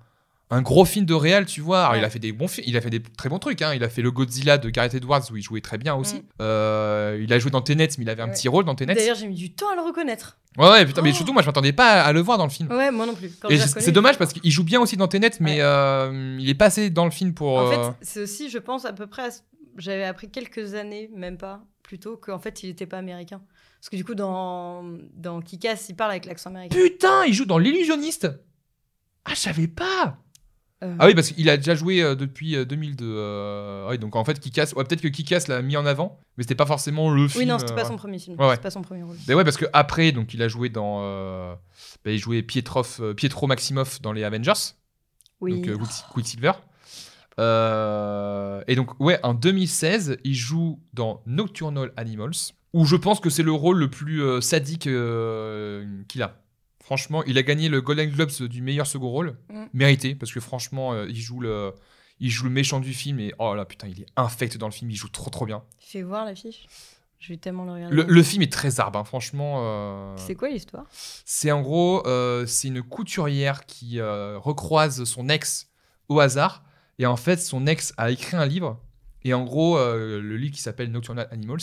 un 0.49 0.61
gros 0.61 0.83
film 0.85 1.05
de 1.05 1.13
réal, 1.13 1.45
tu 1.45 1.61
vois. 1.61 1.79
Alors, 1.81 1.91
Ouais. 1.93 1.99
il 1.99 2.05
a 2.05 2.09
fait 2.09 2.19
des 2.19 2.31
bons 2.33 2.47
films, 2.49 2.65
il 2.67 2.75
a 2.75 2.81
fait 2.81 2.89
des 2.89 3.01
très 3.01 3.29
bons 3.29 3.39
trucs. 3.39 3.61
Hein. 3.61 3.73
Il 3.73 3.83
a 3.83 3.89
fait 3.89 4.01
le 4.01 4.11
Godzilla 4.11 4.57
de 4.57 4.69
Gareth 4.69 4.93
Edwards 4.95 5.23
où 5.31 5.37
il 5.37 5.41
jouait 5.43 5.61
très 5.61 5.77
bien 5.77 5.95
aussi. 5.95 6.15
Mm. 6.17 6.21
Euh, 6.41 7.19
il 7.21 7.31
a 7.31 7.39
joué 7.39 7.51
dans 7.51 7.61
Tenet, 7.61 7.87
mais 7.97 8.03
il 8.03 8.09
avait 8.09 8.21
un 8.21 8.27
Ouais. 8.27 8.33
petit 8.33 8.47
rôle 8.49 8.65
dans 8.65 8.75
Tenet. 8.75 8.95
D'ailleurs, 8.95 9.15
j'ai 9.15 9.27
mis 9.27 9.35
du 9.35 9.51
temps 9.53 9.69
à 9.71 9.75
le 9.75 9.81
reconnaître. 9.81 10.37
Ouais, 10.57 10.69
ouais, 10.69 10.85
putain, 10.85 11.01
mais 11.01 11.11
Oh. 11.11 11.15
surtout, 11.15 11.31
moi, 11.31 11.41
je 11.41 11.47
m'attendais 11.47 11.71
pas 11.71 12.01
à 12.03 12.11
le 12.11 12.19
voir 12.19 12.37
dans 12.37 12.43
le 12.45 12.49
film. 12.49 12.69
Ouais, 12.69 12.91
moi 12.91 13.05
non 13.05 13.13
plus. 13.15 13.31
Quand 13.41 13.47
Et 13.49 13.57
c'est 13.57 13.91
dommage 13.93 14.17
parce 14.17 14.33
qu'il 14.33 14.51
joue 14.51 14.65
bien 14.65 14.81
aussi 14.81 14.97
dans 14.97 15.07
Tenet, 15.07 15.31
mais 15.39 15.57
euh, 15.61 16.35
il 16.39 16.49
est 16.49 16.53
passé 16.55 16.89
dans 16.89 17.05
le 17.05 17.11
film 17.11 17.33
pour. 17.33 17.57
En 17.57 17.69
fait, 17.69 17.93
c'est 18.01 18.21
aussi, 18.23 18.49
je 18.49 18.57
pense, 18.57 18.83
à 18.85 18.91
peu 18.91 19.07
près. 19.07 19.23
à 19.23 19.29
J'avais 19.77 20.03
appris 20.03 20.29
quelques 20.29 20.73
années, 20.73 21.09
même 21.15 21.37
pas, 21.37 21.61
plus 21.81 21.97
tôt, 21.99 22.17
qu'en 22.17 22.39
fait, 22.39 22.61
il 22.63 22.67
n'était 22.69 22.85
pas 22.85 22.97
américain. 22.97 23.41
Parce 23.81 23.89
que 23.89 23.95
du 23.97 24.05
coup, 24.05 24.13
dans, 24.15 24.83
dans 25.15 25.41
Kick-Ass, 25.41 25.89
il 25.89 25.95
parle 25.95 26.11
avec 26.11 26.25
l'accent 26.25 26.51
américain. 26.51 26.77
Putain, 26.79 27.25
il 27.25 27.33
joue 27.33 27.45
dans 27.45 27.57
L'Illusionniste 27.57 28.29
Ah, 29.25 29.31
je 29.33 29.39
savais 29.39 29.67
pas 29.67 30.17
Euh, 30.83 30.95
Ah 30.99 31.07
oui, 31.07 31.15
parce 31.15 31.31
qu'il 31.31 31.49
a 31.49 31.57
déjà 31.57 31.73
joué 31.75 32.01
euh, 32.03 32.13
depuis 32.15 32.55
euh, 32.55 32.63
2002. 32.65 33.05
euh, 33.07 33.89
ouais, 33.89 33.97
donc 33.97 34.15
en 34.15 34.23
fait, 34.23 34.39
Kick-Ass... 34.39 34.73
Ouais, 34.73 34.83
peut-être 34.83 35.01
que 35.01 35.07
Kick-Ass 35.07 35.47
l'a 35.47 35.61
mis 35.63 35.77
en 35.77 35.85
avant, 35.87 36.19
mais 36.37 36.43
c'était 36.43 36.53
pas 36.55 36.65
forcément 36.67 37.09
le 37.11 37.27
film. 37.27 37.41
oui, 37.41 37.45
non, 37.47 37.57
c'était 37.59 37.73
pas 37.75 37.85
son 37.85 37.97
premier 37.97 38.19
film. 38.19 38.39
Ouais, 38.39 38.47
ouais. 38.49 38.57
Pas 38.57 38.69
son 38.69 38.83
premier 38.83 39.01
rôle. 39.03 39.17
Mais 39.27 39.33
ouais, 39.33 39.43
parce 39.43 39.57
que 39.57 39.65
après, 39.73 40.11
donc 40.11 40.33
il 40.35 40.41
a 40.43 40.47
joué 40.47 40.69
dans... 40.69 41.01
bah, 42.05 42.11
il 42.11 42.19
jouait 42.19 42.43
Pietrov, 42.43 42.97
euh, 42.99 43.13
Pietro 43.15 43.47
Maximoff 43.47 43.99
dans 44.01 44.11
les 44.13 44.23
Avengers, 44.23 44.53
Oui. 45.39 45.59
donc 45.59 45.79
Quick- 45.79 46.05
Quicksilver. 46.13 46.51
Et 48.67 48.75
donc, 48.75 48.99
ouais, 48.99 49.19
en 49.23 49.33
2016, 49.33 50.17
il 50.23 50.35
joue 50.35 50.79
dans 50.93 51.21
Nocturnal 51.25 51.91
Animals, 51.97 52.53
où 52.73 52.85
je 52.85 52.95
pense 52.95 53.19
que 53.19 53.29
c'est 53.29 53.43
le 53.43 53.51
rôle 53.51 53.77
le 53.79 53.89
plus 53.89 54.21
euh, 54.23 54.41
sadique 54.41 54.87
euh, 54.87 55.85
qu'il 56.07 56.21
a. 56.23 56.37
Franchement, 56.83 57.23
il 57.25 57.37
a 57.37 57.43
gagné 57.43 57.69
le 57.69 57.81
Golden 57.81 58.09
Globes 58.09 58.31
du 58.49 58.61
meilleur 58.61 58.87
second 58.87 59.09
rôle. 59.09 59.37
Mm. 59.49 59.63
Mérité, 59.73 60.15
parce 60.15 60.31
que 60.31 60.39
franchement, 60.39 60.93
euh, 60.93 61.05
il, 61.07 61.19
joue 61.19 61.39
le, 61.39 61.73
il 62.19 62.29
joue 62.29 62.45
le 62.45 62.49
méchant 62.49 62.79
du 62.79 62.93
film 62.93 63.19
et 63.19 63.33
oh 63.39 63.55
là, 63.55 63.65
putain, 63.65 63.87
il 63.87 64.01
est 64.01 64.07
infect 64.17 64.57
dans 64.57 64.67
le 64.67 64.73
film, 64.73 64.89
il 64.91 64.95
joue 64.95 65.09
trop 65.09 65.29
trop 65.29 65.45
bien. 65.45 65.63
Fais 65.79 66.01
voir 66.01 66.25
l'affiche. 66.25 66.65
Je 67.19 67.27
vais 67.29 67.37
tellement 67.37 67.65
le 67.65 67.73
regarder. 67.73 67.95
Le, 67.95 68.03
le 68.03 68.23
film 68.23 68.41
est 68.41 68.51
très 68.51 68.79
arbre, 68.79 68.97
hein, 68.97 69.03
franchement. 69.03 69.57
euh, 69.59 70.15
C'est 70.17 70.33
quoi 70.33 70.49
l'histoire? 70.49 70.85
c'est 70.91 71.51
en 71.51 71.61
gros, 71.61 72.05
euh, 72.07 72.47
c'est 72.47 72.67
une 72.69 72.81
couturière 72.81 73.65
qui 73.67 73.99
euh, 73.99 74.39
recroise 74.39 75.03
son 75.03 75.29
ex 75.29 75.67
au 76.09 76.19
hasard. 76.19 76.63
Et 76.97 77.05
en 77.05 77.17
fait, 77.17 77.37
son 77.37 77.67
ex 77.67 77.93
a 77.97 78.09
écrit 78.11 78.37
un 78.37 78.45
livre. 78.47 78.79
Et 79.23 79.35
en 79.35 79.43
gros, 79.43 79.77
euh, 79.77 80.19
le 80.19 80.35
livre 80.35 80.55
qui 80.55 80.61
s'appelle 80.61 80.91
Nocturnal 80.91 81.27
Animals. 81.31 81.61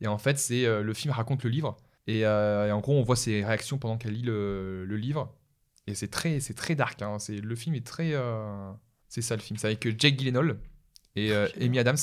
Et 0.00 0.06
en 0.06 0.18
fait, 0.18 0.38
c'est 0.38 0.64
euh, 0.64 0.82
le 0.82 0.94
film 0.94 1.12
raconte 1.12 1.42
le 1.44 1.50
livre. 1.50 1.76
Et, 2.06 2.24
euh, 2.24 2.68
et 2.68 2.72
en 2.72 2.80
gros, 2.80 2.98
on 2.98 3.02
voit 3.02 3.16
ses 3.16 3.44
réactions 3.44 3.78
pendant 3.78 3.98
qu'elle 3.98 4.12
lit 4.14 4.22
le, 4.22 4.84
le 4.84 4.96
livre. 4.96 5.34
Et 5.86 5.94
c'est 5.94 6.08
très, 6.08 6.40
c'est 6.40 6.54
très 6.54 6.74
dark. 6.74 7.00
hein. 7.02 7.18
C'est 7.18 7.36
le 7.40 7.54
film 7.56 7.74
est 7.74 7.86
très, 7.86 8.12
euh, 8.14 8.70
c'est 9.08 9.22
ça 9.22 9.34
le 9.36 9.42
film. 9.42 9.58
C'est 9.58 9.66
avec 9.66 9.82
Jake 10.00 10.18
Gyllenhaal 10.18 10.58
et 11.16 11.32
euh, 11.32 11.46
J'adore. 11.48 11.62
Amy 11.66 11.78
Adams. 11.78 11.96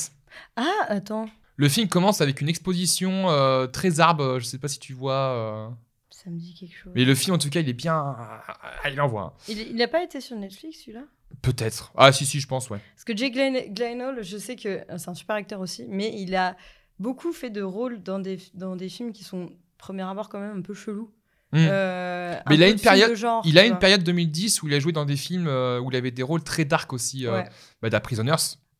Ah, 0.56 0.72
attends. 0.88 1.28
Le 1.56 1.68
film 1.68 1.88
commence 1.88 2.20
avec 2.20 2.40
une 2.40 2.48
exposition 2.48 3.26
très 3.72 3.98
arbre. 4.00 4.38
Je 4.38 4.44
sais 4.44 4.58
pas 4.58 4.68
si 4.68 4.78
tu 4.78 4.92
vois. 4.92 5.74
Ça 6.10 6.28
me 6.30 6.38
dit 6.38 6.54
quelque 6.54 6.76
chose. 6.76 6.92
Mais 6.94 7.04
le 7.06 7.14
film, 7.14 7.34
en 7.34 7.38
tout 7.38 7.48
cas, 7.48 7.60
il 7.60 7.68
est 7.68 7.72
bien. 7.72 7.94
Ah, 7.96 8.90
il 8.90 9.00
envoie. 9.00 9.22
hein. 9.22 9.32
Il, 9.48 9.58
il 9.60 9.80
a 9.82 9.88
pas 9.88 10.02
été 10.02 10.20
sur 10.20 10.36
Netflix 10.36 10.80
celui-là? 10.80 11.04
Peut-être. 11.42 11.92
Ah, 11.96 12.12
si, 12.12 12.26
si, 12.26 12.40
je 12.40 12.46
pense, 12.46 12.68
ouais. 12.68 12.78
Parce 12.94 13.04
que 13.04 13.16
Jake 13.16 13.34
Gyllen- 13.34 13.74
Gyllenhaal, 13.74 14.22
je 14.22 14.36
sais 14.36 14.56
que 14.56 14.82
c'est 14.98 15.08
un 15.08 15.14
super 15.14 15.36
acteur 15.36 15.60
aussi, 15.60 15.86
mais 15.88 16.12
il 16.20 16.34
a 16.36 16.56
beaucoup 16.98 17.32
fait 17.32 17.50
de 17.50 17.62
rôles 17.62 18.02
dans 18.02 18.18
des, 18.18 18.38
dans 18.54 18.76
des 18.76 18.88
films 18.88 19.12
qui 19.12 19.24
sont, 19.24 19.50
premier 19.78 20.02
abord, 20.02 20.28
quand 20.28 20.40
même 20.40 20.58
un 20.58 20.62
peu 20.62 20.74
chelous. 20.74 21.10
Hmm. 21.52 21.58
Euh, 21.68 22.34
Mais 22.48 22.56
il 22.56 22.62
a 22.62 22.68
une 22.68 22.78
période- 22.80 23.14
genre, 23.14 23.42
Il 23.46 23.56
a 23.58 23.64
une 23.64 23.70
vois. 23.70 23.78
période 23.78 24.02
2010 24.02 24.62
où 24.62 24.68
il 24.68 24.74
a 24.74 24.80
joué 24.80 24.92
dans 24.92 25.04
des 25.04 25.16
films 25.16 25.46
euh, 25.46 25.78
où 25.80 25.90
il 25.90 25.96
avait 25.96 26.10
des 26.10 26.22
rôles 26.24 26.42
très 26.42 26.64
dark 26.64 26.92
aussi. 26.92 27.26
euh, 27.26 27.32
Ouais. 27.32 27.48
bah, 27.80 27.88
d'A 27.90 28.00
Prisoners. 28.00 28.34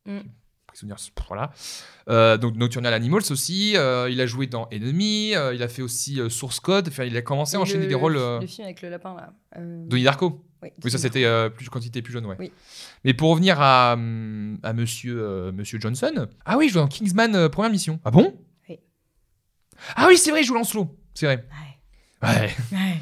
Mm. 0.05 0.17
Voilà. 1.27 1.51
Euh, 2.09 2.37
donc 2.37 2.55
Nocturnal 2.55 2.93
Animals 2.93 3.23
aussi. 3.31 3.75
euh, 3.75 4.09
il 4.09 4.21
a 4.21 4.25
joué 4.25 4.47
dans 4.47 4.67
Enemy. 4.71 5.35
euh, 5.35 5.53
il 5.53 5.61
a 5.63 5.67
fait 5.67 5.81
aussi 5.81 6.19
Source 6.29 6.59
Code. 6.59 6.87
Enfin, 6.89 7.03
il 7.03 7.15
a 7.17 7.21
commencé 7.21 7.57
à 7.57 7.59
enchaîner 7.59 7.83
le- 7.83 7.89
des 7.89 7.95
rôles. 7.95 8.13
Le 8.15 8.45
film 8.47 8.65
avec 8.65 8.81
le 8.81 8.89
lapin, 8.89 9.15
là. 9.15 9.33
Donnie 9.59 10.03
Darko. 10.03 10.45
oui, 10.63 10.69
Oui, 10.83 10.91
ça 10.91 10.97
c'était 10.97 11.49
plus, 11.49 11.69
quand 11.69 11.79
il 11.83 11.87
était 11.87 12.01
plus 12.01 12.13
jeune, 12.13 12.25
ouais. 12.25 12.35
Oui. 12.39 12.51
Mais 13.03 13.13
pour 13.13 13.29
revenir 13.31 13.59
à, 13.61 13.91
à 13.93 14.73
monsieur, 14.73 15.51
monsieur 15.51 15.79
Johnson. 15.79 16.27
Ah 16.45 16.57
oui, 16.57 16.65
il 16.67 16.69
joue 16.69 16.79
dans 16.79 16.87
Kingsman 16.87 17.49
première 17.49 17.71
mission. 17.71 17.99
Ah 18.05 18.11
bon? 18.11 18.33
Oui. 18.69 18.79
Ah 19.95 20.05
oui, 20.07 20.17
c'est 20.17 20.31
vrai, 20.31 20.41
il 20.41 20.45
joue 20.45 20.53
Lancelot. 20.55 20.95
C'est 21.13 21.25
vrai. 21.25 21.45
Ouais. 22.21 22.29
Ouais. 22.29 22.55
Ouais. 22.71 22.97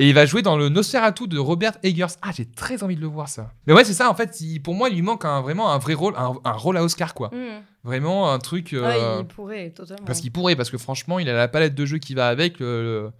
Et 0.00 0.08
il 0.08 0.14
va 0.14 0.24
jouer 0.24 0.40
dans 0.40 0.56
le 0.56 0.70
Nosferatu 0.70 1.28
de 1.28 1.38
Robert 1.38 1.72
Eggers. 1.82 2.06
Ah, 2.22 2.30
j'ai 2.34 2.46
très 2.46 2.82
envie 2.82 2.96
de 2.96 3.02
le 3.02 3.06
voir 3.06 3.28
ça. 3.28 3.52
Mais 3.66 3.74
ouais, 3.74 3.84
c'est 3.84 3.92
ça. 3.92 4.08
En 4.10 4.14
fait, 4.14 4.40
il- 4.40 4.60
pour 4.60 4.74
moi, 4.74 4.88
il 4.88 4.94
lui 4.94 5.02
manque 5.02 5.26
un, 5.26 5.42
vraiment 5.42 5.70
un 5.72 5.78
vrai 5.78 5.92
rôle, 5.92 6.14
un, 6.16 6.32
un 6.42 6.52
rôle 6.52 6.78
à 6.78 6.82
Oscar, 6.82 7.12
quoi. 7.12 7.28
Mm. 7.28 7.60
Vraiment 7.84 8.32
un 8.32 8.38
truc. 8.38 8.72
euh, 8.72 8.80
Ouais, 8.82 9.20
il 9.20 9.26
pourrait, 9.26 9.70
totalement. 9.70 10.06
Parce 10.06 10.20
qu'il 10.22 10.32
pourrait, 10.32 10.56
parce 10.56 10.70
que 10.70 10.78
franchement, 10.78 11.18
il 11.18 11.28
a 11.28 11.34
la 11.34 11.48
palette 11.48 11.74
de 11.74 11.84
jeux 11.84 11.98
qui 11.98 12.14
va 12.14 12.28
avec, 12.28 12.60
le, 12.60 13.10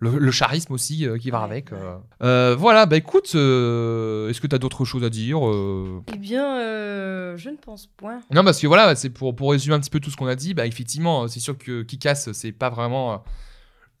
le, 0.00 0.18
le 0.18 0.32
charisme 0.32 0.72
aussi 0.72 1.06
euh, 1.06 1.18
qui 1.18 1.30
va 1.30 1.38
Ouais, 1.38 1.44
avec. 1.44 1.70
ouais. 1.70 1.78
euh. 1.80 1.96
Euh, 2.24 2.56
voilà, 2.58 2.86
bah 2.86 2.96
écoute, 2.96 3.30
euh, 3.36 4.28
est-ce 4.28 4.40
que 4.40 4.48
tu 4.48 4.56
as 4.56 4.58
d'autres 4.58 4.84
choses 4.84 5.04
à 5.04 5.10
dire 5.10 5.46
euh? 5.48 6.02
Eh 6.12 6.16
bien, 6.16 6.58
euh, 6.58 7.36
je 7.36 7.48
ne 7.48 7.56
pense 7.56 7.86
point. 7.96 8.18
Non, 8.32 8.42
parce 8.42 8.58
que 8.58 8.66
voilà, 8.66 8.96
c'est 8.96 9.10
pour, 9.10 9.36
pour 9.36 9.52
résumer 9.52 9.76
un 9.76 9.80
petit 9.80 9.90
peu 9.90 10.00
tout 10.00 10.10
ce 10.10 10.16
qu'on 10.16 10.26
a 10.26 10.34
dit. 10.34 10.52
Bah, 10.52 10.66
effectivement, 10.66 11.28
c'est 11.28 11.38
sûr 11.40 11.56
que 11.56 11.82
Kikas, 11.84 12.30
c'est 12.32 12.50
pas 12.52 12.70
vraiment 12.70 13.12
euh, 13.12 13.16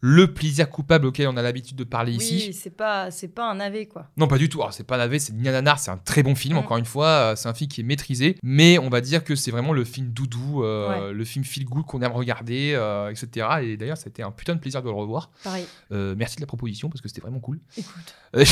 le 0.06 0.34
plaisir 0.34 0.68
coupable 0.68 1.06
auquel 1.06 1.28
on 1.28 1.36
a 1.38 1.40
l'habitude 1.40 1.78
de 1.78 1.84
parler 1.84 2.12
ici. 2.12 2.48
Oui, 2.48 2.52
c'est 2.52 2.76
pas, 2.76 3.10
c'est 3.10 3.28
pas 3.28 3.50
un 3.50 3.58
AV, 3.58 3.86
quoi. 3.86 4.10
Non, 4.18 4.28
pas 4.28 4.36
du 4.36 4.50
tout. 4.50 4.60
Alors, 4.60 4.74
c'est 4.74 4.84
pas 4.84 4.98
navet, 4.98 5.18
c'est 5.18 5.32
ni 5.32 5.48
un 5.48 5.52
nanar, 5.52 5.78
c'est 5.78 5.90
un 5.90 5.96
très 5.96 6.22
bon 6.22 6.34
film. 6.34 6.56
Mm. 6.56 6.58
Encore 6.58 6.76
une 6.76 6.84
fois, 6.84 7.06
euh, 7.06 7.36
c'est 7.36 7.48
un 7.48 7.54
film 7.54 7.70
qui 7.70 7.80
est 7.80 7.84
maîtrisé, 7.84 8.36
mais 8.42 8.78
on 8.78 8.90
va 8.90 9.00
dire 9.00 9.24
que 9.24 9.34
c'est 9.34 9.50
vraiment 9.50 9.72
le 9.72 9.82
film 9.82 10.08
doudou, 10.08 10.62
euh, 10.62 11.10
le 11.14 11.24
film 11.24 11.42
feel 11.42 11.64
good 11.64 11.86
qu'on 11.86 12.02
aime 12.02 12.12
regarder, 12.12 12.74
euh, 12.74 13.08
etc. 13.08 13.46
Et 13.62 13.78
d'ailleurs, 13.78 13.96
ça 13.96 14.04
a 14.04 14.10
été 14.10 14.22
un 14.22 14.30
putain 14.30 14.54
de 14.54 14.60
plaisir 14.60 14.82
de 14.82 14.88
le 14.90 14.94
revoir. 14.94 15.30
Pareil. 15.42 15.64
Euh, 15.90 16.14
merci 16.18 16.36
de 16.36 16.42
la 16.42 16.48
proposition 16.48 16.90
parce 16.90 17.00
que 17.00 17.08
c'était 17.08 17.22
vraiment 17.22 17.40
cool. 17.40 17.60
Écoute. 17.78 18.14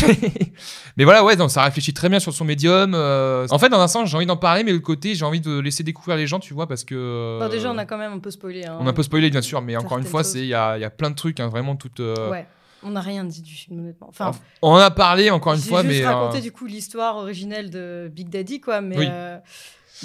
Mais 0.96 1.04
voilà, 1.04 1.22
ouais, 1.22 1.36
donc 1.36 1.50
ça 1.50 1.64
réfléchit 1.64 1.92
très 1.92 2.08
bien 2.08 2.18
sur 2.18 2.32
son 2.32 2.46
médium. 2.46 2.94
En 2.94 3.58
fait, 3.58 3.68
dans 3.68 3.80
un 3.80 3.88
sens, 3.88 4.08
j'ai 4.08 4.16
envie 4.16 4.24
d'en 4.24 4.38
parler, 4.38 4.64
mais 4.64 4.70
de 4.70 4.76
l'autre 4.76 4.86
côté, 4.86 5.14
j'ai 5.14 5.24
envie 5.26 5.40
de 5.40 5.58
laisser 5.58 5.82
découvrir 5.82 6.16
les 6.16 6.26
gens, 6.26 6.38
tu 6.38 6.54
vois, 6.54 6.66
parce 6.66 6.84
que. 6.84 7.38
Bon, 7.40 7.48
déjà, 7.50 7.70
on 7.70 7.76
a 7.76 7.84
quand 7.84 7.98
même 7.98 8.12
un 8.12 8.20
peu 8.20 8.30
spoilé. 8.30 8.64
hein. 8.64 8.78
on 8.80 8.86
a 8.86 8.90
un 8.90 8.94
peu 8.94 9.02
spoilé, 9.02 9.28
bien 9.28 9.42
sûr, 9.42 9.60
mais 9.60 9.76
encore 9.76 9.98
une 9.98 10.04
fois, 10.04 10.24
c'est 10.24 10.38
il 10.38 10.46
y 10.46 10.54
a, 10.54 10.78
il 10.78 10.80
y 10.80 10.84
a 10.84 10.90
plein 10.90 11.10
de 11.10 11.16
trucs, 11.16 11.40
hein, 11.42 11.48
vraiment 11.48 11.76
tout. 11.76 11.90
euh, 12.00 12.30
Ouais. 12.30 12.46
On 12.84 12.90
n'a 12.90 13.00
rien 13.00 13.24
dit 13.24 13.42
du 13.42 13.54
film, 13.54 13.78
honnêtement. 13.78 14.08
Enfin, 14.08 14.32
On 14.60 14.74
a 14.74 14.90
parlé 14.90 15.30
encore 15.30 15.52
une 15.54 15.60
j'ai 15.60 15.68
fois, 15.68 15.82
juste 15.82 16.00
mais. 16.00 16.04
raconté 16.06 16.38
euh, 16.38 16.40
du 16.40 16.50
coup 16.50 16.66
l'histoire 16.66 17.16
originelle 17.16 17.70
de 17.70 18.10
Big 18.12 18.28
Daddy, 18.28 18.60
quoi. 18.60 18.80
Mais, 18.80 18.98
Oui. 18.98 19.06
euh, 19.08 19.36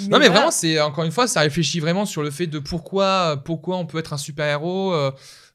Non 0.00 0.04
mais 0.04 0.26
voilà. 0.26 0.28
vraiment 0.30 0.50
c'est 0.52 0.80
encore 0.80 1.02
une 1.02 1.10
fois 1.10 1.26
ça 1.26 1.40
réfléchit 1.40 1.80
vraiment 1.80 2.04
sur 2.06 2.22
le 2.22 2.30
fait 2.30 2.46
de 2.46 2.60
pourquoi 2.60 3.36
pourquoi 3.44 3.78
on 3.78 3.86
peut 3.86 3.98
être 3.98 4.12
un 4.12 4.16
super 4.18 4.46
héros 4.46 4.94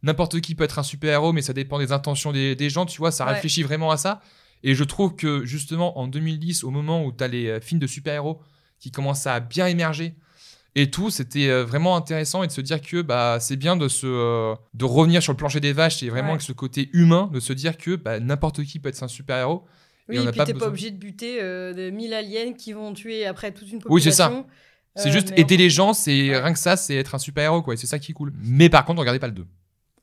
n'importe 0.02 0.42
qui 0.42 0.54
peut 0.54 0.66
être 0.66 0.80
un 0.80 0.84
super 0.84 1.14
héros 1.14 1.32
mais 1.32 1.42
ça 1.42 1.54
dépend 1.54 1.80
des 1.80 1.94
intentions 1.94 2.34
des, 2.34 2.54
des 2.56 2.70
gens 2.70 2.86
tu 2.86 2.98
vois 2.98 3.12
ça 3.12 3.26
Ouais. 3.26 3.34
réfléchit 3.36 3.64
vraiment 3.64 3.90
à 3.90 3.96
ça 3.96 4.20
et 4.62 4.76
je 4.76 4.84
trouve 4.84 5.16
que 5.16 5.46
justement 5.46 5.98
en 5.98 6.08
2010 6.08 6.66
au 6.66 6.72
moment 6.72 7.06
où 7.06 7.14
tu 7.14 7.24
as 7.24 7.30
les 7.30 7.62
films 7.62 7.80
de 7.80 7.88
super 7.88 8.16
héros 8.16 8.42
qui 8.80 8.92
commencent 8.92 9.28
à 9.28 9.40
bien 9.40 9.68
émerger 9.68 10.16
et 10.76 10.90
tout 10.90 11.10
c'était 11.10 11.50
euh, 11.50 11.64
vraiment 11.64 11.96
intéressant 11.96 12.42
et 12.44 12.48
de 12.48 12.52
se 12.52 12.62
dire 12.62 12.82
que 12.82 13.02
bah 13.02 13.38
c'est 13.40 13.56
bien 13.58 13.76
de 13.78 13.88
se 13.88 14.08
euh, 14.08 14.56
de 14.74 14.86
revenir 14.86 15.22
sur 15.22 15.32
le 15.34 15.38
plancher 15.38 15.60
des 15.60 15.74
vaches 15.74 16.02
et 16.04 16.10
vraiment 16.10 16.30
Ouais. 16.30 16.32
avec 16.32 16.42
ce 16.42 16.52
côté 16.54 16.90
humain 16.94 17.30
de 17.34 17.40
se 17.40 17.54
dire 17.54 17.78
que 17.78 17.96
bah, 17.96 18.20
n'importe 18.20 18.64
qui 18.64 18.80
peut 18.80 18.90
être 18.90 19.04
un 19.04 19.08
super 19.08 19.38
héros 19.38 19.64
Oui, 20.10 20.16
et 20.16 20.20
on 20.20 20.22
et 20.24 20.26
n'a 20.26 20.32
puis 20.32 20.38
pas 20.40 20.46
t'es 20.46 20.54
pas 20.54 20.68
obligé 20.68 20.90
de 20.92 20.98
buter 20.98 21.40
euh, 21.42 21.74
de 21.74 21.90
1000 21.92 22.14
aliens 22.14 22.54
qui 22.54 22.74
vont 22.74 22.92
tuer 22.94 23.26
après 23.26 23.52
toute 23.52 23.72
une 23.72 23.80
population. 23.80 23.94
Oui, 23.94 24.02
c'est 24.02 24.12
ça. 24.12 24.46
c'est 24.96 25.10
Euh, 25.10 25.12
juste 25.12 25.32
aider 25.38 25.56
en- 25.56 25.58
les 25.60 25.70
gens 25.70 25.94
c'est 25.94 26.30
Ouais. 26.30 26.40
rien 26.40 26.54
que 26.54 26.60
ça 26.60 26.76
c'est 26.76 26.96
être 26.96 27.14
un 27.16 27.20
super 27.20 27.44
héros 27.44 27.62
quoi 27.62 27.74
et 27.76 27.78
c'est 27.78 27.88
ça 27.88 28.00
qui 28.00 28.12
est 28.12 28.16
cool 28.16 28.34
mais 28.44 28.70
par 28.70 28.84
contre 28.86 29.00
regardez 29.00 29.20
pas 29.20 29.28
le 29.28 29.34
2 29.34 29.46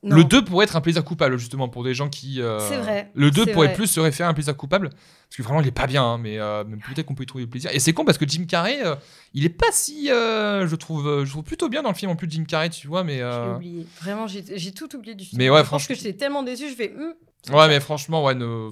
Non. 0.03 0.15
Le 0.15 0.23
2 0.23 0.43
pourrait 0.43 0.63
être 0.65 0.75
un 0.75 0.81
plaisir 0.81 1.03
coupable, 1.03 1.37
justement, 1.37 1.69
pour 1.69 1.83
des 1.83 1.93
gens 1.93 2.09
qui. 2.09 2.41
euh, 2.41 2.57
C'est 2.67 2.77
vrai, 2.77 3.11
Le 3.13 3.29
2 3.29 3.45
c'est 3.45 3.51
pourrait 3.51 3.67
vrai. 3.67 3.75
plus 3.75 3.85
se 3.87 3.99
référer 3.99 4.25
à 4.25 4.29
un 4.31 4.33
plaisir 4.33 4.57
coupable. 4.57 4.89
Parce 4.89 5.37
que 5.37 5.43
vraiment, 5.43 5.61
il 5.61 5.67
est 5.67 5.71
pas 5.71 5.85
bien, 5.85 6.03
hein, 6.03 6.17
mais, 6.17 6.39
euh, 6.39 6.63
mais 6.67 6.77
peut-être 6.77 7.05
qu'on 7.05 7.13
peut 7.13 7.21
y 7.23 7.27
trouver 7.27 7.43
du 7.43 7.49
plaisir. 7.49 7.69
Et 7.71 7.79
c'est 7.79 7.93
con 7.93 8.03
parce 8.03 8.17
que 8.17 8.27
Jim 8.27 8.45
Carrey, 8.47 8.79
euh, 8.83 8.95
il 9.35 9.45
est 9.45 9.49
pas 9.49 9.71
si. 9.71 10.07
je, 10.07 10.75
trouve, 10.75 11.23
je 11.23 11.29
trouve 11.29 11.43
plutôt 11.43 11.69
bien 11.69 11.83
dans 11.83 11.89
le 11.89 11.95
film 11.95 12.09
en 12.11 12.15
plus 12.15 12.25
de 12.27 12.31
Jim 12.33 12.45
Carrey, 12.47 12.69
tu 12.71 12.87
vois, 12.87 13.03
mais. 13.03 13.17
J'ai 13.19 13.51
oublié. 13.55 13.85
Vraiment, 14.01 14.25
j'ai 14.27 14.71
tout 14.71 14.95
oublié 14.95 15.13
du 15.13 15.23
film. 15.25 15.37
Mais 15.37 15.49
ouais, 15.51 15.59
je 15.59 15.63
franchement- 15.65 15.87
que 15.95 16.01
j'étais 16.01 16.13
tellement 16.17 16.41
déçu, 16.43 16.69
je 16.69 16.75
fais. 16.75 16.93
Hum, 16.97 17.13
Ouais, 17.55 17.67
mais 17.67 17.79
franchement, 17.79 18.23
ouais, 18.23 18.33
ne 18.35 18.69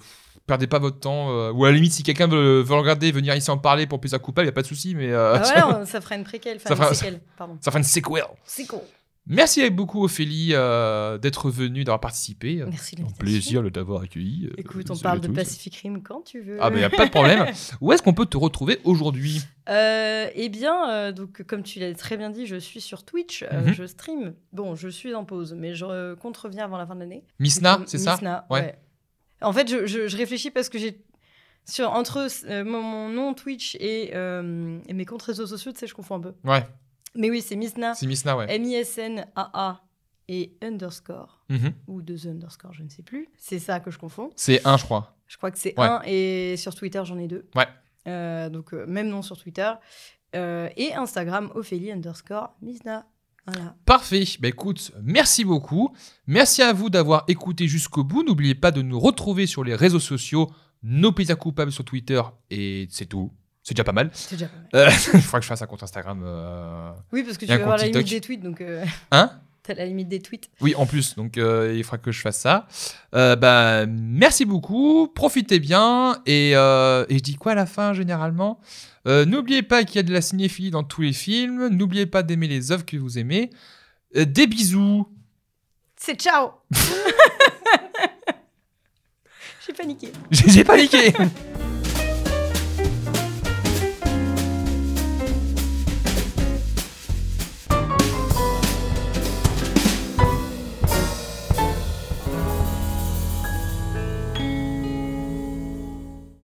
perdez 0.47 0.65
pas 0.67 0.79
votre 0.79 0.99
temps. 0.99 1.29
euh, 1.31 1.51
ou 1.51 1.65
à 1.65 1.69
la 1.69 1.75
limite, 1.75 1.91
si 1.91 2.01
quelqu'un 2.03 2.27
veut, 2.27 2.61
veut 2.61 2.73
le 2.73 2.79
regarder, 2.81 3.11
venir 3.11 3.35
ici 3.35 3.49
en 3.51 3.57
parler 3.59 3.85
pour 3.87 3.99
plaisir 3.99 4.19
coupable, 4.21 4.45
y 4.47 4.49
a 4.49 4.51
pas 4.51 4.61
de 4.63 4.67
souci, 4.67 4.95
mais. 4.95 5.11
euh, 5.11 5.35
Ah, 5.35 5.63
voilà, 5.69 5.85
ça 5.85 6.01
fera 6.01 6.15
une 6.15 6.23
préquelle. 6.23 6.57
Enfin, 6.57 6.69
Ça 6.69 6.75
fera- 6.75 6.89
une 6.89 6.95
séquelle, 6.95 7.21
pardon. 7.37 7.57
ça 7.61 7.69
fera 7.71 7.79
une 7.79 8.01
con. 8.67 8.81
Merci 9.27 9.69
beaucoup, 9.69 10.03
Ophélie, 10.03 10.51
euh, 10.53 11.19
d'être 11.19 11.51
venue, 11.51 11.83
d'avoir 11.83 11.99
participé. 11.99 12.63
Merci 12.67 12.95
de 12.95 13.03
Un 13.03 13.07
plaisir 13.11 13.61
de 13.61 13.69
t'avoir 13.69 14.01
accueilli. 14.01 14.47
euh, 14.47 14.53
Écoute, 14.57 14.89
on 14.89 14.97
parle 14.97 15.19
de. 15.19 15.27
Pacific 15.27 15.75
Rim 15.75 16.01
quand 16.01 16.21
tu 16.21 16.41
veux. 16.41 16.57
Ah, 16.59 16.71
y 16.75 16.83
a 16.83 16.89
pas 16.89 17.05
de 17.05 17.11
problème. 17.11 17.45
Où 17.81 17.93
est-ce 17.93 18.01
qu'on 18.01 18.13
peut 18.15 18.25
te 18.25 18.37
retrouver 18.37 18.79
aujourd'hui? 18.85 19.41
Euh, 19.69 20.27
eh 20.33 20.49
bien, 20.49 20.89
euh, 20.89 21.11
donc, 21.11 21.43
comme 21.43 21.61
tu 21.61 21.79
l'as 21.79 21.93
très 21.93 22.17
bien 22.17 22.31
dit, 22.31 22.47
je 22.47 22.55
suis 22.55 22.81
sur 22.81 23.03
Twitch, 23.03 23.43
euh, 23.43 23.67
Mhm. 23.67 23.73
je 23.73 23.85
stream. 23.85 24.33
Bon, 24.51 24.73
je 24.75 24.89
suis 24.89 25.13
en 25.13 25.25
pause, 25.25 25.53
mais 25.55 25.75
je 25.75 25.85
euh, 25.85 26.15
compte 26.15 26.35
revenir 26.37 26.63
avant 26.63 26.77
la 26.79 26.87
fin 26.87 26.95
de 26.95 27.01
l'année. 27.01 27.23
Misna, 27.37 27.81
c'est 27.85 27.99
ça? 27.99 28.13
Misna, 28.13 28.47
Ouais. 28.49 28.61
ouais. 28.61 28.79
En 29.41 29.53
fait, 29.53 29.69
je, 29.69 29.85
je- 29.85 30.07
je 30.07 30.17
réfléchis 30.17 30.49
parce 30.49 30.69
que 30.69 30.79
j'ai. 30.79 30.99
Sur, 31.65 31.91
entre 31.91 32.27
euh, 32.49 32.63
mon, 32.65 32.81
mon 32.81 33.09
nom 33.09 33.33
Twitch 33.35 33.75
et, 33.75 34.11
euh, 34.15 34.79
et 34.87 34.93
mes 34.93 35.05
comptes 35.05 35.21
réseaux 35.21 35.45
sociaux, 35.45 35.71
tu 35.71 35.77
sais, 35.77 35.85
je 35.85 35.93
confonds 35.93 36.15
un 36.15 36.19
peu. 36.19 36.33
Ouais, 36.43 36.65
Mais 37.15 37.29
oui, 37.29 37.41
c'est 37.41 37.55
Misna, 37.55 37.93
c'est 37.95 38.07
Misna, 38.07 38.35
ouais. 38.37 38.45
M-I-S-N-A-A 38.55 39.81
et 40.27 40.55
underscore, 40.61 41.43
Mhm. 41.49 41.73
ou 41.87 42.01
deux 42.01 42.27
underscore, 42.27 42.73
je 42.73 42.83
ne 42.83 42.89
sais 42.89 43.01
plus. 43.03 43.27
C'est 43.37 43.59
ça 43.59 43.79
que 43.79 43.89
je 43.91 43.97
confonds. 43.97 44.29
C'est 44.35 44.65
un, 44.65 44.77
je 44.77 44.83
crois. 44.83 45.15
Je 45.27 45.37
crois 45.37 45.51
que 45.51 45.57
c'est 45.57 45.77
Ouais. 45.79 45.85
un, 45.87 46.01
et 46.05 46.55
sur 46.57 46.75
Twitter, 46.75 47.01
j'en 47.05 47.17
ai 47.17 47.27
deux. 47.27 47.47
Ouais. 47.55 47.67
Euh, 48.07 48.49
donc, 48.49 48.73
euh, 48.73 48.85
même 48.87 49.09
nom 49.09 49.21
sur 49.21 49.37
Twitter. 49.37 49.71
Euh, 50.35 50.69
et 50.77 50.93
Instagram, 50.93 51.51
Ophélie 51.55 51.91
underscore 51.91 52.55
Misna. 52.61 53.07
Voilà. 53.47 53.75
Parfait. 53.85 54.25
Bah 54.39 54.47
écoute, 54.49 54.91
merci 55.01 55.43
beaucoup. 55.43 55.95
Merci 56.27 56.61
à 56.61 56.71
vous 56.71 56.91
d'avoir 56.91 57.23
écouté 57.27 57.67
jusqu'au 57.67 58.03
bout. 58.03 58.21
N'oubliez 58.23 58.53
pas 58.53 58.69
de 58.69 58.83
nous 58.83 58.99
retrouver 58.99 59.47
sur 59.47 59.63
les 59.63 59.73
réseaux 59.73 59.99
sociaux, 59.99 60.51
nos 60.83 61.11
plaisirs 61.11 61.37
coupables 61.39 61.71
sur 61.71 61.83
Twitter, 61.83 62.21
et 62.51 62.87
c'est 62.91 63.07
tout. 63.07 63.31
C'est 63.69 63.75
déjà 63.75 63.83
pas 63.83 63.91
mal. 63.91 64.09
C'est 64.13 64.31
déjà 64.35 64.47
pas 64.47 64.57
mal. 64.79 64.87
Euh, 64.87 64.89
Il 65.13 65.21
faudra 65.21 65.37
que 65.37 65.43
je 65.43 65.47
fasse 65.49 65.61
un 65.61 65.67
compte 65.67 65.83
Instagram. 65.83 66.23
euh, 66.25 66.89
Oui, 67.11 67.21
parce 67.21 67.37
que 67.37 67.45
tu 67.45 67.51
vas 67.51 67.61
avoir 67.61 67.77
la 67.77 67.85
limite 67.85 68.09
des 68.09 68.19
tweets, 68.19 68.41
donc 68.41 68.61
euh, 68.61 68.83
Hein? 69.11 69.29
t'as 69.61 69.75
la 69.75 69.85
limite 69.85 70.07
des 70.07 70.19
tweets. 70.19 70.49
Oui, 70.61 70.73
en 70.75 70.87
plus, 70.87 71.13
donc 71.15 71.37
euh, 71.37 71.71
il 71.77 71.83
faudra 71.83 71.99
que 71.99 72.11
je 72.11 72.19
fasse 72.21 72.39
ça. 72.39 72.65
Euh, 73.13 73.35
bah, 73.35 73.85
merci 73.85 74.43
beaucoup, 74.45 75.07
profitez 75.13 75.59
bien, 75.59 76.19
et, 76.25 76.53
euh, 76.55 77.05
et 77.09 77.19
je 77.19 77.23
dis 77.23 77.35
quoi 77.35 77.51
à 77.51 77.55
la 77.55 77.67
fin 77.67 77.93
généralement? 77.93 78.59
Euh, 79.07 79.25
N'oubliez 79.25 79.61
pas 79.61 79.83
qu'il 79.83 79.97
y 79.97 79.99
a 79.99 80.03
de 80.03 80.11
la 80.11 80.21
cinéphilie 80.21 80.71
dans 80.71 80.83
tous 80.83 81.01
les 81.01 81.13
films, 81.13 81.67
n'oubliez 81.67 82.07
pas 82.07 82.23
d'aimer 82.23 82.47
les 82.47 82.71
œuvres 82.71 82.85
que 82.85 82.97
vous 82.97 83.19
aimez. 83.19 83.51
Euh, 84.17 84.25
des 84.25 84.47
bisous 84.47 85.07
C'est 85.95 86.19
ciao 86.19 86.49
J'ai 89.67 89.73
paniqué. 89.73 90.11
J'ai 90.31 90.63
paniqué 90.63 91.13